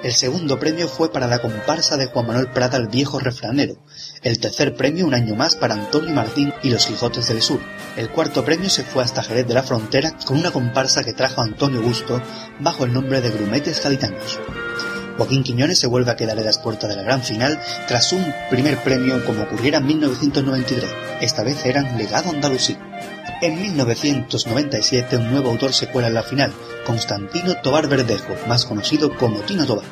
El 0.02 0.14
segundo 0.14 0.58
premio 0.58 0.88
fue 0.88 1.12
para 1.12 1.26
la 1.26 1.40
comparsa 1.40 1.98
de 1.98 2.06
Juan 2.06 2.28
Manuel 2.28 2.48
Prada 2.48 2.78
el 2.78 2.88
Viejo 2.88 3.18
Refranero, 3.18 3.76
el 4.22 4.38
tercer 4.38 4.74
premio 4.74 5.06
un 5.06 5.12
año 5.12 5.34
más 5.34 5.54
para 5.54 5.74
Antonio 5.74 6.14
Martín 6.14 6.54
y 6.62 6.70
los 6.70 6.86
Quijotes 6.86 7.28
del 7.28 7.42
Sur. 7.42 7.60
El 7.98 8.08
cuarto 8.08 8.42
premio 8.42 8.70
se 8.70 8.84
fue 8.84 9.04
hasta 9.04 9.22
Jerez 9.22 9.46
de 9.46 9.54
la 9.54 9.64
Frontera 9.64 10.16
con 10.24 10.38
una 10.38 10.50
comparsa 10.50 11.04
que 11.04 11.12
trajo 11.12 11.42
Antonio 11.42 11.82
Busto 11.82 12.22
bajo 12.60 12.86
el 12.86 12.94
nombre 12.94 13.20
de 13.20 13.30
Grumetes 13.32 13.82
Gaditanos. 13.84 14.38
Joaquín 15.16 15.42
Quiñones 15.42 15.78
se 15.78 15.86
vuelve 15.86 16.10
a 16.10 16.16
quedar 16.16 16.38
en 16.38 16.44
las 16.44 16.58
puertas 16.58 16.90
de 16.90 16.96
la 16.96 17.02
gran 17.02 17.22
final 17.22 17.58
tras 17.88 18.12
un 18.12 18.24
primer 18.50 18.78
premio 18.78 19.24
como 19.24 19.42
ocurriera 19.42 19.78
en 19.78 19.86
1993. 19.86 20.84
Esta 21.20 21.42
vez 21.42 21.64
eran 21.64 21.96
Legado 21.96 22.30
Andalusí. 22.30 22.76
En 23.42 23.60
1997 23.60 25.16
un 25.16 25.30
nuevo 25.30 25.50
autor 25.50 25.72
se 25.72 25.88
cuela 25.88 26.08
en 26.08 26.14
la 26.14 26.22
final, 26.22 26.52
Constantino 26.86 27.54
Tobar 27.62 27.86
Verdejo, 27.86 28.34
más 28.48 28.64
conocido 28.64 29.14
como 29.16 29.40
Tino 29.40 29.66
Tobar, 29.66 29.84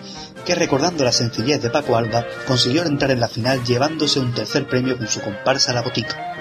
que 0.47 0.55
recordando 0.55 1.05
la 1.05 1.13
sencillez 1.13 1.61
de 1.61 1.71
Paco 1.71 1.97
Alba 1.97 2.25
consiguió 2.47 2.85
entrar 2.85 3.11
en 3.11 3.21
la 3.21 3.29
final 3.29 3.63
llevándose 3.65 4.21
un 4.21 4.33
tercer 4.33 4.67
premio 4.67 4.97
con 4.97 5.09
su 5.09 5.21
comparsa 5.21 5.75
La 5.75 5.83
Botica. 5.83 6.35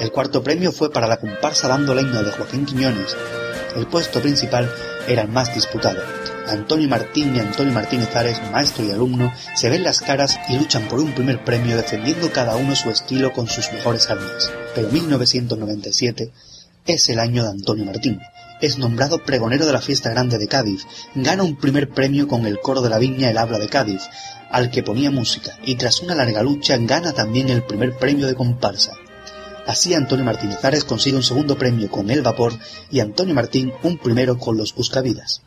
El 0.00 0.10
cuarto 0.10 0.42
premio 0.42 0.72
fue 0.72 0.90
para 0.90 1.06
la 1.06 1.18
comparsa 1.18 1.68
Dando 1.68 1.94
Leña 1.94 2.22
de 2.22 2.32
Joaquín 2.32 2.66
Quiñones. 2.66 3.16
El 3.76 3.86
puesto 3.86 4.20
principal 4.20 4.70
era 5.08 5.22
el 5.22 5.28
más 5.28 5.54
disputado. 5.54 6.00
Antonio 6.48 6.88
Martín 6.88 7.34
y 7.34 7.40
Antonio 7.40 7.72
Martínez 7.72 8.14
Ares, 8.14 8.40
maestro 8.50 8.84
y 8.84 8.90
alumno, 8.90 9.32
se 9.54 9.70
ven 9.70 9.84
las 9.84 10.00
caras 10.00 10.38
y 10.48 10.58
luchan 10.58 10.88
por 10.88 11.00
un 11.00 11.12
primer 11.12 11.44
premio 11.44 11.76
defendiendo 11.76 12.32
cada 12.32 12.56
uno 12.56 12.74
su 12.74 12.90
estilo 12.90 13.32
con 13.32 13.48
sus 13.48 13.72
mejores 13.72 14.10
armas. 14.10 14.52
Pero 14.74 14.88
1997 14.88 16.32
es 16.86 17.08
el 17.08 17.20
año 17.20 17.44
de 17.44 17.50
Antonio 17.50 17.84
Martín. 17.84 18.20
Es 18.60 18.78
nombrado 18.78 19.18
pregonero 19.24 19.66
de 19.66 19.72
la 19.72 19.80
fiesta 19.80 20.10
grande 20.10 20.38
de 20.38 20.48
Cádiz. 20.48 20.86
Gana 21.14 21.42
un 21.42 21.56
primer 21.56 21.88
premio 21.88 22.28
con 22.28 22.46
el 22.46 22.60
coro 22.60 22.80
de 22.80 22.90
la 22.90 22.98
viña 22.98 23.30
El 23.30 23.38
Habla 23.38 23.58
de 23.58 23.68
Cádiz, 23.68 24.02
al 24.50 24.70
que 24.70 24.82
ponía 24.82 25.10
música, 25.10 25.58
y 25.64 25.76
tras 25.76 26.00
una 26.00 26.14
larga 26.14 26.42
lucha 26.42 26.76
gana 26.78 27.12
también 27.12 27.48
el 27.48 27.64
primer 27.64 27.96
premio 27.96 28.26
de 28.26 28.34
comparsa. 28.34 28.92
Así 29.66 29.94
Antonio 29.94 30.24
Martínez 30.24 30.64
Ares 30.64 30.84
consigue 30.84 31.16
un 31.16 31.22
segundo 31.22 31.56
premio 31.56 31.90
con 31.90 32.10
El 32.10 32.22
Vapor 32.22 32.52
y 32.90 33.00
Antonio 33.00 33.34
Martín 33.34 33.72
un 33.82 33.98
primero 33.98 34.38
con 34.38 34.56
Los 34.56 34.74
Buscavidas. 34.74 35.42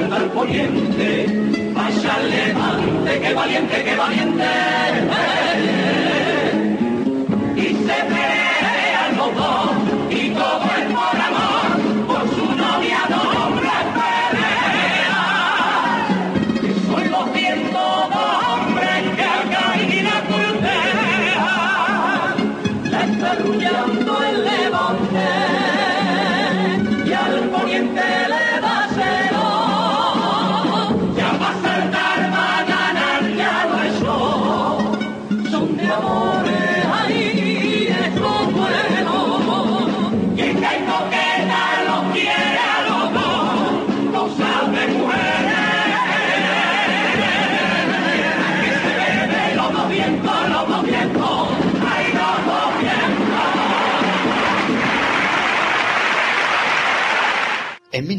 Salga 0.00 0.16
al 0.16 0.30
poniente 0.30 1.26
vaya 1.74 2.18
levante 2.20 3.20
que 3.20 3.34
valiente 3.34 3.84
que 3.84 3.96
valiente. 3.96 4.44
y 5.86 5.89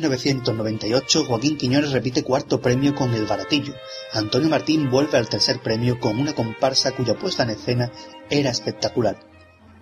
1998, 0.02 1.26
Joaquín 1.26 1.58
Quiñones 1.58 1.92
repite 1.92 2.24
cuarto 2.24 2.60
premio 2.60 2.96
con 2.96 3.14
El 3.14 3.28
Baratillo. 3.28 3.76
Antonio 4.14 4.50
Martín 4.50 4.90
vuelve 4.90 5.18
al 5.18 5.30
tercer 5.30 5.60
premio 5.62 6.00
con 6.00 6.20
una 6.20 6.34
comparsa 6.34 6.92
cuya 6.92 7.14
puesta 7.18 7.44
en 7.44 7.52
escena 7.52 7.92
era 8.30 8.50
espectacular. 8.50 9.20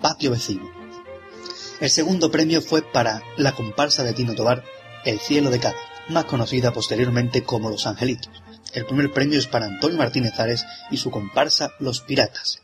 Patio 0.02 0.32
Vecino. 0.32 0.70
El 1.80 1.90
segundo 1.90 2.30
premio 2.30 2.62
fue 2.62 2.82
para 2.82 3.24
la 3.38 3.54
comparsa 3.54 4.04
de 4.04 4.12
Tino 4.12 4.36
Tobar, 4.36 4.66
El 5.06 5.20
Cielo 5.20 5.50
de 5.50 5.60
Cádiz, 5.60 5.80
más 6.10 6.26
conocida 6.26 6.74
posteriormente 6.74 7.44
como 7.44 7.70
Los 7.70 7.88
Angelitos. 7.88 8.44
El 8.74 8.86
primer 8.86 9.14
premio 9.14 9.40
es 9.40 9.48
para 9.48 9.68
Antonio 9.68 9.98
Martínez 9.98 10.38
Ares 10.40 10.66
y 10.92 10.98
su 10.98 11.12
comparsa 11.12 11.72
Los 11.80 12.02
Piratas. 12.02 12.62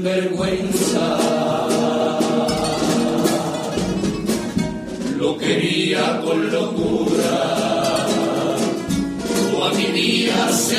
Sinvergüenza. 0.00 1.18
Lo 5.18 5.36
quería 5.36 6.20
con 6.24 6.50
locura, 6.50 8.06
o 9.54 9.64
a 9.64 9.74
mi 9.74 9.86
día 9.86 10.48
se 10.48 10.76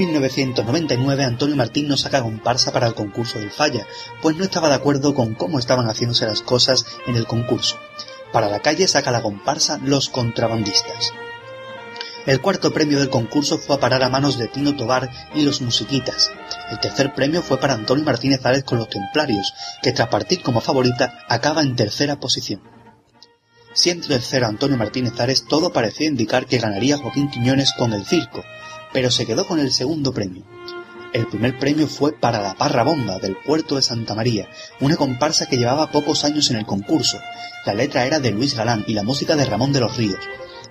1999 0.00 1.24
Antonio 1.24 1.56
Martín 1.56 1.86
no 1.86 1.94
saca 1.98 2.22
comparsa 2.22 2.72
para 2.72 2.86
el 2.86 2.94
concurso 2.94 3.38
del 3.38 3.50
Falla, 3.50 3.86
pues 4.22 4.34
no 4.34 4.44
estaba 4.44 4.70
de 4.70 4.76
acuerdo 4.76 5.14
con 5.14 5.34
cómo 5.34 5.58
estaban 5.58 5.88
haciéndose 5.88 6.24
las 6.24 6.40
cosas 6.40 6.86
en 7.06 7.16
el 7.16 7.26
concurso. 7.26 7.76
Para 8.32 8.48
la 8.48 8.60
calle 8.60 8.88
saca 8.88 9.10
la 9.10 9.20
comparsa 9.20 9.78
Los 9.84 10.08
Contrabandistas. 10.08 11.12
El 12.24 12.40
cuarto 12.40 12.72
premio 12.72 12.98
del 12.98 13.10
concurso 13.10 13.58
fue 13.58 13.76
a 13.76 13.80
parar 13.80 14.02
a 14.02 14.08
manos 14.08 14.38
de 14.38 14.48
Tino 14.48 14.74
Tobar 14.74 15.10
y 15.34 15.42
los 15.42 15.60
Musiquitas. 15.60 16.30
El 16.70 16.80
tercer 16.80 17.12
premio 17.14 17.42
fue 17.42 17.58
para 17.58 17.74
Antonio 17.74 18.04
Martínez 18.04 18.40
Ares 18.46 18.64
con 18.64 18.78
los 18.78 18.88
Templarios, 18.88 19.52
que 19.82 19.92
tras 19.92 20.08
partir 20.08 20.40
como 20.40 20.62
favorita 20.62 21.26
acaba 21.28 21.60
en 21.60 21.76
tercera 21.76 22.18
posición. 22.18 22.62
Siendo 23.74 24.08
tercero 24.08 24.46
Antonio 24.46 24.78
Martínez 24.78 25.20
Ares, 25.20 25.44
todo 25.46 25.74
parecía 25.74 26.08
indicar 26.08 26.46
que 26.46 26.58
ganaría 26.58 26.96
Joaquín 26.96 27.30
Quiñones 27.30 27.74
con 27.74 27.92
el 27.92 28.06
circo, 28.06 28.42
pero 28.92 29.10
se 29.10 29.26
quedó 29.26 29.46
con 29.46 29.58
el 29.58 29.72
segundo 29.72 30.12
premio. 30.12 30.44
El 31.12 31.26
primer 31.26 31.58
premio 31.58 31.88
fue 31.88 32.12
para 32.12 32.40
la 32.40 32.54
Parra 32.54 32.84
Bomba 32.84 33.18
del 33.18 33.36
puerto 33.36 33.74
de 33.74 33.82
Santa 33.82 34.14
María, 34.14 34.48
una 34.78 34.96
comparsa 34.96 35.46
que 35.46 35.56
llevaba 35.56 35.90
pocos 35.90 36.24
años 36.24 36.50
en 36.50 36.56
el 36.56 36.66
concurso. 36.66 37.18
La 37.66 37.74
letra 37.74 38.06
era 38.06 38.20
de 38.20 38.30
Luis 38.30 38.54
Galán 38.54 38.84
y 38.86 38.94
la 38.94 39.02
música 39.02 39.34
de 39.34 39.44
Ramón 39.44 39.72
de 39.72 39.80
los 39.80 39.96
Ríos. 39.96 40.20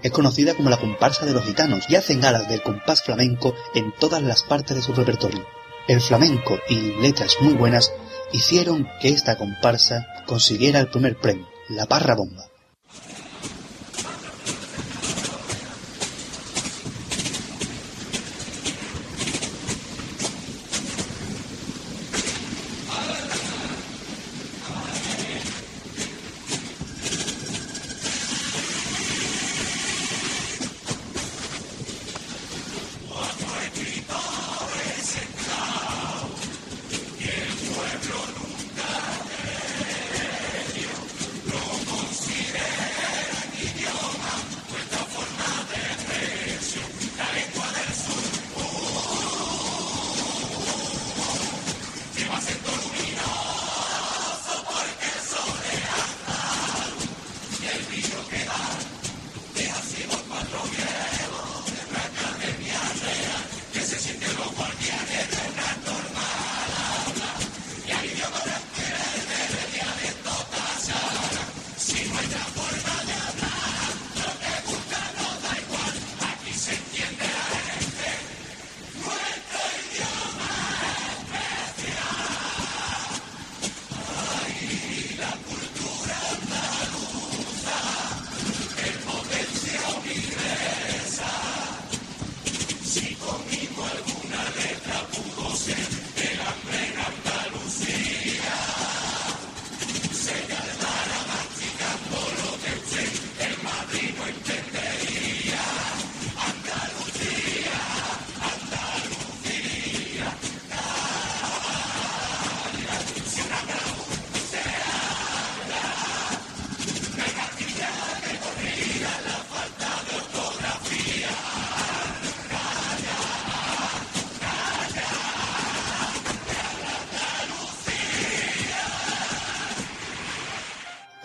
Es 0.02 0.12
conocida 0.12 0.54
como 0.54 0.70
la 0.70 0.78
comparsa 0.78 1.26
de 1.26 1.34
los 1.34 1.44
gitanos 1.44 1.86
y 1.90 1.96
hacen 1.96 2.22
galas 2.22 2.48
del 2.48 2.62
compás 2.62 3.04
flamenco 3.04 3.54
en 3.76 3.94
todas 4.00 4.24
las 4.24 4.44
partes 4.44 4.78
de 4.78 4.82
su 4.82 4.94
repertorio. 4.94 5.46
El 5.90 6.00
flamenco 6.00 6.58
y 6.70 7.02
letras 7.02 7.36
muy 7.42 7.54
buenas 7.54 7.92
hicieron 8.32 8.88
que 9.02 9.10
esta 9.10 9.38
comparsa 9.38 10.08
consiguiera 10.26 10.80
el 10.80 10.88
primer 10.88 11.18
premio, 11.18 11.50
la 11.68 11.86
Parra 11.86 12.16
Bomba. 12.16 12.49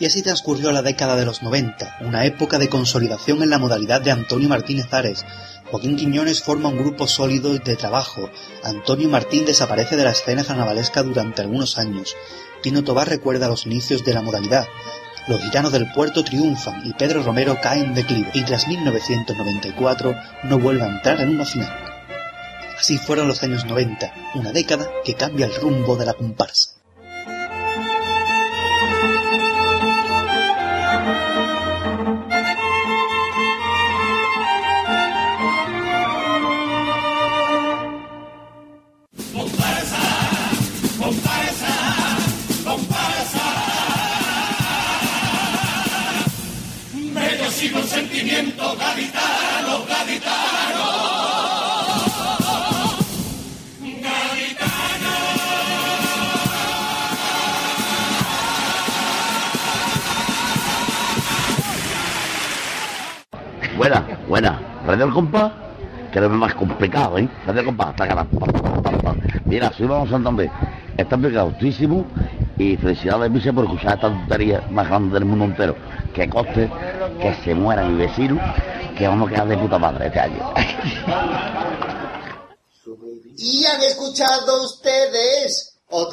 Y 0.04 0.06
así 0.06 0.20
transcurrió 0.20 0.70
la 0.70 0.82
década 0.82 1.16
de 1.16 1.24
los 1.24 1.42
90, 1.42 2.00
una 2.02 2.26
época 2.26 2.58
de 2.58 2.68
consolidación 2.68 3.42
en 3.42 3.48
la 3.48 3.58
modalidad 3.58 4.02
de 4.02 4.10
Antonio 4.10 4.50
Martínez 4.50 4.92
Ares. 4.92 5.24
Joaquín 5.70 5.96
Quiñones 5.96 6.42
forma 6.42 6.68
un 6.68 6.76
grupo 6.76 7.06
sólido 7.06 7.54
de 7.54 7.74
trabajo. 7.74 8.28
Antonio 8.62 9.08
Martín 9.08 9.46
desaparece 9.46 9.96
de 9.96 10.04
la 10.04 10.10
escena 10.10 10.44
carnavalesca 10.44 11.02
durante 11.02 11.40
algunos 11.40 11.78
años. 11.78 12.14
Tino 12.62 12.84
Tobar 12.84 13.08
recuerda 13.08 13.48
los 13.48 13.64
inicios 13.64 14.04
de 14.04 14.12
la 14.12 14.20
modalidad. 14.20 14.66
Los 15.26 15.40
gitanos 15.40 15.72
del 15.72 15.90
puerto 15.90 16.22
triunfan 16.22 16.82
y 16.84 16.92
Pedro 16.92 17.22
Romero 17.22 17.56
cae 17.62 17.80
en 17.80 17.94
declive 17.94 18.28
y 18.34 18.42
tras 18.42 18.68
1994 18.68 20.14
no 20.42 20.58
vuelve 20.58 20.82
a 20.82 20.88
entrar 20.96 21.18
en 21.22 21.30
una 21.30 21.46
final. 21.46 21.72
Así 22.78 22.98
fueron 22.98 23.26
los 23.26 23.42
años 23.42 23.64
90, 23.64 24.12
una 24.34 24.52
década 24.52 24.86
que 25.02 25.14
cambia 25.14 25.46
el 25.46 25.54
rumbo 25.54 25.96
de 25.96 26.04
la 26.04 26.12
comparsa. 26.12 26.73
Comparsa, 26.73 26.73
complicado, 66.54 67.18
¿eh? 67.18 67.28
Radio 67.46 67.60
El 67.60 67.66
Compás, 67.66 67.96
taca, 67.96 68.14
pa, 68.14 68.24
pa, 68.24 68.46
pa, 68.82 68.90
pa. 68.90 69.14
Mira, 69.44 69.72
soy 69.72 69.86
Vamos 69.86 70.10
Santander. 70.10 70.50
Está 70.96 71.16
pegado 71.16 71.52
y 72.56 72.76
felicidades, 72.76 73.32
Vice, 73.32 73.52
por 73.52 73.64
escuchar 73.64 73.94
esta 73.94 74.08
tontería 74.08 74.62
más 74.70 74.88
grande 74.88 75.14
del 75.14 75.24
mundo 75.24 75.46
entero. 75.46 75.76
Que 76.14 76.28
coste 76.28 76.70
que 77.20 77.34
se 77.42 77.54
muera 77.54 77.84
mi 77.84 77.96
vecino, 77.96 78.38
que 78.96 79.08
vamos 79.08 79.28
a 79.28 79.34
quedar 79.34 79.48
de 79.48 79.58
puta 79.58 79.78
madre 79.78 80.06
este 80.06 80.20
año. 80.20 80.54
Y 83.36 83.64
han 83.64 83.82
escuchado 83.82 84.64
ustedes 84.64 85.63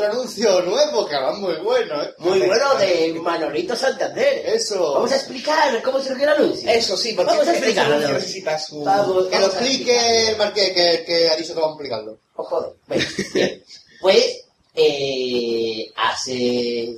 otro 0.01 0.11
anuncio 0.13 0.61
nuevo 0.61 1.07
que 1.07 1.15
va 1.15 1.33
muy 1.33 1.55
bueno, 1.57 2.01
¿eh? 2.03 2.13
Muy 2.17 2.39
bueno 2.39 2.75
de 2.75 3.13
Manolito 3.21 3.75
Santander. 3.75 4.45
Eso. 4.45 4.93
Vamos 4.93 5.11
a 5.11 5.15
explicar 5.15 5.81
cómo 5.83 5.99
surgió 5.99 6.23
el 6.23 6.29
anuncio. 6.29 6.69
Eso 6.69 6.97
sí, 6.97 7.13
porque 7.13 7.31
Vamos 7.31 7.47
a 7.47 7.53
este 7.53 7.65
explicarlo. 7.65 7.95
Vamos. 7.95 8.11
necesita 8.13 8.59
su... 8.59 8.83
Vamos, 8.83 9.27
que 9.27 9.35
lo 9.35 9.41
vamos 9.41 9.55
a 9.55 9.59
explique 9.59 10.29
el 10.29 10.37
marqués, 10.37 10.69
que, 10.71 11.03
que 11.05 11.29
ha 11.29 11.35
dicho 11.35 11.53
que 11.53 11.59
vamos 11.59 11.77
a 11.77 11.83
explicarlo. 11.83 12.17
Oh, 12.35 12.43
joder. 12.43 12.73
Bueno, 12.87 13.05
bien. 13.33 13.63
Pues, 14.01 14.45
eh, 14.73 15.91
hace 15.95 16.95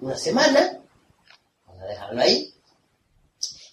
una 0.00 0.16
semana, 0.16 0.80
Bueno, 1.66 2.20
ahí. 2.20 2.52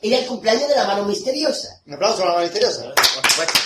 Era 0.02 0.20
el 0.20 0.28
cumpleaños 0.28 0.70
de 0.70 0.76
la 0.76 0.86
mano 0.86 1.06
misteriosa. 1.06 1.82
Un 1.88 1.96
aplauso 1.96 2.22
a 2.22 2.26
la 2.28 2.32
mano 2.34 2.44
misteriosa. 2.44 2.94
Por 2.94 3.28
supuesto. 3.28 3.60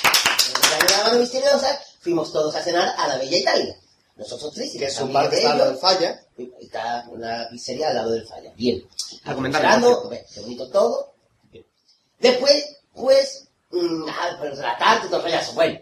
El 0.47 0.53
cumpleaños 0.53 0.87
de 0.87 0.97
la 0.97 1.03
mano 1.03 1.19
misteriosa, 1.19 1.81
fuimos 1.99 2.31
todos 2.31 2.55
a 2.55 2.63
cenar 2.63 2.95
a 2.97 3.07
la 3.09 3.17
Bella 3.17 3.37
Italia. 3.37 3.75
Nosotros 4.15 4.53
tres. 4.53 4.75
y 4.75 4.77
Que 4.77 4.85
los 4.85 4.93
es 4.93 4.97
un 4.99 5.03
amigos 5.05 5.21
bar 5.23 5.29
que 5.29 5.35
de 5.35 5.41
está 5.41 5.51
al 5.53 5.57
lado 5.57 5.69
del 5.71 5.79
falla. 5.79 6.21
Está 6.61 7.05
una 7.09 7.47
pizzería 7.49 7.89
al 7.89 7.95
lado 7.95 8.11
del 8.11 8.27
falla. 8.27 8.51
Bien. 8.55 8.87
A 9.25 9.33
comentar. 9.33 9.61
Cenando, 9.61 10.09
ve, 10.09 10.25
qué 10.33 10.39
bonito 10.41 10.69
todo. 10.69 11.13
Bien. 11.51 11.65
Después, 12.19 12.77
pues, 12.93 13.47
mm, 13.71 14.05
ah, 14.09 14.35
pues 14.39 14.57
la 14.59 14.77
tarde, 14.77 15.07
todo 15.09 15.25
eso. 15.25 15.53
Bueno, 15.53 15.79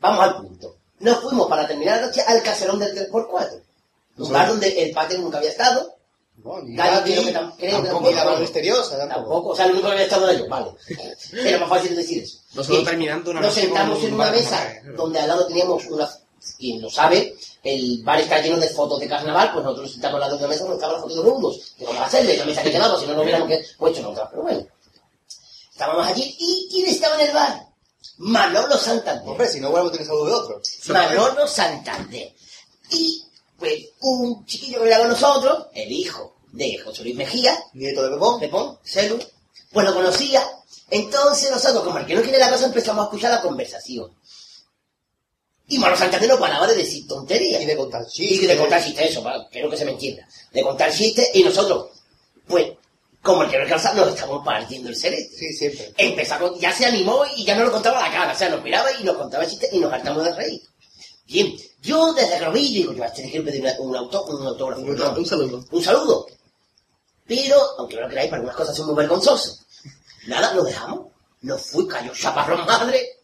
vamos 0.00 0.24
al 0.24 0.36
punto. 0.36 0.76
Nos 1.00 1.20
fuimos 1.20 1.48
para 1.48 1.66
terminar 1.66 2.00
la 2.00 2.06
noche 2.06 2.22
al 2.26 2.42
caserón 2.42 2.78
del 2.78 2.94
3x4. 2.94 3.60
Un 4.18 4.26
Sí. 4.26 4.32
bar 4.32 4.48
donde 4.48 4.82
el 4.82 4.92
padre 4.92 5.18
nunca 5.18 5.38
había 5.38 5.50
estado. 5.50 5.96
No, 6.44 6.60
ni 6.62 6.74
Nadie 6.74 7.14
creo 7.14 7.24
que 7.26 7.34
tam- 7.34 7.56
creo 7.56 7.82
que 7.82 7.88
tampoco, 7.88 8.36
misteriosa, 8.40 8.96
tampoco. 8.98 9.14
Tampoco, 9.20 9.48
o 9.50 9.56
sea, 9.56 9.64
el 9.66 9.72
único 9.72 9.86
que 9.88 9.92
había 9.92 10.04
estado 10.04 10.28
era 10.30 10.38
yo, 10.38 10.48
vale. 10.48 10.70
Era 11.32 11.58
más 11.58 11.68
fácil 11.68 11.94
decir 11.96 12.22
eso. 12.22 12.38
Nosotros 12.54 12.84
terminando 12.84 13.30
una 13.30 13.40
Nos 13.40 13.54
sentamos 13.54 13.98
en 14.02 14.14
un 14.14 14.20
una 14.20 14.30
mesa 14.30 14.72
donde 14.96 15.18
al 15.20 15.28
lado 15.28 15.46
teníamos 15.46 15.86
una... 15.86 16.08
Quien 16.58 16.82
lo 16.82 16.90
sabe, 16.90 17.36
el 17.62 18.02
bar 18.02 18.20
está 18.20 18.40
lleno 18.40 18.58
de 18.58 18.68
fotos 18.68 18.98
de 18.98 19.08
carnaval, 19.08 19.52
pues 19.52 19.64
nosotros 19.64 19.84
nos 19.84 19.92
sentamos 19.92 20.14
al 20.16 20.20
lado 20.20 20.36
de 20.36 20.38
una 20.38 20.48
mesa 20.48 20.64
donde 20.64 20.76
estaban 20.76 20.94
las 20.94 21.02
fotos 21.02 21.24
de 21.24 21.30
mundos. 21.30 21.74
Que 21.78 21.84
vamos 21.84 22.02
a 22.02 22.06
hacerle, 22.06 22.36
la 22.36 22.44
mesa 22.44 22.62
que 22.62 22.72
quedaba, 22.72 22.98
si 22.98 23.06
no, 23.06 23.14
no 23.14 23.22
hubiéramos 23.22 23.50
puesto 23.78 24.08
otra. 24.10 24.28
Pero 24.30 24.42
bueno. 24.42 24.66
Estábamos 25.70 26.06
allí, 26.06 26.36
¿y 26.38 26.68
quién 26.70 26.86
estaba 26.86 27.14
en 27.20 27.28
el 27.28 27.34
bar? 27.34 27.66
Manolo 28.18 28.76
Santander. 28.76 29.28
Hombre, 29.28 29.48
si 29.48 29.60
no 29.60 29.70
hubiéramos 29.70 29.96
saludo 29.96 30.26
de 30.26 30.32
otro. 30.32 30.62
Manolo 30.88 31.46
Santander. 31.46 32.34
Y, 32.90 33.24
pues, 33.58 33.88
un 34.00 34.44
chiquillo 34.44 34.82
que 34.82 34.88
era 34.88 34.98
con 34.98 35.08
nosotros, 35.08 35.66
el 35.74 35.90
hijo 35.90 36.36
de 36.52 36.78
José 36.78 37.02
Luis 37.02 37.16
Mejía, 37.16 37.58
Nieto 37.74 38.02
de 38.02 38.10
Pepón. 38.10 38.40
Pepón, 38.40 38.78
Celu, 38.84 39.18
pues 39.72 39.86
lo 39.86 39.94
conocía. 39.94 40.42
Entonces 40.90 41.50
nosotros, 41.50 41.84
como 41.84 41.98
el 41.98 42.06
que 42.06 42.14
no 42.14 42.22
quiere 42.22 42.38
la 42.38 42.50
cosa, 42.50 42.66
empezamos 42.66 43.02
a 43.02 43.04
escuchar 43.04 43.30
la 43.30 43.40
conversación. 43.40 44.14
Y 45.72 45.78
Manolo 45.78 45.96
Santander 45.98 46.28
no 46.28 46.38
paraba 46.38 46.66
de 46.66 46.74
decir 46.74 47.06
tonterías. 47.08 47.62
Y 47.62 47.64
de 47.64 47.76
contar 47.76 48.06
chistes. 48.06 48.42
Y 48.42 48.46
de 48.46 48.56
contar 48.58 48.84
chistes, 48.84 49.10
eso, 49.10 49.22
para- 49.22 49.48
quiero 49.48 49.70
que 49.70 49.76
se 49.78 49.86
me 49.86 49.92
entienda. 49.92 50.28
De 50.52 50.62
contar 50.62 50.92
chistes, 50.92 51.30
y 51.32 51.42
nosotros, 51.42 51.86
pues, 52.46 52.72
como 53.22 53.42
el 53.44 53.50
que 53.50 53.56
no 53.56 53.62
alcanza, 53.62 53.94
nos 53.94 54.08
estamos 54.08 54.44
partiendo 54.44 54.90
el 54.90 54.96
cerebro. 54.96 55.24
Sí, 55.34 55.52
siempre. 55.54 55.94
Con- 56.38 56.58
ya 56.60 56.72
se 56.72 56.84
animó 56.84 57.22
y 57.36 57.44
ya 57.44 57.56
no 57.56 57.64
lo 57.64 57.72
contaba 57.72 58.04
a 58.04 58.08
la 58.08 58.14
cara, 58.14 58.32
o 58.32 58.36
sea, 58.36 58.50
nos 58.50 58.62
miraba 58.62 58.90
y 59.00 59.02
nos 59.04 59.16
contaba 59.16 59.46
chistes 59.46 59.72
y 59.72 59.78
nos 59.78 59.90
hartamos 59.92 60.24
de 60.24 60.34
reír. 60.34 60.60
Bien, 61.26 61.56
yo 61.80 62.12
desde 62.12 62.38
que 62.38 62.44
lo 62.44 62.52
vi, 62.52 62.74
digo, 62.74 62.92
yo 62.92 63.02
a 63.02 63.06
este 63.06 63.30
quiero 63.30 63.44
pedir 63.46 63.64
un, 63.78 63.96
auto, 63.96 64.24
un 64.24 64.46
autógrafo. 64.46 64.82
Un, 64.82 65.24
saludo. 65.26 65.64
un 65.70 65.82
saludo. 65.82 66.26
Pero, 67.26 67.56
aunque 67.78 67.94
no 67.96 68.02
lo 68.02 68.08
creáis, 68.08 68.28
para 68.28 68.40
algunas 68.40 68.56
cosas 68.56 68.76
son 68.76 68.86
muy 68.86 68.96
vergonzosos. 68.96 69.60
Nada, 70.26 70.52
lo 70.52 70.64
dejamos. 70.64 71.06
Nos 71.40 71.62
fui, 71.62 71.88
cayó 71.88 72.12
chaparrón 72.14 72.66
madre, 72.66 73.20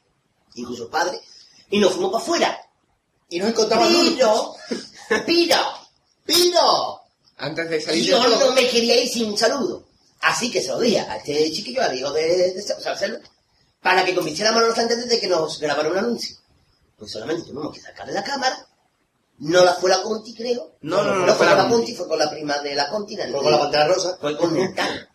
incluso 0.55 0.85
el 0.85 0.89
padre, 0.89 1.21
y 1.71 1.79
nos 1.79 1.93
fuimos 1.93 2.13
para 2.13 2.23
afuera. 2.23 2.61
Y 3.29 3.39
nos 3.39 3.51
encontramos 3.51 3.89
Pero, 4.17 4.55
pero, 5.27 5.75
pero, 6.25 7.01
Antes 7.37 7.71
de 7.71 7.81
salir 7.81 8.05
yo 8.05 8.23
del 8.23 8.39
no 8.39 8.53
me 8.53 8.69
quería 8.69 9.03
ir 9.03 9.09
sin 9.09 9.31
un 9.31 9.39
saludo. 9.39 9.85
Así 10.21 10.51
que 10.51 10.61
se 10.61 10.69
lo 10.69 10.81
dije 10.81 11.01
a 11.01 11.17
este 11.17 11.51
chiquillo, 11.53 11.83
al 11.83 11.97
hijo 11.97 12.13
de, 12.13 12.53
de, 12.53 12.61
o 12.61 12.81
sea, 12.81 12.97
Celu, 12.97 13.19
para 13.81 14.05
que 14.05 14.15
convenciéramos 14.15 14.63
a 14.63 14.67
los 14.67 14.75
Santander 14.75 15.07
de 15.07 15.21
que 15.21 15.29
nos 15.29 15.61
grabara 15.61 15.91
un 15.91 15.99
anuncio. 15.99 16.37
Pues 16.97 17.13
solamente 17.13 17.49
tuvimos 17.49 17.73
que 17.73 17.81
sacarle 17.81 18.13
la 18.13 18.25
cámara. 18.25 18.67
No 19.39 19.65
la 19.65 19.75
fue 19.75 19.89
la 19.89 20.03
Conti, 20.03 20.35
creo. 20.35 20.75
No, 20.81 21.05
no, 21.05 21.15
no, 21.15 21.21
no 21.21 21.27
no 21.27 21.35
fue 21.35 21.47
la 21.47 21.55
la 21.55 21.63
Conti. 21.63 21.77
Conti, 21.77 21.95
fue 21.95 22.09
con 22.09 22.19
la 22.19 22.29
prima 22.29 22.59
de 22.59 22.75
la 22.75 22.89
Conti. 22.89 23.17
Fue 23.17 23.33
con 23.33 23.53
la 23.53 23.59
pantalla 23.61 23.87
rosa. 23.87 24.19
Fue 24.21 24.37
con 24.37 24.53
Dental. 24.53 25.09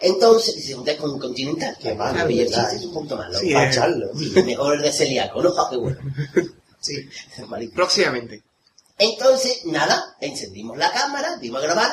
Entonces, 0.00 0.64
se 0.64 0.74
junté 0.74 0.96
con 0.96 1.18
Continental. 1.18 1.76
Qué 1.80 1.94
malo, 1.94 2.20
Ah, 2.20 2.30
y 2.30 2.40
es 2.40 2.84
un 2.84 2.94
poquito 2.94 3.16
malo. 3.16 3.38
Sí, 3.38 3.52
Para 3.52 3.66
eh. 3.66 3.70
echarlo. 3.70 4.10
Sí, 4.16 4.30
mejor 4.46 4.76
el 4.76 4.82
de 4.82 4.92
celíaco, 4.92 5.42
¿no? 5.42 5.54
Ah, 5.58 5.68
qué 5.70 5.76
bueno. 5.76 5.98
Sí. 6.80 6.94
Próximamente. 7.74 8.42
Entonces, 8.96 9.64
nada, 9.64 10.16
encendimos 10.20 10.78
la 10.78 10.92
cámara, 10.92 11.36
dimos 11.36 11.60
a 11.60 11.66
grabar, 11.66 11.90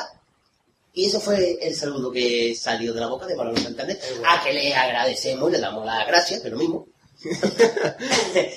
y 0.96 1.06
eso 1.06 1.20
fue 1.20 1.58
el 1.60 1.74
saludo 1.74 2.10
que 2.10 2.54
salió 2.54 2.94
de 2.94 3.00
la 3.00 3.08
boca 3.08 3.26
de 3.26 3.36
Manolo 3.36 3.58
Santander, 3.60 3.98
a 4.26 4.42
que 4.42 4.52
le 4.52 4.74
agradecemos, 4.74 5.50
le 5.50 5.58
damos 5.58 5.84
las 5.84 6.06
gracias, 6.06 6.40
que 6.40 6.48
lo 6.48 6.56
mismo. 6.56 6.86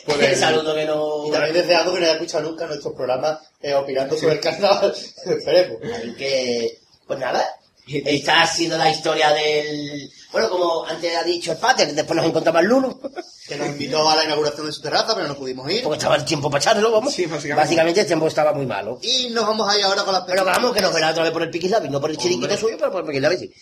Por 0.06 0.24
el 0.24 0.36
saludo 0.36 0.74
que 0.74 0.86
nos... 0.86 1.28
Y 1.28 1.32
también 1.32 1.54
deseamos 1.54 1.94
que 1.94 2.00
no 2.00 2.06
haya 2.06 2.14
escuchado 2.14 2.50
nunca 2.50 2.66
nuestros 2.66 2.94
programas 2.94 3.40
eh, 3.62 3.74
opinando 3.74 4.18
sobre 4.18 4.36
el 4.36 4.40
carnaval. 4.40 4.96
Esperemos. 5.26 5.80
Así 5.94 6.14
que, 6.16 6.80
pues 7.06 7.20
nada, 7.20 7.46
esta 7.90 8.42
ha 8.42 8.48
sido 8.48 8.78
la 8.78 8.90
historia 8.90 9.32
del... 9.32 10.12
Bueno, 10.32 10.50
como 10.50 10.86
antes 10.86 11.16
ha 11.16 11.24
dicho 11.24 11.52
el 11.52 11.58
Pater, 11.58 11.94
después 11.94 12.16
nos 12.16 12.26
encontramos 12.26 12.64
Lulu, 12.64 13.00
Que 13.48 13.56
nos 13.56 13.68
invitó 13.68 14.08
a 14.08 14.16
la 14.16 14.26
inauguración 14.26 14.68
de 14.68 14.72
su 14.72 14.82
terraza, 14.82 15.16
pero 15.16 15.28
no 15.28 15.36
pudimos 15.36 15.70
ir. 15.72 15.82
porque 15.84 15.98
estaba 15.98 16.16
el 16.16 16.26
tiempo 16.26 16.50
para 16.50 16.62
echarlo, 16.62 16.92
vamos. 16.92 17.14
Sí, 17.14 17.26
básicamente. 17.26 17.62
Básicamente 17.62 18.02
el 18.02 18.08
tiempo 18.08 18.28
estaba 18.28 18.54
muy 18.54 18.66
malo. 18.66 19.00
Y 19.02 19.30
nos 19.32 19.48
vamos 19.48 19.68
a 19.68 19.78
ir 19.78 19.84
ahora 19.84 20.04
con 20.04 20.14
las 20.14 20.24
Pero 20.24 20.46
vamos, 20.46 20.74
que 20.74 20.82
nos 20.82 20.94
verá 20.94 21.10
otra 21.12 21.24
vez 21.24 21.32
por 21.32 21.42
el 21.42 21.50
Piquislavi, 21.50 21.90
no 21.90 22.00
por 22.00 22.12
el 22.12 22.18
chiriquito 22.18 22.56
suyo, 22.58 22.76
pero 22.78 22.92
por 22.92 23.02
el 23.02 23.08
Piquislavi 23.08 23.38
sí. 23.38 23.54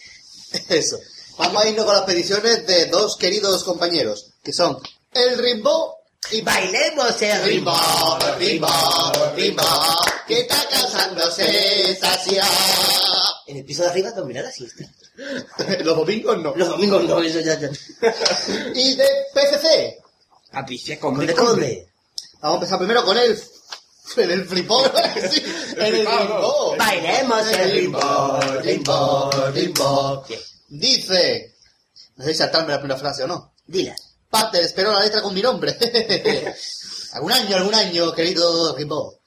Eso. 0.69 0.97
Vamos 1.37 1.63
a 1.63 1.69
irnos 1.69 1.85
con 1.85 1.95
las 1.95 2.03
peticiones 2.03 2.65
de 2.65 2.87
dos 2.87 3.15
queridos 3.15 3.63
compañeros, 3.63 4.33
que 4.43 4.51
son 4.51 4.77
el 5.13 5.37
Rimbo 5.37 5.96
y 6.31 6.41
Bailemos 6.41 7.21
el 7.21 7.43
ritmo. 7.43 7.73
Rimbo, 8.37 8.67
Rimbo, 9.35 9.63
que 10.27 10.41
está 10.41 10.57
casándose 10.69 11.95
Sasia. 11.95 12.43
En 13.47 13.57
el 13.57 13.65
piso 13.65 13.83
de 13.83 13.89
arriba 13.89 14.11
dominar 14.11 14.43
la 14.43 14.51
siesta. 14.51 14.83
Los 15.83 15.95
domingos 15.95 16.37
no. 16.39 16.53
Los 16.55 16.69
domingos 16.69 17.03
no, 17.05 17.21
eso 17.21 17.39
ya, 17.39 17.57
ya. 17.57 17.69
Y 18.75 18.95
de 18.95 19.05
PCC. 19.33 20.03
Patricia 20.51 20.99
¿Conde, 20.99 21.33
Conde 21.33 21.35
conde? 21.35 21.89
Vamos 22.41 22.55
a 22.55 22.57
empezar 22.57 22.77
primero 22.79 23.05
con 23.05 23.17
el... 23.17 23.39
En 24.15 24.31
el 24.31 24.45
flipón, 24.45 24.89
sí, 25.29 25.43
en 25.75 25.95
el 25.95 26.07
rimbo. 26.07 26.75
Bailemos 26.77 27.47
el 27.51 27.71
rimbo, 27.71 28.39
rimbo, 28.63 29.31
rimbo. 29.53 30.25
Dice... 30.69 31.55
No 32.15 32.25
sé 32.25 32.31
si 32.31 32.37
saltarme 32.37 32.71
la 32.71 32.79
primera 32.79 32.99
frase 32.99 33.23
o 33.23 33.27
no. 33.27 33.53
Dila. 33.65 33.95
Pater, 34.29 34.63
espero 34.63 34.91
la 34.91 35.01
letra 35.01 35.21
con 35.21 35.33
mi 35.33 35.41
nombre. 35.41 35.77
algún 37.13 37.31
año, 37.31 37.55
algún 37.55 37.75
año, 37.75 38.13
querido 38.13 38.75
Rimbo. 38.75 39.17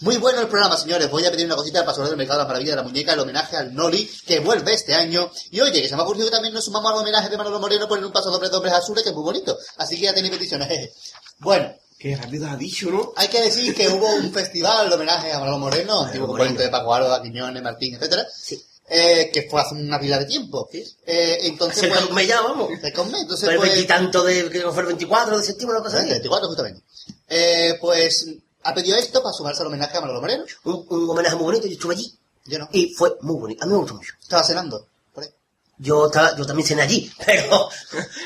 Muy 0.00 0.16
bueno 0.16 0.40
el 0.40 0.48
programa, 0.48 0.76
señores. 0.76 1.08
Voy 1.10 1.24
a 1.24 1.30
pedir 1.30 1.46
una 1.46 1.54
cosita 1.54 1.84
para 1.84 1.94
sobre 1.94 2.08
del 2.08 2.18
mercado 2.18 2.40
de 2.40 2.44
la 2.44 2.48
maravilla 2.48 2.72
de 2.72 2.76
la 2.76 2.82
muñeca, 2.82 3.12
el 3.12 3.20
homenaje 3.20 3.56
al 3.56 3.72
Noli, 3.72 4.10
que 4.26 4.40
vuelve 4.40 4.74
este 4.74 4.94
año. 4.94 5.30
Y 5.52 5.60
oye, 5.60 5.80
que 5.80 5.88
se 5.88 5.94
me 5.94 6.02
ha 6.02 6.04
ocurrido 6.04 6.26
que 6.26 6.32
también 6.32 6.52
nos 6.52 6.64
sumamos 6.64 6.90
al 6.90 6.98
homenaje 6.98 7.28
de 7.28 7.36
Manolo 7.36 7.60
Moreno 7.60 7.86
por 7.86 8.04
un 8.04 8.10
paso 8.10 8.30
doble 8.30 8.48
de 8.48 8.56
hombres 8.56 8.74
azules, 8.74 9.04
que 9.04 9.10
es 9.10 9.14
muy 9.14 9.22
bonito. 9.22 9.56
Así 9.76 9.96
que 9.96 10.02
ya 10.02 10.14
tenéis 10.14 10.32
peticiones. 10.34 10.90
bueno, 11.38 11.72
Qué 11.96 12.16
rápido 12.16 12.48
ha 12.50 12.56
dicho, 12.56 12.90
¿no? 12.90 13.12
hay 13.14 13.28
que 13.28 13.40
decir 13.40 13.72
que 13.76 13.88
hubo 13.88 14.12
un 14.16 14.32
festival 14.34 14.88
de 14.88 14.96
homenaje 14.96 15.32
a 15.32 15.38
Manolo 15.38 15.60
Moreno, 15.60 16.00
antiguo 16.02 16.26
componente 16.26 16.64
de 16.64 16.68
Paco 16.68 16.92
Alba, 16.92 17.22
Quiñones, 17.22 17.62
Martín, 17.62 17.94
etcétera. 17.94 18.26
Sí. 18.28 18.60
Eh, 18.94 19.30
que 19.32 19.48
fue 19.48 19.62
hace 19.62 19.74
una 19.74 19.98
pila 19.98 20.18
de 20.18 20.26
tiempo. 20.26 20.68
Eh, 20.70 21.38
entonces, 21.44 21.88
pues, 21.88 22.04
un 22.04 22.14
mes 22.14 22.28
ya, 22.28 22.42
vamos. 22.42 22.68
un 22.68 22.74
mes. 22.74 23.22
Entonces, 23.22 23.48
el 23.48 23.56
pues, 23.56 23.70
veintitanto 23.70 24.22
de, 24.22 24.50
que 24.50 24.60
fue 24.60 24.82
el 24.82 24.88
24 24.88 25.38
de 25.38 25.44
septiembre, 25.44 25.78
una 25.78 25.84
cosa 25.84 25.96
el 25.96 26.02
así. 26.04 26.10
24 26.10 26.48
justamente. 26.48 26.82
Eh, 27.26 27.78
pues 27.80 28.26
ha 28.64 28.74
pedido 28.74 28.98
esto 28.98 29.22
para 29.22 29.32
sumarse 29.32 29.62
al 29.62 29.68
homenaje 29.68 29.96
a 29.96 30.00
Manolo 30.02 30.20
Moreno. 30.20 30.44
Un, 30.64 30.84
un 30.90 31.08
homenaje 31.08 31.36
muy 31.36 31.44
bonito, 31.44 31.66
yo 31.66 31.72
estuve 31.72 31.94
allí. 31.94 32.14
Yo 32.44 32.58
no. 32.58 32.68
Y 32.70 32.92
fue 32.92 33.16
muy 33.22 33.36
bonito, 33.36 33.64
a 33.64 33.66
mí 33.66 33.72
me 33.72 33.78
gustó 33.78 33.94
mucho. 33.94 34.12
Estaba 34.20 34.44
cenando. 34.44 34.86
Por 35.14 35.24
ahí. 35.24 35.30
Yo, 35.78 36.06
estaba, 36.08 36.36
yo 36.36 36.44
también 36.44 36.68
cené 36.68 36.82
allí, 36.82 37.10
pero 37.26 37.70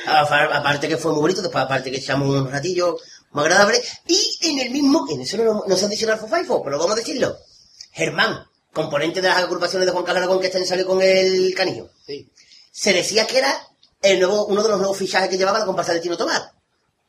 aparte 0.08 0.88
que 0.88 0.96
fue 0.96 1.12
muy 1.12 1.20
bonito, 1.20 1.42
después 1.42 1.62
aparte 1.64 1.92
que 1.92 1.98
echamos 1.98 2.28
unos 2.28 2.50
ratillos 2.50 3.00
muy 3.30 3.44
agradables, 3.44 3.88
y 4.08 4.38
en 4.42 4.58
el 4.58 4.70
mismo, 4.70 5.06
en 5.10 5.20
eso 5.20 5.36
no, 5.36 5.62
no 5.64 5.76
se 5.76 5.84
han 5.84 5.90
dicho 5.92 6.06
en 6.06 6.12
Alfa 6.12 6.26
pero 6.28 6.78
vamos 6.78 6.92
a 6.92 6.96
decirlo, 6.96 7.36
Germán, 7.92 8.46
componente 8.76 9.22
de 9.22 9.28
las 9.28 9.38
agrupaciones 9.38 9.86
de 9.86 9.92
Juan 9.92 10.04
Carlos 10.04 10.22
Aragón 10.22 10.38
que 10.38 10.46
este 10.48 10.58
año 10.58 10.66
salió 10.66 10.86
con 10.86 11.00
el 11.00 11.54
canillo, 11.54 11.88
Sí. 12.06 12.30
se 12.70 12.92
decía 12.92 13.26
que 13.26 13.38
era 13.38 13.66
el 14.02 14.20
nuevo, 14.20 14.44
uno 14.46 14.62
de 14.62 14.68
los 14.68 14.78
nuevos 14.78 14.98
fichajes 14.98 15.30
que 15.30 15.38
llevaba 15.38 15.58
la 15.60 15.64
comparsa 15.64 15.94
de 15.94 16.00
Tino 16.00 16.16
Tomás. 16.18 16.50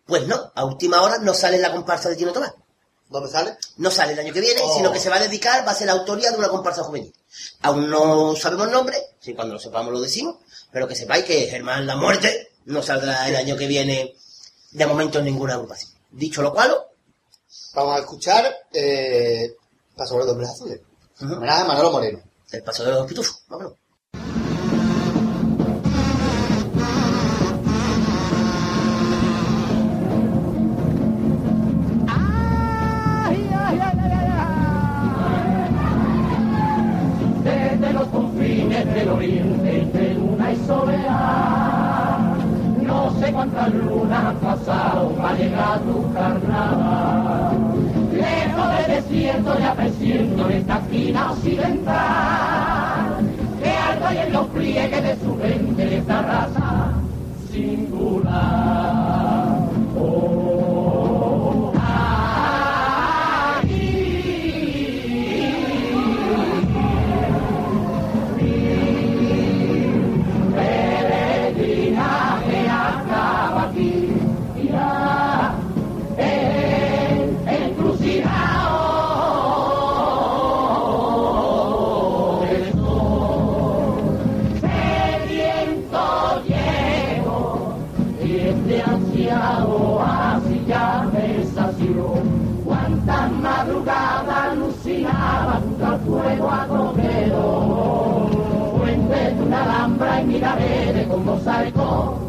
Pues 0.05 0.25
no, 0.25 0.49
a 0.55 0.63
última 0.63 1.01
hora 1.01 1.17
no 1.17 1.33
sale 1.33 1.57
en 1.57 1.61
la 1.63 1.73
comparsa 1.73 2.07
de 2.09 2.15
Tino 2.15 2.31
Tomás. 2.31 2.53
¿Dónde 3.09 3.29
sale? 3.29 3.57
No 3.77 3.91
sale 3.91 4.13
el 4.13 4.19
año 4.19 4.33
que 4.33 4.39
viene, 4.39 4.61
Oh. 4.63 4.75
sino 4.77 4.91
que 4.93 4.99
se 4.99 5.09
va 5.09 5.17
a 5.17 5.19
dedicar, 5.19 5.67
va 5.67 5.71
a 5.71 5.75
ser 5.75 5.87
la 5.87 5.93
autoría 5.93 6.31
de 6.31 6.37
una 6.37 6.47
comparsa 6.47 6.83
juvenil. 6.83 7.13
Aún 7.61 7.89
no 7.89 8.33
sabemos 8.37 8.71
nombre, 8.71 8.97
si 9.19 9.33
cuando 9.33 9.55
lo 9.55 9.59
sepamos 9.59 9.91
lo 9.91 9.99
decimos, 9.99 10.37
pero 10.71 10.87
que 10.87 10.95
sepáis 10.95 11.25
que 11.25 11.47
Germán 11.47 11.85
La 11.85 11.97
Muerte 11.97 12.49
no 12.65 12.81
saldrá 12.81 13.27
el 13.27 13.35
año 13.35 13.57
que 13.57 13.67
viene 13.67 14.15
de 14.71 14.85
momento 14.87 15.19
en 15.19 15.25
ninguna 15.25 15.55
agrupación. 15.55 15.91
Dicho 16.11 16.41
lo 16.41 16.53
cual, 16.53 16.73
Vamos 17.73 17.97
a 17.97 17.99
escuchar 17.99 18.55
eh, 18.73 19.53
Paso 19.95 20.17
los 20.17 20.27
hombres 20.29 20.49
azules. 20.49 20.79
Homenaje 21.19 21.61
a 21.61 21.65
Manolo 21.65 21.91
Moreno, 21.91 22.19
el 22.51 22.63
Paseo 22.63 22.85
de 22.85 22.91
los 22.91 22.99
Dos 23.01 23.07
Pitufos. 23.07 23.43
Vámonos. 23.49 23.73
del 38.85 39.09
oriente 39.09 39.81
entre 39.81 40.13
luna 40.13 40.51
y 40.51 40.65
soleá. 40.65 42.35
No 42.81 43.11
sé 43.19 43.31
cuántas 43.31 43.73
lunas 43.73 44.25
han 44.25 44.37
pasado 44.37 45.09
para 45.15 45.35
llegar 45.35 45.73
a 45.73 45.79
tu 45.79 46.13
carnaval. 46.13 47.56
Desierto 48.87 49.59
ya 49.59 49.75
presiento 49.75 50.49
en 50.49 50.57
esta 50.57 50.77
esquina 50.77 51.31
occidental, 51.31 53.17
que 53.61 53.69
alto 53.69 54.07
hay 54.07 54.17
en 54.17 54.33
los 54.33 54.47
pliegues 54.47 55.03
de 55.03 55.15
su 55.17 55.35
mente 55.35 55.97
esta 55.97 56.21
raza 56.21 56.93
singular. 57.51 59.57
Oh, 59.99 60.46
con 101.17 101.25
mosaico 101.25 102.19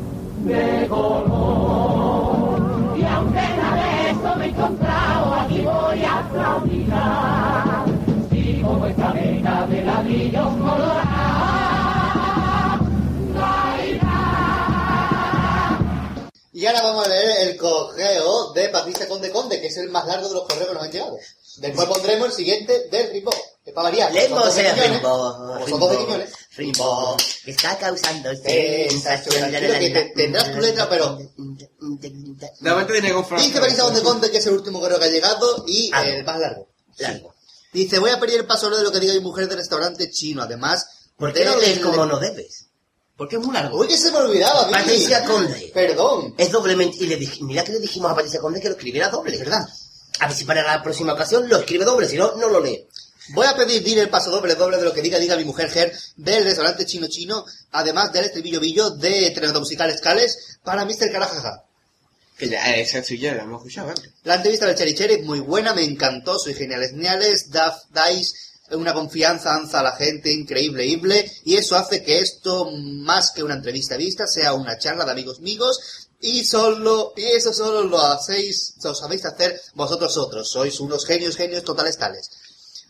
de 0.44 0.88
color. 0.88 2.58
Y 2.98 3.04
aunque 3.04 3.40
nada 3.40 3.76
de 3.76 4.10
eso 4.10 4.36
me 4.36 4.44
he 4.46 4.48
encontrado, 4.48 5.34
aquí 5.34 5.60
voy 5.60 6.04
a 6.04 6.18
aplaudir. 6.18 6.92
Sigo 8.30 8.70
vuestra 8.76 9.12
vena 9.12 9.66
de 9.66 9.84
ladrillos 9.84 10.46
colorados. 10.46 11.08
Y 16.52 16.66
ahora 16.66 16.82
vamos 16.82 17.06
a 17.06 17.08
leer 17.08 17.48
el 17.50 17.56
correo 17.56 18.52
de 18.52 18.68
Patricia 18.70 19.06
Conde 19.06 19.30
Conde, 19.30 19.60
que 19.60 19.68
es 19.68 19.76
el 19.76 19.90
más 19.90 20.04
largo 20.06 20.28
de 20.28 20.34
los 20.34 20.42
correos 20.42 20.68
que 20.68 20.74
nos 20.74 20.82
han 20.82 20.90
llegado. 20.90 21.16
Después 21.58 21.86
pondremos 21.88 22.26
el 22.28 22.32
siguiente 22.32 22.88
del 22.90 23.12
Rimbo, 23.12 23.30
que 23.62 23.70
es 23.70 23.72
para 23.72 23.90
variar. 23.90 24.12
Rimbo, 24.12 24.40
son 25.68 25.78
dos 25.78 25.90
de 25.90 25.98
Quiñones. 25.98 26.47
Rimbo, 26.58 27.16
que 27.44 27.52
está 27.52 27.78
causando 27.78 28.34
sensación. 28.34 29.50
que 29.52 30.12
tendrás 30.14 30.52
tu 30.52 30.60
letra, 30.60 30.88
pero... 30.88 31.16
De 31.16 32.70
momento 32.70 32.92
tiene 32.92 33.12
con 33.12 33.24
Dice 33.38 33.60
Patricia 33.60 33.84
Conde 33.84 34.02
Conde, 34.02 34.30
que 34.30 34.38
es 34.38 34.46
el 34.46 34.54
último 34.54 34.80
correo 34.80 34.98
que 34.98 35.04
ha 35.04 35.08
llegado 35.08 35.64
y 35.68 35.90
Ah. 35.94 36.04
el 36.04 36.24
más 36.24 36.40
largo. 36.40 36.68
Largo. 36.98 37.34
Dice, 37.72 38.00
voy 38.00 38.10
a 38.10 38.18
pedir 38.18 38.40
el 38.40 38.46
paso 38.46 38.68
de 38.70 38.82
lo 38.82 38.90
que 38.90 38.98
diga 38.98 39.14
mi 39.14 39.20
mujer 39.20 39.46
del 39.48 39.58
restaurante 39.58 40.10
chino, 40.10 40.42
además... 40.42 40.84
¿Por 41.16 41.32
qué 41.32 41.44
no 41.44 41.56
lees 41.56 41.78
como 41.78 42.06
no 42.06 42.18
debes? 42.18 42.66
Porque 43.16 43.36
es 43.36 43.42
muy 43.44 43.52
largo. 43.54 43.78
Uy, 43.78 43.88
que 43.88 43.96
se 43.96 44.10
me 44.12 44.18
olvidaba, 44.18 44.66
Vicky. 44.66 44.78
Patricia 44.78 45.24
Conde. 45.24 45.70
Perdón. 45.74 46.34
Es 46.38 46.50
doblemente. 46.52 46.96
Y 47.00 47.06
le 47.08 47.16
dije, 47.16 47.42
mira 47.42 47.64
que 47.64 47.72
le 47.72 47.80
dijimos 47.80 48.10
a 48.12 48.14
Patricia 48.14 48.40
Conde 48.40 48.60
que 48.60 48.68
lo 48.68 48.74
escribiera 48.74 49.08
doble. 49.08 49.36
¿Verdad? 49.36 49.66
A 50.20 50.26
ver 50.28 50.36
si 50.36 50.44
para 50.44 50.62
la 50.62 50.82
próxima 50.82 51.12
ocasión 51.12 51.48
lo 51.48 51.56
escribe 51.58 51.84
doble, 51.84 52.08
si 52.08 52.16
no, 52.16 52.34
no 52.36 52.48
lo 52.48 52.60
lee. 52.60 52.86
Voy 53.30 53.46
a 53.46 53.56
pedir 53.56 53.82
dir 53.82 53.98
el 53.98 54.08
paso 54.08 54.30
doble 54.30 54.54
doble 54.54 54.78
de 54.78 54.84
lo 54.84 54.92
que 54.92 55.02
diga 55.02 55.18
diga 55.18 55.36
mi 55.36 55.44
mujer 55.44 55.70
Ger 55.70 55.92
del 56.16 56.44
restaurante 56.44 56.86
chino 56.86 57.08
chino, 57.08 57.44
además 57.72 58.12
del 58.12 58.24
estribillo 58.24 58.60
billo 58.60 58.90
de 58.90 59.30
Telenovela 59.30 59.60
Musical 59.60 59.90
Escales 59.90 60.58
para 60.64 60.84
Mr. 60.84 61.12
Carajaja. 61.12 61.64
Que 62.38 62.48
ya 62.48 62.76
es 62.76 62.90
sencillo, 62.90 63.34
lo 63.34 63.42
hemos 63.42 63.60
escuchado 63.60 63.90
antes. 63.90 64.10
La 64.22 64.36
entrevista 64.36 64.66
del 64.66 64.76
Cherry 64.76 64.94
Cherry 64.94 65.22
muy 65.22 65.40
buena, 65.40 65.74
me 65.74 65.82
encantó, 65.82 66.38
soy 66.38 66.54
geniales, 66.54 66.90
geniales, 66.92 67.50
Daf, 67.50 67.82
dais 67.90 68.48
una 68.70 68.92
confianza 68.92 69.54
anza 69.54 69.80
a 69.80 69.82
la 69.82 69.96
gente 69.96 70.30
increíble, 70.32 70.84
increíble, 70.84 71.32
y 71.44 71.56
eso 71.56 71.76
hace 71.76 72.02
que 72.02 72.18
esto, 72.20 72.70
más 72.70 73.32
que 73.32 73.42
una 73.42 73.54
entrevista 73.54 73.96
vista, 73.96 74.26
sea 74.26 74.52
una 74.52 74.78
charla 74.78 75.04
de 75.04 75.12
amigos 75.12 75.40
míos, 75.40 76.08
y 76.20 76.44
solo, 76.44 77.12
y 77.16 77.24
eso 77.24 77.52
solo 77.52 77.84
lo 77.84 78.00
hacéis, 78.00 78.74
lo 78.82 78.94
sabéis 78.94 79.24
hacer 79.24 79.60
vosotros 79.74 80.16
otros, 80.16 80.50
sois 80.50 80.80
unos 80.80 81.06
genios, 81.06 81.36
genios 81.36 81.64
totales 81.64 81.96
tales. 81.96 82.30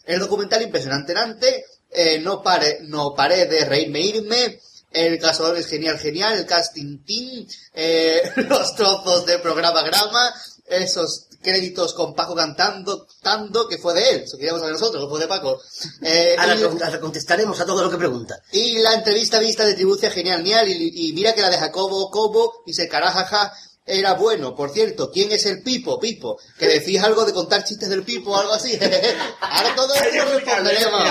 El 0.08 0.18
documental 0.20 0.62
impresionante, 0.62 1.14
nante, 1.14 1.64
eh, 1.90 2.18
no 2.18 2.42
pare, 2.42 2.78
no 2.82 3.14
paré 3.14 3.46
de 3.46 3.64
reírme, 3.64 4.00
irme, 4.00 4.60
el 4.90 5.18
cazador 5.18 5.56
es 5.58 5.66
genial, 5.66 5.98
genial, 5.98 6.36
el 6.38 6.46
casting 6.46 7.04
team, 7.04 7.46
eh, 7.74 8.22
los 8.48 8.74
trozos 8.74 9.26
de 9.26 9.38
programa 9.38 9.82
grama, 9.82 10.32
esos 10.66 11.26
créditos 11.40 11.94
con 11.94 12.14
Paco 12.14 12.34
cantando, 12.34 13.06
tanto 13.22 13.68
que 13.68 13.78
fue 13.78 13.94
de 13.94 14.10
él, 14.10 14.22
eso 14.24 14.36
queríamos 14.36 14.60
saber 14.60 14.72
nosotros, 14.74 15.04
que 15.04 15.08
fue 15.10 15.20
de 15.20 15.28
Paco. 15.28 15.60
Eh, 16.02 16.34
Ahora, 16.38 16.56
y- 16.56 16.62
ahora 16.62 17.00
contestaremos 17.00 17.60
a 17.60 17.64
todo 17.66 17.82
lo 17.84 17.90
que 17.90 17.96
pregunta. 17.96 18.40
y 18.52 18.78
la 18.78 18.94
entrevista 18.94 19.38
vista 19.38 19.64
de 19.64 19.74
Tribucia 19.74 20.10
genial, 20.10 20.38
genial, 20.38 20.68
y, 20.68 21.08
y 21.08 21.12
mira 21.12 21.34
que 21.34 21.42
la 21.42 21.50
de 21.50 21.58
Jacobo 21.58 22.10
Cobo 22.10 22.62
y 22.66 22.72
se 22.72 22.88
carajaja 22.88 23.52
era 23.88 24.14
bueno. 24.14 24.54
Por 24.54 24.70
cierto, 24.70 25.10
¿quién 25.10 25.32
es 25.32 25.46
el 25.46 25.62
Pipo? 25.62 25.98
Pipo, 25.98 26.38
que 26.58 26.66
decís 26.66 27.02
algo 27.02 27.24
de 27.24 27.32
contar 27.32 27.64
chistes 27.64 27.88
del 27.88 28.02
Pipo 28.04 28.30
o 28.32 28.36
algo 28.36 28.52
así. 28.52 28.78
Ahora 29.40 29.74
todo 29.74 29.94
eso 29.94 30.24
responderemos. 30.34 31.02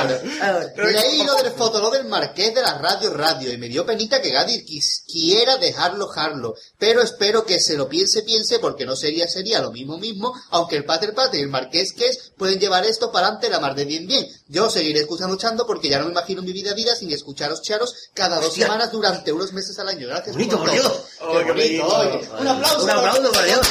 Leí 0.77 1.23
lo 1.23 1.35
del 1.35 1.51
fotolog 1.53 1.93
del 1.93 2.05
Marqués 2.05 2.53
de 2.53 2.61
la 2.61 2.77
Radio 2.77 3.13
Radio 3.13 3.51
y 3.51 3.57
me 3.57 3.67
dio 3.67 3.85
penita 3.85 4.21
que 4.21 4.29
Gadir 4.31 4.65
quis- 4.65 5.03
quiera 5.11 5.57
dejarlo 5.57 6.07
jarlo. 6.07 6.55
Pero 6.77 7.01
espero 7.01 7.45
que 7.45 7.59
se 7.59 7.75
lo 7.77 7.89
piense, 7.89 8.21
piense, 8.23 8.59
porque 8.59 8.85
no 8.85 8.95
sería, 8.95 9.27
sería 9.27 9.61
lo 9.61 9.71
mismo 9.71 9.97
mismo, 9.97 10.33
aunque 10.51 10.75
el 10.77 10.85
Pater 10.85 11.13
Pater 11.13 11.39
y 11.39 11.43
el 11.43 11.49
Marqués 11.49 11.93
que 11.93 12.07
es 12.07 12.31
pueden 12.37 12.59
llevar 12.59 12.85
esto 12.85 13.11
para 13.11 13.27
adelante 13.27 13.49
la 13.49 13.59
mar 13.59 13.75
de 13.75 13.85
bien 13.85 14.07
bien. 14.07 14.27
Yo 14.47 14.69
seguiré 14.69 15.01
escuchando 15.01 15.35
Chando 15.37 15.65
porque 15.67 15.89
ya 15.89 15.99
no 15.99 16.05
me 16.05 16.11
imagino 16.11 16.41
mi 16.41 16.51
vida 16.53 16.73
vida 16.73 16.95
sin 16.95 17.11
escucharos 17.11 17.61
charos 17.61 17.93
cada 18.13 18.37
dos 18.37 18.47
Hostia. 18.47 18.65
semanas 18.65 18.91
durante 18.91 19.31
unos 19.31 19.51
meses 19.53 19.77
al 19.79 19.89
año. 19.89 20.07
Gracias 20.07 20.35
Bonito, 20.35 20.57
por 20.57 20.65
todo. 20.67 20.73
Dios. 20.75 20.91
Qué 21.17 21.25
Oh, 21.25 21.37
qué 21.39 21.51
bonito, 21.51 21.83
bonito. 21.85 22.17
oye. 22.17 22.29
Un 22.41 22.47
aplauso. 22.47 22.66
Un 22.75 22.89
aplauso, 22.89 23.31
por 23.31 23.45
Dios. 23.45 23.67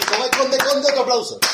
Y 0.00 0.04
como 0.06 0.24
hay 0.24 0.30
conde 0.30 0.58
conde, 0.58 0.88
otro 0.88 1.02
aplauso. 1.02 1.40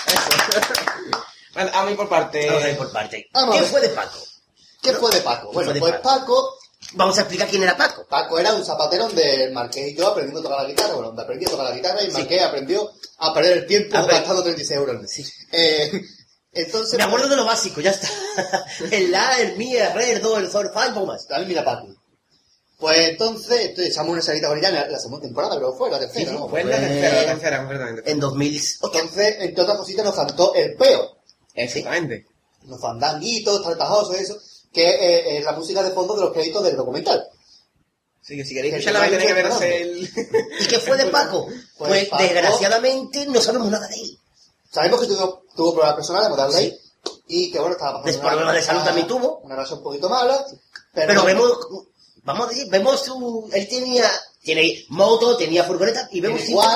Bueno, 1.54 1.70
a 1.74 1.84
mí 1.84 1.94
por 1.94 2.08
parte. 2.08 2.48
A 2.48 2.70
ir 2.70 2.78
por 2.78 2.90
parte. 2.90 3.28
Vamos 3.30 3.58
¿Qué 3.58 3.64
fue 3.64 3.82
de 3.82 3.90
Paco? 3.90 4.18
¿Qué 4.80 4.94
fue 4.94 5.10
de 5.10 5.20
Paco? 5.20 5.52
Bueno, 5.52 5.66
fue 5.66 5.74
de 5.74 5.80
pues 5.80 5.92
Paco? 5.96 6.02
Paco 6.02 6.58
Vamos 6.94 7.16
a 7.16 7.22
explicar 7.22 7.48
quién 7.48 7.62
era 7.62 7.76
Paco. 7.76 8.06
Paco 8.06 8.38
era 8.38 8.52
un 8.54 8.64
zapatero 8.64 9.06
donde 9.06 9.44
el 9.44 9.52
Marqués 9.52 9.92
y 9.92 9.96
yo 9.96 10.08
aprendiendo 10.08 10.40
a 10.40 10.42
tocar 10.42 10.62
la 10.62 10.68
guitarra, 10.68 10.94
bueno, 10.94 11.08
donde 11.08 11.22
aprendí 11.22 11.46
a 11.46 11.50
tocar 11.50 11.66
la 11.66 11.74
guitarra 11.74 12.02
y 12.02 12.10
Sí. 12.10 12.12
Marqués 12.12 12.42
aprendió 12.42 12.92
a 13.18 13.32
perder 13.32 13.58
el 13.58 13.66
tiempo 13.66 13.96
gastando 14.06 14.42
36 14.42 14.78
euros 14.78 14.96
al 14.96 15.02
mes. 15.02 15.32
Eh, 15.52 16.02
entonces... 16.52 16.98
Me 16.98 17.04
acuerdo 17.04 17.28
de 17.28 17.36
lo 17.36 17.46
básico, 17.46 17.80
ya 17.80 17.92
está. 17.92 18.08
el 18.90 19.10
la, 19.10 19.40
el 19.40 19.56
mi, 19.56 19.74
el 19.74 19.92
re, 19.94 20.12
el 20.12 20.20
do, 20.20 20.36
el 20.36 20.50
sol, 20.50 20.70
fa, 20.74 20.88
y 20.88 20.92
poco 20.92 21.06
más. 21.06 21.26
También 21.26 21.48
mira 21.48 21.64
Paco. 21.64 21.86
Pues 22.82 23.08
entonces, 23.10 23.78
echamos 23.78 24.10
una 24.12 24.20
salita 24.22 24.48
con 24.48 24.58
ella 24.58 24.68
en 24.70 24.74
la, 24.74 24.88
la 24.88 24.98
segunda 24.98 25.22
temporada, 25.22 25.54
pero 25.54 25.72
fue 25.72 25.88
la 25.88 26.00
tercera, 26.00 26.24
Sí, 26.30 26.34
sí, 26.36 26.36
¿no? 26.40 26.48
Fue 26.48 26.64
la 26.64 26.76
tercera, 26.80 27.14
la 27.22 27.26
tercera, 27.32 27.58
completamente. 27.58 28.10
En 28.10 28.18
2008. 28.18 28.64
Entonces, 28.82 29.36
entre 29.38 29.62
otras 29.62 29.78
cositas, 29.78 30.04
nos 30.04 30.14
cantó 30.16 30.52
el 30.54 30.74
peo. 30.74 31.16
Exactamente. 31.54 32.26
Los 32.66 32.80
fandanguitos, 32.80 33.62
tartajosos, 33.62 34.16
eso, 34.16 34.36
que 34.72 34.82
eh, 34.88 35.38
es 35.38 35.44
la 35.44 35.52
música 35.52 35.80
de 35.82 35.92
fondo 35.92 36.14
de 36.16 36.22
los 36.22 36.32
créditos 36.32 36.64
del 36.64 36.76
documental. 36.76 37.24
Así 38.20 38.36
que 38.36 38.44
si 38.44 38.54
queréis 38.54 38.74
Que 38.74 38.78
escucharla, 38.80 39.00
vais 39.00 39.12
a 39.12 39.18
tener 39.18 39.34
que 39.36 39.42
verse 39.42 39.82
el. 39.82 39.98
¿Y 40.60 40.66
qué 40.66 40.78
fue 40.80 40.96
de 40.96 41.06
Paco? 41.06 41.46
Pues 41.46 41.66
Pues, 41.78 42.08
Paco- 42.08 42.22
desgraciadamente 42.24 43.26
no 43.26 43.40
sabemos 43.40 43.68
nada 43.68 43.86
de 43.86 43.94
él. 43.94 44.18
Sabemos 44.72 45.00
que 45.00 45.06
tuvo, 45.06 45.42
tuvo 45.54 45.72
problemas 45.74 45.94
personales, 45.96 46.26
hemos 46.26 46.38
dado 46.38 46.52
ley, 46.52 46.76
y 47.28 47.52
que 47.52 47.58
bueno, 47.60 47.74
estaba 47.74 47.92
pasando 48.02 48.12
Des- 48.12 48.20
problemas 48.28 48.54
de 48.54 48.62
salud 48.62 48.82
también 48.82 49.06
tuvo. 49.06 49.38
Una 49.38 49.54
relación 49.54 49.78
un 49.78 49.84
poquito 49.84 50.08
mala, 50.08 50.44
pero, 50.92 51.06
Pero 51.08 51.24
vemos, 51.24 51.52
vamos 52.22 52.46
a 52.46 52.50
decir, 52.50 52.66
vemos 52.70 53.04
su, 53.04 53.48
él 53.52 53.68
tenía, 53.68 54.10
tiene 54.42 54.84
moto, 54.88 55.36
tenía 55.36 55.64
furgoneta 55.64 56.08
y 56.12 56.20
vemos 56.20 56.40
siempre, 56.40 56.66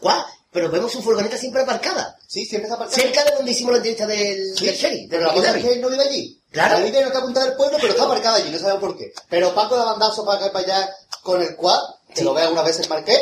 quad, 0.00 0.22
pero 0.50 0.70
vemos 0.70 0.92
su 0.92 1.02
furgoneta 1.02 1.36
siempre 1.36 1.62
aparcada. 1.62 2.16
Sí, 2.26 2.44
siempre 2.44 2.68
está 2.68 2.76
aparcado. 2.76 3.00
Cerca 3.00 3.24
de 3.24 3.36
donde 3.36 3.52
hicimos 3.52 3.72
la 3.72 3.78
entrevista 3.78 4.06
del, 4.06 4.56
Sí, 4.56 4.66
del 4.66 4.76
sheriff, 4.76 5.06
pero 5.10 5.22
del 5.22 5.28
la 5.28 5.34
cosa 5.34 5.56
es 5.56 5.64
que 5.64 5.72
él 5.72 5.80
no 5.80 5.88
vive 5.88 6.02
allí. 6.02 6.42
Claro. 6.50 6.78
Él 6.78 6.84
vive 6.84 7.00
en 7.00 7.08
otra 7.08 7.20
punta 7.20 7.44
del 7.44 7.54
pueblo, 7.54 7.76
pero 7.80 7.92
está 7.92 8.04
aparcado 8.04 8.36
allí, 8.36 8.50
no 8.50 8.58
sabemos 8.58 8.80
por 8.80 8.96
qué. 8.96 9.12
Pero 9.28 9.54
Paco 9.54 9.76
da 9.76 9.84
bandazo 9.84 10.24
para 10.24 10.38
acá 10.38 10.46
y 10.46 10.50
para 10.50 10.64
allá 10.64 10.90
con 11.32 11.42
el 11.42 11.54
quad, 11.56 11.78
que 12.08 12.16
Sí. 12.20 12.24
lo 12.24 12.32
ve 12.34 12.40
alguna 12.42 12.62
vez 12.62 12.80
en 12.80 12.88
Marqués, 12.88 13.20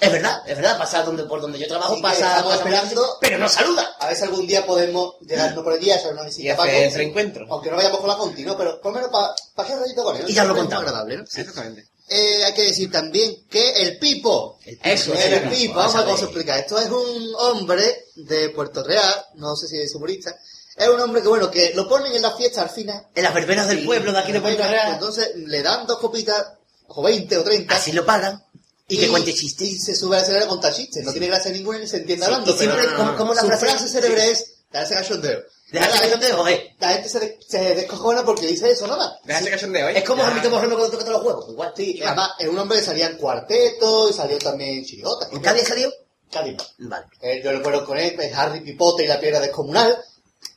Es 0.00 0.12
verdad, 0.12 0.42
es 0.46 0.56
verdad, 0.56 0.76
pasa 0.76 1.02
donde, 1.04 1.22
por 1.24 1.40
donde 1.40 1.58
yo 1.58 1.66
trabajo, 1.68 1.92
Así 1.94 2.02
que 2.02 2.08
pasa, 2.08 2.44
esperando. 2.54 3.16
pero 3.20 3.38
no 3.38 3.48
saluda. 3.48 3.96
a 4.00 4.06
ver 4.08 4.16
si 4.16 4.24
algún 4.24 4.46
día 4.46 4.66
podemos 4.66 5.14
llegar 5.20 5.54
no 5.54 5.62
por 5.62 5.72
allí 5.72 5.90
a 5.90 5.96
hacer 5.96 6.12
una 6.12 6.22
Y 6.22 6.26
visita 6.26 6.54
a 6.54 6.56
Paco. 6.56 6.68
hacer 6.70 6.94
reencuentro. 6.94 7.46
Aunque 7.50 7.70
no 7.70 7.76
vayamos 7.76 8.00
con 8.00 8.08
la 8.08 8.16
Conti, 8.16 8.42
¿no? 8.44 8.56
Pero 8.56 8.80
por 8.80 8.92
lo 8.92 8.96
menos 8.98 9.10
para 9.12 9.34
pa 9.54 9.62
hacer 9.62 9.76
un 9.76 9.82
ratito 9.82 10.02
con 10.04 10.16
él. 10.16 10.22
¿no? 10.22 10.28
Y 10.28 10.32
ya 10.34 10.44
lo 10.44 10.52
es 10.54 10.58
contamos. 10.60 10.84
agradable, 10.86 11.16
¿no? 11.18 11.22
Exactamente. 11.22 11.88
Eh, 12.08 12.44
hay 12.44 12.52
que 12.54 12.62
decir 12.62 12.90
también 12.92 13.46
que 13.48 13.70
el 13.82 13.98
Pipo, 13.98 14.58
Eso, 14.82 15.14
el, 15.14 15.18
sí, 15.18 15.28
Pipo, 15.38 15.50
Pipo, 15.50 15.74
vamos 15.76 15.94
a 15.94 15.98
ver 15.98 16.04
vas 16.04 16.04
a 16.04 16.04
cómo 16.04 16.16
se 16.16 16.22
ver. 16.22 16.24
explica. 16.30 16.58
Esto 16.58 16.78
es 16.80 16.90
un 16.90 17.34
hombre 17.38 18.04
de 18.16 18.50
Puerto 18.50 18.82
Real, 18.82 19.26
no 19.36 19.56
sé 19.56 19.68
si 19.68 19.80
es 19.80 19.94
humorista, 19.94 20.36
es 20.76 20.88
un 20.88 21.00
hombre 21.00 21.22
que 21.22 21.28
bueno, 21.28 21.50
que 21.50 21.72
lo 21.74 21.88
ponen 21.88 22.14
en 22.14 22.20
la 22.22 22.32
fiesta 22.32 22.62
al 22.62 22.68
final. 22.70 23.06
En 23.14 23.22
las 23.24 23.32
verbenas 23.32 23.68
del 23.68 23.84
pueblo 23.86 24.12
de 24.12 24.18
aquí 24.18 24.32
de 24.32 24.40
Puerto 24.42 24.62
Real. 24.68 24.92
Entonces 24.94 25.30
le 25.36 25.62
dan 25.62 25.86
dos 25.86 25.98
copitas, 25.98 26.44
o 26.88 27.02
20 27.02 27.38
o 27.38 27.44
30, 27.44 27.74
Así 27.74 27.92
lo 27.92 28.04
pagan. 28.04 28.42
Y 28.86 28.98
que 28.98 29.08
cuente 29.08 29.32
chistes. 29.32 29.66
Y 29.68 29.78
se 29.78 29.96
sube 29.96 30.16
al 30.16 30.22
escenario 30.22 30.46
a 30.46 30.48
contar 30.50 30.72
chistes. 30.74 31.02
No 31.04 31.12
tiene 31.12 31.28
gracia 31.28 31.50
ninguna 31.50 31.78
ni 31.78 31.86
se 31.86 31.96
entiende 31.98 32.26
Sí, 32.26 32.30
hablando. 32.32 32.54
y 32.54 32.58
siempre, 32.58 32.82
pero 32.84 32.96
como- 32.96 33.16
como 33.16 33.34
la 33.34 33.42
frase- 33.42 33.66
frase 33.66 33.88
célebre 33.88 34.30
es, 34.30 34.56
dejarse 34.70 34.94
cachondeo. 34.94 35.40
Gente- 35.70 35.88
cachondeo, 36.00 36.48
eh. 36.48 36.76
La 36.78 36.88
gente 36.92 37.08
se, 37.08 37.20
de- 37.20 37.38
se 37.48 37.74
descojona 37.74 38.24
porque 38.24 38.46
dice 38.46 38.70
eso 38.70 38.86
nada. 38.86 39.18
Déjate 39.24 39.50
cachondeo, 39.50 39.88
¿eh? 39.88 39.98
Es 39.98 40.04
como. 40.04 40.22
Jorgito 40.22 40.50
Moreno 40.50 40.76
cuando 40.76 40.98
toca 40.98 41.10
los 41.10 41.24
huevos. 41.24 41.46
Igual. 41.48 41.72
Sí, 41.74 41.96
y 41.96 42.02
además 42.02 42.32
es 42.38 42.46
un 42.48 42.58
hombre 42.58 42.78
que 42.78 42.84
salía 42.84 43.06
en 43.08 43.16
cuarteto 43.16 44.10
y 44.10 44.12
salió 44.12 44.38
también 44.38 44.78
en 44.78 44.84
chirigota. 44.84 45.28
¿En 45.32 45.40
Cádiz 45.40 45.66
salió? 45.66 45.90
Cádiz. 46.30 46.56
Vale. 46.78 47.06
Eh, 47.22 47.40
yo 47.42 47.52
recuerdo 47.52 47.86
con 47.86 47.96
él, 47.98 48.14
es 48.20 48.34
Harry 48.34 48.60
Pipote 48.60 49.04
y 49.04 49.08
la 49.08 49.18
piedra 49.18 49.40
descomunal. 49.40 49.96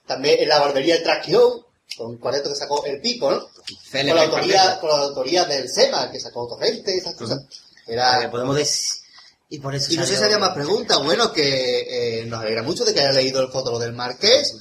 También 0.05 0.41
en 0.41 0.49
la 0.49 0.59
barbería 0.59 0.95
El 0.95 1.03
Trasquión, 1.03 1.65
con 1.97 2.07
un 2.07 2.17
cuarteto 2.17 2.49
que 2.49 2.55
sacó 2.55 2.85
El 2.85 3.01
Pipo, 3.01 3.31
¿no? 3.31 3.47
Célebre 3.89 4.11
Con 4.11 4.31
la, 4.31 4.37
autoría, 4.37 4.79
con 4.79 4.89
la 4.89 4.95
autoría 4.97 5.45
del 5.45 5.67
SEMA, 5.69 6.11
que 6.11 6.19
sacó 6.19 6.47
Torrente 6.47 6.95
esas 6.95 7.15
cosas. 7.15 7.39
Era... 7.87 8.29
Podemos 8.29 8.55
decir. 8.55 9.01
Y 9.49 9.59
por 9.59 9.73
eso 9.73 9.91
Y 9.93 9.97
no 9.97 10.05
sé 10.05 10.17
si 10.17 10.23
había 10.23 10.37
más 10.39 10.53
preguntas. 10.53 11.01
Bueno, 11.03 11.31
que 11.31 12.19
eh, 12.21 12.25
nos 12.25 12.41
alegra 12.41 12.63
mucho 12.63 12.83
de 12.85 12.93
que 12.93 12.99
haya 12.99 13.11
leído 13.13 13.41
el 13.41 13.49
fótolo 13.49 13.79
del 13.79 13.93
Marqués. 13.93 14.53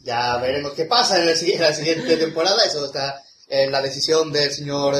Ya 0.00 0.36
veremos 0.38 0.72
qué 0.72 0.84
pasa 0.86 1.16
en, 1.20 1.28
el 1.28 1.50
en 1.50 1.60
la 1.60 1.74
siguiente 1.74 2.16
temporada. 2.16 2.64
Eso 2.64 2.86
está 2.86 3.22
en 3.48 3.70
la 3.72 3.82
decisión 3.82 4.32
del 4.32 4.52
señor 4.52 4.94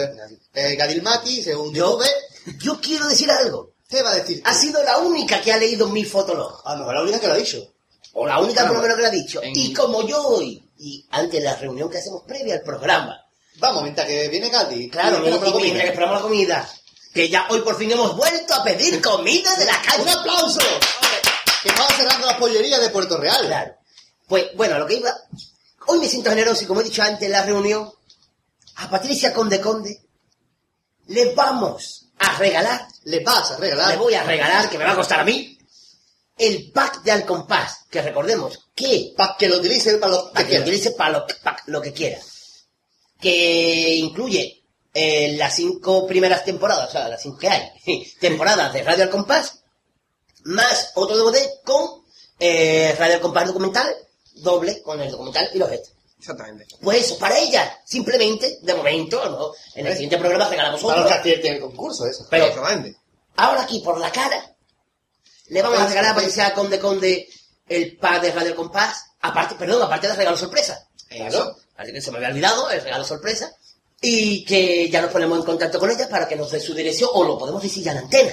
eh, 0.55 0.74
Gadilmaki, 0.77 1.43
según 1.43 1.73
Yo- 1.73 1.98
YouTube. 2.01 2.59
Yo 2.61 2.81
quiero 2.81 3.07
decir 3.07 3.31
algo. 3.31 3.70
¿Qué 3.89 4.02
va 4.02 4.11
a 4.11 4.16
decir? 4.16 4.43
Ha 4.44 4.55
sido 4.55 4.82
la 4.82 4.98
única 4.98 5.40
que 5.40 5.52
ha 5.52 5.57
leído 5.57 5.89
mi 5.89 6.05
fotolog. 6.05 6.61
Ah, 6.65 6.77
no, 6.77 6.89
es 6.90 6.94
la 6.94 7.02
única 7.02 7.20
que 7.20 7.27
lo 7.28 7.35
ha 7.35 7.36
dicho. 7.39 7.73
O 8.15 8.27
la 8.27 8.40
única 8.40 8.62
por 8.66 8.77
lo 8.77 8.81
Claro. 8.81 8.82
menos 8.82 8.97
que 8.97 9.02
lo 9.02 9.09
ha 9.09 9.23
dicho. 9.23 9.43
En- 9.43 9.52
Y 9.57 9.73
como 9.73 10.07
yo 10.07 10.20
hoy, 10.27 10.62
y 10.81 11.07
antes 11.11 11.40
de 11.40 11.44
la 11.47 11.57
reunión 11.57 11.90
que 11.90 11.98
hacemos 11.98 12.23
previa 12.27 12.55
al 12.55 12.62
programa, 12.62 13.20
Vamos, 13.57 13.82
mientras 13.82 14.07
que 14.07 14.28
viene 14.28 14.48
Gadi. 14.48 14.89
claro, 14.89 15.19
y 15.19 15.31
mientras 15.31 15.52
que 15.52 15.89
esperamos 15.89 16.16
la 16.16 16.23
comida, 16.23 16.70
que 17.12 17.28
ya 17.28 17.47
hoy 17.51 17.61
por 17.61 17.77
fin 17.77 17.90
hemos 17.90 18.16
vuelto 18.16 18.55
a 18.55 18.65
pedir 18.65 19.02
comida 19.02 19.55
de 19.57 19.66
la 19.66 19.77
¡Un 19.77 19.82
calle. 20.05 20.11
aplauso! 20.11 20.61
Que 21.62 21.69
estaba 21.69 21.89
cerrando 21.90 22.27
las 22.27 22.36
pollerías 22.39 22.81
de 22.81 22.89
Puerto 22.89 23.19
Real. 23.19 23.47
Claro. 23.47 23.74
Pues 24.27 24.47
bueno, 24.57 24.78
lo 24.78 24.86
que 24.86 24.94
iba. 24.94 25.12
Hoy 25.89 25.98
me 25.98 26.09
siento 26.09 26.31
generoso 26.31 26.62
y 26.65 26.66
como 26.66 26.81
he 26.81 26.85
dicho 26.85 27.02
antes 27.02 27.23
en 27.27 27.32
la 27.32 27.43
reunión, 27.44 27.93
a 28.77 28.89
Patricia 28.89 29.35
Conde 29.35 29.61
Conde 29.61 30.01
le 31.09 31.35
vamos 31.35 32.07
a 32.19 32.39
regalar, 32.39 32.86
Le 33.05 33.20
vas 33.23 33.51
a 33.51 33.57
regalar. 33.59 33.90
le 33.90 33.97
voy 33.97 34.15
a 34.15 34.23
regalar, 34.23 34.70
que 34.70 34.78
me 34.78 34.85
va 34.85 34.93
a 34.93 34.97
costar 34.97 35.20
a 35.20 35.24
mí, 35.24 35.59
el 36.41 36.73
pack 36.73 37.03
de 37.03 37.12
Alcompás, 37.12 37.85
que 37.91 38.01
recordemos 38.01 38.59
que 38.75 39.12
Para 39.15 39.37
que 39.37 39.47
lo 39.49 39.59
utilice 39.59 39.99
para 39.99 40.12
lo 40.12 40.27
que 40.29 40.33
para 40.33 40.49
que 40.49 40.57
lo 40.57 40.62
utilice 40.62 40.91
para 40.93 41.11
lo, 41.11 41.27
pa' 41.27 41.57
lo 41.67 41.83
que 41.83 41.93
quiera. 41.93 42.19
Que 43.21 43.97
incluye 43.97 44.65
eh, 44.95 45.37
las 45.37 45.55
cinco 45.55 46.07
primeras 46.07 46.45
temporadas, 46.45 46.89
o 46.89 46.93
sea, 46.93 47.09
las 47.09 47.21
cinco 47.23 47.39
que 47.39 47.49
hay, 47.49 47.71
temporadas 48.21 48.73
de 48.73 48.83
Radio 48.83 49.05
Al 49.05 49.11
Compás, 49.11 49.61
más 50.45 50.93
otro 50.95 51.17
DVD 51.17 51.39
con 51.62 52.05
eh, 52.39 52.97
Radio 52.99 53.17
Al 53.17 53.21
Compás 53.21 53.47
documental, 53.47 53.95
doble 54.37 54.81
con 54.83 54.99
el 55.01 55.11
documental 55.11 55.51
y 55.53 55.59
los 55.59 55.71
extras. 55.71 55.97
Exactamente. 56.19 56.67
Pues 56.83 57.05
eso, 57.05 57.19
para 57.19 57.39
ella, 57.39 57.81
simplemente, 57.85 58.59
de 58.62 58.75
momento, 58.75 59.29
¿no? 59.29 59.53
en 59.75 59.87
el 59.87 59.93
siguiente 59.93 60.19
programa 60.19 60.49
regalamos 60.49 60.83
Para 60.83 61.01
los 61.01 61.07
que 61.07 61.12
otro. 61.12 61.21
acierten 61.21 61.55
el 61.55 61.61
concurso, 61.61 62.07
eso. 62.07 62.27
Pero 62.31 62.47
ahora 63.37 63.62
aquí, 63.62 63.81
por 63.81 63.99
la 63.99 64.11
cara, 64.12 64.55
le 65.51 65.63
vamos 65.63 65.79
a 65.79 65.87
regalar 65.87 66.13
a 66.13 66.15
Patricia 66.15 66.53
Conde 66.55 66.79
Conde 66.79 67.29
el 67.69 67.97
pack 67.99 68.23
de 68.23 68.33
Radio 68.33 68.57
Compás, 68.57 69.05
aparte, 69.21 69.55
perdón, 69.57 69.83
aparte 69.83 70.09
del 70.09 70.17
regalo 70.17 70.37
sorpresa. 70.37 70.89
Claro. 71.09 71.57
Así 71.77 71.93
que 71.93 72.01
se 72.01 72.11
me 72.11 72.17
había 72.19 72.29
olvidado 72.31 72.71
el 72.71 72.81
regalo 72.83 73.05
sorpresa. 73.05 73.53
Y 74.03 74.45
que 74.47 74.89
ya 74.89 75.03
nos 75.03 75.11
ponemos 75.13 75.39
en 75.39 75.45
contacto 75.45 75.79
con 75.79 75.91
ella 75.91 76.09
para 76.09 76.27
que 76.27 76.35
nos 76.37 76.51
dé 76.51 76.59
su 76.59 76.73
dirección, 76.75 77.11
o 77.13 77.23
lo 77.23 77.37
podemos 77.39 77.63
decir 77.63 77.85
ya 77.85 77.93
en 77.93 77.99
antena. 77.99 78.33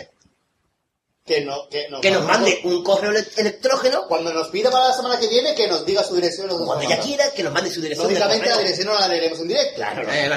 Que, 1.25 1.41
no, 1.41 1.67
que, 1.67 1.89
no, 1.89 1.99
Que 1.99 2.09
nos 2.09 2.23
mande 2.23 2.61
un 2.63 2.81
correo 2.85 3.11
ele- 3.11 3.27
electrógeno, 3.35 4.07
Cuando 4.07 4.31
nos 4.33 4.47
pida 4.47 4.71
para 4.71 4.87
la 4.87 4.93
semana 4.93 5.19
que 5.19 5.27
viene, 5.27 5.53
que 5.55 5.67
nos 5.67 5.85
diga 5.85 6.01
su 6.05 6.15
dirección. 6.15 6.47
cuando 6.47 6.85
ella 6.85 7.01
quiera, 7.01 7.29
que 7.31 7.43
nos 7.43 7.51
mande 7.51 7.69
su 7.69 7.81
dirección. 7.81 8.07
Lógicamente 8.07 8.47
la 8.49 8.57
dirección 8.59 8.87
no 8.87 8.93
la 8.97 9.07
leeremos 9.09 9.39
en 9.41 9.47
directo. 9.49 9.75
Claro. 9.75 10.09
Eh, 10.09 10.29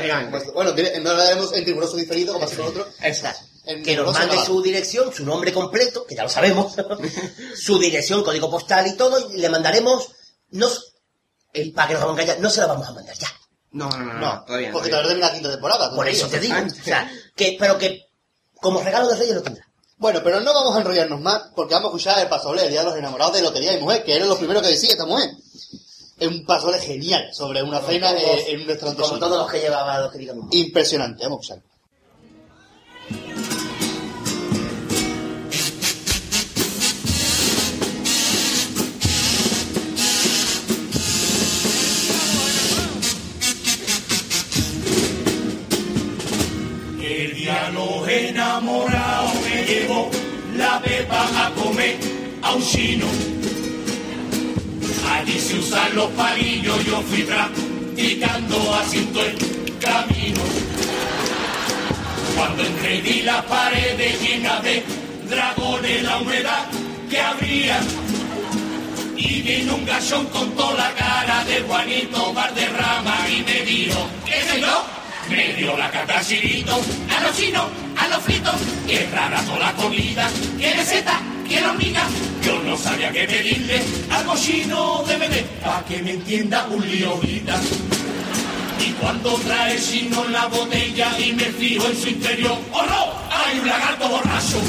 Bueno, 0.53 0.73
no 1.01 1.13
la 1.15 1.25
leeremos 1.27 1.53
en 1.55 1.65
riguroso 1.65 1.97
diferido, 1.97 2.33
como 2.33 2.45
hacemos 2.47 2.75
nosotros. 2.75 2.95
Exacto. 3.03 3.41
En 3.65 3.83
que 3.83 3.97
nos 3.97 4.13
mande 4.13 4.43
su 4.45 4.63
dirección, 4.63 5.13
su 5.13 5.25
nombre 5.25 5.53
completo, 5.53 6.07
que 6.07 6.15
ya 6.15 6.23
lo 6.23 6.29
sabemos, 6.29 6.75
su 7.57 7.79
dirección, 7.79 8.25
código 8.25 8.51
postal 8.51 8.87
y 8.87 8.97
todo, 8.97 9.31
y 9.33 9.37
le 9.37 9.49
mandaremos, 9.51 10.09
nos, 10.51 10.95
el 11.53 11.73
para 11.73 11.89
que 11.89 11.95
nos 11.95 12.03
vamos 12.03 12.19
a 12.19 12.23
engañar, 12.23 12.41
no 12.41 12.51
se 12.51 12.61
lo 12.63 12.69
vamos 12.69 12.89
a 12.89 12.93
mandar 12.93 13.17
ya. 13.17 13.29
No, 13.73 13.89
no, 13.91 13.99
no, 13.99 14.15
no, 14.15 14.21
No, 14.21 14.45
todavía 14.45 14.69
no. 14.69 14.73
porque 14.73 14.89
todavía. 14.89 15.09
termina 15.09 15.29
la 15.29 15.35
quinta 15.35 15.51
temporada. 15.51 15.95
Por 15.95 16.09
eso 16.09 16.27
te 16.29 16.41
digo. 16.41 16.55
todavía. 16.55 16.81
O 16.81 16.85
sea, 16.85 17.13
que, 17.37 17.57
pero 17.59 17.79
que 17.79 18.07
como 18.61 18.81
regalo 18.83 19.09
de 19.09 19.17
Reyes 19.17 19.35
lo 19.37 19.43
tendrá. 19.43 19.65
Bueno, 19.97 20.21
pero 20.25 20.41
no 20.41 20.55
vamos 20.55 20.75
a 20.77 20.81
enrollarnos 20.81 21.21
más, 21.21 21.43
porque 21.55 21.75
vamos 21.75 21.89
a 21.89 21.97
escuchar 21.97 22.23
el 22.23 22.29
pasoble 22.29 22.63
del 22.63 22.71
Día 22.71 22.81
de 22.81 22.87
los 22.87 22.97
Enamorados 22.97 23.35
de 23.35 23.43
Lotería 23.43 23.75
y 23.75 23.81
Mujer, 23.81 24.03
que 24.03 24.17
era 24.17 24.25
lo 24.25 24.39
primero 24.39 24.63
que 24.63 24.69
decía 24.69 24.93
esta 24.93 25.05
mujer. 25.05 25.31
Es 26.19 26.29
un 26.29 26.45
pasoble 26.45 26.79
genial 26.81 27.29
sobre 27.33 27.63
una 27.63 27.81
cena 27.81 28.13
eh, 28.13 28.45
en 28.49 28.63
un 28.63 28.67
restaurante 28.67 29.03
Como 29.03 29.19
todos 29.19 29.39
los 29.39 29.51
que 29.51 29.61
llevaba 29.61 30.01
los 30.01 30.13
que. 30.13 30.33
Impresionante, 30.53 31.23
vamos 31.25 31.51
a 31.51 31.55
escuchar. 31.55 31.71
Enamorados 48.11 49.35
me 49.45 49.65
llevó 49.65 50.11
la 50.57 50.79
beba 50.81 51.47
a 51.47 51.51
comer 51.51 51.97
a 52.43 52.55
un 52.55 52.63
chino. 52.63 53.07
Allí 55.13 55.39
se 55.39 55.59
usan 55.59 55.95
los 55.95 56.11
palillos, 56.11 56.85
yo 56.85 57.01
fui 57.03 57.23
practicando 57.23 58.75
haciendo 58.75 59.21
el 59.23 59.37
camino. 59.79 60.41
Cuando 62.37 62.63
vi 63.05 63.23
las 63.23 63.45
paredes 63.45 64.21
llenas 64.21 64.63
de 64.63 64.83
dragones, 65.29 66.03
la 66.03 66.19
humedad 66.19 66.67
que 67.09 67.21
habría. 67.21 67.81
Y 69.17 69.43
vino 69.43 69.77
un 69.77 69.85
gachón 69.85 70.27
con 70.27 70.51
toda 70.57 70.75
la 70.75 70.95
cara 70.95 71.45
de 71.45 71.61
Juanito 71.61 72.33
Valderrama 72.33 73.29
y 73.29 73.43
me 73.43 73.61
dijo, 73.63 74.09
¿qué 74.25 74.43
soy 74.49 74.61
yo? 74.63 75.00
Me 75.31 75.55
dio 75.55 75.77
la 75.77 75.91
carta 75.91 76.19
al 76.19 76.27
chirito, 76.27 76.81
a 77.17 77.21
los 77.23 77.37
chinos, 77.37 77.67
a 77.97 78.09
los 78.09 78.19
fritos, 78.23 78.55
qué 78.87 79.09
rara 79.13 79.41
toda 79.43 79.59
la 79.61 79.73
comida, 79.75 80.29
quiere 80.59 80.85
seta, 80.85 81.21
quiere 81.47 81.67
hormiga. 81.67 82.03
Yo 82.45 82.61
no 82.65 82.77
sabía 82.77 83.13
qué 83.13 83.25
pedirle, 83.29 83.81
algo 84.11 84.37
chino 84.37 85.05
de 85.07 85.17
beber, 85.17 85.45
pa' 85.63 85.85
que 85.87 86.03
me 86.03 86.13
entienda 86.13 86.67
un 86.69 86.85
lío 86.91 87.11
ahorita. 87.11 87.61
Y 88.85 88.91
cuando 89.01 89.35
trae 89.47 89.81
chino 89.81 90.25
la 90.31 90.47
botella 90.47 91.17
y 91.19 91.33
me 91.33 91.45
fijo 91.45 91.87
en 91.87 91.97
su 91.97 92.09
interior, 92.09 92.59
¡oh 92.73 92.83
no! 92.87 93.13
¡Hay 93.31 93.61
un 93.61 93.69
lagarto 93.69 94.09
borracho! 94.09 94.61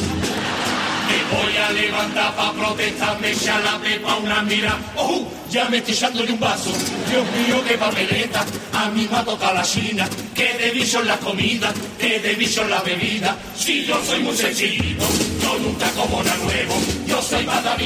Me 1.12 1.36
voy 1.36 1.58
a 1.58 1.72
levantar 1.72 2.36
pa' 2.36 2.54
protestar, 2.54 3.20
me 3.20 3.32
echa 3.32 3.60
la 3.60 3.78
pepa 3.80 4.16
una 4.16 4.42
mira. 4.44 4.78
¡Oh! 4.96 5.28
Ya 5.50 5.68
me 5.68 5.78
estoy 5.78 5.94
echándole 5.94 6.32
un 6.32 6.40
vaso. 6.40 6.72
Dios 7.10 7.26
mío, 7.36 7.62
qué 7.68 7.78
papeleta. 7.78 8.46
A 8.74 8.90
mí 8.92 9.06
me 9.12 9.18
ha 9.18 9.26
tocado 9.26 9.54
la 9.54 9.64
china. 9.64 10.08
Que 10.34 10.54
de 10.54 10.70
en 10.72 11.08
la 11.08 11.18
comida, 11.18 11.74
que 12.00 12.20
de 12.20 12.32
en 12.32 12.70
la 12.70 12.82
bebida. 12.82 13.38
Si 13.58 13.86
yo 13.86 14.02
soy 14.06 14.22
muy 14.22 14.38
sencillito, 14.38 15.06
yo 15.42 15.60
nunca 15.60 15.90
como 15.92 16.24
nada 16.24 16.38
nuevo. 16.38 16.76
Yo 17.06 17.22
soy 17.22 17.46
más 17.46 17.62
de 17.64 17.86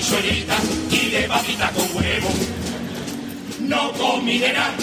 y 0.91 1.09
de 1.09 1.23
papita 1.27 1.71
con 1.71 1.87
huevo. 1.95 2.29
No 3.61 3.91
comí 3.93 4.37
de 4.37 4.53
nada, 4.53 4.75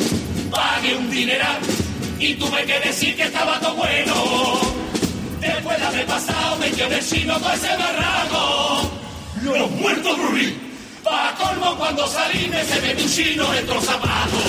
pagué 0.50 0.96
un 0.96 1.08
dineral 1.08 1.58
y 2.18 2.34
tuve 2.34 2.64
que 2.64 2.80
decir 2.80 3.16
que 3.16 3.22
estaba 3.22 3.60
todo 3.60 3.76
bueno. 3.76 4.91
Después 5.42 5.76
de 5.76 5.84
haber 5.84 6.06
pasado 6.06 6.56
me 6.58 6.70
quedé 6.70 7.00
chino 7.00 7.36
todo 7.40 7.52
ese 7.52 7.76
barraco. 7.76 8.90
Los 9.42 9.70
muertos 9.72 10.16
rubí. 10.18 10.56
Pa' 11.02 11.34
colmo 11.36 11.76
cuando 11.76 12.06
salí 12.06 12.46
me 12.48 12.64
se 12.64 12.80
metió 12.80 13.04
un 13.04 13.10
chino 13.10 13.50
dentro 13.50 13.74
los 13.74 13.84
zapatos. 13.84 14.40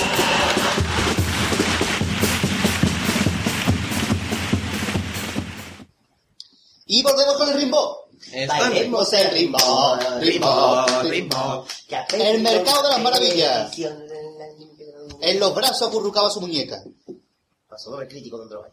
Y 6.86 7.02
volvemos 7.02 7.36
con 7.38 7.48
el 7.48 7.56
rimbo. 7.56 8.08
Bailemos 8.46 9.12
el 9.14 9.30
rimbo, 9.32 9.98
rimbo, 10.20 10.86
rimbo. 11.02 11.66
El 12.12 12.40
mercado 12.40 12.82
de 12.84 12.88
las 12.90 13.02
maravillas. 13.02 13.78
En 15.20 15.40
los 15.40 15.54
brazos 15.56 15.88
acurrucaba 15.88 16.30
su 16.30 16.40
muñeca. 16.40 16.84
Pasó 17.68 17.90
doble 17.90 18.06
crítico 18.06 18.38
donde 18.38 18.54
lo 18.54 18.64
hay. 18.64 18.70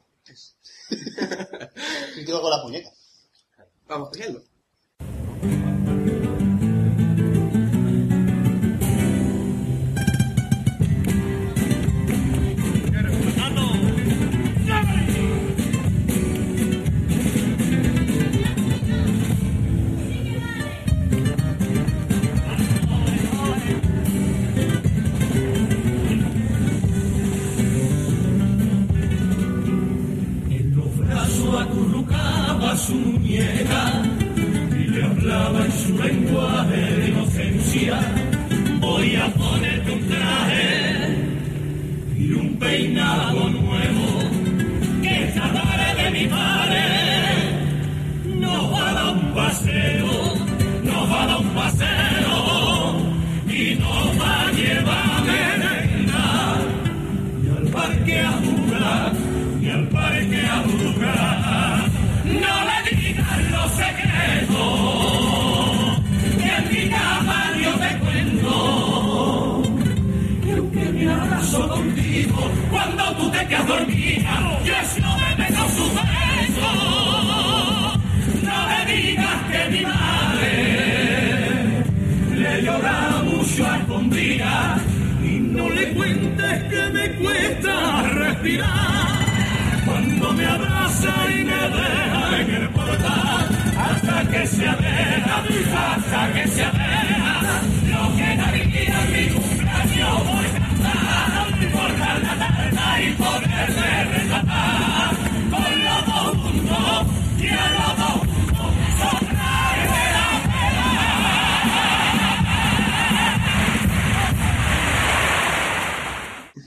Crítico 2.31 2.41
con 2.43 2.51
las 2.51 2.63
muñecas. 2.63 2.93
Vamos 3.87 4.09
cogiendo. 4.09 4.41
su 32.87 32.95
muñeca 32.95 34.01
y 34.71 34.83
le 34.89 35.03
hablaba 35.03 35.65
en 35.65 35.71
su 35.71 35.97
lenguaje 36.01 36.77
de 36.77 37.09
inocencia. 37.09 37.99
Voy 38.79 39.15
a 39.15 39.27
ponerte 39.33 39.91
un 39.91 40.07
traje 40.07 41.15
y 42.17 42.31
un 42.33 42.57
peinado 42.57 43.49
dormida, 73.67 74.33
yo 74.63 74.73
no 75.01 75.17
me 75.17 75.35
meto 75.35 75.63
su 75.75 75.85
beso. 75.97 76.71
No 78.43 78.57
le 78.69 78.79
digas 78.93 79.38
que 79.51 79.61
mi 79.71 79.81
madre 79.81 80.53
le 82.35 82.61
llora 82.63 83.23
mucho 83.23 83.65
a 83.65 83.77
escondidas 83.77 84.81
y 85.23 85.39
no 85.39 85.69
le 85.69 85.93
cuentes 85.93 86.63
que 86.63 86.89
me 86.93 87.11
cuesta 87.13 88.03
respirar 88.03 89.21
cuando 89.85 90.33
me 90.33 90.45
abraza 90.45 91.13
y 91.29 91.43
me 91.43 91.61
deja 91.77 92.41
en 92.41 92.49
el 92.55 92.69
portal 92.69 93.49
hasta 93.77 94.31
que 94.31 94.47
se 94.47 94.65
vea, 94.65 95.43
hasta 95.95 96.33
que 96.33 96.47
se 96.47 96.61
vea 96.61 96.70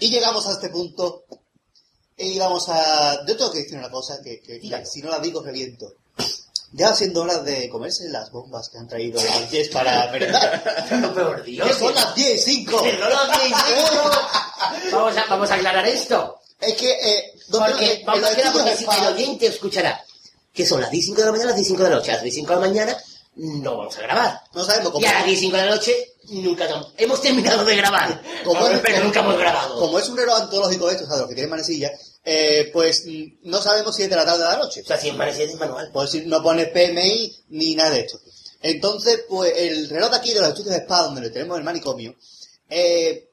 Y 0.01 0.11
llegamos 0.11 0.47
a 0.47 0.53
este 0.53 0.69
punto. 0.69 1.25
Y 2.17 2.39
vamos 2.39 2.69
a. 2.69 3.25
Yo 3.27 3.37
tengo 3.37 3.53
que 3.53 3.61
decir 3.61 3.79
una 3.79 3.91
cosa 3.91 4.21
que, 4.23 4.41
que 4.41 4.61
la- 4.65 4.85
si 4.85 5.03
no 5.03 5.11
la 5.11 5.19
digo, 5.19 5.43
reviento. 5.43 5.95
Ya 6.73 6.93
siendo 6.95 7.23
hora 7.23 7.39
de 7.39 7.69
comerse 7.69 8.09
las 8.09 8.33
bombas 8.33 8.69
que 8.69 8.79
han 8.79 8.89
traído 8.89 9.23
los 9.23 9.51
Yes 9.51 9.69
para 9.69 10.11
merendar. 10.11 10.87
Pero 10.89 11.15
por 11.15 11.43
Dios. 11.45 11.69
Que 11.69 11.75
son 11.75 11.95
las 11.95 12.15
10 12.17 12.49
y 12.49 12.65
5. 12.65 12.83
Que 12.83 12.93
no 12.99 13.09
las 13.09 13.29
10 13.29 13.51
y 13.51 13.55
cinco. 13.55 14.11
Vamos 14.93 15.17
a, 15.17 15.25
vamos 15.29 15.51
a 15.51 15.55
aclarar 15.55 15.87
esto. 15.87 16.41
Es 16.67 16.75
que, 16.77 16.91
eh, 16.93 17.33
¿dónde- 17.49 17.71
porque, 17.71 17.93
en 17.93 18.07
vamos 18.07 18.25
a 18.25 18.53
porque 18.53 18.77
si 18.77 18.85
de 18.87 18.97
el 18.97 19.15
oyente 19.15 19.47
escuchará 19.47 20.05
que 20.53 20.65
son 20.67 20.81
las 20.81 20.91
10 20.91 21.05
y 21.05 21.07
5 21.09 21.21
de 21.21 21.27
la 21.27 21.33
mañana, 21.33 21.49
las 21.51 21.57
10 21.57 21.67
y 21.67 21.71
5 21.71 21.83
de 21.83 21.91
la 21.91 21.97
noche. 21.97 22.11
A 22.11 22.15
las 22.15 22.23
10 22.23 22.35
y 22.35 22.39
5 22.39 22.49
de 22.51 22.61
la 22.61 22.67
mañana 22.69 22.97
no 23.37 23.77
vamos 23.77 23.97
a 23.99 24.03
grabar. 24.03 24.41
No 24.55 24.65
sabemos 24.65 24.93
cómo. 24.93 25.05
Y 25.05 25.09
a 25.09 25.13
las 25.15 25.25
10 25.27 25.39
y 25.39 25.41
5 25.43 25.57
de 25.57 25.63
la 25.65 25.71
noche 25.75 26.13
nunca 26.29 26.69
hemos 26.97 27.21
terminado 27.21 27.65
de 27.65 27.77
grabar. 27.77 28.23
Como 28.45 28.67
es- 28.69 28.81
pero 28.81 29.03
nunca 29.05 29.21
hemos 29.21 29.37
grabado. 29.37 29.79
Como 29.81 29.99
es 29.99 30.09
un 30.09 30.17
reloj 30.17 30.37
antológico 30.43 30.89
esto, 30.91 31.05
o 31.05 31.07
sea, 31.07 31.17
de 31.17 31.21
los 31.23 31.29
que 31.29 31.35
tienen 31.35 31.51
manecilla, 31.51 31.91
eh, 32.25 32.71
pues 32.73 33.05
mm, 33.05 33.25
no 33.51 33.61
sabemos 33.61 33.97
si 33.97 34.05
es 34.05 34.11
de 34.11 34.17
la 34.17 34.25
tarde 34.25 34.45
o 34.45 34.47
de 34.49 34.53
la 34.57 34.59
noche. 34.63 34.83
O 34.83 34.85
sea, 34.87 34.97
si 34.99 35.09
es 35.09 35.15
manecilla 35.17 35.45
es 35.53 35.57
manual. 35.59 35.91
Pues 35.93 36.11
si 36.11 36.21
no 36.21 36.41
pone 36.43 36.67
PMI 36.67 37.37
ni 37.49 37.75
nada 37.75 37.91
de 37.91 38.01
esto. 38.03 38.21
Entonces, 38.63 39.25
pues 39.29 39.53
el 39.57 39.89
reloj 39.91 40.11
de 40.11 40.17
aquí 40.17 40.33
de 40.33 40.41
los 40.41 40.49
estudios 40.51 40.71
de 40.77 40.81
spa, 40.83 41.03
donde 41.03 41.21
le 41.21 41.31
tenemos 41.31 41.59
el 41.59 41.65
manicomio, 41.65 42.15
eh, 42.71 43.29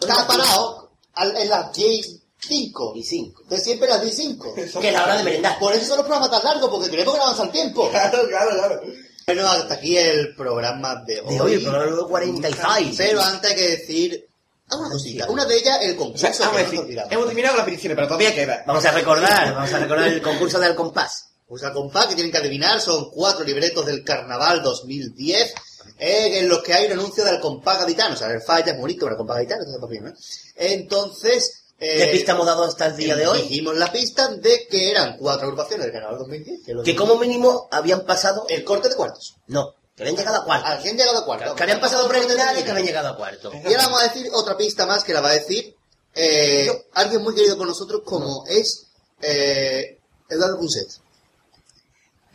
está 0.00 0.26
parado 0.26 0.90
en 1.16 1.48
las 1.48 1.72
10 1.72 2.06
y 2.08 2.20
5. 2.46 2.92
Y 2.96 3.02
5. 3.02 3.42
De 3.48 3.58
siempre 3.58 3.88
las 3.88 4.02
10 4.02 4.14
y 4.14 4.22
5. 4.22 4.54
Que 4.54 4.88
es 4.88 4.92
la 4.92 5.04
hora 5.04 5.16
de 5.18 5.24
merendar. 5.24 5.58
Por 5.58 5.72
eso 5.74 5.86
son 5.86 5.98
los 5.98 6.06
programas 6.06 6.30
tan 6.30 6.44
largos, 6.44 6.70
porque 6.70 6.90
queremos 6.90 7.14
que 7.14 7.20
avance 7.20 7.42
al 7.42 7.52
tiempo. 7.52 7.90
Claro, 7.96 8.28
claro, 8.28 8.50
claro. 8.50 8.82
Bueno, 9.26 9.48
hasta 9.48 9.74
aquí 9.74 9.96
el 9.96 10.36
programa 10.36 11.02
de 11.04 11.20
hoy. 11.20 11.34
De 11.34 11.40
hoy, 11.40 11.54
el 11.54 11.62
programa 11.62 11.86
número 11.86 12.08
46. 12.08 12.94
Pero 12.96 13.20
antes 13.20 13.50
hay 13.50 13.56
que 13.56 13.68
decir 13.68 14.28
una 14.70 14.90
cosita. 14.90 15.30
Una 15.30 15.44
de 15.44 15.56
ellas, 15.56 15.78
el 15.82 15.96
concurso. 15.96 16.26
Vamos 16.26 16.40
a 16.40 16.50
que 16.50 16.76
nos 16.76 16.86
decir, 16.86 17.02
hemos 17.10 17.26
terminado 17.26 17.56
las 17.56 17.64
peticiones, 17.64 17.94
pero 17.94 18.08
todavía 18.08 18.34
queda. 18.34 18.64
Vamos 18.66 18.84
a 18.84 18.90
recordar, 18.90 19.54
vamos 19.54 19.72
a 19.72 19.78
recordar 19.78 20.08
el 20.08 20.22
concurso 20.22 20.58
del 20.58 20.74
compás. 20.74 21.30
Pues 21.46 21.62
al 21.62 21.72
compás 21.72 22.06
que 22.06 22.14
tienen 22.14 22.32
que 22.32 22.38
adivinar 22.38 22.80
son 22.80 23.10
cuatro 23.10 23.44
libretos 23.44 23.86
del 23.86 24.02
Carnaval 24.02 24.62
2010 24.62 25.54
eh, 25.98 26.38
en 26.40 26.48
los 26.48 26.60
que 26.62 26.74
hay 26.74 26.86
un 26.86 26.92
anuncio 26.92 27.24
del 27.24 27.38
compás 27.38 27.78
gaditano. 27.78 28.14
O 28.14 28.16
sea, 28.16 28.28
el 28.30 28.40
falla 28.40 28.72
es 28.72 28.78
bonito, 28.78 29.06
pero 29.06 29.12
el 29.12 29.18
compás 29.18 29.36
gaditano 29.36 29.62
entonces, 29.62 29.90
bien, 29.90 30.04
¿no? 30.04 30.12
Entonces... 30.56 31.62
eh, 31.78 31.98
¿Qué 31.98 32.06
pista 32.12 32.32
hemos 32.32 32.46
dado 32.46 32.64
hasta 32.64 32.86
el 32.86 32.96
día 32.96 33.16
de 33.16 33.26
hoy? 33.26 33.42
Dijimos 33.42 33.76
la 33.76 33.92
pista 33.92 34.28
de 34.28 34.66
que 34.66 34.90
eran 34.90 35.18
cuatro 35.18 35.44
agrupaciones 35.44 35.86
del 35.86 35.92
Carnaval 35.92 36.18
2010. 36.18 36.60
Que, 36.64 36.82
Que 36.82 36.96
como 36.96 37.16
mínimo 37.16 37.68
habían 37.70 38.06
pasado... 38.06 38.46
El 38.48 38.64
corte 38.64 38.88
de 38.88 38.96
cuartos. 38.96 39.36
No, 39.46 39.74
que 39.94 40.02
habían 40.02 40.16
llegado 40.16 40.42
a 40.42 40.44
cuarto. 40.44 40.66
Alguien 40.66 40.96
llegado 40.96 41.18
a 41.18 41.24
cuartos. 41.24 41.54
Que 41.54 41.62
habían 41.62 41.80
pasado 41.80 42.08
preliminares 42.08 42.64
que 42.64 42.70
habían 42.70 42.86
llegado 42.86 43.08
a 43.08 43.16
cuarto. 43.16 43.52
Y 43.52 43.66
ahora 43.66 43.84
vamos 43.84 44.02
a 44.02 44.08
decir 44.08 44.30
otra 44.32 44.56
pista 44.56 44.86
más 44.86 45.04
que 45.04 45.12
la 45.12 45.20
va 45.20 45.30
a 45.30 45.34
decir 45.34 45.76
eh, 46.14 46.70
alguien 46.94 47.22
muy 47.22 47.34
querido 47.34 47.58
por 47.58 47.66
nosotros 47.66 48.00
como 48.04 48.46
es 48.46 48.86
eh, 49.20 49.98
Eduardo 50.30 50.58
Punset. 50.58 50.88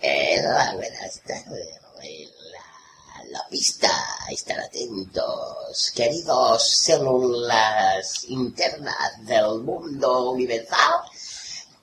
Eh. 0.02 0.38
La, 3.32 3.48
pista, 3.50 3.90
estar 4.30 4.60
atentos, 4.60 5.92
queridos 5.96 6.70
células 6.70 8.26
internas 8.26 9.26
del 9.26 9.60
mundo 9.60 10.32
universal. 10.32 11.00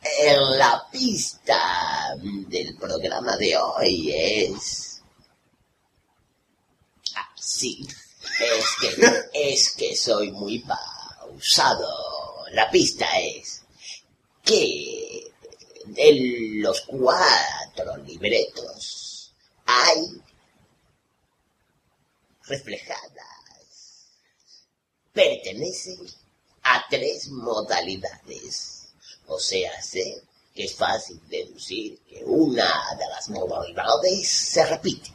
Eh, 0.03 0.37
la 0.57 0.87
pista 0.93 2.15
del 2.21 2.77
programa 2.77 3.35
de 3.39 3.57
hoy 3.57 4.13
es... 4.15 5.01
Ah, 7.17 7.33
sí. 7.35 7.89
Es 8.39 8.67
que, 8.81 9.29
es 9.33 9.71
que 9.71 9.97
soy 9.97 10.31
muy 10.33 10.59
pausado. 10.59 12.45
La 12.53 12.71
pista 12.71 13.07
es 13.21 13.63
que 14.45 15.33
en 15.97 16.63
los 16.63 16.83
cuatro 16.83 17.97
libretos 18.05 19.33
hay 19.65 20.28
reflejadas. 22.49 24.07
Pertenecen 25.13 26.07
a 26.63 26.85
tres 26.89 27.29
modalidades. 27.29 28.89
O 29.27 29.39
sea, 29.39 29.83
sé 29.83 30.23
que 30.55 30.65
es 30.65 30.75
fácil 30.75 31.21
deducir 31.29 31.99
que 32.01 32.25
una 32.25 32.73
de 32.99 33.07
las 33.09 33.29
modalidades 33.29 34.29
se 34.29 34.65
repite. 34.65 35.13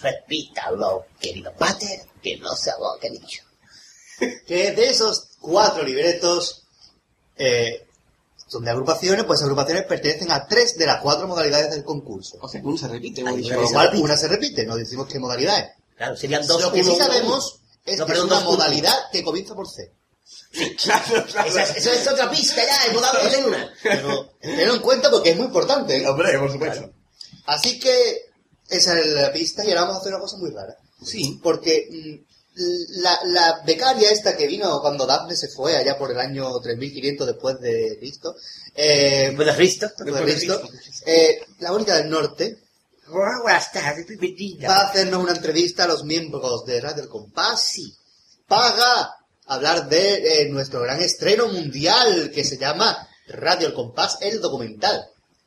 Repítalo, 0.00 1.06
querido 1.20 1.52
Pater, 1.54 2.00
que 2.22 2.36
no 2.38 2.54
sé 2.54 2.70
lo 2.78 2.98
que 3.00 3.10
dicho. 3.10 3.42
Que 4.46 4.72
de 4.72 4.88
esos 4.88 5.28
cuatro 5.40 5.82
libretos 5.84 6.64
eh, 7.36 7.87
son 8.48 8.64
de 8.64 8.70
agrupaciones, 8.70 9.24
pues 9.24 9.40
agrupaciones 9.42 9.84
pertenecen 9.84 10.30
a 10.32 10.46
tres 10.46 10.76
de 10.76 10.86
las 10.86 11.00
cuatro 11.02 11.28
modalidades 11.28 11.70
del 11.70 11.84
concurso. 11.84 12.38
O 12.40 12.48
sea, 12.48 12.60
uno 12.64 12.76
se 12.76 12.88
repite. 12.88 13.22
Con 13.22 13.40
lo 13.40 13.68
cual 13.70 13.90
una 13.96 14.16
se 14.16 14.26
repite, 14.28 14.64
no 14.66 14.74
decimos 14.76 15.06
qué 15.06 15.18
modalidad. 15.20 15.70
Claro, 15.96 16.16
serían 16.16 16.46
dos 16.46 16.60
Lo 16.62 16.72
que 16.72 16.82
sí 16.82 16.90
uno, 16.90 16.98
sabemos 16.98 17.60
es 17.84 17.98
No, 17.98 18.06
que 18.06 18.12
es 18.12 18.20
una 18.20 18.40
modalidad 18.40 18.94
que 19.12 19.22
comienza 19.22 19.54
por 19.54 19.68
C. 19.68 19.92
Claro, 20.82 21.24
claro. 21.26 21.48
Esa, 21.48 21.62
es- 21.62 21.76
esa 21.76 21.92
es 21.92 22.08
otra 22.08 22.30
pista 22.30 22.62
ya, 22.64 22.86
hemos 22.90 23.02
dado 23.02 23.18
en 23.28 23.44
una. 23.44 23.72
Pero 23.82 24.30
tenlo 24.40 24.74
en 24.74 24.80
cuenta 24.82 25.10
porque 25.10 25.30
es 25.30 25.36
muy 25.36 25.46
importante. 25.46 25.96
¿eh? 25.98 26.08
Hombre, 26.08 26.38
por 26.38 26.50
supuesto. 26.50 26.90
Así 27.46 27.78
que 27.78 28.22
esa 28.68 28.98
es 28.98 29.06
la 29.08 29.32
pista 29.32 29.64
y 29.64 29.68
ahora 29.68 29.82
vamos 29.82 29.96
a 29.96 30.00
hacer 30.00 30.12
una 30.14 30.20
cosa 30.22 30.36
muy 30.38 30.50
rara. 30.50 30.76
Sí. 31.02 31.38
Porque 31.42 31.88
mm, 31.90 32.28
la, 32.58 33.18
la 33.24 33.62
becaria 33.64 34.10
esta 34.10 34.36
que 34.36 34.46
vino 34.46 34.80
cuando 34.80 35.06
Daphne 35.06 35.36
se 35.36 35.48
fue 35.48 35.76
allá 35.76 35.96
por 35.96 36.10
el 36.10 36.18
año 36.18 36.58
3500 36.60 37.26
después 37.26 37.60
de 37.60 37.96
Cristo, 37.98 38.34
eh, 38.74 39.28
Después 39.28 39.46
de 39.46 39.54
Cristo. 39.54 39.86
después 39.98 40.26
de 40.26 40.32
Cristo, 40.32 40.62
eh, 41.06 41.46
la 41.60 41.72
única 41.72 41.96
del 41.96 42.10
norte, 42.10 42.58
va 43.10 44.76
a 44.76 44.88
hacernos 44.88 45.22
una 45.22 45.32
entrevista 45.32 45.84
a 45.84 45.88
los 45.88 46.04
miembros 46.04 46.64
de 46.66 46.80
Radio 46.80 47.02
El 47.04 47.08
Compás 47.08 47.78
y 47.78 47.94
paga 48.46 49.14
hablar 49.46 49.88
de 49.88 50.42
eh, 50.42 50.48
nuestro 50.50 50.80
gran 50.82 51.00
estreno 51.00 51.48
mundial 51.48 52.30
que 52.34 52.44
se 52.44 52.58
llama 52.58 53.08
Radio 53.28 53.68
El 53.68 53.74
Compás, 53.74 54.18
el 54.20 54.40
documental. 54.40 55.06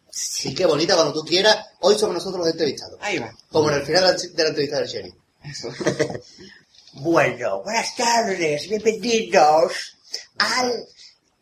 Sí, 0.09 0.53
qué 0.53 0.65
bonita 0.65 0.95
cuando 0.95 1.13
tú 1.13 1.23
quieras. 1.23 1.57
Hoy 1.79 1.97
somos 1.97 2.15
nosotros 2.15 2.39
los 2.39 2.51
entrevistados. 2.51 2.97
Ahí 3.01 3.17
va. 3.19 3.31
Como 3.49 3.69
en 3.69 3.77
el 3.77 3.83
final 3.83 4.01
de 4.05 4.11
la, 4.11 4.17
de 4.17 4.43
la 4.43 4.49
entrevista 4.49 4.79
del 4.79 4.87
Sherry. 4.87 5.13
Eso. 5.43 5.69
Bueno, 6.93 7.63
buenas 7.63 7.95
tardes, 7.95 8.67
bienvenidos 8.67 9.97
al... 10.37 10.85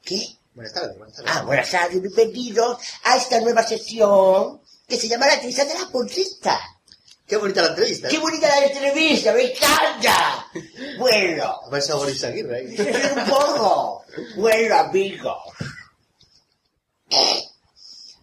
¿Qué? 0.03 0.21
Buenas 0.53 0.73
tardes, 0.73 0.97
buenas 0.97 1.15
tardes. 1.15 1.31
Ah, 1.35 1.41
buenas 1.43 1.71
tardes, 1.71 2.01
bienvenidos 2.01 2.77
a 3.03 3.17
esta 3.17 3.39
nueva 3.41 3.63
sesión 3.63 4.61
que 4.87 4.97
se 4.97 5.07
llama 5.07 5.27
La 5.27 5.39
Trisa 5.39 5.65
de 5.65 5.73
la 5.73 5.87
Pulsista. 5.87 6.59
Qué 7.25 7.37
bonita 7.37 7.61
la 7.61 7.69
entrevista. 7.69 8.07
¿eh? 8.07 8.11
¡Qué 8.11 8.17
bonita 8.19 8.47
la 8.47 8.65
entrevista! 8.65 9.33
¡Me 9.33 9.51
encanta! 9.51 10.47
Bueno, 10.97 11.59
A 11.71 11.81
si 11.81 11.91
hago 11.91 11.99
Boris 12.01 12.23
Aguirre 12.23 12.57
ahí. 12.57 12.75
un 13.15 13.25
poco. 13.29 14.03
Bueno, 14.35 14.75
amigos. 14.75 15.37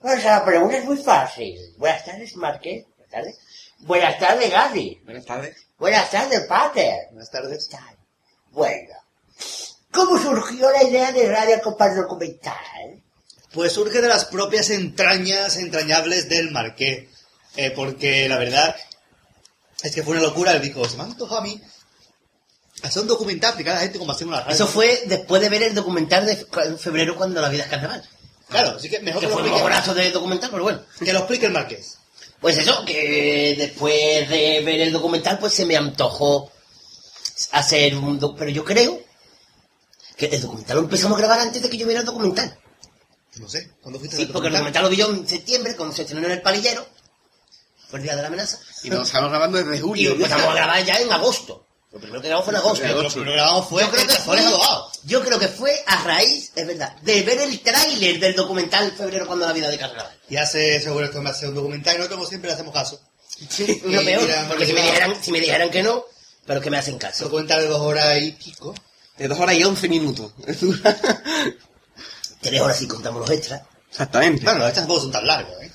Pues 0.00 0.24
la 0.24 0.44
pregunta 0.44 0.78
es 0.78 0.84
muy 0.84 0.96
fácil. 0.96 1.74
Buenas 1.76 2.04
tardes, 2.04 2.36
Marqués. 2.36 2.84
Buenas 2.96 3.10
tardes. 3.10 3.38
Buenas 3.78 4.18
tardes, 4.18 4.50
Gaby. 4.50 5.00
Buenas 5.04 5.24
tardes. 5.24 5.65
Buenas 5.78 6.10
tardes, 6.10 6.40
Pater. 6.46 7.08
Buenas 7.10 7.30
tardes. 7.30 7.68
Bueno. 8.50 8.94
¿Cómo 9.92 10.18
surgió 10.18 10.70
la 10.70 10.84
idea 10.84 11.12
de 11.12 11.28
Radio 11.30 11.60
Compás 11.62 11.96
Documental? 11.96 13.02
Pues 13.52 13.72
surge 13.72 14.00
de 14.00 14.08
las 14.08 14.26
propias 14.26 14.70
entrañas 14.70 15.56
entrañables 15.56 16.28
del 16.28 16.50
Marqués. 16.50 17.08
Eh, 17.56 17.70
porque 17.70 18.28
la 18.28 18.36
verdad 18.36 18.76
es 19.82 19.94
que 19.94 20.02
fue 20.02 20.16
una 20.16 20.26
locura. 20.26 20.52
Él 20.52 20.62
dijo, 20.62 20.86
se 20.88 20.96
me 20.96 21.02
ha 21.02 21.06
antojado 21.06 21.40
a 21.40 21.44
mí 21.44 21.60
hacer 22.82 23.02
un 23.02 23.08
documental, 23.08 23.50
explicar 23.50 23.72
a 23.72 23.76
la 23.76 23.82
gente 23.82 23.98
cómo 23.98 24.12
hacemos 24.12 24.32
la 24.34 24.40
radio. 24.40 24.54
Eso 24.54 24.66
fue 24.66 25.02
después 25.06 25.40
de 25.40 25.48
ver 25.48 25.62
el 25.62 25.74
documental 25.74 26.26
de 26.26 26.36
febrero 26.78 27.16
cuando 27.16 27.40
la 27.40 27.48
vida 27.48 27.64
es 27.64 27.70
carnaval. 27.70 28.02
Claro, 28.48 28.76
así 28.76 28.88
que 28.88 29.00
mejor 29.00 29.20
Que 29.20 29.26
que, 29.26 29.30
lo 29.30 29.38
fue 29.38 29.42
un 29.42 29.48
explique, 29.48 29.66
brazo 29.66 29.94
de 29.94 30.10
documental, 30.10 30.50
pero 30.50 30.62
bueno. 30.62 30.82
que 30.98 31.12
lo 31.12 31.20
explique 31.20 31.46
el 31.46 31.52
Marqués. 31.52 31.98
Pues 32.46 32.58
eso, 32.58 32.84
que 32.84 33.56
después 33.58 34.28
de 34.28 34.60
ver 34.64 34.80
el 34.82 34.92
documental, 34.92 35.36
pues 35.40 35.52
se 35.52 35.66
me 35.66 35.76
antojó 35.76 36.52
hacer 37.50 37.96
un... 37.96 38.20
doc- 38.20 38.36
Pero 38.38 38.52
yo 38.52 38.64
creo 38.64 39.00
que 40.16 40.26
el 40.26 40.40
documental 40.40 40.76
lo 40.76 40.84
empezamos 40.84 41.16
a 41.18 41.22
grabar 41.22 41.40
antes 41.40 41.60
de 41.60 41.68
que 41.68 41.76
yo 41.76 41.86
viera 41.86 42.02
el 42.02 42.06
documental. 42.06 42.56
No 43.40 43.48
sé, 43.48 43.72
¿cuándo 43.82 43.98
fuiste 43.98 44.14
a 44.14 44.18
Sí, 44.18 44.22
ver 44.22 44.28
el 44.28 44.32
porque 44.32 44.46
el 44.46 44.52
documental 44.54 44.84
lo 44.84 44.88
vi 44.90 44.96
yo 44.96 45.10
en 45.10 45.26
septiembre, 45.26 45.74
cuando 45.74 45.92
se 45.92 46.02
estrenó 46.02 46.24
en 46.24 46.32
el 46.34 46.40
palillero. 46.42 46.86
Fue 47.88 47.98
el 47.98 48.04
día 48.04 48.14
de 48.14 48.22
la 48.22 48.28
amenaza. 48.28 48.60
Y 48.84 48.90
nos 48.90 49.08
estamos 49.08 49.30
grabando 49.30 49.58
desde 49.58 49.76
Y 49.78 49.80
julio. 49.80 50.12
empezamos 50.12 50.46
a 50.46 50.54
grabar 50.54 50.84
ya 50.84 50.94
en 51.00 51.12
agosto. 51.12 51.65
Lo 51.92 52.00
primero 52.00 52.20
que 52.20 52.28
grabamos 52.28 52.44
fue 52.44 52.54
en 52.54 52.60
agosto. 52.60 52.80
Lo 52.82 53.10
primero 53.10 53.30
que 53.30 53.36
grabamos 53.36 53.68
fue 53.68 53.82
yo 53.82 53.90
creo, 53.90 54.06
que 54.06 54.14
fue, 54.14 54.38
Adobados. 54.38 55.00
yo 55.04 55.24
creo 55.24 55.38
que 55.38 55.48
fue 55.48 55.84
a 55.86 56.02
raíz, 56.02 56.52
es 56.54 56.66
verdad, 56.66 56.96
de 57.02 57.22
ver 57.22 57.40
el 57.40 57.60
tráiler 57.60 58.18
del 58.18 58.34
documental 58.34 58.84
en 58.84 58.96
febrero 58.96 59.26
cuando 59.26 59.46
la 59.46 59.52
vida 59.52 59.70
de 59.70 59.78
carnaval. 59.78 60.12
Y 60.28 60.36
hace 60.36 60.80
seguro 60.80 61.10
que 61.10 61.20
me 61.20 61.30
hace 61.30 61.48
un 61.48 61.54
documental 61.54 61.94
y 61.94 61.98
nosotros 61.98 62.18
como 62.18 62.28
siempre 62.28 62.48
le 62.48 62.54
hacemos 62.54 62.74
caso. 62.74 63.00
Sí, 63.48 63.80
lo 63.84 64.02
Y 64.02 64.04
peor, 64.04 64.28
porque 64.48 64.66
si 64.66 64.72
me, 64.72 64.82
dijeran, 64.82 65.22
si 65.22 65.32
me 65.32 65.40
dijeran 65.40 65.70
que 65.70 65.82
no, 65.82 66.04
pero 66.44 66.60
que 66.60 66.70
me 66.70 66.78
hacen 66.78 66.98
caso. 66.98 67.24
Documental 67.24 67.62
de 67.62 67.68
dos 67.68 67.80
horas 67.80 68.20
y 68.20 68.32
pico. 68.32 68.74
De 69.16 69.28
dos 69.28 69.38
horas 69.38 69.56
y 69.56 69.64
once 69.64 69.88
minutos. 69.88 70.32
Tres 72.40 72.60
horas 72.60 72.76
si 72.76 72.86
contamos 72.86 73.20
los 73.20 73.30
extras. 73.30 73.62
Exactamente. 73.90 74.44
Bueno, 74.44 74.60
los 74.60 74.68
extras 74.68 74.86
tampoco 74.86 75.00
son 75.00 75.12
tan 75.12 75.26
largos, 75.26 75.62
¿eh? 75.62 75.72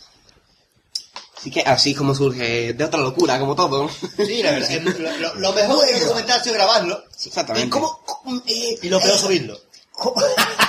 Así 1.42 1.50
que 1.50 1.62
así 1.62 1.96
como 1.96 2.14
surge 2.14 2.74
de 2.74 2.84
otra 2.84 3.00
locura, 3.00 3.40
como 3.40 3.56
todo. 3.56 3.90
Sí, 4.18 4.44
la 4.44 4.52
verdad. 4.52 4.70
es- 4.72 5.00
Lo, 5.00 5.18
lo- 5.18 5.36
lo 5.36 5.54
mejor 5.54 5.86
del 5.88 6.00
documental 6.02 6.40
ha 6.40 6.44
sido 6.44 6.54
grabarlo 6.56 7.04
Exactamente. 7.26 7.68
¿Y 7.68 7.70
cómo, 7.72 8.00
cómo, 8.06 8.42
eh, 8.46 8.78
y 8.82 8.90
lo 8.90 9.00
peor 9.00 9.16
eh, 9.16 9.20
subirlo. 9.20 9.60
¿Cómo, 9.92 10.22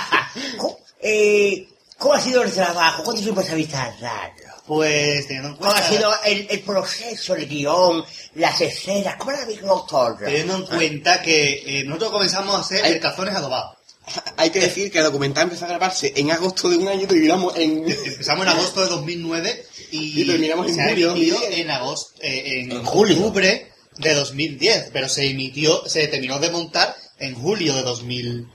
cómo- 0.57 0.79
eh, 0.99 1.67
¿cómo 1.97 2.13
ha 2.15 2.19
sido 2.21 2.41
el 2.41 2.51
trabajo? 2.51 3.03
¿Cuánto 3.03 3.21
tiempo 3.21 3.41
habéis 3.41 3.69
tardado? 3.69 4.31
Pues 4.65 5.27
teniendo 5.27 5.49
en 5.49 5.55
¿Cómo 5.57 5.69
cuenta, 5.69 5.87
ha 5.87 5.89
sido 5.91 6.11
el, 6.25 6.47
el 6.49 6.59
proceso, 6.61 7.35
el 7.35 7.47
guion, 7.47 8.03
las 8.35 8.59
escenas? 8.61 9.15
¿Cómo 9.17 9.31
lo 9.31 9.37
habéis 9.37 9.59
todo? 9.61 10.17
teniendo 10.17 10.55
en 10.55 10.65
cuenta 10.65 11.21
que 11.21 11.79
eh, 11.81 11.83
nosotros 11.83 12.11
comenzamos 12.13 12.55
a 12.55 12.59
hacer 12.59 12.83
el 12.85 12.99
calzones 12.99 13.35
adobados. 13.35 13.77
Hay 14.37 14.49
que 14.49 14.59
decir 14.59 14.91
que 14.91 14.97
el 14.99 15.03
documental 15.05 15.43
empezó 15.43 15.65
a 15.65 15.69
grabarse 15.69 16.13
en 16.15 16.31
agosto 16.31 16.69
de 16.69 16.77
un 16.77 16.87
año 16.87 17.03
y 17.03 17.07
terminamos 17.07 17.55
en... 17.57 17.87
Empezamos 17.89 18.45
en 18.45 18.51
agosto 18.53 18.81
de 18.81 18.87
2009 18.87 19.65
y, 19.97 20.21
Y 20.21 20.25
terminamos 20.27 20.67
en 20.69 20.75
se 20.75 20.83
julio 20.89 21.07
de 21.07 21.13
emitido 21.13 21.37
2010. 21.39 21.59
en 21.65 21.71
agosto, 21.71 22.21
eh, 22.21 22.59
en, 22.61 22.71
En 22.71 22.83
julio. 22.83 23.17
octubre 23.17 23.71
de 23.97 24.13
2010, 24.15 24.89
pero 24.91 25.07
se 25.09 25.29
emitió, 25.29 25.87
se 25.87 26.07
terminó 26.07 26.39
de 26.39 26.49
montar 26.49 26.95
en 27.19 27.35
julio 27.35 27.75
de 27.75 27.81
2010. 27.83 28.47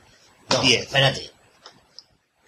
No, 0.51 0.63
espérate. 0.63 1.31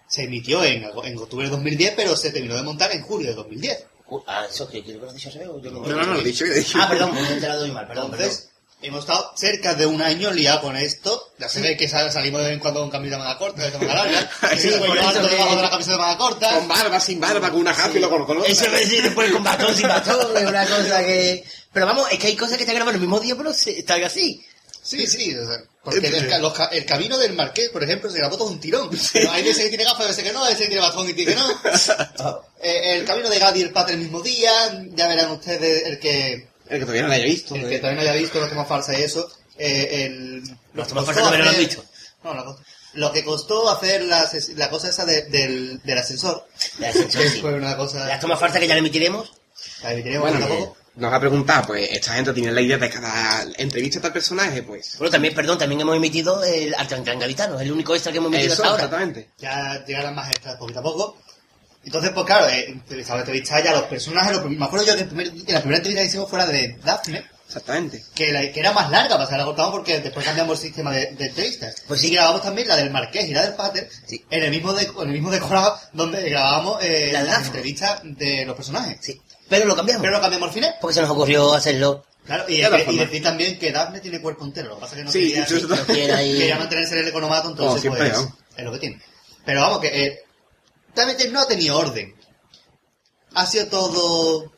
Se 0.07 0.23
emitió 0.23 0.63
en, 0.63 0.83
en 0.83 1.17
octubre 1.17 1.45
de 1.45 1.51
2010, 1.51 1.93
pero 1.95 2.15
se 2.17 2.31
terminó 2.31 2.55
de 2.55 2.63
montar 2.63 2.91
en 2.91 3.01
julio 3.01 3.29
de 3.29 3.35
2010. 3.35 3.85
Uh, 4.09 4.19
Ah, 4.27 4.45
eso 4.49 4.67
que 4.69 4.83
creo 4.83 4.95
que 4.99 5.01
lo 5.05 5.07
has 5.09 5.15
dicho 5.15 5.29
yo 5.31 5.71
no 5.71 5.79
No, 5.81 5.87
no, 5.87 6.05
no, 6.05 6.13
lo 6.15 6.19
he 6.19 6.23
dicho, 6.25 6.45
lo 6.45 6.51
he 6.53 6.59
dicho. 6.59 6.77
Ah, 6.81 6.89
perdón, 6.89 7.13
me 7.13 7.21
he 7.21 7.31
enterado 7.31 7.65
yo 7.65 7.73
mal, 7.73 7.87
perdón, 7.87 8.11
Entonces, 8.11 8.49
hemos 8.81 9.01
estado 9.01 9.31
cerca 9.35 9.73
de 9.75 9.85
un 9.85 10.01
año 10.01 10.31
liado 10.31 10.61
con 10.61 10.75
esto. 10.77 11.31
Ya 11.37 11.47
se 11.49 11.61
ve 11.61 11.77
que 11.77 11.87
sal- 11.87 12.11
salimos 12.11 12.41
de 12.41 12.47
vez 12.47 12.53
en 12.55 12.59
cuando 12.59 12.81
con 12.81 12.89
camisa 12.89 13.15
de 13.15 13.21
manga 13.23 13.37
corta, 13.37 13.63
de 13.69 13.77
manga 13.77 13.93
larga. 13.95 14.29
Sí, 14.57 14.69
por 14.77 14.87
yo 14.87 14.93
eso 14.95 15.07
ando 15.09 15.21
que- 15.29 15.35
debajo 15.35 15.55
de 15.55 15.61
la 15.61 15.69
camisa 15.69 15.91
de 15.91 15.97
manga 15.97 16.17
corta. 16.17 16.55
Con 16.55 16.67
barba, 16.67 16.99
sin 16.99 17.19
barba, 17.19 17.49
con 17.51 17.59
una 17.61 17.73
gafa 17.73 17.97
y 17.97 17.99
lo 18.01 18.09
conozco. 18.09 18.45
Eso 18.45 18.69
me 18.71 18.79
decir 18.79 19.03
después 19.03 19.31
con 19.31 19.43
bastón, 19.43 19.75
sin 19.75 19.87
bastón, 19.87 20.19
es 20.37 20.45
una 20.45 20.65
cosa 20.65 20.99
que... 20.99 21.43
Pero 21.73 21.85
vamos, 21.85 22.11
es 22.11 22.19
que 22.19 22.27
hay 22.27 22.35
cosas 22.35 22.57
que 22.57 22.65
se 22.65 22.73
graban 22.73 22.95
el 22.95 23.01
mismo 23.01 23.19
día, 23.19 23.35
pero 23.35 23.53
se, 23.53 23.79
están 23.79 24.03
así. 24.03 24.43
Sí, 24.83 25.05
sí, 25.05 25.33
o 25.37 25.45
sea, 25.47 25.57
porque 25.83 26.07
el, 26.07 26.27
ca- 26.27 26.39
los 26.39 26.53
ca- 26.53 26.65
el 26.71 26.85
camino 26.85 27.15
del 27.17 27.33
Marqués, 27.33 27.69
por 27.69 27.83
ejemplo, 27.83 28.09
se 28.09 28.17
grabó 28.17 28.35
todo 28.35 28.49
un 28.49 28.59
tirón. 28.59 28.89
Hay 29.29 29.43
veces 29.43 29.63
que 29.65 29.69
tiene 29.69 29.83
gafas, 29.83 30.01
hay 30.01 30.07
veces 30.07 30.23
que 30.23 30.33
no, 30.33 30.43
hay 30.43 30.53
veces 30.53 30.63
que 30.65 30.69
tiene 30.71 30.81
bastón 30.81 31.07
y 31.07 31.13
tiene 31.13 31.33
que 31.33 31.39
no. 31.39 32.41
Eh, 32.63 32.97
el 32.97 33.05
camino 33.05 33.27
de 33.29 33.39
Gadi 33.39 33.59
y 33.59 33.63
el 33.63 33.71
Pater 33.71 33.95
el 33.95 34.01
mismo 34.01 34.21
día, 34.21 34.51
ya 34.93 35.07
verán 35.07 35.31
ustedes 35.31 35.83
el 35.87 35.99
que, 35.99 36.47
El 36.71 36.79
que 36.79 36.85
todavía 36.85 37.01
no 37.03 37.07
lo 37.09 37.13
haya 37.13 37.25
visto. 37.25 37.55
el 37.55 37.67
que 37.69 37.77
todavía 37.79 38.03
no 38.03 38.09
haya 38.09 38.19
visto 38.19 38.39
los 38.39 38.49
temas 38.49 38.67
falsas 38.67 38.97
y 38.97 39.03
eso. 39.03 39.29
Eh, 39.57 40.05
el, 40.05 40.43
Los 40.73 40.87
costó 40.87 41.05
falsas 41.05 41.31
no 41.31 41.37
lo 41.43 41.49
han 41.49 41.57
visto. 41.57 41.83
No, 42.23 42.33
no, 42.33 42.57
lo 42.93 43.11
que 43.11 43.23
costó 43.23 43.69
hacer 43.69 44.03
la, 44.03 44.29
la 44.55 44.69
cosa 44.69 44.89
esa 44.89 45.05
de- 45.05 45.23
del, 45.23 45.81
del 45.83 45.97
ascensor. 45.97 46.47
La 46.79 46.89
ascensor, 46.89 47.21
sí. 47.23 47.39
fue 47.41 47.53
una 47.53 47.75
cosa... 47.77 48.05
Las 48.07 48.19
tomas 48.19 48.39
falsas 48.39 48.59
que 48.59 48.67
ya 48.67 48.73
le 48.73 48.79
emitiremos. 48.79 49.31
La 49.83 49.93
emitiremos 49.93 50.29
Bueno, 50.29 50.45
poco 50.47 50.53
a 50.53 50.57
poco. 50.65 50.77
nos 50.95 51.11
va 51.11 51.15
a 51.15 51.19
preguntar, 51.19 51.67
pues, 51.67 51.89
esta 51.91 52.13
gente 52.15 52.33
tiene 52.33 52.51
la 52.51 52.61
idea 52.61 52.77
de 52.77 52.89
cada 52.89 53.45
entrevista 53.57 53.99
a 53.99 54.01
tal 54.03 54.13
personaje, 54.13 54.63
pues... 54.63 54.97
Bueno, 54.97 55.11
también, 55.11 55.33
perdón, 55.33 55.57
también 55.57 55.81
hemos 55.81 55.95
emitido 55.95 56.43
el 56.43 56.73
Arcancán 56.75 57.19
Gavitano, 57.19 57.55
es 57.55 57.61
el 57.61 57.71
único 57.71 57.93
extra 57.95 58.11
que 58.11 58.17
hemos 58.19 58.31
emitido 58.31 58.53
Eso, 58.53 58.63
hasta 58.63 58.71
ahora. 58.73 58.83
exactamente. 58.85 59.29
ya 59.37 59.85
llegarán 59.85 60.15
más 60.15 60.29
extras 60.31 60.55
poquito 60.57 60.79
a 60.79 60.83
poco. 60.83 61.17
Entonces, 61.83 62.11
pues 62.13 62.25
claro, 62.25 62.47
eh, 62.47 62.65
empezaba 62.69 63.23
ya 63.63 63.71
los 63.73 63.83
personajes. 63.83 64.37
Los, 64.37 64.45
me 64.49 64.63
acuerdo 64.65 64.85
yo 64.85 64.95
que, 64.95 65.01
el 65.01 65.07
primer- 65.07 65.31
que 65.45 65.51
la 65.53 65.59
primera 65.59 65.77
entrevista 65.77 66.01
que 66.03 66.07
hicimos 66.07 66.29
fuera 66.29 66.45
de 66.45 66.77
Daphne, 66.83 67.25
Exactamente. 67.47 68.03
que, 68.13 68.31
la- 68.31 68.51
que 68.51 68.59
era 68.59 68.71
más 68.71 68.89
larga, 68.91 69.17
para 69.17 69.37
la 69.37 69.45
cortamos 69.45 69.71
porque 69.71 69.99
después 69.99 70.25
cambiamos 70.25 70.59
el 70.59 70.65
sistema 70.67 70.91
de, 70.91 71.07
de 71.15 71.25
entrevistas. 71.25 71.75
Pues 71.87 71.99
sí, 72.01 72.11
grabamos 72.11 72.43
también 72.43 72.67
la 72.67 72.75
del 72.77 72.91
Marqués 72.91 73.27
y 73.29 73.33
la 73.33 73.41
del 73.43 73.55
Pater 73.55 73.89
Sí. 74.05 74.23
en, 74.29 74.43
el 74.43 74.51
mismo 74.51 74.73
de- 74.73 74.83
en 74.83 75.01
el 75.07 75.11
mismo 75.13 75.31
decorado 75.31 75.77
donde 75.93 76.29
grabábamos 76.29 76.83
eh, 76.83 77.09
La 77.13 77.23
Daphne. 77.25 77.47
entrevistas 77.47 77.99
de 78.03 78.45
los 78.45 78.55
personajes. 78.55 78.97
Sí. 79.01 79.19
Pero 79.49 79.65
lo 79.65 79.75
cambiamos. 79.75 80.01
Pero 80.01 80.13
lo 80.15 80.21
cambiamos 80.21 80.47
al 80.49 80.53
final. 80.53 80.75
Porque 80.79 80.93
se 80.93 81.01
nos 81.01 81.09
ocurrió 81.09 81.53
hacerlo. 81.53 82.05
Claro, 82.25 82.45
y, 82.47 82.59
Claro, 82.59 82.77
y 82.77 82.81
forma. 82.83 83.01
decir 83.01 83.23
también 83.23 83.57
que 83.57 83.71
Daphne 83.71 83.99
tiene 83.99 84.21
cuerpo 84.21 84.45
entero, 84.45 84.69
lo 84.69 84.75
que 84.75 84.81
pasa 84.81 84.93
es 84.93 84.99
que 84.99 85.05
no 85.05 85.11
Sí, 85.11 85.33
quería, 85.33 85.47
No 85.67 85.85
quería 85.87 86.57
mantenerse 86.59 86.93
en 86.93 86.99
el 87.01 87.07
economato, 87.07 87.49
entonces 87.49 87.89
pues 87.89 88.13
es 88.55 88.63
lo 88.63 88.71
que 88.71 88.77
tiene. 88.79 89.01
Pero 89.43 89.61
vamos, 89.61 89.79
que 89.79 89.87
eh, 90.05 90.19
realmente 90.95 91.27
no 91.29 91.39
ha 91.41 91.47
tenido 91.47 91.77
orden. 91.77 92.15
Ha 93.33 93.45
sido 93.45 93.67
todo 93.67 94.51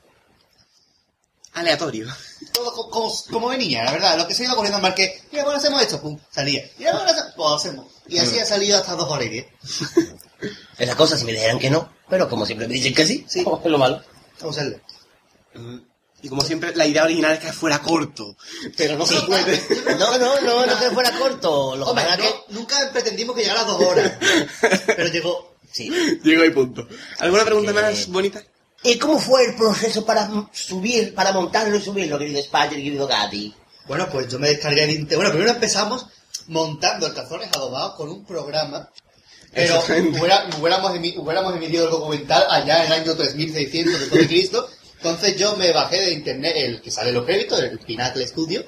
Aleatorio. 1.54 2.08
todo 2.52 2.74
co- 2.74 2.90
como, 2.90 3.14
como 3.32 3.48
venía, 3.50 3.84
la 3.84 3.92
verdad. 3.92 4.18
Lo 4.18 4.28
que 4.28 4.34
se 4.34 4.44
iba 4.44 4.56
corriendo 4.56 4.78
al 4.78 4.82
marqués, 4.84 5.22
mira, 5.32 5.44
bueno, 5.44 5.60
hacemos 5.60 5.82
esto, 5.82 6.02
pum, 6.02 6.20
salía. 6.32 6.64
Y 6.80 6.86
ahora 6.86 7.06
hacemos, 7.12 7.34
pues 7.36 7.50
hacemos. 7.54 7.86
Y 8.08 8.18
así 8.18 8.40
ha 8.40 8.46
salido 8.46 8.78
hasta 8.78 8.96
dos 8.96 9.10
horas 9.10 9.26
y 9.28 9.30
diez. 9.30 9.46
Es 10.78 10.88
la 10.90 10.96
cosa, 10.98 11.18
si 11.18 11.24
me 11.24 11.32
dijeran 11.32 11.60
que 11.60 11.70
no. 11.70 11.94
Pero 12.10 12.28
como 12.28 12.46
siempre 12.46 12.68
me 12.68 12.74
dicen 12.74 12.94
que 12.94 13.06
sí, 13.06 13.26
sí. 13.30 13.40
es 13.42 13.46
lo 13.72 13.78
malo. 13.78 14.04
Vamos 14.42 14.58
a 14.58 14.62
hacerlo. 14.62 14.80
Y 16.22 16.28
como 16.30 16.42
siempre, 16.42 16.76
la 16.76 16.86
idea 16.86 17.04
original 17.04 17.34
es 17.34 17.40
que 17.40 17.54
fuera 17.54 17.80
corto. 17.80 18.36
Pero 18.76 18.98
no 18.98 19.06
se 19.06 19.22
puede. 19.22 19.62
No, 20.00 20.18
no, 20.18 20.42
no, 20.42 20.66
no 20.66 20.80
que 20.80 20.90
fuera 20.92 21.12
corto. 21.18 21.76
Lo 21.76 21.86
que 21.86 21.90
Hombre, 21.92 22.06
no- 22.06 22.12
es 22.12 22.20
que... 22.20 22.34
nunca 22.50 22.90
pretendimos 22.92 23.36
que 23.36 23.44
llegara 23.44 23.62
a 23.62 23.66
dos 23.66 23.82
horas. 23.82 24.14
Pero 24.88 25.08
llegó. 25.10 25.53
Sí. 25.74 25.90
Llegó 26.24 26.44
el 26.44 26.54
punto. 26.54 26.88
¿Alguna 27.20 27.44
pregunta 27.44 27.72
Eh, 27.72 27.74
más 27.74 28.08
bonita? 28.08 28.42
¿Y 28.84 28.98
cómo 28.98 29.20
fue 29.20 29.46
el 29.46 29.56
proceso 29.56 30.06
para 30.06 30.30
subir, 30.54 31.14
para 31.16 31.32
montarlo 31.34 31.76
y 31.76 31.82
subirlo, 31.82 32.18
querido 32.20 32.40
y 32.40 32.70
querido 32.70 33.08
Gatti? 33.08 33.54
Bueno, 33.88 34.08
pues 34.10 34.28
yo 34.30 34.40
me 34.40 34.50
descargué 34.50 34.84
el 34.84 34.92
internet. 34.92 35.16
Bueno, 35.18 35.32
primero 35.32 35.52
empezamos 35.52 36.06
montando 36.48 37.08
el 37.08 37.14
calzones 37.14 37.50
adobados 37.54 37.96
con 37.96 38.10
un 38.10 38.26
programa. 38.26 38.90
Pero 39.54 39.80
hubiera- 40.20 40.48
hubiéramos, 40.60 40.92
emi- 40.94 41.16
hubiéramos 41.18 41.56
emitido 41.56 41.86
el 41.86 41.92
documental 41.92 42.46
allá 42.50 42.80
en 42.86 42.92
el 42.92 43.02
año 43.02 43.16
3600 43.16 44.00
después 44.00 44.22
de 44.22 44.28
Cristo. 44.28 44.70
Entonces 44.98 45.38
yo 45.38 45.56
me 45.58 45.72
bajé 45.72 46.00
de 46.02 46.12
internet 46.14 46.54
el 46.56 46.82
que 46.82 46.90
sale 46.92 47.12
los 47.12 47.26
créditos, 47.26 47.60
el 47.60 47.78
Pinacle 47.80 48.26
Studio, 48.28 48.64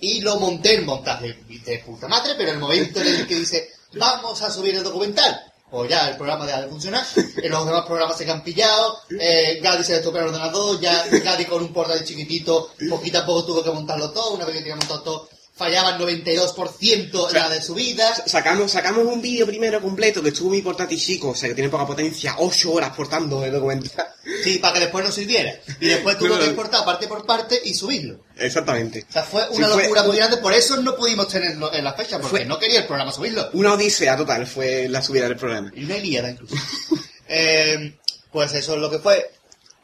y 0.00 0.20
lo 0.20 0.38
monté 0.38 0.74
en 0.74 0.86
montaje 0.86 1.38
de 1.48 1.78
puta 1.84 2.06
madre, 2.08 2.34
pero 2.36 2.50
en 2.50 2.54
el 2.56 2.60
momento 2.60 3.00
en 3.00 3.06
el 3.08 3.26
que 3.26 3.34
dice, 3.36 3.70
vamos 3.94 4.40
a 4.42 4.50
subir 4.50 4.74
el 4.76 4.82
documental, 4.84 5.49
pues 5.70 5.90
ya 5.90 6.08
el 6.08 6.16
programa 6.16 6.46
deja 6.46 6.62
de 6.62 6.68
funcionar, 6.68 7.04
eh, 7.16 7.48
los 7.48 7.66
demás 7.66 7.86
programas 7.86 8.16
se 8.16 8.30
han 8.30 8.42
pillado, 8.42 8.98
eh, 9.18 9.60
Gadi 9.62 9.84
se 9.84 10.00
tocó 10.00 10.18
el 10.18 10.26
ordenador, 10.26 10.80
ya 10.80 11.06
Gadi 11.06 11.44
con 11.44 11.62
un 11.62 11.72
portátil 11.72 12.06
chiquitito, 12.06 12.70
poquito 12.88 13.18
a 13.18 13.26
poco 13.26 13.44
tuvo 13.44 13.62
que 13.62 13.70
montarlo 13.70 14.10
todo, 14.10 14.34
una 14.34 14.44
vez 14.44 14.56
que 14.56 14.62
tenía 14.62 14.76
montado 14.76 15.02
todo, 15.02 15.28
fallaba 15.60 15.90
el 15.90 16.00
92% 16.00 17.32
la 17.32 17.50
de 17.50 17.60
subida, 17.60 18.14
Sacamos, 18.26 18.70
sacamos 18.72 19.04
un 19.04 19.20
vídeo 19.20 19.44
primero 19.46 19.78
completo 19.82 20.22
que 20.22 20.30
estuvo 20.30 20.48
mi 20.50 20.62
portátil 20.62 20.98
chico, 20.98 21.28
o 21.28 21.34
sea 21.34 21.50
que 21.50 21.54
tiene 21.54 21.68
poca 21.68 21.86
potencia, 21.86 22.34
8 22.38 22.72
horas 22.72 22.96
portando 22.96 23.44
el 23.44 23.52
documental. 23.52 24.06
Sí, 24.42 24.56
para 24.58 24.72
que 24.74 24.80
después 24.80 25.04
no 25.04 25.12
sirviera. 25.12 25.52
Y 25.78 25.88
después 25.88 26.16
tuvo 26.16 26.38
que 26.38 26.46
exportar 26.46 26.82
parte 26.84 27.06
por 27.06 27.26
parte 27.26 27.60
y 27.62 27.74
subirlo. 27.74 28.20
Exactamente. 28.38 29.04
O 29.06 29.12
sea, 29.12 29.22
fue 29.22 29.42
Sí, 29.50 29.58
una 29.58 29.68
fue- 29.68 29.82
locura 29.82 30.02
muy 30.04 30.16
grande, 30.16 30.38
por 30.38 30.54
eso 30.54 30.76
no 30.78 30.96
pudimos 30.96 31.28
tenerlo 31.28 31.70
en 31.74 31.84
la 31.84 31.92
fecha, 31.92 32.18
porque 32.18 32.38
Fue- 32.38 32.46
no 32.46 32.58
quería 32.58 32.80
el 32.80 32.86
programa 32.86 33.12
subirlo. 33.12 33.50
Una 33.52 33.74
odisea 33.74 34.16
total 34.16 34.46
fue 34.46 34.88
la 34.88 35.02
subida 35.02 35.28
del 35.28 35.36
programa. 35.36 35.70
Y 35.76 35.84
una 35.84 35.98
ilíada 35.98 36.30
incluso. 36.30 36.54
Eh, 37.32 37.96
pues 38.32 38.52
eso 38.54 38.74
es 38.74 38.80
lo 38.80 38.90
que 38.90 38.98
fue. 38.98 39.30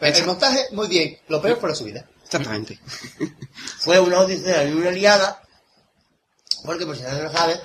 Pero 0.01 0.17
el 0.17 0.27
montaje, 0.27 0.67
muy 0.73 0.89
bien. 0.89 1.17
Lo 1.29 1.41
peor 1.41 1.61
fue 1.61 1.69
la 1.69 1.75
subida. 1.77 2.05
Exactamente. 2.25 2.81
Fue 3.79 4.01
una 4.01 4.19
odisea 4.21 4.65
y 4.65 4.73
una 4.73 4.91
liada, 4.91 5.41
porque 6.65 6.87
por 6.87 6.97
si 6.97 7.03
nadie 7.03 7.23
lo 7.23 7.33
sabe, 7.33 7.61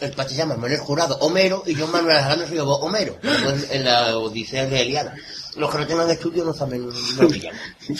el 0.00 0.12
Pachi 0.12 0.30
se 0.30 0.38
llama 0.38 0.56
Manuel 0.56 0.80
Jurado 0.80 1.16
Homero 1.18 1.62
y 1.66 1.74
yo 1.74 1.86
Manuel 1.86 2.16
Alejandro 2.16 2.48
soy 2.48 2.58
Homero. 2.58 3.18
Pues 3.22 3.70
en 3.70 3.84
la 3.84 4.18
odisea 4.18 4.66
de 4.66 4.84
liada. 4.84 5.14
Los 5.56 5.70
que 5.70 5.78
no 5.78 5.86
tengan 5.86 6.10
estudio 6.10 6.44
no 6.44 6.52
saben, 6.52 6.86
no 6.88 7.22
lo 7.22 7.28
pillan. 7.28 7.54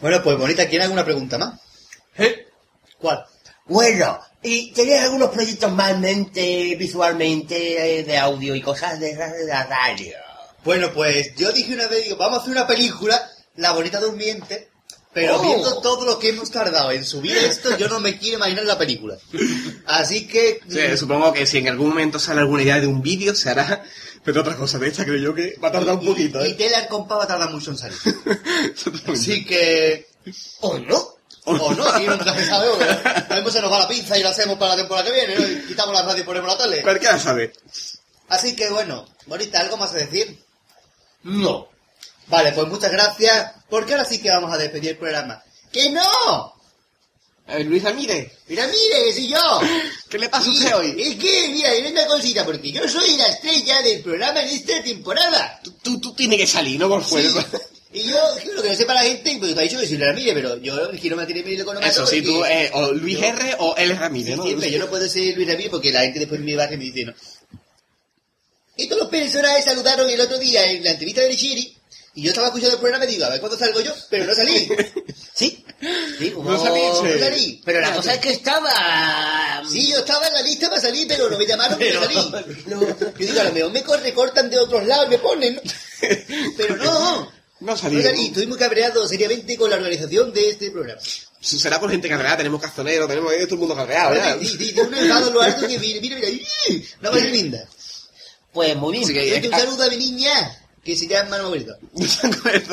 Bueno, 0.00 0.22
pues 0.22 0.38
bonita, 0.38 0.68
¿quiere 0.68 0.84
alguna 0.84 1.04
pregunta 1.04 1.38
más? 1.38 1.58
¿Eh? 2.16 2.46
¿Cuál? 3.00 3.24
Bueno, 3.66 4.20
¿y 4.40 4.70
tenías 4.72 5.04
algunos 5.04 5.30
proyectos 5.30 5.72
más 5.72 5.90
en 5.90 6.00
mente, 6.00 6.76
visualmente, 6.78 7.98
eh, 7.98 8.04
de 8.04 8.16
audio 8.16 8.54
y 8.54 8.62
cosas 8.62 9.00
de 9.00 9.16
de 9.16 9.46
la 9.46 9.64
radio? 9.64 10.14
Bueno, 10.64 10.92
pues 10.92 11.34
yo 11.34 11.50
dije 11.50 11.74
una 11.74 11.88
vez, 11.88 12.04
digo, 12.04 12.16
vamos 12.16 12.38
a 12.38 12.42
hacer 12.42 12.52
una 12.52 12.66
película, 12.66 13.28
La 13.56 13.72
Bonita 13.72 13.98
Durmiente, 13.98 14.67
pero 15.18 15.36
Oh. 15.36 15.42
viendo 15.42 15.80
todo 15.80 16.04
lo 16.04 16.16
que 16.20 16.28
hemos 16.28 16.48
tardado 16.48 16.92
en 16.92 17.04
subir 17.04 17.36
esto, 17.36 17.76
yo 17.76 17.88
no 17.88 17.98
me 17.98 18.16
quiero 18.18 18.36
imaginar 18.36 18.64
la 18.64 18.78
película. 18.78 19.16
Así 19.86 20.28
que... 20.28 20.60
Sí, 20.68 20.96
supongo 20.96 21.32
que 21.32 21.44
si 21.44 21.58
en 21.58 21.66
algún 21.68 21.88
momento 21.88 22.20
sale 22.20 22.40
alguna 22.40 22.62
idea 22.62 22.78
de 22.78 22.86
un 22.86 23.02
vídeo, 23.02 23.34
se 23.34 23.50
hará. 23.50 23.82
Pero 24.22 24.42
otra 24.42 24.54
cosa 24.54 24.78
de 24.78 24.86
esta 24.86 25.04
creo 25.04 25.18
yo 25.18 25.34
que 25.34 25.56
va 25.62 25.68
a 25.68 25.72
tardar 25.72 25.96
un 25.96 26.06
poquito, 26.06 26.44
Y 26.46 26.50
¿eh? 26.50 26.74
Al 26.76 26.86
compa 26.86 27.16
va 27.16 27.24
a 27.24 27.26
tardar 27.26 27.50
mucho 27.50 27.72
en 27.72 27.78
salir. 27.78 27.98
Así 29.12 29.44
que... 29.44 30.06
¿O 30.60 30.78
no? 30.78 31.16
O 31.46 31.72
no, 31.74 31.88
aquí 31.88 32.06
nunca 32.06 32.32
se 32.34 32.46
sabe. 32.46 32.68
Lo 33.28 33.34
mismo 33.34 33.50
se 33.50 33.60
nos 33.60 33.72
va 33.72 33.80
la 33.80 33.88
pizza 33.88 34.16
y 34.16 34.22
lo 34.22 34.28
hacemos 34.28 34.56
para 34.56 34.72
la 34.72 34.76
temporada 34.76 35.04
que 35.08 35.14
viene, 35.14 35.34
¿no? 35.34 35.48
Y 35.48 35.66
quitamos 35.66 35.94
la 35.94 36.02
radio 36.02 36.22
y 36.22 36.26
ponemos 36.26 36.48
la 36.48 36.58
tele. 36.58 36.82
Cualquiera 36.82 37.18
sabe. 37.18 37.52
Así 38.28 38.54
que 38.54 38.70
bueno, 38.70 39.04
Bonita, 39.26 39.58
¿algo 39.58 39.78
más 39.78 39.90
a 39.92 39.96
decir? 39.96 40.38
No. 41.24 41.68
Vale, 42.28 42.52
pues 42.52 42.68
muchas 42.68 42.92
gracias, 42.92 43.52
porque 43.68 43.92
ahora 43.92 44.04
sí 44.04 44.20
que 44.20 44.30
vamos 44.30 44.52
a 44.52 44.58
despedir 44.58 44.90
el 44.90 44.98
programa. 44.98 45.42
¡Que 45.72 45.90
no! 45.90 46.54
Eh, 47.48 47.64
Luis 47.64 47.82
Ramírez. 47.82 48.30
Mira, 48.46 48.66
mire, 48.66 49.04
que 49.06 49.12
soy 49.14 49.28
yo. 49.28 49.60
¿Qué 50.10 50.18
le 50.18 50.28
pasa 50.28 50.48
a 50.48 50.52
usted 50.52 50.76
hoy? 50.76 50.94
Es 50.98 51.14
que, 51.16 51.48
mira, 51.48 51.70
hay 51.70 51.86
una 51.86 52.06
cosita, 52.06 52.44
porque 52.44 52.70
yo 52.70 52.86
soy 52.86 53.16
la 53.16 53.26
estrella 53.28 53.82
del 53.82 54.02
programa 54.02 54.42
en 54.42 54.48
esta 54.48 54.82
temporada. 54.82 55.60
Tú, 55.82 55.98
tú 55.98 56.14
tienes 56.14 56.38
que 56.38 56.46
salir, 56.46 56.78
no 56.78 56.88
por 56.88 57.02
fuera. 57.02 57.28
Y 57.90 58.02
yo, 58.02 58.18
lo 58.54 58.62
que 58.62 58.68
no 58.68 58.74
sepa 58.74 58.92
la 58.92 59.02
gente, 59.02 59.36
porque 59.38 59.54
te 59.54 59.60
ha 59.60 59.62
dicho 59.62 59.80
que 59.80 59.86
soy 59.86 59.96
la 59.96 60.08
Ramírez, 60.08 60.34
pero 60.34 60.56
yo 60.58 60.90
quiero 61.00 61.16
mantener 61.16 61.46
mi 61.46 61.56
con 61.62 61.82
Eso 61.82 62.06
sí, 62.06 62.20
tú, 62.20 62.44
eh, 62.44 62.70
o 62.74 62.92
Luis 62.92 63.18
R 63.18 63.56
o 63.60 63.74
L 63.76 63.94
Ramírez, 63.94 64.36
¿no? 64.36 64.42
Siempre, 64.42 64.70
yo 64.70 64.78
no 64.78 64.90
puedo 64.90 65.08
ser 65.08 65.34
Luis 65.34 65.48
Ramírez 65.48 65.70
porque 65.70 65.90
la 65.90 66.02
gente 66.02 66.18
después 66.18 66.38
en 66.38 66.44
mi 66.44 66.54
barrio 66.54 66.76
me 66.76 66.84
dice, 66.84 67.06
no. 67.06 67.14
Estos 68.76 68.98
los 68.98 69.08
personajes 69.08 69.64
saludaron 69.64 70.08
el 70.08 70.20
otro 70.20 70.38
día 70.38 70.70
en 70.70 70.84
la 70.84 70.90
entrevista 70.90 71.22
de 71.22 71.34
Chiri, 71.34 71.77
y 72.14 72.22
yo 72.22 72.30
estaba 72.30 72.48
escuchando 72.48 72.74
el 72.74 72.80
programa 72.80 73.04
y 73.04 73.08
digo, 73.08 73.24
a 73.24 73.28
ver 73.30 73.40
cuándo 73.40 73.56
salgo 73.58 73.80
yo, 73.80 73.92
pero 74.10 74.24
no 74.26 74.34
salí. 74.34 74.68
¿Sí? 75.34 75.64
Sí, 76.18 76.32
hubo- 76.34 76.50
No 76.50 76.58
salí, 76.64 76.80
no 76.82 77.18
salí. 77.20 77.62
Pero 77.64 77.80
la 77.80 77.94
cosa 77.94 78.14
es 78.14 78.20
que 78.20 78.30
estaba... 78.30 79.62
Sí, 79.70 79.90
yo 79.90 79.98
estaba 79.98 80.26
en 80.26 80.32
la 80.34 80.42
lista 80.42 80.68
para 80.68 80.80
salir, 80.80 81.06
pero 81.06 81.30
no 81.30 81.38
me 81.38 81.46
llamaron 81.46 81.78
Pero- 81.78 82.00
para 82.00 82.12
salir. 82.12 82.64
Yo 82.66 83.26
digo, 83.26 83.40
a 83.40 83.44
lo 83.44 83.52
mejor 83.52 83.70
me 83.72 83.82
cor- 83.84 84.00
recortan 84.02 84.50
de 84.50 84.58
otros 84.58 84.84
lados 84.86 85.06
y 85.06 85.10
me 85.10 85.18
ponen, 85.18 85.54
¿no? 85.56 85.60
Pero 86.56 86.76
no, 86.76 87.32
No 87.60 87.76
salí. 87.76 87.96
no 87.96 88.02
salí. 88.02 88.26
Estoy 88.26 88.46
muy 88.48 88.58
cabreado 88.58 89.06
seriamente 89.06 89.56
con 89.56 89.70
la 89.70 89.76
organización 89.76 90.32
de 90.32 90.50
este 90.50 90.70
programa. 90.72 91.00
Será 91.40 91.78
por 91.78 91.88
gente 91.90 92.08
cabreada, 92.08 92.38
tenemos 92.38 92.60
cazonero, 92.60 93.06
tenemos 93.06 93.32
todo 93.44 93.54
el 93.54 93.58
mundo 93.60 93.76
cabreado, 93.76 94.14
¿ya? 94.16 94.36
Sí, 94.40 94.46
sí, 94.58 94.72
de 94.72 94.82
un 94.82 94.90
lo 95.32 95.40
alto 95.40 95.68
que 95.68 95.78
mira, 95.78 96.00
mira, 96.00 96.16
mira, 96.16 96.28
una 97.00 97.10
cosa 97.10 97.22
tremenda. 97.22 97.68
Pues 98.52 98.74
muy 98.76 98.92
bien. 98.92 99.04
Así 99.04 99.12
que- 99.14 99.20
Oye, 99.36 99.48
un 99.48 99.54
saludo 99.54 99.84
a 99.84 99.88
mi 99.88 99.96
niña, 99.98 100.58
que 100.88 100.96
se 100.96 101.06
llama, 101.06 101.38
no 101.38 101.50
me 101.50 101.58
acuerdo. 101.58 101.78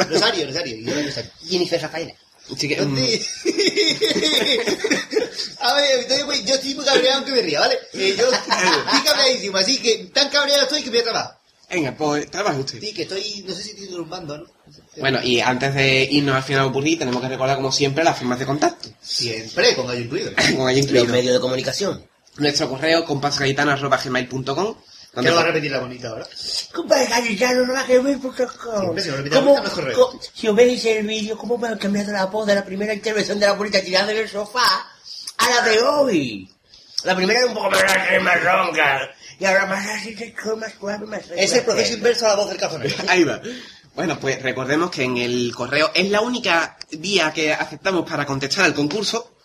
Rosario, 0.09 0.47
Rosario, 0.47 0.77
yo 0.77 0.91
era 0.91 1.03
Rosario. 1.03 1.31
Jennifer 1.47 1.81
Rafaela. 1.81 2.13
Así 2.53 2.67
que, 2.67 2.79
mm, 2.79 2.95
a 5.59 5.73
ver, 5.75 5.99
entonces, 6.01 6.25
pues, 6.25 6.45
yo 6.45 6.55
estoy 6.55 6.75
muy 6.75 6.85
cabreado 6.85 7.15
aunque 7.17 7.31
me 7.31 7.41
ría, 7.41 7.59
¿vale? 7.59 7.75
Eh, 7.93 8.15
yo 8.17 8.31
estoy 8.31 9.01
cabreadísimo, 9.03 9.57
así 9.57 9.77
que 9.79 10.09
tan 10.13 10.29
cabreado 10.29 10.61
estoy 10.63 10.83
que 10.83 10.89
voy 10.91 10.99
a 10.99 11.03
trabajar. 11.03 11.39
venga, 11.69 11.95
pues 11.97 12.29
trabaje 12.29 12.59
usted. 12.59 12.79
Sí, 12.79 12.93
que 12.93 13.01
estoy, 13.03 13.43
no 13.47 13.55
sé 13.55 13.63
si 13.63 13.69
estoy 13.71 13.87
derrumbando, 13.87 14.37
¿no? 14.37 14.45
Bueno, 14.97 15.19
y 15.23 15.39
antes 15.39 15.73
de 15.73 16.03
irnos 16.11 16.35
al 16.35 16.43
final 16.43 16.69
Burri, 16.69 16.95
tenemos 16.97 17.19
que 17.21 17.29
recordar, 17.29 17.55
como 17.57 17.71
siempre, 17.71 18.03
las 18.03 18.15
formas 18.17 18.37
de 18.39 18.45
contacto. 18.45 18.89
Siempre, 19.01 19.75
con 19.75 19.87
gallo 19.87 20.01
incluido. 20.01 20.31
Con 20.55 20.67
Los 20.67 20.77
incluido. 20.77 21.05
medios 21.07 21.33
de 21.33 21.39
comunicación. 21.39 22.05
Nuestro 22.37 22.69
correo, 22.69 23.05
compasgaitano.gmail.com 23.05 24.75
Lo 25.15 25.35
va 25.35 25.41
a 25.41 25.45
repetir 25.45 25.71
la 25.71 25.79
bonita 25.79 26.09
ahora. 26.09 26.27
Compadre 26.73 27.07
Gallicano, 27.07 27.65
no 27.65 27.73
va 27.73 27.81
a 27.81 27.85
por 27.85 27.95
me 28.03 29.11
olvida 29.11 29.39
¿Cómo, 29.39 30.19
si 30.33 30.47
os 30.47 30.55
veis 30.55 30.83
el 30.85 31.07
vídeo, 31.07 31.37
¿cómo 31.37 31.57
me 31.57 31.69
han 31.69 31.77
cambiado 31.77 32.11
la 32.11 32.25
voz 32.25 32.45
de 32.45 32.55
la 32.55 32.65
primera 32.65 32.93
intervención 32.93 33.39
de 33.39 33.45
la 33.45 33.53
bonita 33.53 33.81
tirada 33.81 34.11
en 34.11 34.17
el 34.17 34.29
sofá 34.29 34.87
a 35.37 35.49
la 35.49 35.61
de 35.61 35.81
hoy? 35.81 36.49
La 37.03 37.15
primera 37.15 37.39
era 37.39 37.47
un 37.47 37.53
poco 37.53 37.69
más, 37.69 37.83
más 38.21 38.43
ronca. 38.43 39.15
Y 39.39 39.45
ahora 39.45 39.65
más 39.65 39.87
así, 39.87 40.15
más 40.57 40.73
suave, 40.73 41.05
más 41.05 41.21
Es 41.35 41.53
el 41.53 41.63
proceso 41.63 41.93
inverso 41.93 42.25
a 42.25 42.29
la 42.29 42.35
voz 42.35 42.49
del 42.49 42.57
cazonero. 42.57 42.95
Ahí 43.07 43.23
va. 43.23 43.41
Bueno, 43.93 44.19
pues 44.19 44.41
recordemos 44.41 44.91
que 44.91 45.03
en 45.03 45.17
el 45.17 45.53
correo 45.55 45.91
es 45.93 46.09
la 46.09 46.21
única 46.21 46.77
vía 46.91 47.31
que 47.31 47.53
aceptamos 47.53 48.09
para 48.09 48.25
contestar 48.25 48.65
al 48.65 48.73
concurso. 48.73 49.37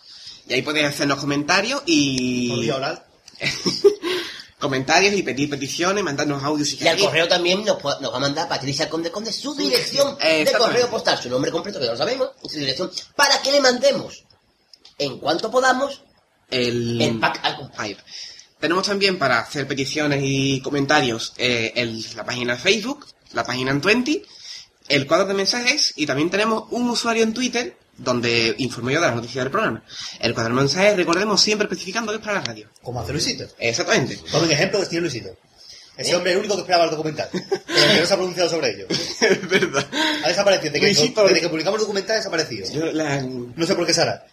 Y 0.47 0.53
ahí 0.53 0.61
podéis 0.63 0.87
hacernos 0.87 1.19
comentarios 1.19 1.83
y... 1.85 2.49
Podría 2.49 2.73
hablar. 2.73 3.05
comentarios 4.61 5.13
y 5.15 5.23
pedir 5.23 5.49
peticiones, 5.49 6.03
mandarnos 6.03 6.41
audios 6.43 6.69
si 6.69 6.75
Y 6.75 6.87
al 6.87 6.95
queréis. 6.95 7.05
correo 7.07 7.27
también 7.27 7.65
nos, 7.65 7.83
nos 7.99 8.13
va 8.13 8.17
a 8.17 8.19
mandar 8.19 8.47
Patricia 8.47 8.89
Conde 8.89 9.11
Conde 9.11 9.33
su 9.33 9.53
dirección 9.55 10.17
de 10.17 10.51
correo 10.57 10.89
postal, 10.89 11.21
su 11.21 11.29
nombre 11.29 11.51
completo, 11.51 11.79
que 11.79 11.85
ya 11.85 11.91
lo 11.91 11.97
sabemos, 11.97 12.29
su 12.49 12.57
dirección, 12.59 12.89
para 13.15 13.41
que 13.41 13.51
le 13.51 13.59
mandemos, 13.59 14.23
en 14.97 15.17
cuanto 15.19 15.51
podamos, 15.51 16.03
el, 16.49 17.01
el 17.01 17.19
pack 17.19 17.39
al 17.43 17.57
va. 17.57 17.97
Tenemos 18.59 18.85
también 18.85 19.17
para 19.17 19.39
hacer 19.39 19.67
peticiones 19.67 20.21
y 20.23 20.61
comentarios 20.61 21.33
eh, 21.37 21.73
el- 21.75 22.05
la 22.15 22.23
página 22.23 22.53
de 22.55 22.59
Facebook, 22.61 23.07
la 23.33 23.43
página 23.43 23.71
en 23.71 23.81
Twenty, 23.81 24.21
el 24.87 25.07
cuadro 25.07 25.25
de 25.25 25.33
mensajes 25.33 25.93
y 25.95 26.05
también 26.05 26.29
tenemos 26.29 26.65
un 26.69 26.89
usuario 26.89 27.23
en 27.23 27.33
Twitter 27.33 27.77
donde 27.97 28.55
informo 28.57 28.89
yo 28.89 28.99
de 29.01 29.07
las 29.07 29.15
noticias 29.15 29.43
del 29.45 29.51
programa. 29.51 29.83
El 30.19 30.33
cuadro 30.33 30.55
de 30.55 30.61
mensajes, 30.61 30.95
recordemos 30.95 31.41
siempre 31.41 31.65
especificando 31.65 32.11
que 32.11 32.17
es 32.17 32.23
para 32.23 32.39
la 32.39 32.45
radio. 32.45 32.69
Como 32.81 32.99
hace 33.01 33.11
Luisito. 33.11 33.45
Exactamente. 33.59 34.17
Tomen 34.31 34.51
ejemplo 34.51 34.79
de 34.79 34.83
estilo 34.83 35.01
Luisito. 35.01 35.29
Ese 35.97 36.15
hombre 36.15 36.31
es 36.31 36.35
el 36.35 36.39
único 36.39 36.55
que 36.55 36.61
esperaba 36.61 36.85
el 36.85 36.91
documental. 36.91 37.29
Pero 37.31 37.49
que 37.93 37.99
no 37.99 38.05
se 38.07 38.13
ha 38.13 38.17
pronunciado 38.17 38.49
sobre 38.49 38.69
ello. 38.71 38.87
Es 39.21 39.47
verdad. 39.49 39.85
Ha 40.23 40.27
desaparecido. 40.29 40.73
Desde 40.73 40.79
que, 41.13 41.21
desde 41.27 41.41
que 41.41 41.49
publicamos 41.49 41.77
el 41.79 41.81
documental 41.81 42.15
ha 42.15 42.19
desaparecido. 42.19 42.71
Yo 42.71 42.91
la- 42.91 43.21
No 43.21 43.65
sé 43.67 43.75
por 43.75 43.85
qué 43.85 43.93
será. 43.93 44.25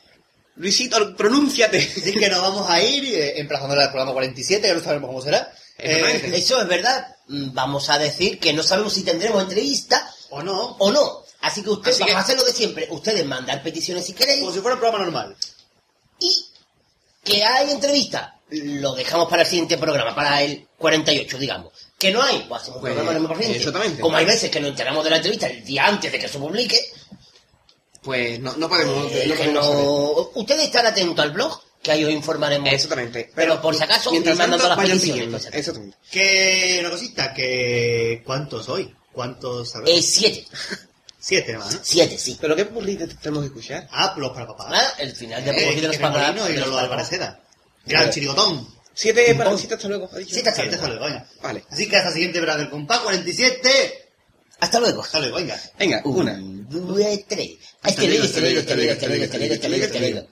Luisito, 0.57 1.15
pronúnciate. 1.17 1.78
Así 1.97 2.12
que 2.12 2.28
nos 2.28 2.41
vamos 2.41 2.70
a 2.70 2.83
ir 2.83 3.05
eh, 3.15 3.39
emplazándole 3.41 3.83
al 3.83 3.89
programa 3.91 4.12
47, 4.12 4.67
ya 4.67 4.75
no 4.75 4.81
sabemos 4.81 5.09
cómo 5.09 5.20
será. 5.23 5.53
Eh, 5.78 6.33
Eso 6.35 6.61
es 6.61 6.67
verdad. 6.69 7.07
Mm, 7.28 7.53
Vamos 7.53 7.91
a 7.91 7.99
decir 7.99 8.39
que 8.39 8.53
no 8.53 8.62
sabemos 8.62 8.95
si 8.95 9.03
tendremos 9.03 9.43
entrevista 9.43 10.09
o 10.31 10.43
no. 10.43 10.77
o 10.78 10.91
no. 10.91 11.23
Así 11.41 11.62
que 11.62 11.70
ustedes, 11.70 11.99
vamos 12.00 12.10
que- 12.12 12.17
a 12.17 12.20
hacer 12.20 12.36
lo 12.36 12.44
de 12.44 12.52
siempre. 12.52 12.89
Ustedes 12.91 13.25
mandan 13.26 13.62
peticiones 13.62 14.05
si 14.05 14.12
queréis. 14.12 14.41
como 14.41 14.52
si 14.52 14.60
fuera 14.60 14.75
un 14.75 14.81
programa 14.81 15.05
normal. 15.05 15.36
Y 16.20 16.47
que 17.23 17.44
hay 17.44 17.70
entrevista, 17.70 18.39
lo 18.50 18.94
dejamos 18.94 19.28
para 19.28 19.42
el 19.42 19.49
siguiente 19.49 19.78
programa, 19.78 20.15
para 20.15 20.42
el 20.42 20.67
48, 20.78 21.39
digamos. 21.39 21.73
Que 21.99 22.10
no 22.10 22.23
hay, 22.23 22.44
pues 22.49 22.62
hacemos 22.62 22.76
un 22.76 22.81
Pues, 22.83 22.94
programa 22.94 23.18
normal 23.18 23.36
para 23.39 23.50
el 23.50 23.57
exactamente. 23.57 24.00
Como 24.00 24.17
hay 24.17 24.25
veces 24.25 24.50
que 24.50 24.60
nos 24.60 24.70
enteramos 24.70 25.05
de 25.05 25.10
la 25.10 25.17
entrevista 25.17 25.47
el 25.49 25.65
día 25.65 25.86
antes 25.86 26.10
de 26.12 26.18
que 26.18 26.28
se 26.28 26.39
publique, 26.39 26.78
Pues 28.02 28.39
no, 28.41 28.57
no 28.57 28.68
podemos... 28.68 29.10
eh, 29.12 29.25
no 29.26 29.34
que 29.34 29.42
podemos 29.42 29.65
saber. 29.67 29.84
no... 29.84 30.31
ustedes 30.34 30.65
están 30.65 30.86
atentos 30.86 31.23
al 31.25 31.33
blog, 31.33 31.60
que 31.83 31.91
ahí 31.92 32.05
os 32.05 32.10
informaremos. 32.12 32.73
Exactamente. 32.73 33.31
Pero 33.34 33.60
por 33.60 33.75
si 33.76 33.83
acaso, 33.83 34.10
mientras 34.12 34.39
tanto, 34.39 34.57
las 34.68 34.76
vayan 34.76 34.99
pues, 35.31 35.47
Exactamente. 35.52 35.97
Que 36.10 36.78
una 36.81 36.91
cosita, 36.91 37.34
que... 37.34 38.23
¿Cuántos 38.25 38.68
hoy? 38.68 38.94
¿Cuántos 39.12 39.70
sabemos? 39.70 39.91
Eh, 39.99 40.02
siete. 40.02 40.47
Siete, 41.21 41.53
nada 41.53 41.65
más, 41.65 41.75
¿no? 41.75 41.81
Siete, 41.83 42.17
sí. 42.19 42.39
¿Pero 42.41 42.55
qué 42.55 42.65
burrito 42.65 43.07
tenemos 43.21 43.41
que 43.43 43.47
escuchar? 43.49 43.89
Ah, 43.91 44.15
los 44.17 44.31
para 44.33 44.47
papá. 44.47 44.69
Ah, 44.71 44.93
el 44.99 45.15
final 45.17 45.45
de 45.45 45.51
Eh, 45.51 45.81
de 45.81 45.89
los 45.89 45.97
Paganos. 45.97 46.49
y 46.51 46.53
los 46.55 46.71
de 46.71 46.79
Álvarez 46.81 47.09
Seda. 47.09 47.41
Gran 47.85 48.11
chirigotón. 48.11 48.69
Siete 48.95 49.35
para 49.35 49.57
siete 49.57 49.75
hasta 49.75 49.89
luego. 49.89 50.09
Siete 50.27 50.49
hasta 50.49 50.63
luego, 50.65 50.77
hasta 50.77 50.89
luego, 50.89 51.05
venga. 51.07 51.29
Vale. 51.43 51.65
Así 51.71 51.89
que 51.89 51.97
hasta 51.97 52.09
el 52.09 52.15
siguiente 52.15 52.41
verano 52.41 52.59
del 52.61 52.71
compás 52.71 52.99
47. 53.01 54.09
Hasta 54.61 54.81
luego. 54.81 55.03
Hasta 55.03 55.21
luego, 55.21 55.37
venga. 55.37 55.61
Venga, 55.79 56.03
una. 56.05 56.37
Dos, 56.41 56.99
tres. 57.29 57.51
Hasta 57.83 57.89
Este 57.91 58.09
leído, 58.09 58.25
luego, 58.25 58.25
este 58.25 58.41
leído, 58.41 58.61
este 58.61 58.73
hasta 58.73 58.77
leído, 58.77 58.93
luego, 59.09 59.25
este 59.25 59.39
leído, 59.69 59.87
este 59.87 60.01
leído, 60.01 60.29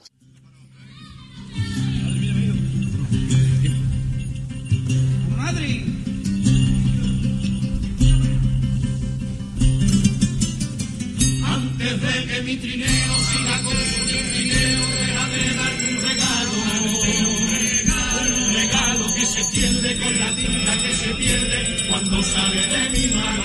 mi 12.46 12.56
trineo, 12.58 13.14
siga 13.28 13.60
con 13.64 13.74
su 13.74 14.06
trineo, 14.06 14.86
déjame 15.00 15.54
darte 15.58 15.84
un 15.90 15.98
regalo. 16.08 16.58
Un 18.22 18.54
regalo 18.54 19.14
que 19.16 19.26
se 19.26 19.44
pierde 19.46 19.98
con 19.98 20.18
la 20.20 20.34
tinta 20.36 20.72
que 20.82 20.94
se 20.94 21.08
pierde 21.14 21.86
cuando 21.88 22.22
sale 22.22 22.66
de 22.68 22.90
mi 22.90 23.06
mano. 23.16 23.42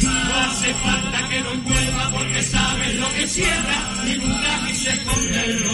No 0.00 0.34
hace 0.46 0.72
falta 0.74 1.28
que 1.28 1.40
lo 1.40 1.52
envuelva 1.52 2.10
porque 2.10 2.42
sabes 2.42 2.94
lo 2.94 3.12
que 3.12 3.26
cierra 3.28 3.78
y 4.06 4.18
nunca 4.18 4.66
quise 4.66 4.90
esconderlo. 4.90 5.72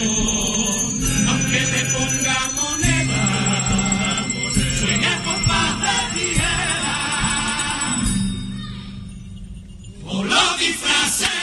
Aunque 1.29 1.61
me 1.73 1.83
ponga 1.95 2.39
moneda, 2.59 3.25
sueña 4.81 5.23
con 5.25 5.45
paz 5.45 5.81
de 5.85 6.19
tierra. 6.19 6.97
O 10.07 10.25
lo 10.25 10.57
disfracemos. 10.59 11.40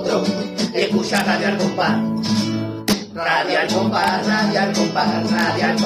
Nosotros, 0.00 0.28
escucha 0.74 1.22
Radio 1.22 1.48
al 1.48 1.58
compás. 1.58 1.96
Radio 3.14 3.58
al 3.60 3.68
compás, 3.68 4.26
radio 4.26 4.60
al 4.60 4.72
compás, 4.72 5.24
radio 5.30 5.66
al. 5.66 5.80